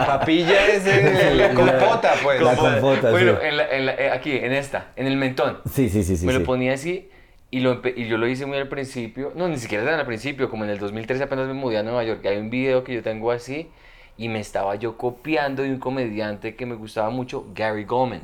Papilla 0.07 0.67
es 0.67 0.85
el- 0.87 1.37
la 1.37 1.53
compota, 1.53 2.13
pues. 2.23 2.41
La 2.41 2.55
compota, 2.55 3.11
bueno, 3.11 3.33
sí. 3.33 3.47
en 3.47 3.57
la- 3.57 3.69
en 3.69 3.85
la- 3.85 3.93
eh, 3.95 4.11
aquí, 4.11 4.31
en 4.37 4.53
esta, 4.53 4.87
en 4.95 5.07
el 5.07 5.17
mentón. 5.17 5.59
Sí, 5.69 5.89
sí, 5.89 6.03
sí, 6.03 6.17
sí. 6.17 6.25
me 6.25 6.33
sí. 6.33 6.39
lo 6.39 6.45
ponía 6.45 6.73
así 6.73 7.09
y, 7.51 7.59
lo 7.59 7.81
y 7.95 8.07
yo 8.07 8.17
lo 8.17 8.27
hice 8.27 8.45
muy 8.45 8.57
al 8.57 8.67
principio. 8.69 9.33
No, 9.35 9.47
ni 9.47 9.57
siquiera 9.57 9.83
tan 9.85 9.99
al 9.99 10.05
principio, 10.05 10.49
como 10.49 10.63
en 10.63 10.69
el 10.71 10.79
2013 10.79 11.23
apenas 11.23 11.47
me 11.47 11.53
mudé 11.53 11.77
a 11.79 11.83
Nueva 11.83 12.03
York. 12.03 12.25
Hay 12.25 12.37
un 12.37 12.49
video 12.49 12.83
que 12.83 12.93
yo 12.93 13.03
tengo 13.03 13.31
así 13.31 13.69
y 14.17 14.29
me 14.29 14.39
estaba 14.39 14.75
yo 14.75 14.97
copiando 14.97 15.63
de 15.63 15.71
un 15.71 15.79
comediante 15.79 16.55
que 16.55 16.65
me 16.65 16.75
gustaba 16.75 17.09
mucho, 17.09 17.45
Gary 17.53 17.83
Goldman. 17.85 18.21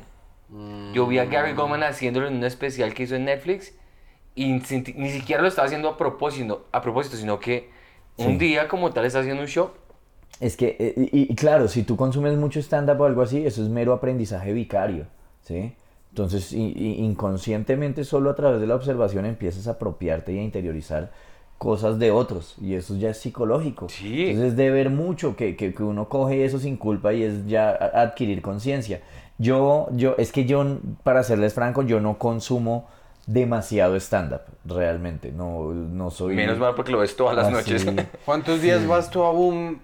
Yo 0.92 1.06
vi 1.06 1.18
a 1.18 1.24
Gary 1.24 1.54
Goldman 1.54 1.82
haciéndolo 1.82 2.28
en 2.28 2.36
un 2.36 2.44
especial 2.44 2.92
que 2.92 3.04
hizo 3.04 3.14
en 3.14 3.24
Netflix 3.24 3.72
y 4.34 4.52
ni 4.52 5.10
siquiera 5.10 5.40
lo 5.42 5.48
estaba 5.48 5.66
haciendo 5.66 5.88
a 5.88 5.96
propósito, 5.96 6.66
a 6.72 6.82
propósito 6.82 7.16
sino 7.16 7.38
que 7.40 7.70
un 8.18 8.32
Sí. 8.32 8.38
día 8.38 8.68
como 8.68 8.90
tal 8.92 9.04
está 9.06 9.20
haciendo 9.20 9.42
un 9.42 9.48
show. 9.48 9.70
Es 10.40 10.56
que, 10.56 10.76
eh, 10.78 10.94
y, 11.12 11.32
y 11.32 11.34
claro, 11.36 11.68
si 11.68 11.82
tú 11.84 11.96
consumes 11.96 12.36
mucho 12.36 12.60
stand-up 12.60 13.00
o 13.00 13.04
algo 13.04 13.22
así, 13.22 13.46
eso 13.46 13.62
es 13.62 13.68
mero 13.68 13.92
aprendizaje 13.92 14.52
vicario, 14.52 15.06
¿sí? 15.42 15.74
Entonces, 16.10 16.52
i- 16.52 16.72
i- 16.76 17.04
inconscientemente, 17.04 18.04
solo 18.04 18.28
a 18.30 18.34
través 18.34 18.60
de 18.60 18.66
la 18.66 18.74
observación 18.74 19.24
empiezas 19.24 19.66
a 19.68 19.72
apropiarte 19.72 20.32
y 20.32 20.38
a 20.38 20.42
interiorizar 20.42 21.12
cosas 21.62 22.00
de 22.00 22.10
otros, 22.10 22.56
y 22.60 22.74
eso 22.74 22.96
ya 22.96 23.10
es 23.10 23.18
psicológico. 23.18 23.88
Sí. 23.88 24.30
Entonces, 24.30 24.50
es 24.50 24.56
de 24.56 24.68
ver 24.72 24.90
mucho 24.90 25.36
que, 25.36 25.54
que, 25.54 25.72
que 25.72 25.84
uno 25.84 26.08
coge 26.08 26.44
eso 26.44 26.58
sin 26.58 26.76
culpa 26.76 27.12
y 27.12 27.22
es 27.22 27.46
ya 27.46 27.70
adquirir 27.70 28.42
conciencia. 28.42 29.00
Yo, 29.38 29.86
yo, 29.92 30.16
es 30.18 30.32
que 30.32 30.44
yo, 30.44 30.78
para 31.04 31.22
serles 31.22 31.54
franco, 31.54 31.82
yo 31.84 32.00
no 32.00 32.18
consumo 32.18 32.88
demasiado 33.28 33.94
stand-up, 33.94 34.40
realmente, 34.64 35.30
no, 35.30 35.72
no 35.72 36.10
soy... 36.10 36.34
Menos 36.34 36.58
mal 36.58 36.74
porque 36.74 36.90
lo 36.90 36.98
ves 36.98 37.14
todas 37.14 37.36
las 37.36 37.46
así. 37.46 37.54
noches. 37.54 37.86
¿Cuántos 38.24 38.60
días 38.60 38.84
vas 38.84 39.08
tú 39.08 39.22
a 39.22 39.30
Boom? 39.30 39.78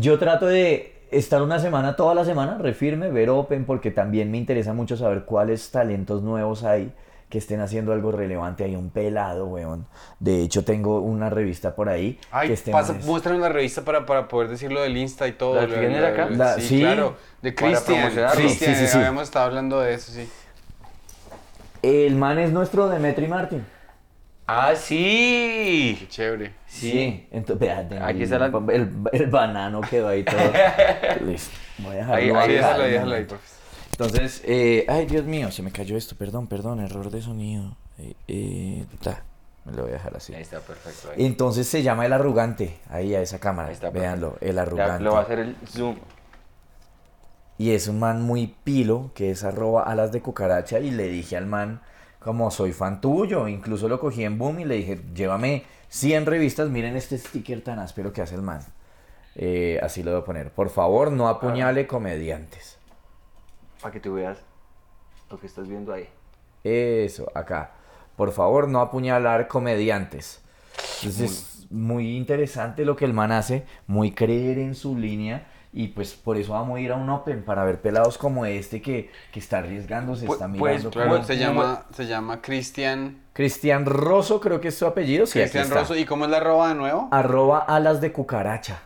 Yo 0.00 0.18
trato 0.18 0.46
de 0.46 1.02
estar 1.10 1.42
una 1.42 1.58
semana, 1.58 1.96
toda 1.96 2.14
la 2.14 2.24
semana, 2.24 2.56
refirme, 2.56 3.10
ver 3.10 3.28
Open, 3.28 3.66
porque 3.66 3.90
también 3.90 4.30
me 4.30 4.38
interesa 4.38 4.72
mucho 4.72 4.96
saber 4.96 5.26
cuáles 5.26 5.70
talentos 5.70 6.22
nuevos 6.22 6.64
hay 6.64 6.90
que 7.28 7.38
estén 7.38 7.60
haciendo 7.60 7.92
algo 7.92 8.12
relevante. 8.12 8.64
Hay 8.64 8.76
un 8.76 8.90
pelado, 8.90 9.46
weón. 9.46 9.86
De 10.20 10.42
hecho, 10.42 10.64
tengo 10.64 11.00
una 11.00 11.28
revista 11.30 11.74
por 11.74 11.88
ahí 11.88 12.18
Ay, 12.30 12.48
que 12.48 12.54
este 12.54 12.70
pasa, 12.70 12.92
muéstrame 13.04 13.38
la 13.40 13.48
revista 13.48 13.82
para, 13.82 14.06
para 14.06 14.28
poder 14.28 14.48
decirlo 14.48 14.80
del 14.82 14.96
Insta 14.96 15.26
y 15.26 15.32
todo. 15.32 15.54
¿La 15.60 15.66
tienes 15.66 16.04
acá? 16.04 16.28
La- 16.30 16.54
sí, 16.54 16.62
sí. 16.62 16.80
claro. 16.80 17.16
De 17.42 17.54
Cristian. 17.54 18.10
Sí, 18.36 18.48
sí, 18.50 18.74
sí. 18.86 18.96
habíamos 18.96 19.24
estado 19.24 19.46
hablando 19.46 19.80
de 19.80 19.94
eso, 19.94 20.12
sí. 20.12 20.28
El 21.82 22.16
man 22.16 22.38
es 22.38 22.52
nuestro 22.52 22.88
Demetri 22.88 23.26
Martin. 23.28 23.64
¡Ah, 24.48 24.74
sí! 24.76 25.96
Qué 26.00 26.08
chévere. 26.08 26.52
Sí. 26.66 27.26
Entonces, 27.32 27.68
espérate, 27.68 27.98
Aquí 27.98 28.18
el, 28.18 28.22
está 28.22 28.38
la- 28.38 28.46
el, 28.72 28.90
el 29.12 29.26
banano 29.26 29.80
quedó 29.80 30.08
ahí 30.08 30.22
todo. 30.24 30.38
Listo. 31.26 31.50
Voy 31.78 31.94
a 31.94 31.98
dejarlo 31.98 32.14
Ahí- 32.16 32.30
ahí 32.30 32.30
Sí, 32.30 32.38
ahí, 32.40 32.54
déjalo 32.54 32.82
ahí, 32.84 32.98
momento. 33.00 33.28
porfa. 33.34 33.55
Entonces, 33.98 34.42
eh, 34.44 34.84
ay 34.88 35.06
Dios 35.06 35.24
mío, 35.24 35.50
se 35.50 35.62
me 35.62 35.72
cayó 35.72 35.96
esto, 35.96 36.16
perdón, 36.16 36.46
perdón, 36.48 36.80
error 36.80 37.10
de 37.10 37.22
sonido. 37.22 37.76
Eh, 37.98 38.14
eh, 38.28 38.86
ta, 39.02 39.22
me 39.64 39.72
lo 39.72 39.82
voy 39.84 39.90
a 39.92 39.94
dejar 39.94 40.14
así. 40.16 40.34
Ahí 40.34 40.42
está 40.42 40.60
perfecto. 40.60 41.08
Ahí. 41.10 41.24
Entonces 41.24 41.66
se 41.66 41.82
llama 41.82 42.04
el 42.04 42.12
arrogante, 42.12 42.78
ahí 42.90 43.14
a 43.14 43.22
esa 43.22 43.38
cámara, 43.38 43.68
Ahí 43.68 43.74
está 43.74 43.88
véanlo, 43.88 44.36
el 44.42 44.56
Ya, 44.56 44.62
arrogante. 44.62 45.02
lo 45.02 45.12
va 45.14 45.20
a 45.20 45.22
hacer 45.22 45.38
el 45.38 45.56
zoom. 45.66 45.96
Y 47.56 47.70
es 47.70 47.88
un 47.88 47.98
man 47.98 48.20
muy 48.20 48.54
pilo, 48.64 49.12
que 49.14 49.30
es 49.30 49.42
arroba 49.44 49.84
alas 49.84 50.12
de 50.12 50.20
cucaracha, 50.20 50.78
y 50.78 50.90
le 50.90 51.08
dije 51.08 51.38
al 51.38 51.46
man, 51.46 51.80
como 52.18 52.50
soy 52.50 52.72
fan 52.72 53.00
tuyo, 53.00 53.48
incluso 53.48 53.88
lo 53.88 53.98
cogí 53.98 54.24
en 54.24 54.36
Boom 54.36 54.60
y 54.60 54.64
le 54.66 54.74
dije, 54.74 55.00
llévame 55.14 55.64
100 55.88 56.26
revistas, 56.26 56.68
miren 56.68 56.96
este 56.96 57.16
sticker 57.16 57.62
tan 57.62 57.78
áspero 57.78 58.12
que 58.12 58.20
hace 58.20 58.34
el 58.34 58.42
man. 58.42 58.60
Eh, 59.36 59.80
así 59.82 60.02
lo 60.02 60.10
voy 60.10 60.20
a 60.20 60.24
poner, 60.24 60.50
por 60.50 60.68
favor, 60.68 61.10
no 61.12 61.28
apuñale 61.28 61.86
comediantes. 61.86 62.75
Para 63.80 63.92
que 63.92 64.00
tú 64.00 64.14
veas 64.14 64.38
lo 65.30 65.38
que 65.38 65.46
estás 65.46 65.68
viendo 65.68 65.92
ahí. 65.92 66.08
Eso, 66.64 67.30
acá. 67.34 67.72
Por 68.16 68.32
favor, 68.32 68.68
no 68.68 68.80
apuñalar 68.80 69.46
comediantes. 69.48 70.40
Entonces 71.02 71.30
es 71.64 71.66
muy 71.70 72.16
interesante 72.16 72.84
lo 72.84 72.96
que 72.96 73.04
el 73.04 73.12
man 73.12 73.32
hace, 73.32 73.64
muy 73.86 74.12
creer 74.12 74.58
en 74.58 74.74
su 74.74 74.96
línea 74.96 75.46
y 75.72 75.88
pues 75.88 76.14
por 76.14 76.36
eso 76.38 76.52
vamos 76.52 76.78
a 76.78 76.80
ir 76.80 76.92
a 76.92 76.96
un 76.96 77.08
Open 77.10 77.42
para 77.44 77.64
ver 77.64 77.80
pelados 77.82 78.16
como 78.16 78.46
este 78.46 78.80
que, 78.80 79.10
que 79.32 79.40
está 79.40 79.58
arriesgándose, 79.58 80.26
Pu- 80.26 80.32
está 80.32 80.48
pues, 80.48 80.60
mirando. 80.60 80.90
Claro, 80.90 81.10
cómo- 81.10 81.24
se 81.24 81.34
muy 81.34 81.42
llama, 81.42 81.86
se 81.92 82.06
llama 82.06 82.40
Cristian. 82.40 83.22
Cristian 83.34 83.84
Rosso, 83.84 84.40
creo 84.40 84.60
que 84.60 84.68
es 84.68 84.78
su 84.78 84.86
apellido. 84.86 85.26
Sí, 85.26 85.38
Cristian. 85.38 85.68
Rosso. 85.70 85.94
¿Y 85.96 86.04
cómo 86.06 86.24
es 86.24 86.30
la 86.30 86.38
arroba 86.38 86.68
de 86.68 86.74
nuevo? 86.76 87.08
Arroba 87.10 87.58
alas 87.58 88.00
de 88.00 88.12
cucaracha. 88.12 88.80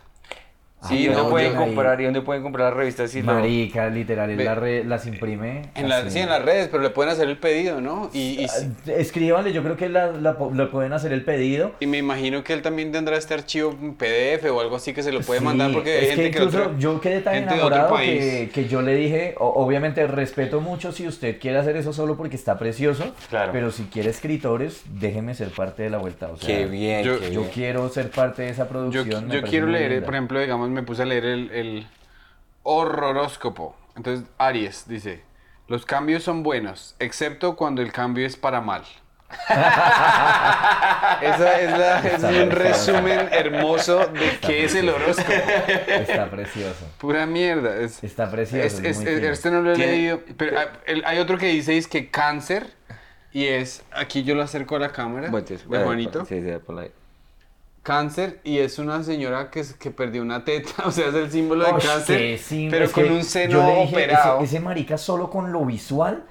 Sí, 0.87 1.05
Ah, 1.07 1.11
¿dónde 1.13 1.23
no, 1.23 1.29
pueden 1.29 1.53
yo 1.53 1.59
comprar 1.59 2.01
y 2.01 2.05
dónde 2.05 2.21
pueden 2.21 2.41
comprar 2.41 2.69
las 2.69 2.77
revistas? 2.77 3.13
Lo- 3.13 3.23
Marica, 3.23 3.87
literal, 3.89 4.35
Ve- 4.35 4.43
la 4.43 4.55
re- 4.55 4.83
las 4.83 5.05
imprime. 5.05 5.69
En 5.75 5.87
la, 5.87 6.09
sí, 6.09 6.17
en 6.17 6.27
las 6.29 6.43
redes, 6.43 6.69
pero 6.71 6.81
le 6.81 6.89
pueden 6.89 7.11
hacer 7.13 7.29
el 7.29 7.37
pedido, 7.37 7.81
¿no? 7.81 8.09
Y, 8.13 8.41
y, 8.41 8.45
Ah, 8.45 8.91
Escríbanle, 8.97 9.53
yo 9.53 9.61
creo 9.61 9.77
que 9.77 9.89
la, 9.89 10.11
la 10.11 10.37
pueden 10.71 10.93
hacer 10.93 11.13
el 11.13 11.23
pedido. 11.23 11.73
y 11.79 11.85
me 11.85 11.99
imagino 11.99 12.43
que 12.43 12.53
él 12.53 12.63
también 12.63 12.91
tendrá 12.91 13.15
este 13.17 13.35
archivo 13.35 13.75
en 13.79 13.93
PDF 13.93 14.49
o 14.51 14.59
algo 14.59 14.75
así 14.75 14.91
que 14.93 15.03
se 15.03 15.11
lo 15.11 15.21
puede 15.21 15.39
Sí, 15.39 15.45
mandar 15.45 15.71
porque 15.71 15.91
hay 15.99 16.03
es 16.05 16.09
gente 16.15 16.23
que 16.23 16.31
que, 16.31 16.37
incluso 16.43 16.63
otra- 16.63 16.79
yo 16.79 16.99
quedé 16.99 17.21
tan 17.21 17.43
otro 17.43 17.53
enamorado 17.55 17.97
que, 17.97 18.49
que 18.51 18.67
yo 18.67 18.81
le 18.81 18.95
dije, 18.95 19.35
o- 19.37 19.49
obviamente 19.63 20.07
respeto 20.07 20.61
mucho 20.61 20.91
si 20.91 21.07
usted 21.07 21.39
quiere 21.39 21.59
hacer 21.59 21.75
eso 21.77 21.93
solo 21.93 22.17
porque 22.17 22.35
está 22.35 22.57
precioso, 22.57 23.13
Claro. 23.29 23.51
pero 23.51 23.69
si 23.71 23.83
quiere 23.83 24.09
escritores, 24.09 24.81
déjeme 24.99 25.35
ser 25.35 25.49
parte 25.49 25.83
de 25.83 25.91
la 25.91 25.99
vuelta. 25.99 26.29
O 26.29 26.37
sea, 26.37 26.47
Qué 26.47 26.65
bien, 26.65 27.03
yo- 27.03 27.19
qué 27.19 27.31
Yo 27.31 27.41
bien. 27.41 27.51
quiero 27.53 27.87
ser 27.89 28.09
parte 28.09 28.41
de 28.41 28.49
esa 28.49 28.63
Yo, 28.63 28.69
producción. 28.69 29.05
yo 29.25 29.27
parece 29.27 29.47
quiero 29.47 29.67
leer, 29.67 29.91
linda. 29.91 30.05
por 30.05 30.15
ejemplo, 30.15 30.39
digamos, 30.39 30.70
me 30.71 30.83
puse 30.83 31.03
a 31.03 31.05
leer 31.05 31.25
el, 31.25 31.51
el 31.51 31.87
horroróscopo. 32.63 33.75
Entonces, 33.95 34.25
Aries 34.37 34.87
dice, 34.87 35.23
los 35.67 35.85
cambios 35.85 36.23
son 36.23 36.43
buenos, 36.43 36.95
excepto 36.99 37.55
cuando 37.55 37.81
el 37.81 37.91
cambio 37.91 38.25
es 38.25 38.35
para 38.37 38.61
mal. 38.61 38.83
Esa 41.21 41.61
es, 41.61 41.71
la, 41.77 41.99
es 41.99 42.13
Está 42.15 42.27
un 42.29 42.51
resumen 42.51 43.29
hermoso 43.31 43.99
de 44.07 44.37
qué 44.41 44.65
es 44.65 44.75
el 44.75 44.89
horóscopo. 44.89 45.31
Está 45.87 46.29
precioso. 46.29 46.85
Pura 46.97 47.25
mierda. 47.25 47.77
Es, 47.77 48.03
Está 48.03 48.29
precioso. 48.29 48.65
es- 48.65 48.73
es 48.79 48.83
es- 48.85 48.97
muy 48.97 49.07
es- 49.07 49.15
fino. 49.19 49.31
este 49.31 49.51
no 49.51 49.61
lo 49.61 49.73
he 49.73 49.77
leído. 49.77 50.19
Pero 50.37 50.57
el- 50.85 51.03
hay 51.05 51.19
otro 51.19 51.37
que 51.37 51.47
dice 51.47 51.77
es 51.77 51.87
que 51.87 52.09
cáncer 52.09 52.67
y 53.31 53.47
es, 53.47 53.83
aquí 53.91 54.23
yo 54.23 54.35
lo 54.35 54.43
acerco 54.43 54.75
a 54.75 54.79
la 54.79 54.89
cámara 54.91 55.29
Bueno, 55.29 55.45
de 55.47 55.57
bueno. 55.65 56.25
Sí, 56.25 56.41
sí, 56.41 56.51
ponla 56.65 56.81
ahí. 56.83 56.91
Cáncer 57.83 58.39
y 58.43 58.59
es 58.59 58.77
una 58.79 59.03
señora 59.03 59.49
que, 59.49 59.63
que 59.79 59.91
perdió 59.91 60.21
una 60.21 60.43
teta, 60.43 60.71
o 60.85 60.91
sea, 60.91 61.07
es 61.07 61.15
el 61.15 61.31
símbolo 61.31 61.65
de 61.65 61.71
Osh, 61.71 61.85
cáncer, 61.85 62.37
sim- 62.39 62.69
pero 62.69 62.91
con 62.91 63.05
un 63.05 63.17
yo 63.19 63.23
seno 63.23 63.65
le 63.67 63.81
dije, 63.81 63.95
operado. 63.95 64.37
Ese, 64.37 64.55
ese 64.55 64.59
marica 64.59 64.97
solo 64.97 65.29
con 65.29 65.51
lo 65.51 65.65
visual, 65.65 66.23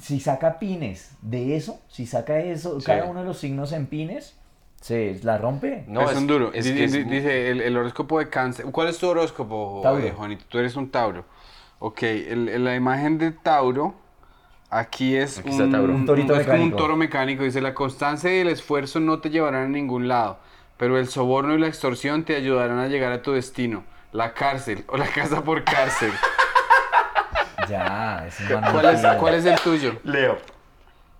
si 0.00 0.18
saca 0.20 0.58
pines 0.58 1.12
de 1.20 1.56
eso, 1.56 1.80
si 1.88 2.06
saca 2.06 2.38
eso, 2.40 2.80
Sí. 2.80 2.86
cada 2.86 3.04
uno 3.04 3.20
de 3.20 3.26
los 3.26 3.38
signos 3.38 3.72
en 3.72 3.86
pines, 3.86 4.36
se 4.80 5.20
la 5.22 5.38
rompe. 5.38 5.84
No, 5.86 6.10
es, 6.10 6.16
un 6.16 6.26
duro. 6.26 6.50
es 6.52 6.66
que 6.66 6.72
di- 6.72 6.82
es- 6.84 6.92
dice 7.08 7.50
el, 7.50 7.60
el 7.60 7.76
horóscopo 7.76 8.18
de 8.18 8.28
cáncer. 8.28 8.66
¿Cuál 8.72 8.88
es 8.88 8.98
tu 8.98 9.06
horóscopo, 9.08 9.80
Tauro. 9.82 10.04
eh, 10.04 10.12
Juanito? 10.16 10.44
Tú 10.48 10.58
eres 10.58 10.74
un 10.74 10.90
Tauro. 10.90 11.24
Ok, 11.78 12.02
el- 12.02 12.48
el- 12.48 12.64
la 12.64 12.74
imagen 12.74 13.18
de 13.18 13.30
Tauro, 13.30 13.94
aquí 14.70 15.14
es 15.14 15.38
Aquí 15.38 15.56
Tauro. 15.56 15.94
Un 15.94 16.06
torito 16.06 16.34
es 16.34 16.46
como 16.46 16.62
un 16.64 16.74
toro 16.74 16.96
mecánico. 16.96 17.44
Dice, 17.44 17.60
la 17.60 17.74
constancia 17.74 18.34
y 18.34 18.40
el 18.40 18.48
esfuerzo 18.48 18.98
no 19.00 19.20
te 19.20 19.30
llevarán 19.30 19.64
a 19.66 19.68
ningún 19.68 20.08
lado, 20.08 20.38
pero 20.76 20.98
el 20.98 21.08
soborno 21.08 21.54
y 21.54 21.58
la 21.58 21.68
extorsión 21.68 22.24
te 22.24 22.36
ayudarán 22.36 22.78
a 22.78 22.88
llegar 22.88 23.12
a 23.12 23.22
tu 23.22 23.32
destino. 23.32 23.84
La 24.12 24.34
cárcel 24.34 24.84
o 24.88 24.96
la 24.96 25.06
casa 25.06 25.42
por 25.42 25.64
cárcel. 25.64 26.12
Ya, 27.68 28.26
es 28.26 28.36
¿Cuál 28.48 28.86
es, 28.86 29.06
cuál 29.18 29.34
es 29.34 29.46
el 29.46 29.58
tuyo? 29.60 29.96
Leo. 30.02 30.36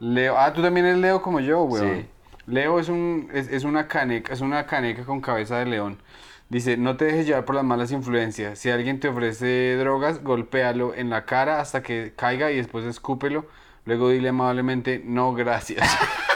Leo. 0.00 0.36
Ah, 0.36 0.52
tú 0.52 0.60
también 0.60 0.86
eres 0.86 0.98
Leo 0.98 1.22
como 1.22 1.38
yo, 1.38 1.62
weón. 1.62 2.00
Sí. 2.00 2.06
Leo 2.46 2.80
es, 2.80 2.88
un, 2.88 3.30
es, 3.32 3.48
es 3.48 3.62
una 3.62 3.86
caneca, 3.86 4.32
es 4.32 4.40
una 4.40 4.66
caneca 4.66 5.04
con 5.04 5.20
cabeza 5.20 5.58
de 5.58 5.66
león. 5.66 5.98
Dice, 6.48 6.76
no 6.76 6.96
te 6.96 7.06
dejes 7.06 7.26
llevar 7.26 7.44
por 7.44 7.54
las 7.54 7.64
malas 7.64 7.92
influencias. 7.92 8.58
Si 8.58 8.68
alguien 8.68 9.00
te 9.00 9.08
ofrece 9.08 9.76
drogas, 9.76 10.22
golpéalo 10.22 10.94
en 10.94 11.08
la 11.08 11.24
cara 11.24 11.60
hasta 11.60 11.82
que 11.82 12.12
caiga 12.16 12.50
y 12.50 12.56
después 12.56 12.84
escúpelo. 12.84 13.46
Luego 13.84 14.10
dile 14.10 14.28
amablemente, 14.28 15.00
no, 15.04 15.32
gracias. 15.32 15.88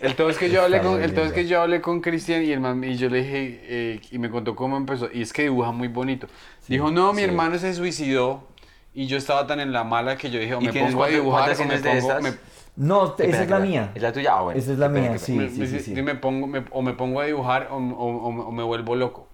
El 0.00 0.14
todo 0.16 0.30
es 0.30 0.38
que 0.38 0.50
yo 0.50 0.62
hablé 0.62 0.80
con, 0.80 1.02
el 1.02 1.12
todo 1.14 1.24
es 1.26 1.32
que 1.32 1.46
yo 1.46 1.60
hablé 1.60 1.80
con 1.80 2.00
Cristian 2.00 2.42
y 2.42 2.52
el 2.52 2.60
man- 2.60 2.82
y 2.82 2.96
yo 2.96 3.08
le 3.10 3.18
dije 3.22 3.60
eh, 3.64 4.00
y 4.10 4.18
me 4.18 4.30
contó 4.30 4.56
cómo 4.56 4.76
empezó 4.76 5.08
y 5.12 5.22
es 5.22 5.32
que 5.32 5.42
dibuja 5.42 5.72
muy 5.72 5.88
bonito. 5.88 6.26
Dijo, 6.68 6.90
"No, 6.90 7.12
mi 7.12 7.18
sí. 7.18 7.24
hermano 7.24 7.58
se 7.58 7.74
suicidó." 7.74 8.48
Y 8.94 9.06
yo 9.06 9.16
estaba 9.18 9.46
tan 9.46 9.60
en 9.60 9.72
la 9.72 9.84
mala 9.84 10.16
que 10.16 10.30
yo 10.30 10.40
dije, 10.40 10.54
o 10.54 10.60
¿Y 10.60 10.66
me 10.66 10.72
tienes 10.72 10.90
pongo 10.92 11.04
a 11.04 11.06
cuántas- 11.06 11.20
dibujar 11.22 11.40
cuántas 11.44 11.60
o 11.60 11.64
me 11.68 11.78
tienes 11.78 12.02
de 12.02 12.08
pongo, 12.14 12.22
me- 12.22 12.50
No, 12.76 13.14
Qué 13.16 13.26
esa 13.30 13.42
es 13.44 13.50
la 13.50 13.58
mía. 13.60 13.92
¿Es 13.94 14.02
la 14.02 14.12
tuya? 14.12 14.32
Ah, 14.36 14.42
bueno. 14.42 14.58
Esa 14.58 14.72
es 14.72 14.78
la 14.78 14.88
mía, 14.88 15.18
sí, 15.18 15.32
me- 15.32 15.48
sí, 15.48 15.66
sí, 15.66 15.78
sí. 15.80 15.92
y 15.96 16.02
me 16.02 16.14
pongo, 16.16 16.46
me- 16.46 16.64
o 16.70 16.82
me 16.82 16.92
pongo 16.94 17.20
a 17.20 17.24
dibujar 17.26 17.68
o, 17.70 17.76
o- 17.76 17.78
o- 17.78 18.46
o 18.48 18.52
me 18.52 18.62
vuelvo 18.64 18.96
loco. 18.96 19.28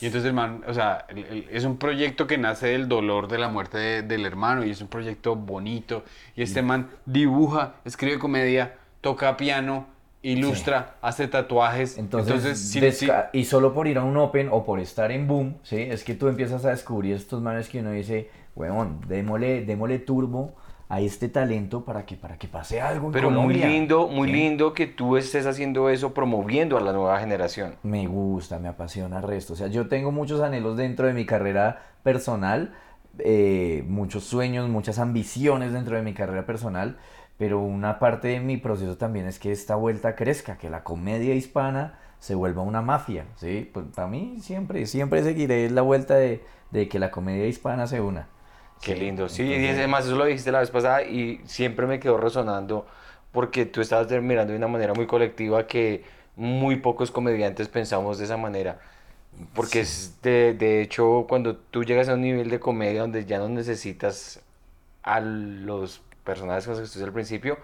Y 0.00 0.06
entonces 0.06 0.26
el 0.28 0.34
man, 0.34 0.64
o 0.66 0.74
sea, 0.74 1.06
el- 1.10 1.18
el- 1.18 1.48
es 1.52 1.64
un 1.64 1.76
proyecto 1.76 2.26
que 2.26 2.38
nace 2.38 2.68
del 2.68 2.88
dolor 2.88 3.28
de 3.28 3.38
la 3.38 3.48
muerte 3.48 3.78
de- 3.78 4.02
del 4.02 4.26
hermano 4.26 4.64
y 4.64 4.70
es 4.70 4.80
un 4.80 4.88
proyecto 4.88 5.36
bonito. 5.36 6.02
Y 6.34 6.42
este 6.42 6.60
man 6.62 6.88
dibuja, 7.06 7.74
escribe 7.84 8.18
comedia, 8.18 8.74
toca 9.02 9.36
piano, 9.36 9.86
ilustra, 10.22 10.94
hace 11.02 11.28
tatuajes. 11.28 11.98
Entonces, 11.98 12.32
Entonces, 12.34 12.58
sí- 12.58 12.80
desca- 12.80 13.28
sí- 13.32 13.38
y 13.40 13.44
solo 13.44 13.74
por 13.74 13.86
ir 13.88 13.98
a 13.98 14.04
un 14.04 14.16
Open 14.16 14.48
o 14.50 14.64
por 14.64 14.80
estar 14.80 15.10
en 15.12 15.26
Boom, 15.28 15.56
¿sí? 15.62 15.76
Es 15.82 16.04
que 16.04 16.14
tú 16.14 16.28
empiezas 16.28 16.64
a 16.64 16.70
descubrir 16.70 17.14
estos 17.14 17.42
manes 17.42 17.68
que 17.68 17.80
uno 17.80 17.90
dice, 17.90 18.30
weón, 18.56 19.00
démosle, 19.08 19.64
démosle 19.66 19.98
turbo 19.98 20.54
a 20.88 21.00
este 21.00 21.28
talento 21.30 21.84
para 21.84 22.04
que, 22.06 22.16
para 22.16 22.36
que 22.36 22.46
pase 22.48 22.80
algo 22.80 23.06
en 23.06 23.12
Pero 23.12 23.30
muy 23.30 23.36
Colombia". 23.54 23.66
lindo, 23.66 24.08
muy 24.08 24.30
lindo 24.30 24.74
que 24.74 24.86
tú 24.86 25.16
estés 25.16 25.46
haciendo 25.46 25.88
eso, 25.88 26.12
promoviendo 26.14 26.76
a 26.76 26.80
la 26.80 26.92
nueva 26.92 27.18
generación. 27.18 27.74
Me 27.82 28.06
gusta, 28.06 28.58
me 28.58 28.68
apasiona 28.68 29.16
el 29.16 29.22
resto. 29.22 29.54
O 29.54 29.56
sea, 29.56 29.68
yo 29.68 29.88
tengo 29.88 30.12
muchos 30.12 30.40
anhelos 30.42 30.76
dentro 30.76 31.06
de 31.06 31.14
mi 31.14 31.24
carrera 31.26 31.82
personal, 32.02 32.74
eh, 33.18 33.84
muchos 33.88 34.24
sueños, 34.24 34.68
muchas 34.68 34.98
ambiciones 34.98 35.72
dentro 35.72 35.96
de 35.96 36.02
mi 36.02 36.12
carrera 36.14 36.46
personal, 36.46 36.98
pero 37.38 37.60
una 37.60 37.98
parte 37.98 38.28
de 38.28 38.40
mi 38.40 38.56
proceso 38.56 38.96
también 38.96 39.26
es 39.26 39.38
que 39.38 39.52
esta 39.52 39.74
vuelta 39.76 40.14
crezca, 40.16 40.58
que 40.58 40.70
la 40.70 40.84
comedia 40.84 41.34
hispana 41.34 41.98
se 42.20 42.34
vuelva 42.34 42.62
una 42.62 42.82
mafia, 42.82 43.24
¿sí? 43.36 43.68
Pues 43.72 43.86
para 43.94 44.08
mí 44.08 44.38
siempre, 44.40 44.86
siempre 44.86 45.22
seguiré 45.24 45.68
la 45.70 45.82
vuelta 45.82 46.14
de, 46.14 46.42
de 46.70 46.88
que 46.88 46.98
la 46.98 47.10
comedia 47.10 47.46
hispana 47.46 47.86
se 47.86 48.00
una. 48.00 48.28
Qué 48.80 48.94
Sí, 48.94 49.00
lindo. 49.00 49.28
Sí, 49.28 49.42
entonces- 49.42 49.64
y 49.64 49.68
además 49.78 50.06
eso 50.06 50.16
lo 50.16 50.24
dijiste 50.24 50.52
la 50.52 50.60
vez 50.60 50.70
pasada 50.70 51.02
y 51.02 51.40
siempre 51.46 51.86
me 51.86 52.00
quedó 52.00 52.16
resonando 52.18 52.86
porque 53.32 53.64
tú 53.66 53.80
estabas 53.80 54.10
mirando 54.22 54.52
de 54.52 54.58
una 54.58 54.68
manera 54.68 54.92
muy 54.94 55.06
colectiva 55.06 55.66
que 55.66 56.04
muy 56.36 56.76
pocos 56.76 57.10
comediantes 57.10 57.68
pensamos 57.68 58.18
de 58.18 58.24
esa 58.24 58.36
manera. 58.36 58.80
Porque 59.54 59.80
es 59.80 60.18
de, 60.22 60.54
de 60.54 60.82
hecho 60.82 61.26
cuando 61.28 61.56
tú 61.56 61.84
llegas 61.84 62.08
a 62.08 62.14
un 62.14 62.22
nivel 62.22 62.50
de 62.50 62.60
comedia 62.60 63.02
donde 63.02 63.24
ya 63.24 63.38
no 63.38 63.48
necesitas 63.48 64.40
a 65.02 65.20
los 65.20 66.02
personajes 66.24 66.64
con 66.64 66.72
los 66.72 66.80
que 66.80 66.84
estuviste 66.84 67.06
al 67.08 67.12
principio, 67.12 67.58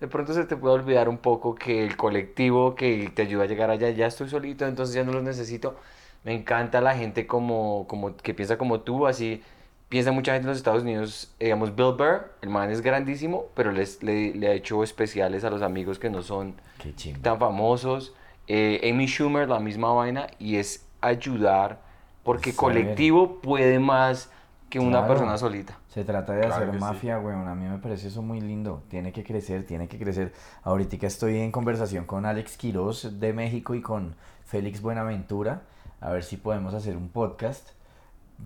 de 0.00 0.06
pronto 0.06 0.32
se 0.32 0.44
te 0.44 0.56
puede 0.56 0.74
olvidar 0.74 1.08
un 1.08 1.18
poco 1.18 1.54
que 1.54 1.84
el 1.84 1.96
colectivo 1.96 2.74
que 2.74 3.10
te 3.14 3.22
ayuda 3.22 3.44
a 3.44 3.46
llegar 3.46 3.70
allá, 3.70 3.90
ya 3.90 4.06
estoy 4.06 4.28
solito, 4.28 4.66
entonces 4.66 4.94
ya 4.94 5.04
no 5.04 5.12
los 5.12 5.22
necesito. 5.22 5.76
Me 6.24 6.34
encanta 6.34 6.80
la 6.80 6.94
gente 6.96 7.26
como, 7.26 7.86
como 7.88 8.16
que 8.16 8.34
piensa 8.34 8.58
como 8.58 8.80
tú, 8.80 9.06
así 9.06 9.42
piensa 9.88 10.12
mucha 10.12 10.32
gente 10.32 10.44
en 10.44 10.48
los 10.50 10.58
Estados 10.58 10.82
Unidos, 10.82 11.32
eh, 11.38 11.46
digamos 11.46 11.74
Bill 11.74 11.94
Burr, 11.96 12.32
el 12.42 12.50
man 12.50 12.70
es 12.70 12.80
grandísimo, 12.82 13.46
pero 13.54 13.72
les, 13.72 14.02
le, 14.02 14.34
le 14.34 14.48
ha 14.48 14.52
hecho 14.52 14.82
especiales 14.84 15.44
a 15.44 15.50
los 15.50 15.62
amigos 15.62 15.98
que 15.98 16.10
no 16.10 16.22
son 16.22 16.54
tan 17.22 17.38
famosos. 17.38 18.14
Eh, 18.46 18.90
Amy 18.90 19.06
Schumer, 19.06 19.48
la 19.48 19.60
misma 19.60 19.92
vaina, 19.92 20.26
y 20.38 20.56
es 20.56 20.86
ayudar, 21.00 21.80
porque 22.22 22.52
Saber. 22.52 22.56
colectivo 22.74 23.40
puede 23.40 23.78
más 23.78 24.30
que 24.68 24.78
una 24.78 24.98
Claro. 24.98 25.06
persona 25.08 25.38
solita. 25.38 25.78
Se 25.88 26.04
trata 26.04 26.32
de 26.34 26.40
Claro 26.40 26.54
hacer 26.54 26.66
que 26.70 26.74
sí. 26.74 26.80
mafia, 26.80 27.18
weón. 27.18 27.48
A 27.48 27.54
mí 27.54 27.66
me 27.66 27.78
parece 27.78 28.08
eso 28.08 28.22
muy 28.22 28.40
lindo. 28.40 28.82
Tiene 28.88 29.12
que 29.12 29.24
crecer, 29.24 29.64
tiene 29.64 29.88
que 29.88 29.98
crecer. 29.98 30.32
Ahorita 30.62 31.06
estoy 31.06 31.38
en 31.38 31.50
conversación 31.52 32.04
con 32.04 32.26
Alex 32.26 32.56
Quiroz 32.56 33.18
de 33.20 33.32
México 33.32 33.74
y 33.74 33.80
con 33.80 34.14
Félix 34.44 34.80
Buenaventura. 34.82 35.62
A 36.00 36.10
ver 36.10 36.22
si 36.24 36.36
podemos 36.36 36.74
hacer 36.74 36.96
un 36.96 37.08
podcast. 37.08 37.70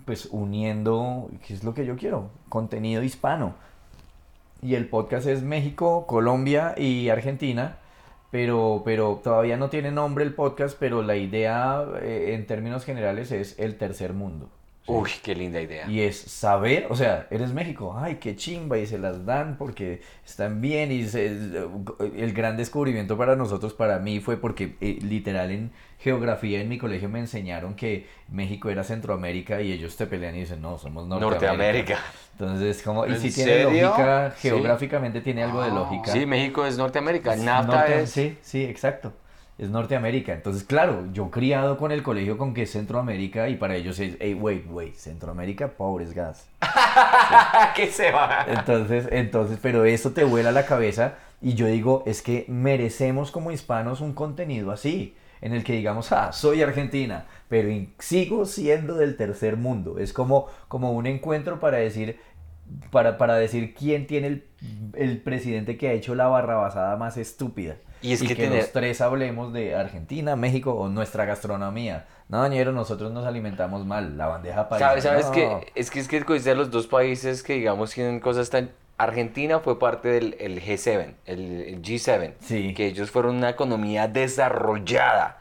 Pues 0.07 0.27
uniendo, 0.31 1.29
¿qué 1.47 1.53
es 1.55 1.64
lo 1.64 1.75
que 1.75 1.85
yo 1.85 1.97
quiero? 1.97 2.31
Contenido 2.49 3.03
hispano. 3.03 3.55
Y 4.62 4.75
el 4.77 4.89
podcast 4.89 5.27
es 5.27 5.43
México, 5.43 6.07
Colombia 6.07 6.75
y 6.79 7.09
Argentina. 7.09 7.77
Pero, 8.31 8.81
pero 8.85 9.20
todavía 9.23 9.59
no 9.59 9.68
tiene 9.68 9.91
nombre 9.91 10.25
el 10.25 10.35
podcast, 10.35 10.79
pero 10.81 11.03
la 11.03 11.16
idea 11.16 11.85
eh, 12.01 12.33
en 12.35 12.47
términos 12.47 12.85
generales 12.87 13.31
es 13.31 13.59
el 13.59 13.77
tercer 13.77 14.14
mundo. 14.14 14.49
Uy, 14.87 15.11
qué 15.22 15.35
linda 15.35 15.61
idea. 15.61 15.89
Y 15.89 16.01
es 16.01 16.18
saber, 16.18 16.87
o 16.91 16.97
sea, 16.97 17.28
eres 17.30 17.53
México, 17.53 17.95
ay, 17.97 18.16
qué 18.16 18.35
chimba, 18.35 18.78
y 18.78 18.87
se 18.87 18.99
las 18.99 19.24
dan 19.24 19.57
porque 19.57 20.03
están 20.26 20.61
bien, 20.61 20.91
y 20.91 21.05
se- 21.07 21.26
el 22.16 22.33
gran 22.35 22.57
descubrimiento 22.57 23.16
para 23.16 23.37
nosotros, 23.37 23.74
para 23.74 23.99
mí, 24.01 24.18
fue 24.20 24.37
porque 24.39 24.74
eh, 24.80 24.99
literal 25.03 25.53
en 25.53 25.70
geografía 26.01 26.61
en 26.61 26.68
mi 26.68 26.78
colegio 26.78 27.09
me 27.09 27.20
enseñaron 27.20 27.74
que 27.74 28.07
México 28.28 28.70
era 28.70 28.83
Centroamérica 28.83 29.62
y 29.62 29.70
ellos 29.70 29.97
te 29.97 30.07
pelean 30.09 30.35
y 30.35 30.41
dicen, 30.41 30.61
no, 30.61 30.76
somos 30.78 31.07
Norteamérica. 31.07 31.47
Norteamérica. 31.53 31.99
Entonces, 32.33 32.83
como, 32.83 33.07
y 33.07 33.11
¿En 33.12 33.20
si 33.20 33.33
tiene 33.33 33.53
serio? 33.53 33.89
lógica, 33.91 34.35
Sí. 34.37 34.49
geográficamente 34.49 35.20
tiene 35.20 35.45
algo 35.45 35.62
de 35.62 35.70
lógica. 35.70 36.11
Sí, 36.12 36.26
México 36.26 36.66
es 36.66 36.76
Norteamérica. 36.76 37.37
NAFTA 37.37 37.76
Norte- 37.76 38.03
es... 38.03 38.11
Sí, 38.11 38.37
sí, 38.43 38.64
exacto. 38.64 39.12
Es 39.59 39.68
Norteamérica. 39.68 40.32
Entonces, 40.32 40.64
claro, 40.64 41.07
yo 41.12 41.30
criado 41.30 41.76
con 41.76 41.92
el 41.92 42.03
colegio 42.03 42.38
con 42.38 42.55
que 42.55 42.62
es 42.62 42.72
Centroamérica 42.72 43.48
y 43.48 43.57
para 43.57 43.76
ellos 43.76 43.98
es, 43.98 44.16
hey, 44.18 44.34
wait, 44.34 44.64
wait, 44.68 44.94
Centroamérica, 44.94 45.68
pobres 45.68 46.14
gas. 46.14 46.48
que 47.76 47.88
se 47.88 48.11
va. 48.11 48.46
Entonces, 48.48 49.09
entonces, 49.11 49.59
pero 49.61 49.84
eso 49.84 50.12
te 50.12 50.24
vuela 50.24 50.53
la 50.53 50.64
cabeza 50.66 51.14
y 51.42 51.55
yo 51.55 51.66
digo, 51.66 52.05
es 52.07 52.22
que 52.22 52.46
merecemos 52.48 53.30
como 53.30 53.50
hispanos 53.50 54.00
un 54.00 54.14
contenido 54.14 54.70
así, 54.70 55.16
en 55.40 55.53
el 55.53 55.64
que 55.64 55.72
digamos, 55.74 56.12
ah, 56.12 56.32
soy 56.32 56.62
argentina, 56.62 57.26
pero 57.48 57.68
sigo 57.98 58.46
siendo 58.46 58.94
del 58.94 59.16
tercer 59.16 59.57
mundo. 59.57 59.98
Es 59.98 60.12
como, 60.12 60.46
como 60.68 60.92
un 60.92 61.07
encuentro 61.07 61.59
para 61.59 61.78
decir, 61.78 62.20
para, 62.92 63.18
para 63.18 63.34
decir 63.34 63.74
quién 63.74 64.07
tiene 64.07 64.28
el, 64.28 64.46
el 64.94 65.20
presidente 65.20 65.76
que 65.76 65.88
ha 65.88 65.92
hecho 65.92 66.14
la 66.14 66.28
barrabasada 66.28 66.96
más 66.96 67.16
estúpida. 67.16 67.76
Y 68.03 68.12
es 68.12 68.20
que 68.20 68.28
que 68.28 68.34
tener- 68.34 68.59
los 68.59 68.72
tres 68.72 69.00
hablemos 69.00 69.53
de 69.53 69.74
Argentina, 69.74 70.36
México 70.36 70.72
o 70.74 70.88
nuestra 70.88 71.24
gastronomía. 71.24 72.07
No, 72.28 72.46
ñero, 72.48 72.72
nosotros 72.72 73.12
nos 73.12 73.26
alimentamos 73.26 73.84
mal, 73.86 74.16
la 74.18 74.26
bandeja 74.26 74.68
paisa. 74.68 74.88
¿Sabes, 74.88 75.05
sabes 75.05 75.26
no. 75.26 75.32
que 75.32 75.72
Es 75.74 75.90
que 75.90 76.00
es 76.00 76.09
que 76.09 76.24
coinciden 76.24 76.59
los 76.59 76.70
dos 76.70 76.86
países 76.86 77.42
que, 77.42 77.55
digamos, 77.55 77.92
tienen 77.92 78.20
cosas 78.20 78.50
tan... 78.50 78.70
Argentina 78.98 79.59
fue 79.61 79.78
parte 79.78 80.09
del 80.09 80.36
el 80.38 80.62
G7, 80.62 81.14
el, 81.26 81.40
el 81.62 81.82
G7. 81.82 82.34
Sí. 82.40 82.72
Que 82.74 82.86
ellos 82.86 83.11
fueron 83.11 83.36
una 83.36 83.50
economía 83.50 84.07
desarrollada. 84.09 85.38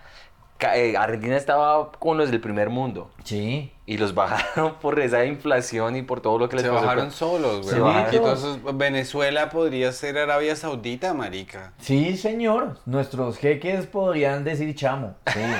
Eh, 0.63 0.95
Argentina 0.97 1.35
estaba 1.37 1.91
con 1.93 2.17
los 2.17 2.29
del 2.31 2.39
primer 2.41 2.69
mundo. 2.69 3.09
Sí. 3.23 3.71
Y 3.85 3.97
los 3.97 4.13
bajaron 4.15 4.75
por 4.75 4.99
esa 4.99 5.25
inflación 5.25 5.95
y 5.97 6.01
por 6.03 6.21
todo 6.21 6.37
lo 6.37 6.47
que 6.47 6.55
les 6.57 6.63
Se 6.65 6.71
pasó. 6.71 6.81
bajaron 6.85 7.11
solos, 7.11 7.65
güey. 7.69 7.79
bajaron. 7.81 8.13
Y 8.13 8.17
entonces 8.17 8.59
Venezuela 8.75 9.49
podría 9.49 9.91
ser 9.91 10.17
Arabia 10.17 10.55
Saudita, 10.55 11.13
marica. 11.13 11.73
Sí, 11.79 12.15
señor. 12.15 12.77
Nuestros 12.85 13.37
jeques 13.37 13.85
podrían 13.87 14.43
decir 14.43 14.73
chamo. 14.75 15.15
Sí. 15.33 15.39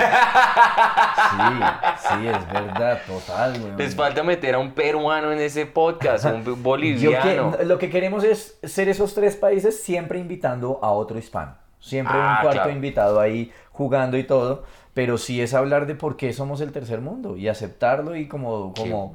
Sí, 1.32 2.08
sí, 2.10 2.28
es 2.28 2.54
verdad, 2.54 3.00
total, 3.08 3.54
weón. 3.62 3.78
Les 3.78 3.96
falta 3.96 4.24
meter 4.24 4.56
a 4.56 4.60
un 4.60 4.72
peruano 4.72 5.32
en 5.32 5.40
ese 5.40 5.66
podcast, 5.66 6.26
un 6.26 6.44
Yo 6.46 6.56
boliviano. 6.58 7.58
que- 7.58 7.66
lo 7.66 7.78
que 7.78 7.90
queremos 7.90 8.24
es 8.24 8.58
ser 8.64 8.90
esos 8.90 9.14
tres 9.14 9.36
países 9.36 9.82
siempre 9.82 10.20
invitando 10.20 10.80
a 10.82 10.92
otro 10.92 11.18
hispano. 11.18 11.56
Siempre 11.80 12.16
Ah, 12.18 12.36
un 12.38 12.42
cuarto 12.44 12.58
claro. 12.62 12.72
invitado 12.72 13.20
ahí 13.20 13.52
jugando 13.72 14.18
y 14.18 14.24
todo. 14.24 14.64
Pero 14.94 15.18
sí 15.18 15.40
es 15.42 15.54
hablar 15.54 15.88
de 15.88 15.96
por 15.96 16.18
qué 16.18 16.34
somos 16.34 16.60
el 16.60 16.74
tercer 16.74 17.00
mundo 17.00 17.38
y 17.38 17.48
aceptarlo 17.48 18.16
y 18.18 18.28
como, 18.28 18.74
como 18.74 19.14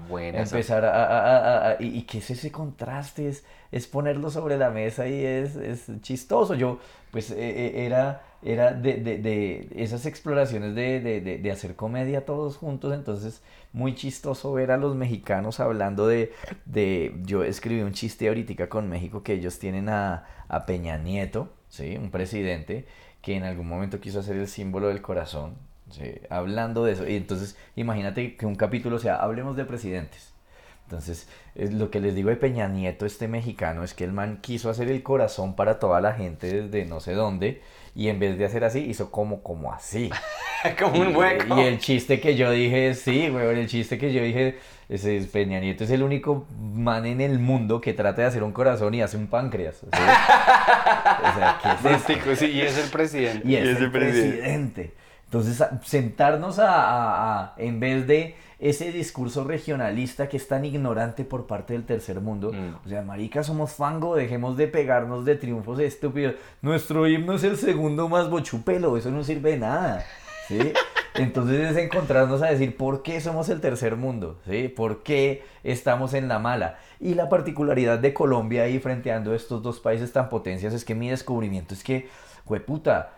empezar 0.52 0.84
a... 0.86 1.04
a- 1.04 1.68
a- 1.68 1.70
a- 1.72 1.76
y, 1.82 2.02
qué 2.02 2.18
es 2.18 2.30
ese 2.30 2.50
contraste, 2.50 3.28
es, 3.28 3.44
es 3.72 3.86
ponerlo 3.86 4.30
sobre 4.30 4.56
la 4.56 4.70
mesa 4.70 5.06
y 5.06 5.22
es, 5.22 5.54
es 5.56 5.90
chistoso. 6.00 6.54
Yo, 6.54 6.78
pues, 7.10 7.30
eh, 7.30 7.84
era, 7.84 8.22
era 8.42 8.72
de, 8.72 8.94
de- 8.94 9.18
de 9.18 9.68
esas 9.76 10.06
exploraciones 10.06 10.74
de, 10.74 11.00
de- 11.00 11.20
de- 11.20 11.38
de 11.38 11.50
hacer 11.50 11.76
comedia 11.76 12.24
todos 12.24 12.56
juntos, 12.56 12.94
entonces 12.94 13.42
muy 13.74 13.94
chistoso 13.94 14.54
ver 14.54 14.70
a 14.70 14.78
los 14.78 14.96
mexicanos 14.96 15.60
hablando 15.60 16.06
de, 16.06 16.32
de 16.64 17.14
yo 17.24 17.44
escribí 17.44 17.82
un 17.82 17.92
chiste 17.92 18.28
ahorita 18.28 18.68
con 18.70 18.88
México 18.88 19.22
que 19.22 19.34
ellos 19.34 19.58
tienen 19.58 19.90
a, 19.90 20.24
a 20.48 20.64
Peña 20.64 20.96
Nieto, 20.96 21.50
¿sí? 21.68 21.98
Un 21.98 22.10
presidente 22.10 22.86
que 23.20 23.34
en 23.36 23.42
algún 23.44 23.68
momento 23.68 24.00
quiso 24.00 24.20
hacer 24.20 24.36
el 24.36 24.46
símbolo 24.48 24.88
del 24.88 25.02
corazón, 25.02 25.56
¿sí? 25.90 26.14
Hablando 26.30 26.84
de 26.84 26.92
eso. 26.92 27.06
Y 27.08 27.16
entonces, 27.16 27.56
imagínate 27.76 28.36
que 28.36 28.46
un 28.46 28.54
capítulo 28.56 28.98
sea, 28.98 29.16
hablemos 29.16 29.56
de 29.56 29.64
presidentes. 29.64 30.32
Entonces, 30.84 31.28
es 31.56 31.72
lo 31.72 31.90
que 31.90 31.98
les 32.00 32.14
digo 32.14 32.30
de 32.30 32.36
Peña 32.36 32.68
Nieto, 32.68 33.06
este 33.06 33.26
mexicano, 33.26 33.82
es 33.82 33.92
que 33.92 34.04
el 34.04 34.12
man 34.12 34.38
quiso 34.40 34.70
hacer 34.70 34.88
el 34.88 35.02
corazón 35.02 35.56
para 35.56 35.80
toda 35.80 36.00
la 36.00 36.12
gente 36.12 36.62
desde 36.62 36.84
no 36.88 37.00
sé 37.00 37.12
dónde, 37.14 37.60
y 37.96 38.08
en 38.08 38.20
vez 38.20 38.38
de 38.38 38.44
hacer 38.44 38.62
así, 38.62 38.80
hizo 38.84 39.10
como, 39.10 39.42
como 39.42 39.72
así. 39.72 40.10
Como 40.80 41.00
un 41.02 41.10
Y- 41.10 41.14
hueco. 41.14 41.60
Y 41.60 41.64
el 41.64 41.78
chiste 41.78 42.18
que 42.18 42.34
yo 42.34 42.50
dije, 42.50 42.94
sí, 42.94 43.30
weón, 43.30 43.56
el 43.56 43.68
chiste 43.68 43.98
que 43.98 44.12
yo 44.12 44.22
dije, 44.22 44.58
ese 44.88 45.16
es 45.16 45.26
Peña 45.28 45.60
Nieto 45.60 45.84
es 45.84 45.90
el 45.90 46.02
único 46.02 46.46
man 46.58 47.06
en 47.06 47.20
el 47.20 47.38
mundo 47.38 47.80
que 47.80 47.92
trata 47.92 48.22
de 48.22 48.28
hacer 48.28 48.42
un 48.42 48.50
corazón 48.52 48.92
y 48.94 49.02
hace 49.02 49.16
un 49.16 49.26
páncreas. 49.28 49.76
¿sí? 49.76 49.86
O 49.92 51.34
sea, 51.38 51.58
¿qué 51.62 51.68
es? 51.70 51.82
Brustico, 51.82 52.34
sí, 52.36 52.46
y 52.46 52.60
es 52.62 52.76
el 52.78 52.90
presidente. 52.90 53.46
Y 53.46 53.54
es, 53.56 53.64
Y 53.64 53.68
es 53.70 53.76
el 53.78 53.84
el 53.84 53.90
presidente. 53.92 54.36
presidente. 54.38 54.94
Entonces, 55.26 55.60
a- 55.60 55.80
sentarnos 55.84 56.58
a, 56.58 56.70
a- 56.72 57.42
a- 57.44 57.54
en 57.58 57.80
vez 57.80 58.06
de 58.06 58.36
ese 58.58 58.90
discurso 58.90 59.44
regionalista 59.44 60.28
que 60.28 60.38
es 60.38 60.48
tan 60.48 60.64
ignorante 60.64 61.24
por 61.24 61.46
parte 61.46 61.74
del 61.74 61.84
tercer 61.84 62.20
mundo, 62.20 62.52
Mm. 62.52 62.86
o 62.86 62.88
sea, 62.88 63.02
marica, 63.02 63.42
somos 63.42 63.72
fango, 63.72 64.16
dejemos 64.16 64.56
de 64.56 64.66
pegarnos 64.68 65.24
de 65.26 65.34
triunfos 65.36 65.78
estúpidos. 65.80 66.34
Nuestro 66.62 67.06
himno 67.06 67.34
es 67.34 67.44
el 67.44 67.56
segundo 67.58 68.08
más 68.08 68.30
bochupelo, 68.30 68.96
eso 68.96 69.10
no 69.10 69.22
sirve 69.24 69.50
de 69.50 69.58
nada, 69.58 70.04
¿sí? 70.48 70.58
Entonces 71.14 71.70
es 71.70 71.76
encontrarnos 71.76 72.40
a 72.42 72.46
decir 72.46 72.76
por 72.76 73.02
qué 73.02 73.20
somos 73.20 73.48
el 73.48 73.60
tercer 73.60 73.96
mundo, 73.96 74.38
¿sí? 74.46 74.68
¿Por 74.68 75.02
qué 75.02 75.42
estamos 75.64 76.14
en 76.14 76.28
la 76.28 76.38
mala? 76.38 76.78
Y 77.00 77.14
la 77.14 77.28
particularidad 77.28 77.98
de 77.98 78.14
Colombia 78.14 78.62
ahí 78.62 78.78
frenteando 78.78 79.34
estos 79.34 79.62
dos 79.62 79.80
países 79.80 80.12
tan 80.12 80.28
potencias 80.28 80.72
es 80.72 80.84
que 80.84 80.94
mi 80.94 81.08
descubrimiento 81.10 81.74
es 81.74 81.82
que, 81.82 82.08
puta, 82.66 83.12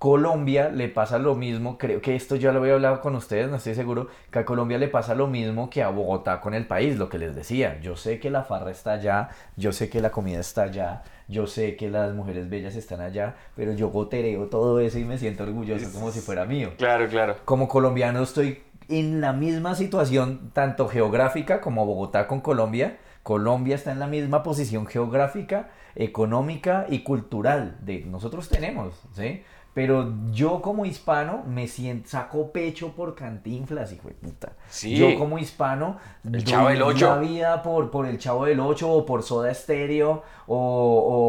Colombia 0.00 0.70
le 0.70 0.88
pasa 0.88 1.18
lo 1.18 1.34
mismo, 1.34 1.76
creo 1.76 2.00
que 2.00 2.16
esto 2.16 2.34
ya 2.34 2.52
lo 2.52 2.60
había 2.60 2.72
hablado 2.72 3.02
con 3.02 3.14
ustedes, 3.16 3.50
no 3.50 3.56
estoy 3.56 3.74
seguro, 3.74 4.08
que 4.30 4.38
a 4.38 4.46
Colombia 4.46 4.78
le 4.78 4.88
pasa 4.88 5.14
lo 5.14 5.26
mismo 5.26 5.68
que 5.68 5.82
a 5.82 5.90
Bogotá 5.90 6.40
con 6.40 6.54
el 6.54 6.66
país, 6.66 6.96
lo 6.96 7.10
que 7.10 7.18
les 7.18 7.34
decía. 7.34 7.78
Yo 7.82 7.96
sé 7.96 8.18
que 8.18 8.30
la 8.30 8.42
farra 8.42 8.70
está 8.70 8.92
allá, 8.92 9.28
yo 9.58 9.72
sé 9.72 9.90
que 9.90 10.00
la 10.00 10.10
comida 10.10 10.40
está 10.40 10.62
allá, 10.62 11.02
yo 11.28 11.46
sé 11.46 11.76
que 11.76 11.90
las 11.90 12.14
mujeres 12.14 12.48
bellas 12.48 12.76
están 12.76 13.02
allá, 13.02 13.34
pero 13.54 13.74
yo 13.74 13.90
gotereo 13.90 14.46
todo 14.46 14.80
eso 14.80 14.98
y 14.98 15.04
me 15.04 15.18
siento 15.18 15.42
orgulloso 15.42 15.92
como 15.92 16.10
si 16.10 16.20
fuera 16.20 16.46
mío. 16.46 16.72
Claro, 16.78 17.06
claro. 17.06 17.36
Como 17.44 17.68
colombiano 17.68 18.22
estoy 18.22 18.62
en 18.88 19.20
la 19.20 19.34
misma 19.34 19.74
situación, 19.74 20.50
tanto 20.54 20.88
geográfica 20.88 21.60
como 21.60 21.84
Bogotá 21.84 22.26
con 22.26 22.40
Colombia. 22.40 22.96
Colombia 23.22 23.74
está 23.74 23.92
en 23.92 23.98
la 23.98 24.06
misma 24.06 24.42
posición 24.42 24.86
geográfica, 24.86 25.68
económica 25.94 26.86
y 26.88 27.00
cultural 27.00 27.76
de 27.82 28.00
nosotros 28.06 28.48
tenemos, 28.48 28.94
¿sí? 29.12 29.42
Pero 29.72 30.12
yo 30.32 30.60
como 30.60 30.84
hispano 30.84 31.44
me 31.46 31.68
siento, 31.68 32.08
saco 32.08 32.50
pecho 32.50 32.92
por 32.92 33.14
cantinflas, 33.14 33.92
hijo 33.92 34.08
de 34.08 34.14
puta. 34.14 34.52
Sí. 34.68 34.96
Yo 34.96 35.16
como 35.16 35.38
hispano 35.38 35.98
El 36.24 36.32
doy 36.32 36.44
Chavo 36.44 36.68
del 36.68 37.00
la 37.00 37.18
vida 37.18 37.62
por, 37.62 37.90
por 37.90 38.06
el 38.06 38.18
Chavo 38.18 38.46
del 38.46 38.58
Ocho 38.58 38.92
o 38.92 39.06
por 39.06 39.22
Soda 39.22 39.54
Stereo 39.54 40.22
o, 40.48 40.56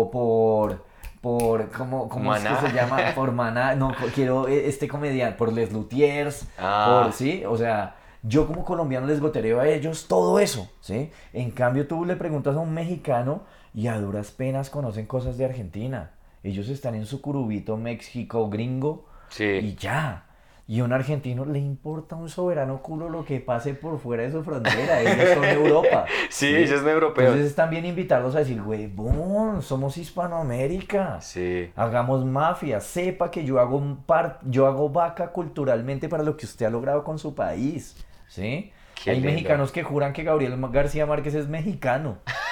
o 0.02 0.12
por, 0.12 0.84
por 1.22 1.70
¿cómo, 1.70 2.10
cómo 2.10 2.36
es 2.36 2.44
que 2.44 2.68
se 2.68 2.74
llama? 2.74 2.98
Por 3.16 3.32
Maná, 3.32 3.76
no, 3.76 3.94
quiero 4.16 4.48
eh, 4.48 4.68
este 4.68 4.88
comediante, 4.88 5.38
por 5.38 5.54
Les 5.54 5.72
Luthiers, 5.72 6.48
Ah. 6.58 7.04
por, 7.04 7.14
¿sí? 7.14 7.44
O 7.46 7.56
sea, 7.58 7.96
yo 8.24 8.48
como 8.48 8.66
colombiano 8.66 9.06
les 9.06 9.20
gotereo 9.20 9.60
a 9.60 9.68
ellos 9.68 10.08
todo 10.08 10.40
eso, 10.40 10.68
¿sí? 10.80 11.12
En 11.34 11.52
cambio 11.52 11.88
tú 11.88 12.06
le 12.06 12.16
preguntas 12.16 12.56
a 12.56 12.60
un 12.60 12.74
mexicano 12.74 13.44
y 13.74 13.88
a 13.88 14.00
duras 14.00 14.32
penas 14.32 14.70
conocen 14.72 15.06
cosas 15.06 15.38
de 15.38 15.46
Argentina. 15.46 16.12
Ellos 16.44 16.70
están 16.70 16.96
en 16.96 17.06
su 17.06 17.22
curubito 17.22 17.78
México 17.78 18.50
gringo 18.50 19.06
Sí. 19.30 19.44
y 19.46 19.76
ya. 19.76 20.26
Y 20.68 20.80
a 20.80 20.86
un 20.86 20.94
argentino 20.94 21.44
le 21.44 21.60
importa 21.60 22.16
un 22.16 22.30
soberano 22.30 22.82
culo 22.82 23.10
lo 23.10 23.26
que 23.26 23.42
pase 23.42 23.74
por 23.74 24.00
fuera 24.00 24.24
de 24.24 24.32
su 24.32 24.42
frontera. 24.44 25.02
Ellos 25.02 25.30
son 25.34 25.44
Europa. 25.46 26.06
Sí, 26.30 26.48
ellos 26.56 26.80
son 26.80 26.90
europeos. 26.90 27.30
Entonces 27.34 27.56
también 27.56 27.86
invitarlos 27.86 28.36
a 28.36 28.40
decir, 28.40 28.62
huevón, 28.62 29.62
somos 29.64 29.98
Hispanoamérica. 29.98 31.20
Sí. 31.20 31.72
Hagamos 31.76 32.26
mafia, 32.26 32.80
sepa 32.80 33.30
que 33.32 33.44
yo 33.44 33.60
hago 33.60 33.76
un 33.78 33.98
par, 34.04 34.40
yo 34.44 34.66
hago 34.68 34.90
vaca 34.90 35.32
culturalmente 35.34 36.08
para 36.08 36.24
lo 36.24 36.38
que 36.38 36.46
usted 36.46 36.66
ha 36.66 36.70
logrado 36.70 37.04
con 37.04 37.20
su 37.20 37.36
país, 37.36 37.98
¿sí? 38.28 38.72
Qué 39.04 39.10
Hay 39.12 39.18
lindo. 39.18 39.32
mexicanos 39.32 39.72
que 39.72 39.84
juran 39.84 40.14
que 40.14 40.24
Gabriel 40.24 40.56
García 40.72 41.06
Márquez 41.06 41.34
es 41.36 41.48
mexicano. 41.50 42.20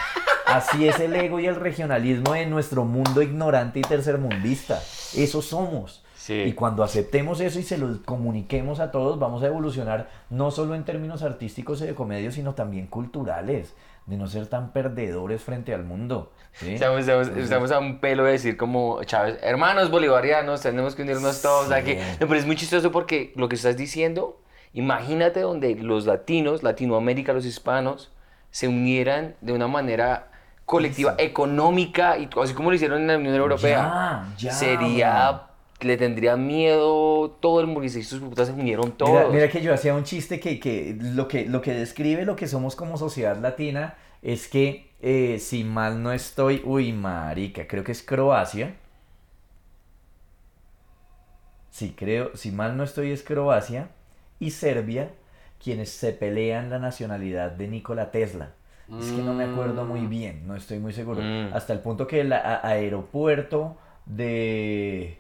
Así 0.54 0.88
es 0.88 1.00
el 1.00 1.16
ego 1.16 1.40
y 1.40 1.46
el 1.48 1.56
regionalismo 1.56 2.34
de 2.34 2.46
nuestro 2.46 2.84
mundo 2.86 3.22
ignorante 3.22 3.80
y 3.80 3.82
tercermundista. 3.84 4.80
Eso 5.16 5.42
somos. 5.42 6.04
Sí. 6.16 6.34
Y 6.34 6.54
cuando 6.54 6.84
aceptemos 6.84 7.40
eso 7.42 7.60
y 7.60 7.64
se 7.64 7.78
lo 7.78 8.02
comuniquemos 8.04 8.80
a 8.80 8.92
todos, 8.92 9.18
vamos 9.20 9.42
a 9.44 9.48
evolucionar 9.48 10.10
no 10.30 10.52
solo 10.52 10.76
en 10.76 10.84
términos 10.84 11.24
artísticos 11.24 11.82
y 11.82 11.86
de 11.88 11.96
comedia, 11.96 12.32
sino 12.32 12.54
también 12.54 12.88
culturales, 12.88 13.74
de 14.06 14.18
no 14.18 14.28
ser 14.28 14.48
tan 14.48 14.72
perdedores 14.72 15.42
frente 15.42 15.74
al 15.74 15.84
mundo. 15.86 16.32
¿sí? 16.54 16.74
Estamos, 16.74 17.00
estamos- 17.02 17.28
Entonces- 17.28 17.44
estamos 17.46 17.72
a 17.72 17.80
un 17.80 18.00
pelo 18.00 18.26
de 18.26 18.34
decir 18.34 18.58
como 18.58 19.04
Chávez, 19.04 19.38
hermanos 19.42 19.90
bolivarianos, 19.92 20.62
tenemos 20.62 20.96
que 20.96 21.02
unirnos 21.04 21.42
todos 21.42 21.68
Sí. 21.68 21.74
aquí. 21.74 21.96
No, 22.20 22.28
pero 22.28 22.36
es 22.36 22.46
muy 22.46 22.56
chistoso 22.56 22.92
porque 22.92 23.34
lo 23.36 23.50
que 23.50 23.56
estás 23.56 23.78
diciendo, 23.78 24.40
imagínate 24.74 25.42
donde 25.42 25.76
los 25.76 26.06
latinos, 26.06 26.64
Latinoamérica, 26.64 27.34
los 27.34 27.46
hispanos, 27.46 28.12
se 28.52 28.68
unieran 28.68 29.36
de 29.42 29.54
una 29.54 29.68
manera 29.68 30.29
colectiva, 30.70 31.16
económica, 31.18 32.16
y 32.20 32.30
así 32.40 32.54
como 32.54 32.70
lo 32.70 32.76
hicieron 32.76 33.02
en 33.02 33.08
la 33.08 33.18
Unión 33.18 33.34
Europea. 33.34 34.28
Ya, 34.38 34.50
ya, 34.50 34.52
Sería, 34.52 35.42
le 35.82 35.98
tendría 35.98 36.36
miedo 36.38 37.32
todo 37.40 37.60
el 37.60 37.66
mundo 37.66 37.84
y 37.84 37.90
sus 37.90 38.20
putas 38.20 38.50
se 38.50 38.54
unieron 38.54 38.92
todos. 38.92 39.14
Mira, 39.14 39.30
mira 39.30 39.50
que 39.50 39.62
yo 39.64 39.74
hacía 39.74 39.96
un 39.96 40.04
chiste 40.04 40.40
que, 40.40 40.60
que, 40.60 40.96
lo 41.00 41.28
que 41.28 41.46
lo 41.46 41.64
que 41.64 41.74
describe 41.74 42.24
lo 42.24 42.36
que 42.36 42.48
somos 42.48 42.76
como 42.76 42.98
sociedad 42.98 43.36
latina 43.40 43.96
es 44.22 44.48
que, 44.48 44.92
eh, 45.02 45.40
si 45.40 45.64
mal 45.64 46.04
no 46.04 46.12
estoy, 46.12 46.62
uy, 46.64 46.94
marica, 46.94 47.66
creo 47.68 47.84
que 47.84 47.92
es 47.92 48.04
Croacia. 48.04 48.76
Sí, 51.72 51.96
creo, 51.98 52.36
si 52.36 52.52
mal 52.52 52.78
no 52.78 52.84
estoy, 52.84 53.10
es 53.12 53.24
Croacia 53.24 53.90
y 54.40 54.52
Serbia 54.52 55.10
quienes 55.64 55.90
se 55.90 56.14
pelean 56.14 56.70
la 56.70 56.78
nacionalidad 56.78 57.50
de 57.52 57.68
Nikola 57.68 58.12
Tesla. 58.12 58.52
Es 58.98 59.12
que 59.12 59.22
no 59.22 59.34
me 59.34 59.44
acuerdo 59.44 59.86
muy 59.86 60.08
bien, 60.08 60.48
no 60.48 60.56
estoy 60.56 60.80
muy 60.80 60.94
seguro. 60.94 61.22
Mm. 61.22 61.54
Hasta 61.54 61.74
el 61.74 61.80
punto 61.80 62.08
que 62.08 62.22
el 62.22 62.34
aeropuerto 62.34 63.78
de, 64.06 65.18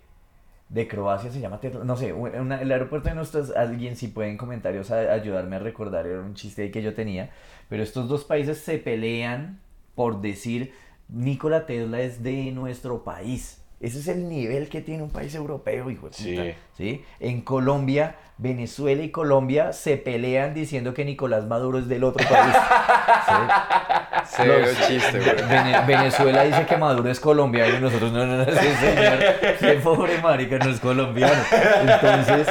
de 0.69 0.87
Croacia 0.87 1.31
se 1.31 1.39
llama 1.39 1.59
Tesla. 1.59 1.83
No 1.83 1.95
sé, 1.97 2.13
una- 2.13 2.61
el 2.61 2.71
aeropuerto 2.71 3.09
de 3.09 3.15
nuestros, 3.15 3.51
alguien 3.55 3.95
si 3.95 4.07
puede 4.07 4.29
en 4.29 4.37
comentarios 4.37 4.91
a- 4.91 5.11
ayudarme 5.13 5.57
a 5.57 5.59
recordar, 5.59 6.05
era 6.07 6.19
un 6.21 6.33
chiste 6.35 6.63
ahí 6.63 6.71
que 6.71 6.81
yo 6.81 6.93
tenía. 6.93 7.29
Pero 7.69 7.83
estos 7.83 8.07
dos 8.09 8.23
países 8.23 8.57
se 8.59 8.77
pelean 8.77 9.59
por 9.95 10.21
decir 10.21 10.73
Nikola 11.07 11.65
Tesla 11.65 12.01
es 12.01 12.23
de 12.23 12.51
nuestro 12.51 13.03
país. 13.03 13.63
Ese 13.79 13.99
es 13.99 14.07
el 14.09 14.27
nivel 14.27 14.67
que 14.69 14.81
tiene 14.81 15.03
un 15.03 15.09
país 15.09 15.33
europeo, 15.35 15.89
hijo 15.89 16.09
de 16.09 16.11
puta. 16.11 16.17
Sí. 16.17 16.53
¿sí? 16.75 17.03
En 17.19 17.41
Colombia, 17.41 18.15
Venezuela 18.41 19.03
y 19.03 19.11
Colombia 19.11 19.73
se 19.73 19.97
pelean 19.97 20.53
diciendo 20.53 20.93
que 20.93 21.03
Nicolás 21.03 21.45
Maduro 21.45 21.77
es 21.77 21.89
del 21.89 22.05
otro 22.05 22.25
país. 22.27 22.55
¿sí? 24.25 24.43
Los- 24.45 24.87
chiste, 24.87 25.19
güey. 25.19 25.35
Vene- 25.49 25.85
Venezuela 25.85 26.43
dice 26.45 26.65
que 26.65 26.77
Maduro 26.77 27.09
es 27.09 27.19
colombiano 27.19 27.77
y 27.77 27.81
nosotros 27.81 28.11
no, 28.13 28.25
no, 28.25 28.37
no, 28.37 28.45
sí, 28.45 28.67
señor, 28.79 29.19
qué 29.59 29.73
pobre 29.83 30.21
marica, 30.21 30.57
no 30.57 30.69
es 30.71 30.79
colombiano. 30.79 31.41
Entonces, 31.81 32.47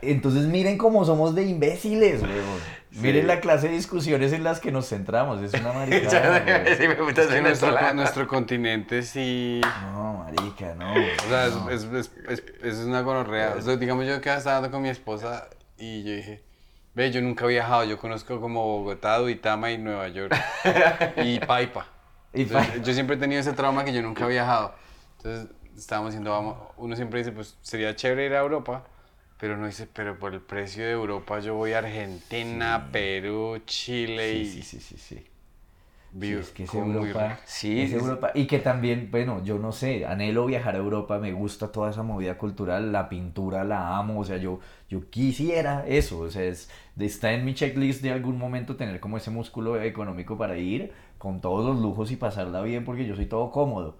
entonces 0.00 0.44
miren 0.46 0.78
cómo 0.78 1.04
somos 1.04 1.34
de 1.34 1.42
imbéciles, 1.44 2.22
weón. 2.22 2.78
Miren 2.90 3.26
la 3.28 3.38
clase 3.38 3.68
de 3.68 3.74
discusiones 3.74 4.32
en 4.32 4.42
las 4.42 4.58
que 4.58 4.72
nos 4.72 4.88
centramos, 4.88 5.40
es 5.42 5.52
una 5.60 5.72
maricada. 5.72 6.42
Sí, 6.78 6.88
me 6.88 6.94
putas, 6.96 7.26
Es 7.26 7.32
que 7.34 7.42
nuestro, 7.42 7.92
nuestro 7.94 8.26
continente 8.26 9.02
sí. 9.02 9.60
No, 9.92 10.24
marica, 10.24 10.74
no. 10.74 10.92
O 10.92 11.28
sea, 11.28 11.46
es, 11.46 11.54
no. 11.54 11.70
es, 11.70 11.84
es, 11.84 12.10
es- 12.28 12.42
es 12.64 12.78
una 12.86 13.02
gonorrea. 13.02 13.54
O 13.58 13.62
sea, 13.62 13.76
digamos, 13.76 14.04
yo 14.06 14.20
que 14.20 14.34
estaba 14.34 14.56
hablando 14.56 14.77
con 14.78 14.84
mi 14.84 14.90
esposa 14.90 15.48
y 15.76 16.04
yo 16.04 16.12
dije, 16.12 16.40
ve, 16.94 17.10
yo 17.10 17.20
nunca 17.20 17.44
he 17.46 17.48
viajado, 17.48 17.82
yo 17.82 17.98
conozco 17.98 18.40
como 18.40 18.64
Bogotá, 18.64 19.18
Duitama 19.18 19.72
y 19.72 19.78
Nueva 19.78 20.06
York. 20.06 20.32
y 21.16 21.40
Paipa. 21.40 21.88
Y 22.32 22.42
Entonces, 22.42 22.68
Paipa. 22.68 22.84
Yo 22.84 22.94
siempre 22.94 23.16
he 23.16 23.18
tenido 23.18 23.40
ese 23.40 23.52
trauma 23.54 23.84
que 23.84 23.92
yo 23.92 24.02
nunca 24.02 24.24
he 24.24 24.28
viajado. 24.28 24.72
Entonces, 25.16 25.48
estábamos 25.76 26.12
diciendo, 26.12 26.30
vamos, 26.30 26.58
uno 26.76 26.94
siempre 26.94 27.18
dice, 27.18 27.32
pues 27.32 27.56
sería 27.60 27.96
chévere 27.96 28.26
ir 28.26 28.34
a 28.34 28.38
Europa, 28.38 28.84
pero 29.40 29.54
uno 29.54 29.66
dice, 29.66 29.88
pero 29.92 30.16
por 30.16 30.32
el 30.32 30.42
precio 30.42 30.84
de 30.84 30.92
Europa 30.92 31.40
yo 31.40 31.56
voy 31.56 31.72
a 31.72 31.78
Argentina, 31.78 32.90
Perú, 32.92 33.60
Chile 33.66 34.34
y... 34.34 34.46
Sí, 34.46 34.62
sí, 34.62 34.78
sí, 34.78 34.96
sí. 34.96 35.26
Sí. 36.20 36.32
Es 36.32 36.50
que 36.50 36.64
es 36.64 36.74
Europa. 36.74 37.38
Sí, 37.44 37.80
es. 37.80 37.92
Europa. 37.92 38.30
Y 38.34 38.46
que 38.46 38.58
también, 38.58 39.08
bueno, 39.10 39.42
yo 39.44 39.58
no 39.58 39.72
sé, 39.72 40.06
anhelo 40.06 40.46
viajar 40.46 40.74
a 40.74 40.78
Europa, 40.78 41.18
me 41.18 41.32
gusta 41.32 41.70
toda 41.72 41.90
esa 41.90 42.02
movida 42.02 42.38
cultural, 42.38 42.92
la 42.92 43.08
pintura 43.08 43.64
la 43.64 43.96
amo, 43.96 44.20
o 44.20 44.24
sea, 44.24 44.36
yo, 44.38 44.60
yo 44.88 45.08
quisiera 45.10 45.84
eso, 45.86 46.20
o 46.20 46.30
sea, 46.30 46.44
es, 46.44 46.70
está 46.98 47.32
en 47.32 47.44
mi 47.44 47.54
checklist 47.54 48.02
de 48.02 48.12
algún 48.12 48.38
momento 48.38 48.76
tener 48.76 49.00
como 49.00 49.16
ese 49.16 49.30
músculo 49.30 49.80
económico 49.80 50.36
para 50.38 50.56
ir 50.56 50.92
con 51.18 51.40
todos 51.40 51.64
los 51.64 51.80
lujos 51.80 52.10
y 52.10 52.16
pasarla 52.16 52.62
bien 52.62 52.84
porque 52.84 53.06
yo 53.06 53.16
soy 53.16 53.26
todo 53.26 53.50
cómodo. 53.50 53.96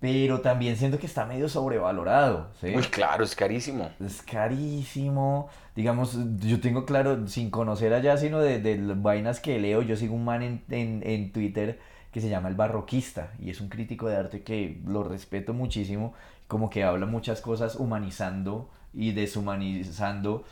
Pero 0.00 0.40
también 0.40 0.76
siento 0.76 0.98
que 0.98 1.06
está 1.06 1.26
medio 1.26 1.48
sobrevalorado, 1.48 2.48
¿sí? 2.60 2.74
Uy, 2.74 2.82
claro, 2.84 3.22
es 3.22 3.36
carísimo. 3.36 3.88
Es 4.04 4.20
carísimo. 4.20 5.48
Digamos, 5.74 6.18
yo 6.40 6.60
tengo 6.60 6.84
claro, 6.84 7.26
sin 7.28 7.50
conocer 7.50 7.94
allá, 7.94 8.16
sino 8.18 8.40
de, 8.40 8.60
de 8.60 8.76
vainas 8.94 9.40
que 9.40 9.58
leo, 9.58 9.82
yo 9.82 9.96
sigo 9.96 10.14
un 10.14 10.24
man 10.24 10.42
en, 10.42 10.62
en, 10.70 11.02
en 11.04 11.32
Twitter 11.32 11.80
que 12.12 12.20
se 12.20 12.28
llama 12.28 12.48
El 12.48 12.54
Barroquista 12.56 13.32
y 13.40 13.50
es 13.50 13.60
un 13.60 13.68
crítico 13.70 14.06
de 14.08 14.16
arte 14.16 14.42
que 14.42 14.80
lo 14.86 15.02
respeto 15.02 15.54
muchísimo, 15.54 16.12
como 16.46 16.68
que 16.68 16.84
habla 16.84 17.06
muchas 17.06 17.40
cosas 17.40 17.76
humanizando 17.76 18.68
y 18.92 19.12
deshumanizando 19.12 20.44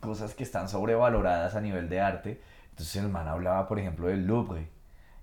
cosas 0.00 0.34
que 0.34 0.42
están 0.42 0.68
sobrevaloradas 0.68 1.54
a 1.54 1.60
nivel 1.60 1.88
de 1.88 2.00
arte. 2.00 2.40
Entonces 2.70 2.96
el 2.96 3.08
man 3.08 3.28
hablaba, 3.28 3.68
por 3.68 3.78
ejemplo, 3.78 4.08
del 4.08 4.26
Louvre. 4.26 4.68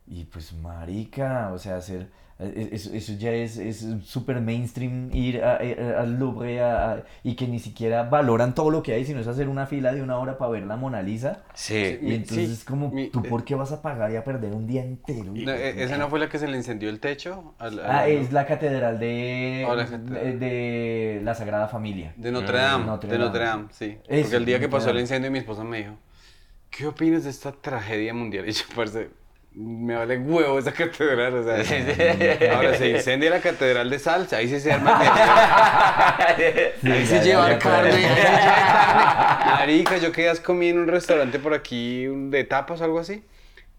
Y 0.08 0.26
pues, 0.26 0.54
marica, 0.54 1.52
o 1.54 1.58
sea, 1.60 1.78
hacer, 1.78 2.10
eso, 2.44 3.14
ya 3.18 3.32
es 3.32 3.58
es 3.58 3.86
súper 4.04 4.42
mainstream 4.42 5.10
ir 5.14 5.44
a- 5.44 5.58
a- 5.58 6.02
al 6.02 6.20
Louvre 6.20 6.62
a- 6.62 6.92
a- 6.94 7.04
y 7.24 7.36
que 7.36 7.48
ni 7.48 7.60
siquiera 7.60 8.04
valoran 8.04 8.54
todo 8.56 8.70
lo 8.70 8.84
que 8.84 8.94
hay, 8.94 9.06
sino 9.06 9.20
es 9.20 9.28
hacer 9.28 9.48
una 9.50 9.66
fila 9.68 9.94
de 9.94 10.02
una 10.02 10.18
hora 10.18 10.38
para 10.38 10.52
ver 10.52 10.64
la 10.64 10.76
Mona 10.76 11.02
Lisa. 11.02 11.44
Sí. 11.54 11.98
Y 12.02 12.14
entonces 12.16 12.48
sí, 12.48 12.54
es 12.54 12.64
como, 12.64 12.90
mi- 12.90 13.10
¿tú 13.10 13.20
eh, 13.20 13.30
por 13.30 13.44
qué 13.44 13.56
vas 13.56 13.72
a 13.72 13.82
pagar 13.82 14.12
y 14.12 14.16
a 14.16 14.24
perder 14.24 14.54
un 14.54 14.68
día 14.68 14.84
entero? 14.84 15.32
No, 15.34 15.52
¿Esa 15.52 15.98
no 15.98 16.10
fue 16.10 16.20
la 16.20 16.30
que 16.30 16.40
se 16.40 16.48
le 16.48 16.58
incendió 16.58 16.90
el 16.90 17.00
techo? 17.00 17.56
al- 17.60 17.80
al- 17.80 17.86
Ah, 17.92 18.08
es 18.08 18.32
la 18.32 18.46
catedral 18.46 19.00
de, 19.00 19.66
Oh, 19.68 19.76
la 19.76 19.86
catedral. 19.86 20.40
de, 20.40 20.46
de 20.50 21.22
la 21.24 21.36
Sagrada 21.36 21.68
Familia. 21.68 22.14
De 22.18 22.32
Notre 22.32 22.58
Dame, 22.58 22.86
Notre 22.86 23.10
de 23.12 23.18
Notre 23.18 23.44
Dame. 23.44 23.62
Dame, 23.64 23.74
sí. 23.74 23.98
Eso, 24.08 24.22
Porque 24.24 24.36
el 24.38 24.46
día 24.46 24.60
que 24.60 24.70
pasó 24.70 24.88
el 24.90 24.96
Dame. 24.96 25.02
incendio 25.02 25.32
mi 25.32 25.40
esposa 25.40 25.64
me 25.64 25.78
dijo, 25.80 25.94
¿qué 26.70 26.88
opinas 26.88 27.24
de 27.24 27.30
esta 27.30 27.52
tragedia 27.52 28.14
mundial? 28.14 28.46
Y 28.50 28.52
yo, 28.52 28.64
parce, 28.76 29.10
me 29.56 29.96
vale 29.96 30.18
huevo 30.18 30.58
esa 30.58 30.72
catedral, 30.72 31.36
o 31.36 31.44
sea. 31.44 32.56
Ahora 32.56 32.76
se 32.76 32.90
incendia 32.90 33.30
la 33.30 33.40
catedral 33.40 33.90
de 33.90 34.00
Salsa, 34.00 34.38
ahí 34.38 34.48
sí 34.48 34.60
se 34.60 34.72
arma 34.72 35.00
el 36.38 36.92
Ahí 36.92 37.06
Sí, 37.06 37.08
se 37.08 37.24
lleva 37.24 37.58
carne, 37.60 37.92
ahí 37.92 38.02
se 38.02 38.10
lleva 38.10 38.16
carne. 38.16 39.46
Marica, 39.46 39.98
yo 39.98 40.12
quedas 40.12 40.40
comí 40.40 40.70
en 40.70 40.80
un 40.80 40.88
restaurante 40.88 41.40
por 41.40 41.54
aquí 41.54 42.06
de 42.06 42.44
tapas 42.44 42.82
o 42.82 42.84
algo 42.84 43.00
así. 43.00 43.24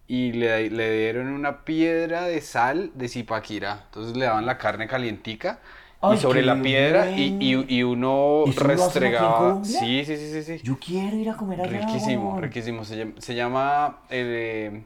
Y 0.07 0.33
le, 0.33 0.71
le 0.71 0.99
dieron 0.99 1.29
una 1.29 1.65
piedra 1.65 2.25
de 2.25 2.41
sal 2.41 2.91
de 2.95 3.09
Zipaquirá. 3.09 3.85
Entonces 3.87 4.17
le 4.17 4.27
daban 4.27 4.47
la 4.47 4.59
carne 4.59 4.87
calientica. 4.87 5.61
Ay, 6.01 6.17
y 6.17 6.21
sobre 6.21 6.43
la 6.43 6.61
piedra 6.61 7.11
y, 7.11 7.37
y, 7.41 7.79
y 7.79 7.83
uno 7.83 8.45
¿Y 8.45 8.51
eso 8.51 8.75
lo 8.75 8.85
hacen 8.85 9.05
aquí 9.07 9.25
en 9.25 9.25
restregaba. 9.25 9.65
Sí, 9.65 10.05
sí, 10.05 10.17
sí, 10.19 10.31
sí, 10.31 10.43
sí. 10.43 10.61
Yo 10.63 10.79
quiero 10.79 11.17
ir 11.17 11.31
a 11.31 11.35
comer 11.35 11.63
allá. 11.63 11.81
Riquísimo, 11.81 12.39
riquísimo. 12.41 12.85
Se 12.85 12.97
llama, 12.97 13.13
se 13.19 13.35
llama, 13.35 13.99
eh, 14.11 14.83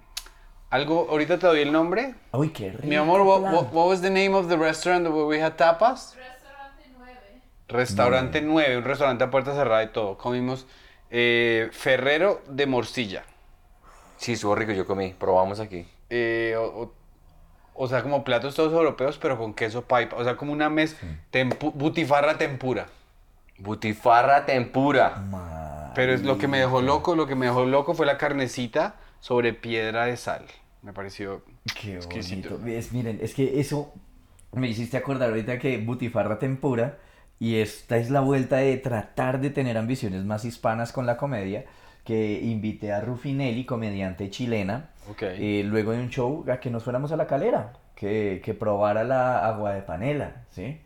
algo, 0.70 1.06
ahorita 1.10 1.38
te 1.38 1.46
doy 1.46 1.60
el 1.60 1.72
nombre. 1.72 2.14
Uy, 2.32 2.50
qué 2.50 2.70
rico. 2.72 2.86
Mi 2.86 2.96
amor, 2.96 3.22
what, 3.22 3.40
plan. 3.40 3.54
what, 3.54 3.72
what 3.72 3.86
was 3.88 4.00
the 4.02 4.10
name 4.10 4.34
of 4.34 4.48
the 4.48 4.56
restaurant 4.56 5.06
where 5.08 5.24
we 5.26 5.40
had 5.42 5.56
tapas? 5.56 6.14
Restaurante 6.16 6.90
9. 6.98 7.42
Restaurante 7.68 8.40
9, 8.42 8.76
un 8.78 8.84
restaurante 8.84 9.24
a 9.24 9.30
puerta 9.30 9.54
cerrada 9.54 9.82
y 9.82 9.88
todo. 9.88 10.16
Comimos 10.18 10.66
eh, 11.10 11.68
Ferrero 11.72 12.42
de 12.48 12.66
morcilla. 12.66 13.24
Sí, 14.18 14.32
estuvo 14.32 14.54
rico, 14.54 14.72
yo 14.72 14.86
comí. 14.86 15.14
Probamos 15.18 15.60
aquí. 15.60 15.86
Eh, 16.10 16.54
o, 16.58 16.64
o- 16.64 16.98
o 17.80 17.86
sea, 17.86 18.02
como 18.02 18.24
platos 18.24 18.56
todos 18.56 18.72
europeos, 18.72 19.18
pero 19.18 19.38
con 19.38 19.54
queso 19.54 19.82
paipa. 19.82 20.16
O 20.16 20.24
sea, 20.24 20.36
como 20.36 20.52
una 20.52 20.68
mezcla. 20.68 21.08
butifarra 21.74 22.36
tempura. 22.36 22.88
Butifarra 23.56 24.44
tempura. 24.46 25.92
Pero 25.94 26.12
es 26.12 26.22
lo 26.24 26.38
que 26.38 26.48
me 26.48 26.58
dejó 26.58 26.82
loco, 26.82 27.14
lo 27.14 27.26
que 27.28 27.36
me 27.36 27.46
dejó 27.46 27.64
loco 27.66 27.94
fue 27.94 28.04
la 28.06 28.18
carnecita 28.18 28.96
sobre 29.20 29.52
piedra 29.52 30.06
de 30.06 30.16
sal. 30.16 30.44
Me 30.82 30.92
pareció 30.92 31.42
Qué 31.80 31.96
exquisito. 31.96 32.58
bonito. 32.58 32.78
Es, 32.78 32.92
miren, 32.92 33.18
es 33.20 33.34
que 33.34 33.60
eso 33.60 33.92
me 34.52 34.68
hiciste 34.68 34.96
acordar 34.96 35.30
ahorita 35.30 35.58
que 35.58 35.78
Butifarra 35.78 36.38
Tempura 36.38 36.98
y 37.40 37.56
esta 37.56 37.96
es 37.98 38.10
la 38.10 38.20
vuelta 38.20 38.56
de 38.56 38.76
tratar 38.78 39.40
de 39.40 39.50
tener 39.50 39.76
ambiciones 39.78 40.24
más 40.24 40.44
hispanas 40.44 40.92
con 40.92 41.06
la 41.06 41.16
comedia 41.16 41.64
que 42.04 42.40
invité 42.40 42.92
a 42.92 43.00
Rufinelli, 43.00 43.64
comediante 43.66 44.30
chilena, 44.30 44.90
Ok. 45.10 45.22
eh, 45.22 45.62
luego 45.66 45.92
de 45.92 45.98
un 45.98 46.08
show 46.08 46.44
a 46.50 46.58
que 46.58 46.70
nos 46.70 46.82
fuéramos 46.82 47.12
a 47.12 47.16
la 47.16 47.26
calera, 47.26 47.74
que, 47.94 48.40
que 48.42 48.54
probara 48.54 49.04
la 49.04 49.46
agua 49.46 49.74
de 49.74 49.82
panela, 49.82 50.44
¿sí? 50.50 50.80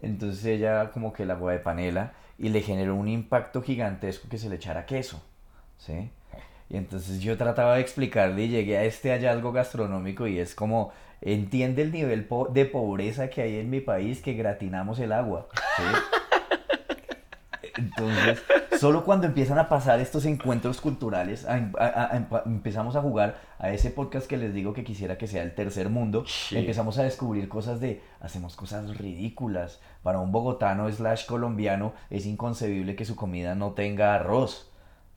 Entonces 0.00 0.44
ella 0.44 0.90
como 0.92 1.12
que 1.12 1.24
el 1.24 1.30
agua 1.32 1.52
de 1.52 1.58
panela 1.58 2.12
y 2.38 2.48
le 2.50 2.60
generó 2.60 2.94
un 2.94 3.08
impacto 3.08 3.60
gigantesco 3.62 4.28
que 4.28 4.38
se 4.38 4.48
le 4.48 4.56
echara 4.56 4.86
queso, 4.86 5.22
¿sí? 5.78 6.10
Y 6.70 6.76
entonces 6.76 7.20
yo 7.20 7.36
trataba 7.36 7.74
de 7.76 7.80
explicarle 7.82 8.44
y 8.44 8.48
llegué 8.48 8.78
a 8.78 8.84
este 8.84 9.10
hallazgo 9.10 9.52
gastronómico 9.52 10.26
y 10.26 10.38
es 10.38 10.54
como, 10.54 10.92
entiende 11.20 11.82
el 11.82 11.92
nivel 11.92 12.24
po- 12.24 12.48
de 12.52 12.64
pobreza 12.64 13.28
que 13.28 13.42
hay 13.42 13.56
en 13.58 13.68
mi 13.70 13.80
país 13.80 14.22
que 14.22 14.32
gratinamos 14.34 14.98
el 14.98 15.12
agua, 15.12 15.48
¿sí? 15.76 15.82
Entonces, 17.74 18.42
solo 18.78 19.04
cuando 19.04 19.26
empiezan 19.26 19.58
a 19.58 19.68
pasar 19.68 19.98
estos 20.00 20.24
encuentros 20.26 20.80
culturales, 20.80 21.46
a- 21.46 21.70
a- 21.78 21.86
a- 22.04 22.10
empa- 22.18 22.42
empezamos 22.44 22.96
a 22.96 23.00
jugar 23.00 23.36
a 23.58 23.70
ese 23.70 23.90
podcast 23.90 24.26
que 24.26 24.36
les 24.36 24.52
digo 24.52 24.72
que 24.74 24.84
quisiera 24.84 25.16
que 25.16 25.26
sea 25.26 25.42
el 25.42 25.54
tercer 25.54 25.88
mundo, 25.88 26.24
Sí. 26.26 26.58
empezamos 26.58 26.98
a 26.98 27.04
descubrir 27.04 27.48
cosas 27.48 27.80
de, 27.80 28.02
hacemos 28.20 28.56
cosas 28.56 28.96
ridículas. 28.98 29.80
Para 30.02 30.18
un 30.18 30.32
bogotano 30.32 30.90
slash 30.90 31.26
colombiano 31.26 31.94
es 32.10 32.26
inconcebible 32.26 32.94
que 32.96 33.04
su 33.04 33.16
comida 33.16 33.54
no 33.54 33.72
tenga 33.72 34.14
arroz. 34.14 34.68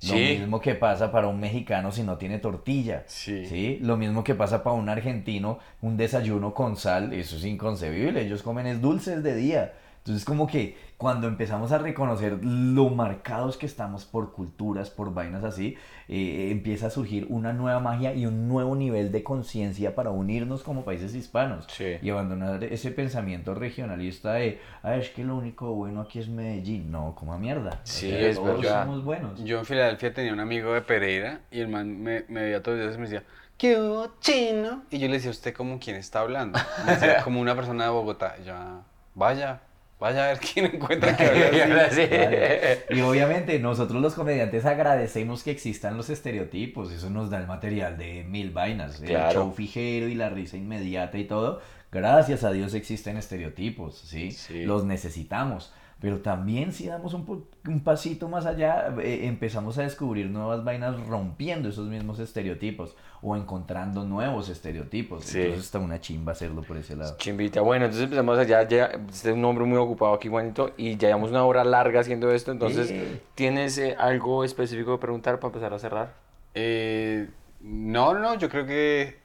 Lo 0.02 0.10
Sí. 0.10 0.38
mismo 0.40 0.60
que 0.62 0.76
pasa 0.76 1.12
para 1.12 1.28
un 1.28 1.40
mexicano 1.40 1.92
si 1.92 2.04
no 2.04 2.18
tiene 2.18 2.38
tortilla. 2.40 3.04
Sí. 3.08 3.80
Lo 3.82 3.98
mismo 3.98 4.24
que 4.24 4.36
pasa 4.36 4.64
para 4.64 4.76
un 4.76 4.90
argentino, 4.90 5.60
un 5.82 5.98
desayuno 5.98 6.54
con 6.54 6.76
sal, 6.78 7.14
eso 7.14 7.38
es 7.38 7.46
inconcebible. 7.46 8.22
Ellos 8.22 8.44
comen 8.44 8.68
es 8.68 8.82
dulces 8.82 9.24
de 9.24 9.36
día. 9.36 9.74
Entonces 10.00 10.24
como 10.26 10.46
que 10.48 10.78
cuando 10.98 11.28
empezamos 11.28 11.74
a 11.74 11.78
reconocer 11.78 12.40
lo 12.42 12.90
marcados 12.90 13.58
que 13.58 13.66
estamos 13.66 14.06
por 14.06 14.32
culturas, 14.32 14.90
por 14.90 15.14
vainas 15.14 15.44
así, 15.44 15.76
eh, 16.08 16.50
empieza 16.52 16.88
a 16.88 16.90
surgir 16.90 17.28
una 17.30 17.52
nueva 17.52 17.82
magia 17.82 18.14
y 18.14 18.26
un 18.26 18.48
nuevo 18.48 18.76
nivel 18.78 19.12
de 19.12 19.22
conciencia 19.22 19.94
para 19.94 20.12
unirnos 20.12 20.64
como 20.64 20.86
países 20.86 21.14
hispanos 21.14 21.66
Sí. 21.70 21.98
y 22.02 22.10
abandonar 22.10 22.64
ese 22.64 22.92
pensamiento 22.92 23.54
regionalista 23.56 24.34
de, 24.34 24.62
ah, 24.84 24.96
es 24.96 25.10
que 25.10 25.26
lo 25.26 25.36
único 25.36 25.74
bueno 25.74 26.00
aquí 26.02 26.20
es 26.20 26.30
Medellín. 26.30 26.90
No, 26.92 27.14
como 27.16 27.38
mierda. 27.38 27.72
O 27.72 27.80
Sí, 27.84 28.10
sea, 28.10 28.20
es 28.20 28.36
todos 28.38 28.62
verdad. 28.62 28.86
somos 28.86 29.04
buenos. 29.04 29.44
Yo 29.44 29.60
en 29.60 29.66
Filadelfia 29.66 30.14
tenía 30.14 30.32
un 30.32 30.40
amigo 30.40 30.72
de 30.74 30.82
Pereira 30.82 31.42
y 31.52 31.60
el 31.60 31.68
man 31.68 32.02
me, 32.02 32.24
me 32.30 32.44
veía 32.44 32.64
todos 32.64 32.78
los 32.78 32.86
días 32.88 32.96
y 32.98 33.00
me 33.02 33.06
decía, 33.10 33.24
¿qué 33.58 33.80
hubo, 33.82 34.14
chino? 34.22 34.84
Y 34.92 35.00
yo 35.00 35.08
le 35.08 35.16
decía, 35.16 35.32
¿usted 35.32 35.54
como 35.54 35.78
quién 35.78 35.98
está 35.98 36.22
hablando? 36.22 36.58
Me 36.86 36.94
decía, 36.94 37.22
como 37.26 37.42
una 37.42 37.54
persona 37.54 37.84
de 37.84 37.90
Bogotá. 37.90 38.36
Y 38.42 38.46
yo, 38.46 38.54
"Ah, 38.56 38.82
vaya, 39.14 39.60
vaya 40.00 40.26
a 40.26 40.28
ver 40.28 40.40
quién 40.40 40.66
encuentra 40.66 41.16
que 41.18 41.62
habla 41.62 41.86
así. 41.86 42.02
Sí. 42.02 42.08
Vale. 42.10 42.86
Y 42.90 43.02
obviamente 43.02 43.60
nosotros 43.60 44.02
los 44.02 44.14
comediantes 44.14 44.66
agradecemos 44.66 45.44
que 45.44 45.52
existan 45.52 45.98
los 45.98 46.10
estereotipos, 46.10 46.92
eso 46.92 47.10
nos 47.10 47.30
da 47.30 47.40
el 47.40 47.48
material 47.48 47.98
de 47.98 48.24
mil 48.24 48.52
vainas, 48.52 49.02
el 49.02 49.10
show 49.32 49.52
fijero 49.52 50.08
y 50.08 50.16
la 50.16 50.30
risa 50.30 50.58
inmediata 50.58 51.18
y 51.18 51.26
todo. 51.26 51.62
Gracias 51.92 52.44
a 52.44 52.52
Dios 52.52 52.74
existen 52.74 53.16
estereotipos, 53.16 53.98
¿sí? 54.00 54.32
Sí. 54.32 54.66
Los 54.66 54.84
necesitamos. 54.84 55.72
Pero 56.06 56.20
también 56.20 56.72
si 56.72 56.86
damos 56.86 57.16
un, 57.16 57.48
un 57.68 57.80
pasito 57.80 58.30
más 58.30 58.46
allá, 58.46 58.94
eh, 59.02 59.26
empezamos 59.26 59.76
a 59.80 59.82
descubrir 59.82 60.30
nuevas 60.30 60.64
vainas 60.64 61.04
rompiendo 61.08 61.68
esos 61.68 61.88
mismos 61.88 62.20
estereotipos 62.20 62.96
o 63.24 63.36
encontrando 63.36 64.04
nuevos 64.04 64.48
estereotipos. 64.50 65.26
Sí. 65.26 65.40
Entonces 65.42 65.66
está 65.66 65.80
una 65.80 66.00
chimba 66.00 66.34
hacerlo 66.34 66.62
por 66.62 66.78
ese 66.78 66.96
lado. 66.96 67.18
Chimbita. 67.18 67.62
Bueno, 67.62 67.86
entonces 67.86 68.04
empezamos 68.04 68.38
allá. 68.38 68.68
Ya, 68.68 68.86
este 69.10 69.32
es 69.32 69.36
un 69.36 69.44
hombre 69.46 69.66
muy 69.66 69.80
ocupado 69.80 70.14
aquí, 70.14 70.28
Juanito. 70.28 70.74
Y 70.78 70.96
ya 70.96 71.08
llevamos 71.08 71.32
una 71.32 71.44
hora 71.44 71.64
larga 71.64 72.02
haciendo 72.02 72.32
esto. 72.32 72.52
Entonces, 72.52 72.92
Eh. 72.92 73.22
¿tienes 73.34 73.76
eh, 73.80 73.96
algo 73.98 74.44
específico 74.44 74.96
que 74.96 75.02
preguntar 75.02 75.40
para 75.40 75.48
empezar 75.48 75.74
a 75.74 75.80
cerrar? 75.80 76.14
Eh, 76.54 77.28
no, 77.62 78.14
no, 78.14 78.20
no, 78.20 78.36
yo 78.36 78.48
creo 78.48 78.68
que 78.68 79.18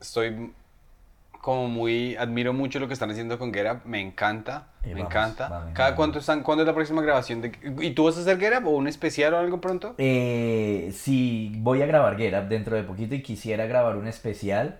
estoy 0.00 0.52
como 1.42 1.66
muy, 1.68 2.14
admiro 2.16 2.52
mucho 2.52 2.78
lo 2.78 2.86
que 2.86 2.94
están 2.94 3.10
haciendo 3.10 3.36
con 3.36 3.52
Get 3.52 3.68
Up, 3.68 3.80
me 3.84 4.00
encanta, 4.00 4.68
Eh, 4.84 4.94
me 4.94 5.02
vamos, 5.02 5.10
encanta. 5.10 5.70
¿Cada 5.74 5.96
cuánto 5.96 6.20
están, 6.20 6.44
cuándo 6.44 6.62
es 6.62 6.68
la 6.68 6.72
próxima 6.74 7.02
grabación? 7.02 7.40
De, 7.40 7.52
¿Y 7.80 7.90
tú 7.90 8.04
vas 8.04 8.16
a 8.16 8.20
hacer 8.20 8.38
Get 8.38 8.60
Up 8.60 8.68
o 8.68 8.70
un 8.70 8.86
especial 8.86 9.34
o 9.34 9.38
algo 9.38 9.60
pronto? 9.60 9.96
Eh, 9.98 10.90
sí, 10.94 11.52
voy 11.58 11.82
a 11.82 11.86
grabar 11.86 12.16
Get 12.16 12.32
Up 12.40 12.48
dentro 12.48 12.76
de 12.76 12.84
poquito 12.84 13.16
y 13.16 13.22
quisiera 13.22 13.66
grabar 13.66 13.96
un 13.96 14.06
especial 14.06 14.78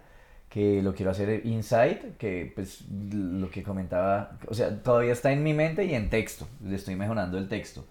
que 0.48 0.82
lo 0.82 0.94
quiero 0.94 1.10
hacer 1.10 1.44
inside, 1.46 2.12
que 2.16 2.52
pues 2.54 2.84
lo 3.12 3.50
que 3.50 3.64
comentaba, 3.64 4.38
o 4.46 4.54
sea, 4.54 4.82
todavía 4.84 5.12
está 5.12 5.32
en 5.32 5.42
mi 5.42 5.54
mente 5.54 5.84
y 5.84 5.94
en 5.94 6.10
texto, 6.10 6.46
le 6.64 6.76
estoy 6.76 6.94
mejorando 6.94 7.38
el 7.38 7.48
texto. 7.48 7.84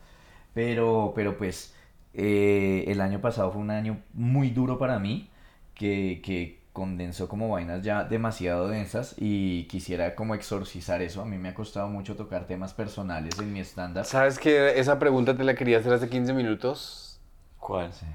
Pero, 0.54 1.12
pero 1.14 1.38
pues 1.38 1.76
eh, 2.14 2.86
el 2.88 3.02
año 3.02 3.20
pasado 3.20 3.52
fue 3.52 3.62
un 3.62 3.72
año 3.72 3.98
muy 4.14 4.50
duro 4.52 4.78
para 4.78 4.98
mí, 5.00 5.30
que, 5.76 6.22
que 6.24 6.61
condensó 6.74 7.28
como 7.28 7.50
vainas 7.50 7.84
ya 7.84 8.04
demasiado 8.06 8.68
densas 8.70 9.16
y 9.18 9.66
quisiera 9.66 10.16
como 10.16 10.36
exorcizar 10.36 11.02
eso. 11.02 11.22
A 11.22 11.26
mí 11.26 11.38
me 11.38 11.50
ha 11.50 11.54
costado 11.56 11.88
mucho 11.90 12.16
tocar 12.16 12.48
temas 12.48 12.74
personales 12.74 13.38
en 13.40 13.52
mi 13.54 13.60
estándar. 13.60 14.06
¿Sabes 14.06 14.40
que 14.40 14.80
esa 14.80 15.00
pregunta 15.00 15.36
te 15.36 15.44
la 15.44 15.54
quería 15.56 15.80
hacer 15.80 15.94
hace 15.94 16.10
15 16.10 16.34
minutos? 16.34 17.20
¿Cuál? 17.60 17.94
Sí. 17.94 18.06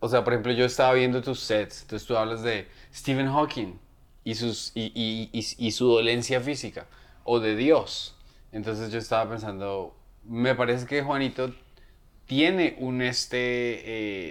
O 0.00 0.08
sea, 0.08 0.22
por 0.24 0.32
ejemplo, 0.34 0.52
yo 0.52 0.64
estaba 0.64 0.92
viendo 0.92 1.22
tus 1.22 1.40
sets, 1.40 1.82
entonces 1.82 2.06
tú 2.06 2.16
hablas 2.16 2.42
de 2.42 2.68
Stephen 2.94 3.28
Hawking 3.28 3.78
y, 4.24 4.34
sus, 4.34 4.72
y, 4.74 4.92
y- 4.94 5.30
y- 5.32 5.66
y 5.66 5.70
su 5.72 5.86
dolencia 5.88 6.40
física, 6.40 6.86
o 7.24 7.40
de 7.40 7.56
Dios. 7.56 8.14
Entonces 8.52 8.92
yo 8.92 8.98
estaba 8.98 9.28
pensando, 9.30 9.96
me 10.24 10.54
parece 10.54 10.86
que 10.86 11.02
Juanito 11.02 11.54
tiene 12.26 12.76
un 12.80 13.02
este, 13.02 13.38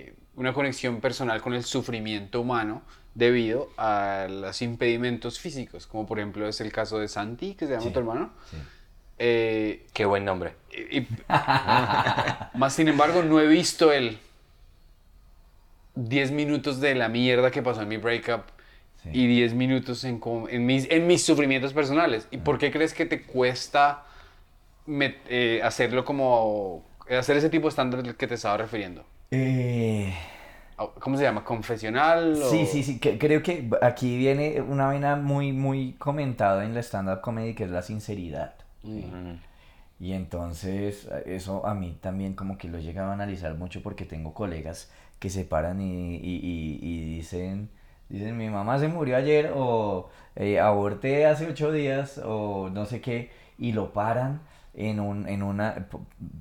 eh, 0.08 0.16
una 0.36 0.54
conexión 0.54 1.00
personal 1.02 1.42
con 1.42 1.54
el 1.54 1.64
sufrimiento 1.64 2.42
humano 2.42 2.82
debido 3.14 3.70
a 3.78 4.28
los 4.30 4.62
impedimentos 4.62 5.40
físicos, 5.40 5.88
como 5.88 6.06
por 6.06 6.20
ejemplo 6.20 6.48
es 6.48 6.60
el 6.62 6.72
caso 6.72 7.00
de 7.00 7.08
Santi, 7.08 7.56
que 7.56 7.66
se 7.66 7.72
llama 7.74 7.84
Sí. 7.84 7.92
tu 7.92 8.00
hermano. 8.00 8.32
Sí. 8.52 8.58
Eh, 9.18 9.86
Qué 9.94 10.04
buen 10.06 10.26
nombre. 10.26 10.56
y- 10.72 10.98
y- 11.00 11.08
más 12.58 12.74
sin 12.74 12.90
embargo, 12.90 13.24
no 13.24 13.40
he 13.40 13.48
visto 13.48 13.94
el 13.94 14.20
10 15.96 16.32
minutos 16.32 16.82
de 16.82 16.96
la 16.96 17.08
mierda 17.08 17.52
que 17.52 17.62
pasó 17.62 17.82
en 17.82 17.88
mi 17.88 17.98
breakup 17.98 18.42
Sí. 19.04 19.10
y 19.14 19.28
10 19.28 19.54
minutos 19.54 20.04
en, 20.04 20.20
en, 20.50 20.66
mis, 20.66 20.90
en 20.90 21.08
mis 21.08 21.24
sufrimientos 21.24 21.72
personales. 21.74 22.28
¿Y 22.32 22.38
por 22.38 22.58
qué 22.58 22.72
crees 22.72 22.94
que 22.94 23.06
te 23.06 23.22
cuesta 23.22 24.04
met- 24.88 25.20
eh, 25.30 25.62
hacerlo 25.64 26.04
como... 26.04 26.84
hacer 27.10 27.38
ese 27.38 27.50
tipo 27.50 27.68
de 27.68 27.70
estándar 27.70 28.02
del 28.04 28.16
que 28.16 28.28
te 28.28 28.34
estaba 28.36 28.58
refiriendo? 28.58 29.06
Eh, 29.32 30.14
¿Cómo 31.00 31.18
se 31.18 31.24
llama? 31.24 31.44
¿Confesional? 31.44 32.34
o- 32.42 32.50
Sí, 32.50 32.66
sí, 32.66 32.84
sí, 32.84 33.00
que- 33.00 33.18
creo 33.18 33.42
que 33.42 33.70
aquí 33.82 34.18
viene 34.18 34.62
una 34.62 34.88
vaina 34.88 35.16
muy, 35.16 35.52
muy 35.54 35.94
comentada 35.94 36.66
en 36.66 36.74
la 36.74 36.82
stand-up 36.82 37.22
comedy 37.22 37.54
que 37.54 37.64
es 37.64 37.72
la 37.72 37.82
sinceridad. 37.82 38.56
Mm. 38.84 39.36
Y 40.00 40.12
entonces 40.12 41.08
eso 41.26 41.66
a 41.66 41.74
mí 41.74 41.98
también 42.02 42.34
como 42.34 42.58
que 42.58 42.68
lo 42.68 42.78
he 42.78 42.84
llegado 42.84 43.12
a 43.12 43.14
analizar 43.14 43.56
mucho 43.56 43.82
porque 43.82 44.04
tengo 44.06 44.34
colegas 44.34 44.92
que 45.20 45.30
se 45.30 45.46
paran 45.46 45.80
y, 45.82 46.16
y- 46.18 46.40
y- 46.44 46.80
y 46.82 47.16
dicen, 47.16 47.70
dicen 48.10 48.38
mi 48.38 48.50
mamá 48.50 48.78
se 48.78 48.90
murió 48.90 49.16
ayer 49.16 49.52
o 49.56 50.10
eh, 50.36 50.60
aborté 50.60 51.26
hace 51.26 51.48
ocho 51.48 51.72
días 51.72 52.20
o 52.24 52.70
no 52.70 52.86
sé 52.86 53.00
qué 53.00 53.32
y 53.58 53.72
lo 53.72 53.94
paran 53.94 54.42
en 54.78 55.00
un, 55.00 55.28
en 55.30 55.42
una, 55.42 55.88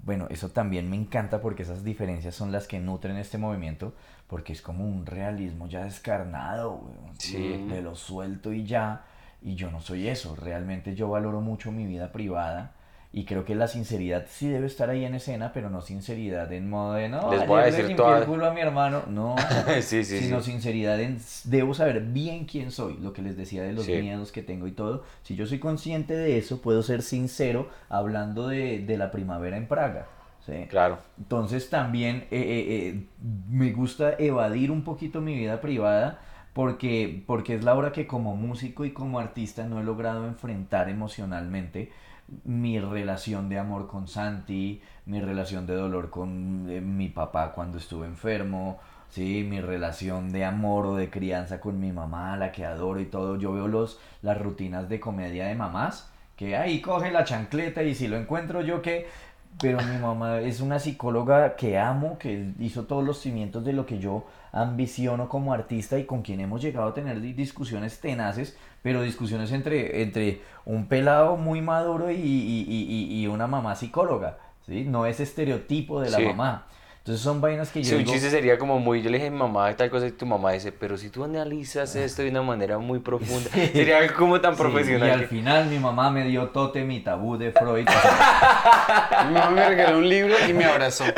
bueno, 0.05 0.27
eso 0.29 0.51
también 0.51 0.91
me 0.91 0.97
encanta 0.97 1.41
porque 1.41 1.63
esas 1.63 1.85
diferencias 1.85 2.35
son 2.35 2.51
las 2.51 2.67
que 2.67 2.81
nutren 2.81 3.17
este 3.17 3.39
movimiento 3.39 3.95
porque 4.27 4.53
es 4.53 4.61
como 4.61 4.85
un 4.85 5.07
realismo 5.07 5.69
ya 5.69 5.85
descarnado, 5.85 6.75
weón, 6.75 7.15
Sí. 7.19 7.39
de 7.69 7.81
lo 7.83 7.95
suelto 7.95 8.53
y 8.53 8.65
ya, 8.65 9.05
y 9.41 9.55
yo 9.55 9.71
no 9.71 9.81
soy 9.81 10.09
eso, 10.09 10.35
realmente 10.35 10.95
yo 10.95 11.09
valoro 11.09 11.41
mucho 11.41 11.71
mi 11.71 11.87
vida 11.87 12.11
privada 12.11 12.73
y 13.17 13.25
creo 13.27 13.45
que 13.45 13.55
la 13.55 13.69
sinceridad 13.69 14.27
sí 14.29 14.49
debe 14.49 14.67
estar 14.67 14.91
ahí 14.91 15.05
en 15.05 15.15
escena, 15.15 15.53
pero 15.53 15.71
no 15.71 15.81
sinceridad 15.83 16.53
en 16.53 16.69
modo 16.69 16.95
de 16.95 17.09
no, 17.09 17.31
Les 17.31 17.47
voy 17.47 17.61
a 17.63 17.65
decir 17.67 17.95
toda- 17.95 18.19
el 18.19 18.25
culo 18.25 18.47
a 18.47 18.53
mi 18.53 18.61
hermano, 18.61 19.05
no, 19.09 19.37
sí, 19.83 20.03
sí, 20.05 20.19
sino 20.19 20.41
sí. 20.41 20.51
sinceridad 20.51 21.01
en 21.01 21.19
debo 21.45 21.75
saber 21.75 22.01
bien 22.03 22.45
quién 22.45 22.73
soy, 22.73 22.99
lo 22.99 23.13
que 23.13 23.23
les 23.23 23.37
decía 23.37 23.63
de 23.63 23.73
los 23.73 23.85
Sí. 23.85 23.93
miedos 23.93 24.33
que 24.33 24.43
tengo 24.43 24.67
y 24.67 24.73
todo. 24.73 25.05
Si 25.23 25.37
yo 25.37 25.47
soy 25.47 25.61
consciente 25.61 26.15
de 26.17 26.39
eso, 26.39 26.61
puedo 26.61 26.83
ser 26.83 27.03
sincero 27.03 27.69
hablando 27.89 28.49
de, 28.49 28.81
de 28.81 28.99
la 28.99 29.13
primavera 29.13 29.57
en 29.57 29.69
Praga. 29.69 30.09
¿sí? 30.45 30.67
Claro. 30.69 30.99
Entonces 31.17 31.71
también 31.71 32.17
eh, 32.17 32.27
eh, 32.33 32.67
eh, 32.69 33.07
me 33.49 33.71
gusta 33.73 34.15
evadir 34.19 34.71
un 34.73 34.83
poquito 34.83 35.21
mi 35.21 35.35
vida 35.37 35.61
privada 35.61 36.19
porque, 36.53 37.23
porque 37.27 37.55
es 37.55 37.65
la 37.65 37.75
hora 37.75 37.93
que 37.93 38.07
como 38.07 38.37
músico 38.37 38.85
y 38.85 38.91
como 38.93 39.19
artista 39.19 39.65
no 39.67 39.81
he 39.81 39.85
logrado 39.85 40.27
enfrentar 40.27 40.89
emocionalmente 40.89 41.91
mi 42.45 42.81
relación 42.81 43.49
de 43.49 43.59
amor 43.59 43.87
con 43.87 44.09
Santi, 44.09 44.83
mi 45.07 45.21
relación 45.21 45.67
de 45.67 45.75
dolor 45.75 46.11
con 46.11 46.67
eh, 46.71 46.81
mi 46.81 47.09
papá 47.09 47.53
cuando 47.53 47.79
estuve 47.79 48.07
enfermo, 48.07 48.81
sí, 49.11 49.47
mi 49.49 49.61
relación 49.61 50.33
de 50.33 50.45
amor 50.45 50.87
o 50.87 50.97
de 50.97 51.11
crianza 51.11 51.61
con 51.61 51.79
mi 51.79 51.93
mamá, 51.93 52.37
la 52.37 52.53
que 52.53 52.65
adoro 52.65 53.01
y 53.01 53.07
todo. 53.07 53.37
Yo 53.37 53.53
veo 53.53 53.69
los, 53.69 54.01
las 54.23 54.41
rutinas 54.41 54.89
de 54.89 55.01
comedia 55.01 55.47
de 55.47 55.55
mamás, 55.55 56.11
que 56.37 56.57
ahí 56.57 56.81
coge 56.81 57.11
la 57.11 57.25
chancleta 57.25 57.83
y 57.83 57.95
si 57.95 58.09
lo 58.09 58.17
encuentro 58.17 58.61
yo 58.63 58.83
que 58.83 59.07
pero 59.61 59.79
mi 59.83 59.99
mamá 59.99 60.41
es 60.41 60.61
una 60.61 60.79
psicóloga 60.79 61.57
que 61.57 61.79
amo, 61.79 62.19
que 62.19 62.53
hizo 62.59 62.85
todos 62.85 63.05
los 63.05 63.21
cimientos 63.21 63.65
de 63.65 63.73
lo 63.73 63.87
que 63.87 63.99
yo 63.99 64.25
ambiciono 64.53 65.29
como 65.29 65.53
artista 65.53 65.99
y 65.99 66.05
con 66.05 66.23
quien 66.23 66.41
hemos 66.41 66.63
llegado 66.63 66.89
a 66.89 66.95
tener 66.95 67.21
di- 67.21 67.33
discusiones 67.33 68.01
tenaces, 68.01 68.57
pero 68.83 69.03
discusiones 69.03 69.53
entre, 69.53 70.03
entre 70.03 70.41
un 70.65 70.87
pelado 70.87 71.37
muy 71.37 71.61
maduro 71.61 72.11
y, 72.11 72.15
y- 72.17 72.67
y- 72.69 72.87
y- 72.89 73.23
y 73.23 73.27
una 73.27 73.47
mamá 73.47 73.75
psicóloga, 73.77 74.39
¿sí? 74.67 74.85
No 74.85 75.07
es 75.07 75.21
estereotipo 75.21 76.01
de 76.01 76.11
la 76.11 76.19
Sí. 76.19 76.25
mamá. 76.27 76.67
Entonces 77.05 77.23
son 77.23 77.43
vainas 77.43 77.71
que 77.71 77.83
yo 77.83 77.89
Sí, 77.91 77.95
un 77.97 77.99
digo, 77.99 78.13
chiste 78.13 78.31
sería 78.31 78.57
como 78.57 78.79
muy, 78.81 79.03
yo 79.03 79.11
le 79.11 79.19
dije 79.19 79.29
a 79.29 79.31
mi 79.31 79.37
mamá 79.37 79.77
tal 79.77 79.91
cosa 79.91 80.07
y 80.07 80.13
tu 80.13 80.25
mamá 80.25 80.53
dice, 80.53 80.73
pero 80.73 80.97
si 80.97 81.11
tú 81.11 81.23
analizas 81.23 81.95
esto 81.97 82.23
de 82.23 82.31
una 82.31 82.41
manera 82.41 82.79
muy 82.79 82.99
profunda, 83.01 83.51
sería 83.75 84.11
como 84.15 84.41
tan 84.41 84.55
Sí, 84.55 84.63
profesional. 84.63 85.09
y 85.09 85.13
al 85.13 85.21
que- 85.21 85.27
final 85.27 85.67
mi 85.67 85.79
mamá 85.79 86.11
me 86.11 86.25
dio 86.25 86.49
tótem 86.49 86.91
y 86.93 87.01
tabú 87.01 87.37
de 87.37 87.53
Freud. 87.53 87.87
Mi 89.29 89.35
mamá 89.35 89.51
me 89.51 89.69
regaló 89.69 89.99
un 89.99 90.09
libro 90.09 90.35
y 90.49 90.55
me 90.55 90.65
abrazó. 90.65 91.05
sí, 91.05 91.13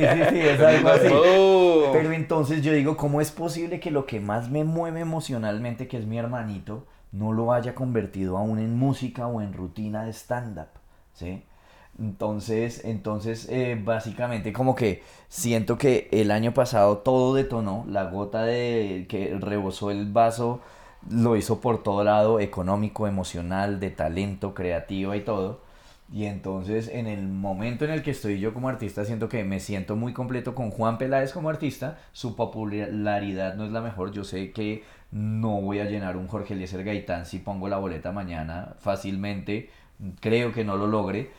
sí, 0.00 0.22
sí, 0.30 0.40
es 0.40 0.60
algo 0.60 0.88
así. 0.88 1.08
Oh. 1.12 1.90
Pero 1.92 2.10
entonces 2.12 2.62
yo 2.62 2.72
digo, 2.72 2.96
¿cómo 2.96 3.20
es 3.20 3.30
posible 3.30 3.78
que 3.78 3.92
lo 3.92 4.06
que 4.06 4.18
más 4.18 4.50
me 4.50 4.64
mueve 4.64 4.98
emocionalmente, 5.00 5.86
que 5.86 5.98
es 5.98 6.04
mi 6.04 6.18
hermanito, 6.18 6.84
no 7.12 7.32
lo 7.32 7.52
haya 7.52 7.76
convertido 7.76 8.38
aún 8.38 8.58
en 8.58 8.76
música 8.76 9.28
o 9.28 9.40
en 9.40 9.52
rutina 9.52 10.04
de 10.04 10.12
stand-up? 10.12 10.66
¿Sí? 11.14 11.44
Entonces, 11.98 12.84
entonces 12.84 13.48
eh, 13.50 13.80
básicamente 13.82 14.52
como 14.52 14.74
que 14.76 15.02
siento 15.28 15.78
que 15.78 16.08
el 16.12 16.30
año 16.30 16.54
pasado 16.54 16.98
todo 16.98 17.34
detonó, 17.34 17.84
la 17.88 18.04
gota 18.04 18.44
de 18.44 19.06
que 19.08 19.36
rebosó 19.40 19.90
el 19.90 20.06
vaso 20.12 20.60
lo 21.10 21.36
hizo 21.36 21.60
por 21.60 21.82
todo 21.82 22.04
lado, 22.04 22.40
económico, 22.40 23.06
emocional, 23.08 23.80
de 23.80 23.90
talento, 23.90 24.54
creativa 24.54 25.16
y 25.16 25.22
todo. 25.22 25.60
Y 26.12 26.24
entonces 26.24 26.88
en 26.88 27.06
el 27.06 27.26
momento 27.28 27.84
en 27.84 27.90
el 27.90 28.02
que 28.02 28.12
estoy 28.12 28.40
yo 28.40 28.54
como 28.54 28.68
artista, 28.68 29.04
siento 29.04 29.28
que 29.28 29.44
me 29.44 29.60
siento 29.60 29.96
muy 29.96 30.12
completo 30.12 30.54
con 30.54 30.70
Juan 30.70 30.98
Peláez 30.98 31.32
como 31.32 31.50
artista. 31.50 31.98
Su 32.12 32.36
popularidad 32.36 33.56
no 33.56 33.64
es 33.64 33.72
la 33.72 33.80
mejor. 33.82 34.12
Yo 34.12 34.24
sé 34.24 34.52
que 34.52 34.84
no 35.10 35.60
voy 35.60 35.80
a 35.80 35.84
llenar 35.84 36.16
un 36.16 36.28
Jorge 36.28 36.54
Eliezer 36.54 36.84
Gaitán 36.84 37.26
si 37.26 37.38
pongo 37.40 37.68
la 37.68 37.78
boleta 37.78 38.12
mañana 38.12 38.74
fácilmente. 38.78 39.70
Creo 40.20 40.52
que 40.52 40.64
no 40.64 40.76
lo 40.76 40.86
logre. 40.86 41.30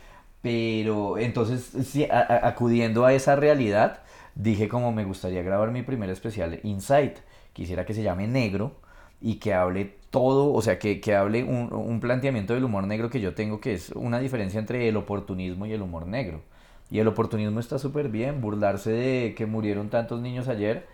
Pero 0.41 1.17
entonces, 1.17 1.71
sí, 1.87 2.05
a- 2.05 2.19
a- 2.19 2.47
acudiendo 2.47 3.05
a 3.05 3.13
esa 3.13 3.35
realidad, 3.35 3.99
dije 4.35 4.69
como 4.69 4.91
me 4.91 5.03
gustaría 5.05 5.43
grabar 5.43 5.71
mi 5.71 5.81
primer 5.83 6.09
especial 6.09 6.59
Insight. 6.63 7.17
Quisiera 7.53 7.85
que 7.85 7.93
se 7.93 8.03
llame 8.03 8.27
Negro 8.27 8.73
y 9.21 9.35
que 9.35 9.53
hable 9.53 9.95
todo, 10.11 10.53
o 10.53 10.61
sea, 10.61 10.79
que, 10.79 11.01
que 11.01 11.15
hable 11.15 11.43
un, 11.43 11.73
un 11.73 11.99
planteamiento 11.99 12.53
del 12.53 12.63
humor 12.63 12.85
negro 12.87 13.09
que 13.09 13.19
yo 13.19 13.33
tengo, 13.35 13.59
que 13.59 13.73
es 13.73 13.89
una 13.91 14.19
diferencia 14.19 14.59
entre 14.59 14.87
el 14.87 14.95
oportunismo 14.97 15.65
y 15.65 15.73
el 15.73 15.81
humor 15.81 16.07
negro. 16.07 16.41
Y 16.89 16.99
el 16.99 17.07
oportunismo 17.07 17.59
está 17.59 17.77
súper 17.77 18.09
bien, 18.09 18.41
burlarse 18.41 18.91
de 18.91 19.35
que 19.35 19.45
murieron 19.45 19.89
tantos 19.89 20.21
niños 20.21 20.47
ayer 20.47 20.87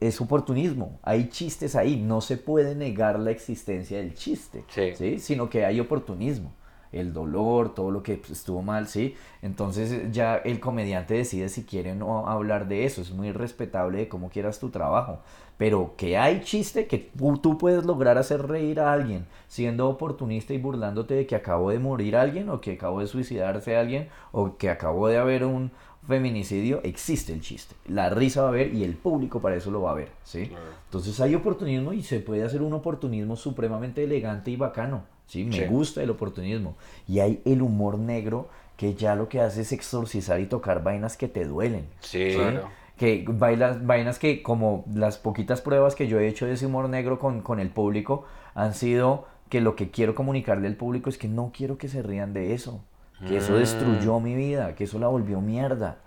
es 0.00 0.20
oportunismo, 0.20 0.98
hay 1.02 1.28
chistes 1.28 1.74
ahí, 1.74 1.96
no 1.96 2.20
se 2.20 2.36
puede 2.36 2.74
negar 2.76 3.18
la 3.18 3.32
existencia 3.32 3.98
del 3.98 4.14
chiste, 4.14 4.64
Sí. 4.68 5.18
sino 5.18 5.50
que 5.50 5.64
hay 5.64 5.80
oportunismo, 5.80 6.52
el 6.92 7.12
dolor, 7.12 7.74
todo 7.74 7.90
lo 7.90 8.02
que 8.02 8.16
pues, 8.16 8.30
estuvo 8.30 8.62
mal, 8.62 8.88
¿sí? 8.88 9.14
Entonces 9.42 10.10
ya 10.12 10.36
el 10.36 10.60
comediante 10.60 11.14
decide 11.14 11.48
si 11.48 11.64
quiere 11.64 11.92
o 11.92 11.94
no 11.94 12.28
hablar 12.28 12.68
de 12.68 12.84
eso, 12.84 13.02
es 13.02 13.10
muy 13.10 13.32
respetable 13.32 13.98
de 13.98 14.08
cómo 14.08 14.30
quieras 14.30 14.58
tu 14.58 14.70
trabajo, 14.70 15.20
pero 15.56 15.94
que 15.96 16.16
hay 16.16 16.40
chiste, 16.42 16.86
que 16.86 17.10
tú 17.42 17.58
puedes 17.58 17.84
lograr 17.84 18.18
hacer 18.18 18.46
reír 18.46 18.80
a 18.80 18.92
alguien 18.92 19.26
siendo 19.48 19.88
oportunista 19.88 20.54
y 20.54 20.58
burlándote 20.58 21.14
de 21.14 21.26
que 21.26 21.36
acabó 21.36 21.70
de 21.70 21.78
morir 21.78 22.16
alguien 22.16 22.48
o 22.48 22.60
que 22.60 22.72
acabó 22.72 23.00
de 23.00 23.06
suicidarse 23.06 23.76
alguien 23.76 24.08
o 24.32 24.56
que 24.56 24.70
acabó 24.70 25.08
de 25.08 25.18
haber 25.18 25.44
un 25.44 25.70
feminicidio, 26.06 26.80
existe 26.84 27.34
el 27.34 27.42
chiste. 27.42 27.74
La 27.86 28.08
risa 28.08 28.40
va 28.40 28.46
a 28.46 28.50
haber 28.50 28.74
y 28.74 28.82
el 28.82 28.94
público 28.94 29.40
para 29.40 29.56
eso 29.56 29.70
lo 29.70 29.82
va 29.82 29.90
a 29.90 29.94
ver, 29.94 30.08
¿sí? 30.24 30.50
Entonces 30.84 31.20
hay 31.20 31.34
oportunismo 31.34 31.92
y 31.92 32.02
se 32.02 32.20
puede 32.20 32.44
hacer 32.44 32.62
un 32.62 32.72
oportunismo 32.72 33.36
supremamente 33.36 34.04
elegante 34.04 34.50
y 34.50 34.56
bacano, 34.56 35.02
¿sí? 35.28 35.44
Me 35.44 35.52
Sí. 35.58 35.64
gusta 35.66 36.02
el 36.02 36.10
oportunismo. 36.10 36.74
Y 37.06 37.20
hay 37.20 37.40
el 37.44 37.62
humor 37.62 37.96
negro 37.98 38.48
que 38.76 38.94
ya 38.94 39.14
lo 39.14 39.28
que 39.28 39.40
hace 39.40 39.60
es 39.60 39.70
exorcizar 39.72 40.40
y 40.40 40.46
tocar 40.46 40.82
vainas 40.82 41.16
que 41.16 41.28
te 41.28 41.44
duelen. 41.44 41.86
Sí. 42.00 42.32
Claro. 42.34 42.68
que 42.98 43.24
bailas, 43.28 43.86
vainas 43.86 44.18
que 44.18 44.42
como 44.42 44.84
las 44.92 45.18
poquitas 45.18 45.60
pruebas 45.60 45.94
que 45.94 46.08
yo 46.08 46.18
he 46.18 46.26
hecho 46.26 46.46
de 46.46 46.54
ese 46.54 46.66
humor 46.66 46.88
negro 46.88 47.20
con, 47.20 47.42
con 47.42 47.60
el 47.60 47.70
público 47.70 48.24
han 48.56 48.74
sido 48.74 49.24
que 49.48 49.60
lo 49.60 49.76
que 49.76 49.92
quiero 49.92 50.16
comunicarle 50.16 50.66
al 50.66 50.74
público 50.74 51.08
es 51.08 51.16
que 51.16 51.28
no 51.28 51.52
quiero 51.56 51.78
que 51.78 51.86
se 51.86 52.02
rían 52.02 52.32
de 52.34 52.54
eso, 52.54 52.80
que 53.28 53.36
eso 53.36 53.52
Mm. 53.52 53.58
destruyó 53.58 54.18
mi 54.18 54.34
vida, 54.34 54.74
que 54.74 54.82
eso 54.82 54.98
la 54.98 55.06
volvió 55.06 55.40
mierda, 55.40 55.98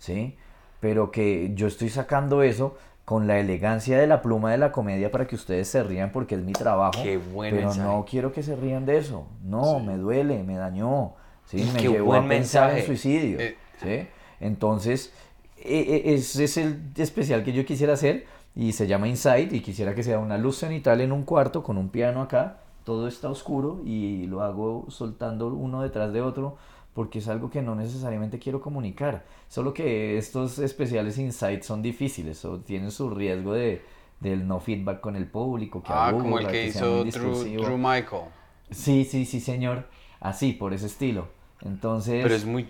¿sí? 0.00 0.36
Pero 0.80 1.12
que 1.12 1.52
yo 1.54 1.68
estoy 1.68 1.88
sacando 1.88 2.42
eso 2.42 2.76
con 3.10 3.26
la 3.26 3.40
elegancia 3.40 3.98
de 3.98 4.06
la 4.06 4.22
pluma 4.22 4.52
de 4.52 4.58
la 4.58 4.70
comedia 4.70 5.10
para 5.10 5.26
que 5.26 5.34
ustedes 5.34 5.66
se 5.66 5.82
rían 5.82 6.12
porque 6.12 6.36
es 6.36 6.42
mi 6.42 6.52
trabajo, 6.52 7.02
Qué 7.02 7.16
buen 7.18 7.52
pero 7.52 7.66
mensaje. 7.66 7.88
no 7.88 8.04
quiero 8.08 8.32
que 8.32 8.44
se 8.44 8.54
rían 8.54 8.86
de 8.86 8.98
eso, 8.98 9.26
no, 9.42 9.80
me 9.80 9.96
duele, 9.96 10.44
me 10.44 10.54
dañó, 10.54 11.14
¿sí? 11.46 11.68
Me 11.74 11.80
Qué 11.80 11.88
llevó 11.88 12.06
buen 12.06 12.26
a 12.26 12.28
pensar 12.28 12.68
en 12.70 12.74
mensaje. 12.76 12.86
suicidio, 12.86 13.40
Eh. 13.40 13.56
¿sí? 13.82 14.06
Entonces, 14.38 15.12
e- 15.58 15.80
e- 16.06 16.14
ese 16.14 16.44
es 16.44 16.56
el 16.56 16.80
especial 16.96 17.42
que 17.42 17.52
yo 17.52 17.64
quisiera 17.66 17.94
hacer 17.94 18.26
y 18.54 18.74
se 18.74 18.86
llama 18.86 19.08
Inside 19.08 19.48
y 19.56 19.60
quisiera 19.60 19.92
que 19.96 20.04
sea 20.04 20.20
una 20.20 20.38
luz 20.38 20.58
cenital 20.58 21.00
en 21.00 21.10
un 21.10 21.24
cuarto 21.24 21.64
con 21.64 21.78
un 21.78 21.88
piano 21.88 22.22
acá, 22.22 22.58
todo 22.84 23.08
está 23.08 23.28
oscuro 23.28 23.80
y 23.84 24.26
lo 24.28 24.42
hago 24.42 24.86
soltando 24.88 25.48
uno 25.48 25.82
detrás 25.82 26.12
de 26.12 26.20
otro 26.22 26.58
porque 26.94 27.20
es 27.20 27.28
algo 27.28 27.50
que 27.50 27.62
no 27.62 27.74
necesariamente 27.74 28.38
quiero 28.38 28.60
comunicar. 28.60 29.24
Solo 29.48 29.72
que 29.74 30.18
estos 30.18 30.58
especiales 30.58 31.18
Inside 31.18 31.62
son 31.62 31.82
difíciles 31.82 32.44
o 32.44 32.58
tienen 32.60 32.90
su 32.90 33.10
riesgo 33.10 33.52
de 33.54 33.82
del 34.20 34.46
no 34.46 34.60
feedback 34.60 35.00
con 35.00 35.16
el 35.16 35.26
público, 35.26 35.82
que 35.82 35.92
Ah, 35.92 36.10
como 36.12 36.38
el 36.38 36.44
aburra, 36.44 36.52
que 36.52 36.60
muy 36.60 36.68
hizo 36.68 37.04
Drew. 37.04 37.62
Drew 37.62 37.78
Michael. 37.78 38.24
Sí, 38.70 39.04
sí, 39.04 39.24
sí, 39.24 39.40
señor. 39.40 39.88
Así, 40.20 40.52
por 40.52 40.74
ese 40.74 40.86
estilo. 40.86 41.28
Entonces, 41.62 42.22
Pero 42.22 42.34
es 42.34 42.44
muy, 42.44 42.68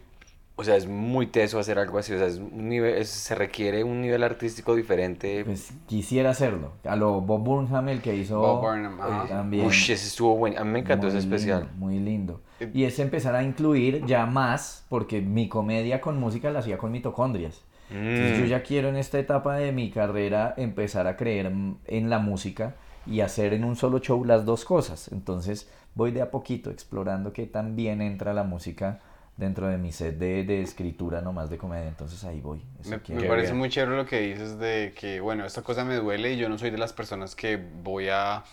o 0.60 0.64
sea, 0.64 0.76
es 0.76 0.86
muy 0.86 1.26
teso 1.26 1.58
hacer 1.58 1.78
algo 1.78 1.98
así, 1.98 2.12
o 2.12 2.18
sea, 2.18 2.26
es 2.26 2.36
un 2.36 2.68
nivel, 2.68 2.94
es- 2.98 3.08
se 3.08 3.34
requiere 3.34 3.82
un 3.82 4.02
nivel 4.02 4.22
artístico 4.22 4.74
diferente. 4.76 5.42
pues 5.44 5.72
quisiera 5.86 6.30
hacerlo. 6.30 6.72
A 6.84 6.96
lo 6.96 7.20
Bob 7.22 7.42
Burnham, 7.42 7.88
el 7.88 8.02
que 8.02 8.14
hizo 8.14 8.38
Bob 8.40 8.60
Burnham, 8.60 9.00
ajá. 9.00 9.26
también. 9.28 9.64
Ush, 9.66 9.90
ese 9.90 10.06
estuvo 10.06 10.36
bueno, 10.36 10.60
a 10.60 10.64
mí 10.64 10.70
me 10.70 10.80
encantó 10.80 11.06
Muy 11.06 11.16
ese 11.16 11.26
especial. 11.26 11.60
lindo, 11.62 11.74
muy 11.78 11.98
lindo. 11.98 12.40
Eh, 12.60 12.70
Y 12.74 12.84
es 12.84 12.98
empezar 12.98 13.34
a 13.34 13.42
incluir 13.42 14.04
ya 14.04 14.26
más, 14.26 14.84
porque 14.90 15.22
mi 15.22 15.48
comedia 15.48 16.00
con 16.02 16.20
música 16.20 16.50
la 16.50 16.58
hacía 16.58 16.76
con 16.78 16.92
mitocondrias. 16.92 17.62
Entonces 17.90 18.38
yo 18.38 18.44
Mm. 18.44 18.48
ya 18.48 18.62
quiero 18.62 18.88
en 18.88 18.96
esta 18.96 19.18
etapa 19.18 19.56
de 19.56 19.72
mi 19.72 19.90
carrera 19.90 20.54
empezar 20.56 21.06
a 21.08 21.16
creer 21.16 21.50
en 21.86 22.10
la 22.10 22.18
música 22.20 22.76
y 23.06 23.20
hacer 23.22 23.52
en 23.54 23.64
un 23.64 23.74
solo 23.76 23.98
show 23.98 24.24
las 24.24 24.44
dos 24.44 24.64
cosas. 24.64 25.08
Entonces 25.10 25.68
voy 25.94 26.12
de 26.12 26.22
a 26.22 26.30
poquito 26.30 26.70
explorando 26.70 27.32
que 27.32 27.46
también 27.46 28.00
entra 28.02 28.32
la 28.34 28.44
música 28.44 29.00
dentro 29.36 29.68
de 29.68 29.78
mi 29.78 29.90
set 29.92 30.18
de, 30.18 30.44
de 30.44 30.60
escritura 30.62 31.22
nomás 31.22 31.50
de 31.50 31.58
comedia. 31.58 31.88
Entonces 31.88 32.22
ahí 32.24 32.40
voy. 32.40 32.62
Eso 32.80 32.90
Me, 33.08 33.14
me 33.14 33.28
parece 33.28 33.54
muy 33.54 33.68
chévere 33.68 33.96
lo 33.96 34.06
que 34.06 34.20
dices 34.20 34.58
de 34.58 34.92
que, 34.98 35.20
bueno, 35.20 35.44
esta 35.46 35.62
cosa 35.62 35.84
me 35.84 35.96
duele 35.96 36.34
y 36.34 36.36
yo 36.36 36.48
no 36.48 36.58
soy 36.58 36.70
de 36.70 36.78
las 36.78 36.92
personas 36.92 37.34
que 37.34 37.56
voy 37.56 38.08
a, 38.08 38.44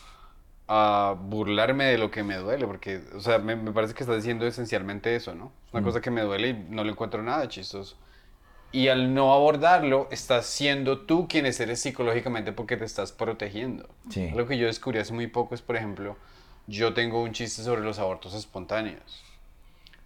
a 0.67 1.15
burlarme 1.19 1.85
de 1.85 1.97
lo 1.97 2.09
que 2.11 2.23
me 2.23 2.35
duele, 2.37 2.65
porque, 2.65 3.01
o 3.15 3.19
sea, 3.19 3.37
me, 3.37 3.55
me 3.55 3.71
parece 3.71 3.93
que 3.93 4.03
estás 4.03 4.17
diciendo 4.17 4.45
esencialmente 4.47 5.15
eso, 5.15 5.35
¿no? 5.35 5.51
Una 5.73 5.83
cosa 5.83 6.01
que 6.01 6.11
me 6.11 6.21
duele 6.21 6.49
y 6.49 6.53
no 6.69 6.83
le 6.83 6.91
encuentro 6.91 7.21
nada 7.21 7.47
chistoso. 7.47 7.97
Y 8.71 8.89
al 8.89 9.13
no 9.13 9.33
abordarlo, 9.33 10.09
estás 10.11 10.45
siendo 10.45 10.99
tú 10.99 11.27
quien 11.29 11.45
eres 11.45 11.79
psicológicamente 11.79 12.51
porque 12.51 12.75
te 12.75 12.83
estás 12.83 13.13
protegiendo. 13.13 13.87
Sí. 14.09 14.29
Lo 14.31 14.45
que 14.45 14.57
yo 14.57 14.67
descubrí 14.67 14.99
hace 14.99 15.13
muy 15.13 15.27
poco 15.27 15.55
es, 15.55 15.61
por 15.61 15.77
ejemplo, 15.77 16.17
yo 16.67 16.93
tengo 16.93 17.23
un 17.23 17.31
chiste 17.31 17.63
sobre 17.63 17.81
los 17.81 17.97
abortos 17.97 18.33
espontáneos. 18.33 19.23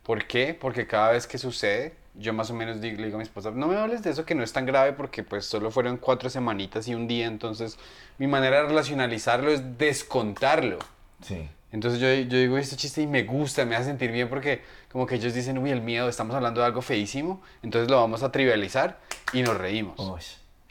¿Por 0.04 0.26
qué? 0.26 0.54
Porque 0.60 0.88
cada 0.88 1.12
vez 1.12 1.28
que 1.28 1.38
sucede, 1.38 1.94
yo 2.16 2.34
más 2.34 2.50
o 2.50 2.54
menos 2.54 2.82
digo- 2.82 2.98
le 2.98 3.06
digo 3.06 3.18
a 3.18 3.20
mi 3.20 3.24
esposa, 3.24 3.52
no 3.52 3.68
me 3.68 3.78
hables 3.78 4.04
de 4.04 4.10
eso 4.10 4.26
que 4.26 4.36
no 4.36 4.44
es 4.44 4.52
tan 4.52 4.66
grave 4.66 4.94
porque 4.94 5.24
pues 5.24 5.46
solo 5.46 5.72
fueron 5.72 5.98
cuatro 5.98 6.30
semanitas 6.30 6.88
y 6.88 6.96
un 6.96 7.08
día, 7.08 7.28
entonces 7.28 7.78
mi 8.18 8.28
manera 8.28 8.58
de 8.58 8.68
relacionalizarlo 8.68 9.52
es 9.52 9.78
descontarlo. 9.78 10.80
Sí. 11.24 11.50
Entonces 11.72 12.02
yo, 12.02 12.08
yo 12.30 12.38
digo 12.38 12.58
este 12.58 12.76
chiste 12.76 13.02
y 13.02 13.08
me 13.08 13.24
gusta, 13.24 13.64
me 13.66 13.76
hace 13.76 13.86
sentir 13.86 14.12
bien 14.12 14.28
porque 14.28 14.62
como 14.92 15.06
que 15.06 15.16
ellos 15.16 15.34
dicen, 15.34 15.58
uy, 15.58 15.72
el 15.72 15.82
miedo, 15.82 16.10
estamos 16.10 16.36
hablando 16.36 16.60
de 16.60 16.68
algo 16.68 16.82
feísimo, 16.82 17.42
entonces 17.64 17.90
lo 17.90 17.98
vamos 17.98 18.24
a 18.24 18.32
trivializar 18.32 19.00
y 19.32 19.42
nos 19.42 19.58
reímos. 19.58 19.98
Uy. 20.00 20.22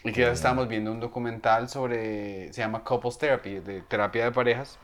Y 0.02 0.12
que 0.12 0.23
ya 0.23 0.32
estábamos 0.32 0.66
viendo 0.69 0.90
un 0.93 1.01
documental 1.01 1.69
sobre, 1.69 2.52
se 2.52 2.61
llama 2.62 2.85
Couples 2.85 3.19
Therapy, 3.19 3.61
de 3.61 3.82
terapia 3.82 4.24
de 4.24 4.32
parejas. 4.32 4.78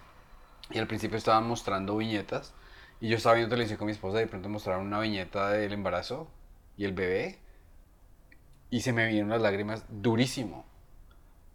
Y 0.70 0.78
al 0.78 0.86
principio 0.86 1.16
estaban 1.16 1.47
mostrando 1.47 1.97
viñetas. 1.97 2.52
Y 3.01 3.09
yo 3.09 3.16
estaba 3.16 3.35
viendo 3.35 3.51
televisión 3.51 3.78
con 3.78 3.86
mi 3.86 3.93
esposa 3.93 4.18
y 4.18 4.20
de 4.23 4.27
pronto 4.27 4.48
mostraron 4.48 4.86
una 4.86 5.01
viñeta 5.01 5.51
del 5.51 5.73
embarazo 5.73 6.28
y 6.77 6.85
el 6.85 6.93
bebé. 6.93 7.39
Y 8.70 8.81
se 8.81 8.93
me 8.93 9.06
vinieron 9.06 9.31
las 9.31 9.43
lágrimas 9.43 9.85
durísimo. 9.89 10.64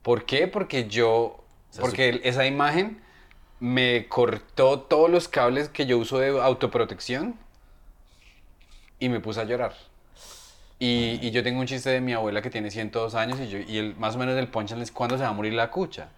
¿Por 0.01 0.25
qué? 0.25 0.47
Porque 0.47 0.87
yo, 0.87 1.43
porque 1.79 2.21
esa 2.23 2.45
imagen 2.45 3.01
me 3.59 4.07
cortó 4.07 4.81
todos 4.81 5.09
los 5.09 5.27
cables 5.27 5.69
que 5.69 5.85
yo 5.85 5.97
uso 5.97 6.17
de 6.19 6.39
autoprotección 6.39 7.35
y 8.99 9.09
me 9.09 9.19
puse 9.19 9.41
a 9.41 9.43
llorar. 9.43 9.73
Y, 10.79 11.19
y 11.21 11.29
yo 11.29 11.43
tengo 11.43 11.59
un 11.59 11.67
chiste 11.67 11.91
de 11.91 12.01
mi 12.01 12.13
abuela 12.13 12.41
que 12.41 12.49
tiene 12.49 12.71
102 12.71 13.13
años 13.13 13.39
y, 13.39 13.49
yo, 13.49 13.59
y 13.59 13.77
el, 13.77 13.95
más 13.97 14.15
o 14.15 14.17
menos 14.17 14.35
el 14.37 14.47
punchline 14.47 14.81
es 14.81 14.91
cuándo 14.91 15.17
se 15.17 15.23
va 15.23 15.29
a 15.29 15.33
morir 15.33 15.53
la 15.53 15.69
cucha. 15.69 16.09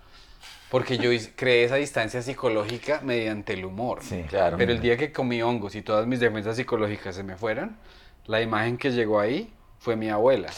Porque 0.74 0.98
yo 0.98 1.12
creé 1.36 1.66
esa 1.66 1.76
distancia 1.76 2.24
psicológica 2.24 3.00
mediante 3.04 3.54
el 3.54 3.64
humor. 3.64 4.00
Sí. 4.02 4.24
Claro. 4.28 4.58
Pero 4.58 4.72
el 4.72 4.82
día 4.82 4.98
que 4.98 5.12
comí 5.12 5.40
hongos 5.44 5.76
y 5.76 5.84
todas 5.84 6.08
mis 6.08 6.20
defensas 6.20 6.56
psicológicas 6.56 7.16
se 7.16 7.22
me 7.22 7.36
fueron, 7.36 7.78
la 8.26 8.42
imagen 8.42 8.80
que 8.80 8.92
llegó 8.92 9.20
ahí 9.20 9.54
fue 9.78 9.96
mi 9.96 10.10
abuela. 10.10 10.50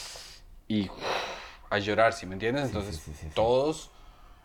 Y 0.69 0.89
a 1.69 1.79
llorar, 1.79 2.13
¿sí 2.13 2.25
me 2.25 2.35
entiendes? 2.35 2.67
Entonces 2.67 2.95
sí, 2.95 3.11
sí, 3.11 3.27
sí. 3.27 3.27
todos 3.35 3.91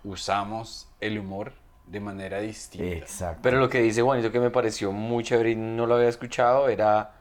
usamos 0.02 0.88
el 1.00 1.20
humor 1.20 1.52
de 1.86 2.00
manera 2.00 2.40
distinta. 2.40 2.96
Exacto. 2.96 3.38
Pero 3.40 3.60
lo 3.60 3.68
que 3.68 3.80
dice 3.80 4.02
Juanito 4.02 4.32
que 4.32 4.40
me 4.40 4.50
pareció 4.50 4.90
muy 4.90 5.22
chévere 5.22 5.52
y 5.52 5.54
no 5.54 5.86
lo 5.86 5.94
había 5.94 6.08
escuchado 6.08 6.68
era 6.68 7.14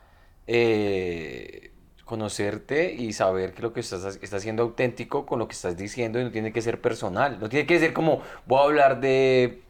eh, 0.47 1.68
conocerte 2.10 2.91
y 2.91 3.14
saber 3.14 3.53
que 3.53 3.61
lo 3.61 3.72
que 3.72 3.81
estás, 3.81 4.18
estás 4.19 4.41
siendo 4.41 4.64
auténtico 4.64 5.27
con 5.27 5.38
lo 5.38 5.48
que 5.48 5.53
estás 5.53 5.77
diciendo 5.77 6.19
y 6.19 6.23
no 6.23 6.31
tiene 6.31 6.52
que 6.52 6.60
ser 6.64 6.81
personal. 6.81 7.38
No 7.40 7.49
tiene 7.49 7.68
que 7.68 7.77
ser 7.80 7.94
como 7.94 8.23
voy 8.48 8.60
a 8.60 8.64
hablar 8.64 8.99
de 8.99 9.61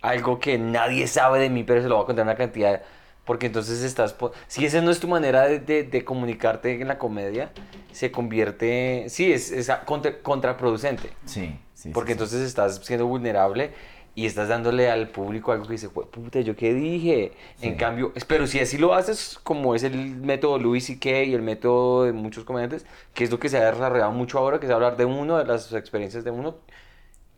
algo 0.00 0.40
que 0.40 0.56
nadie 0.58 1.06
sabe 1.06 1.40
de 1.40 1.50
mí, 1.50 1.62
pero 1.62 1.82
se 1.82 1.88
lo 1.88 1.96
voy 1.96 2.04
a 2.04 2.06
contar 2.06 2.24
una 2.24 2.36
cantidad. 2.36 2.80
Porque 3.26 3.46
entonces 3.46 3.82
estás... 3.82 4.16
Si 4.48 4.64
esa 4.64 4.80
no 4.80 4.90
es 4.90 4.98
tu 4.98 5.08
manera 5.08 5.42
de, 5.46 5.58
de- 5.58 5.82
de 5.84 6.04
comunicarte 6.04 6.80
en 6.80 6.88
la 6.88 6.96
comedia, 6.98 7.50
se 7.92 8.10
convierte... 8.10 9.04
Sí, 9.08 9.30
es, 9.32 9.50
es 9.50 9.70
contra- 9.84 10.18
contraproducente. 10.22 11.10
Sí, 11.26 11.58
sí. 11.74 11.90
Porque 11.90 12.12
sí, 12.12 12.18
sí. 12.18 12.24
entonces 12.24 12.40
estás 12.46 12.80
siendo 12.82 13.06
vulnerable 13.06 13.72
y 14.16 14.26
estás 14.26 14.48
dándole 14.48 14.90
al 14.90 15.08
público 15.08 15.50
algo 15.52 15.66
que 15.66 15.72
dice, 15.72 15.88
"Jue- 15.88 16.06
puta, 16.08 16.40
¿yo 16.40 16.54
qué 16.54 16.72
dije? 16.72 17.32
En 17.60 17.72
Sí. 17.72 17.76
cambio, 17.76 18.12
es- 18.14 18.24
pero 18.24 18.46
si 18.46 18.60
así 18.60 18.78
lo 18.78 18.94
haces, 18.94 19.38
como 19.42 19.74
es 19.74 19.82
el 19.82 19.96
método 20.16 20.58
Louis 20.58 20.84
C.K. 20.86 21.24
y 21.24 21.34
el 21.34 21.42
método 21.42 22.04
de 22.04 22.12
muchos 22.12 22.44
comediantes, 22.44 22.86
que 23.12 23.24
es 23.24 23.30
lo 23.30 23.40
que 23.40 23.48
se 23.48 23.58
ha 23.58 23.70
desarrollado 23.72 24.12
mucho 24.12 24.38
ahora, 24.38 24.60
que 24.60 24.66
es 24.66 24.72
hablar 24.72 24.96
de 24.96 25.04
uno, 25.04 25.38
de 25.38 25.44
las 25.46 25.72
experiencias 25.72 26.22
de 26.24 26.30
uno, 26.30 26.56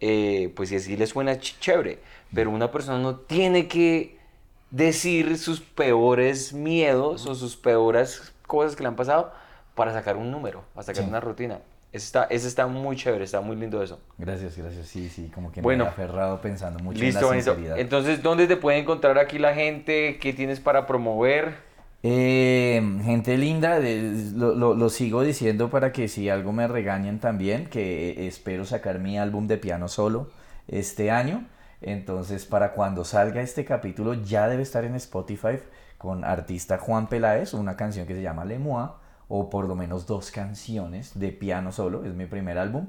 eh, 0.00 0.52
pues 0.54 0.68
si 0.68 0.76
así 0.76 0.96
le 0.96 1.06
suena 1.06 1.32
ch- 1.34 1.58
chévere. 1.60 1.98
Pero 2.34 2.50
una 2.50 2.70
persona 2.70 2.98
no 2.98 3.16
tiene 3.16 3.68
que 3.68 4.18
decir 4.70 5.38
sus 5.38 5.60
peores 5.60 6.52
miedos 6.52 7.26
o 7.26 7.34
sus 7.34 7.56
peores 7.56 8.34
cosas 8.46 8.76
que 8.76 8.82
le 8.82 8.88
han 8.88 8.96
pasado 8.96 9.32
para 9.74 9.92
sacar 9.92 10.16
un 10.16 10.30
número, 10.30 10.64
para 10.74 10.84
sacar 10.84 11.04
Sí. 11.04 11.08
una 11.08 11.20
rutina. 11.20 11.60
Ese 11.96 12.04
está, 12.06 12.24
ese 12.24 12.46
está 12.48 12.66
muy 12.66 12.94
chévere, 12.94 13.24
está 13.24 13.40
muy 13.40 13.56
lindo 13.56 13.82
eso. 13.82 13.98
Gracias, 14.18 14.56
gracias. 14.56 14.86
Sí, 14.86 15.08
sí, 15.08 15.30
como 15.34 15.50
que 15.50 15.62
Bueno. 15.62 15.84
me 15.84 15.90
he 15.90 15.92
aferrado 15.92 16.40
pensando 16.42 16.78
mucho 16.78 17.00
Listo, 17.00 17.32
en 17.32 17.38
la 17.38 17.42
sinceridad. 17.42 17.78
Entonces, 17.78 18.22
¿dónde 18.22 18.46
te 18.46 18.56
puede 18.58 18.78
encontrar 18.78 19.18
aquí 19.18 19.38
la 19.38 19.54
gente? 19.54 20.18
¿Qué 20.20 20.32
tienes 20.34 20.60
para 20.60 20.86
promover? 20.86 21.54
Eh, 22.02 22.82
gente 23.02 23.36
linda, 23.38 23.78
lo, 23.80 24.54
lo- 24.54 24.74
lo 24.74 24.90
sigo 24.90 25.22
diciendo 25.22 25.70
para 25.70 25.90
que 25.92 26.06
si 26.08 26.28
algo 26.28 26.52
me 26.52 26.68
regañen 26.68 27.18
también, 27.18 27.66
que 27.66 28.28
espero 28.28 28.64
sacar 28.64 28.98
mi 28.98 29.18
álbum 29.18 29.46
de 29.46 29.56
piano 29.56 29.88
solo 29.88 30.28
este 30.68 31.10
año. 31.10 31.46
Entonces, 31.80 32.44
para 32.44 32.72
cuando 32.72 33.04
salga 33.04 33.40
este 33.40 33.64
capítulo, 33.64 34.14
ya 34.14 34.48
debe 34.48 34.62
estar 34.62 34.84
en 34.84 34.94
Spotify 34.96 35.58
con 35.98 36.24
artista 36.24 36.78
Juan 36.78 37.08
Peláez, 37.08 37.54
una 37.54 37.76
canción 37.76 38.06
que 38.06 38.14
se 38.14 38.22
llama 38.22 38.44
Le 38.44 38.58
Moi, 38.58 38.88
o 39.28 39.50
por 39.50 39.66
lo 39.66 39.74
menos 39.74 40.06
dos 40.06 40.30
canciones 40.30 41.18
de 41.18 41.32
piano 41.32 41.72
solo, 41.72 42.04
es 42.04 42.14
mi 42.14 42.26
primer 42.26 42.58
álbum. 42.58 42.86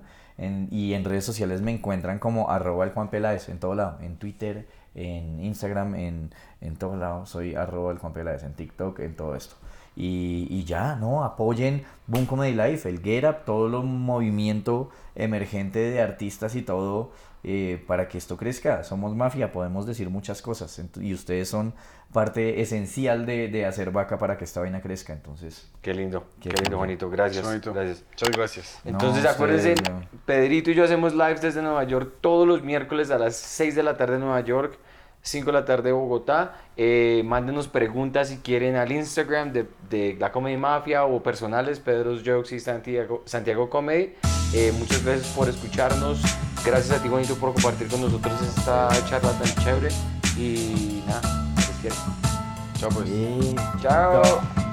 Y 0.69 0.93
en 0.93 1.03
redes 1.03 1.25
sociales 1.25 1.61
me 1.61 1.71
encuentran 1.71 2.19
como 2.19 2.51
arroba 2.51 2.85
el 2.85 2.91
Juan 2.91 3.09
Peláez 3.09 3.49
en 3.49 3.59
todo 3.59 3.73
lado, 3.73 3.97
en 4.01 4.17
Twitter, 4.17 4.67
en 4.93 5.43
Instagram, 5.43 5.95
en, 5.95 6.31
en 6.61 6.75
todo 6.75 6.95
lado, 6.95 7.25
soy 7.25 7.55
arroba 7.55 7.91
el 7.91 7.97
Juan 7.97 8.13
Peláez, 8.13 8.43
en 8.43 8.53
TikTok, 8.53 8.99
en 8.99 9.15
todo 9.15 9.35
esto. 9.35 9.55
Y, 9.99 10.47
y 10.51 10.63
ya, 10.63 10.95
¿no? 10.95 11.23
Apoyen 11.23 11.83
Boom 12.05 12.27
Comedy 12.27 12.53
Life, 12.53 12.87
el 12.87 13.01
Get 13.01 13.25
Up, 13.27 13.45
todo 13.45 13.65
el 13.65 13.83
movimiento 13.83 14.91
emergente 15.15 15.79
de 15.79 15.99
artistas 16.01 16.55
y 16.55 16.61
todo 16.61 17.11
eh, 17.43 17.83
para 17.87 18.07
que 18.07 18.19
esto 18.19 18.37
crezca. 18.37 18.83
Somos 18.83 19.15
mafia, 19.15 19.51
podemos 19.51 19.87
decir 19.87 20.09
muchas 20.11 20.41
cosas 20.43 20.79
y 21.01 21.13
ustedes 21.13 21.49
son 21.49 21.73
parte 22.13 22.61
esencial 22.61 23.25
de, 23.25 23.47
de 23.47 23.65
hacer 23.65 23.91
vaca 23.91 24.17
para 24.17 24.37
que 24.37 24.43
esta 24.43 24.59
vaina 24.59 24.81
crezca. 24.81 25.13
Entonces, 25.13 25.71
Qué 25.81 25.93
lindo, 25.93 26.25
Qué 26.41 26.49
qué, 26.49 26.49
lindo, 26.49 26.63
lindo. 26.63 26.77
Juanito. 26.77 27.09
Gracias. 27.09 27.43
Bonito. 27.43 27.73
Gracias. 27.73 28.03
Muchas 28.09 28.29
gracias. 28.31 28.79
Entonces, 28.85 29.25
acuérdense, 29.25 29.75
no. 29.89 30.01
Pedrito 30.25 30.71
y 30.71 30.75
yo 30.75 30.83
hacemos 30.83 31.13
lives 31.13 31.41
desde 31.41 31.61
Nueva 31.61 31.83
York 31.85 32.15
todos 32.21 32.47
los 32.47 32.63
miércoles 32.63 33.11
a 33.11 33.17
las 33.17 33.35
6 33.35 33.75
de 33.75 33.83
la 33.83 33.97
tarde 33.97 34.15
en 34.15 34.21
Nueva 34.21 34.41
York, 34.41 34.77
5 35.27 35.47
de 35.47 35.51
la 35.51 35.65
tarde 35.65 35.89
en 35.89 35.95
Bogotá. 35.95 36.55
Eh, 36.77 37.21
mándenos 37.25 37.67
preguntas 37.67 38.29
si 38.29 38.37
quieren 38.37 38.75
al 38.75 38.91
Instagram 38.91 39.51
de, 39.51 39.67
de 39.89 40.15
la 40.19 40.31
Comedy 40.31 40.57
Mafia 40.57 41.05
o 41.05 41.21
personales, 41.21 41.79
Pedro's 41.79 42.23
Jokes 42.25 42.55
y 42.55 42.59
Santiago, 42.59 43.23
Santiago 43.25 43.69
Comedy. 43.69 44.13
Eh, 44.53 44.73
muchas 44.77 45.03
gracias 45.03 45.27
por 45.35 45.49
escucharnos. 45.49 46.21
Gracias 46.65 46.97
a 46.97 47.03
ti, 47.03 47.09
Juanito, 47.09 47.35
por 47.35 47.53
compartir 47.53 47.87
con 47.87 48.01
nosotros 48.01 48.33
esta 48.41 48.89
charla 49.07 49.31
tan 49.31 49.63
chévere. 49.63 49.89
Y 50.37 51.03
nada, 51.07 51.45
les 51.55 51.69
quiero. 51.81 51.95
Chao 52.79 52.89
pues. 52.89 53.81
Chao. 53.81 54.66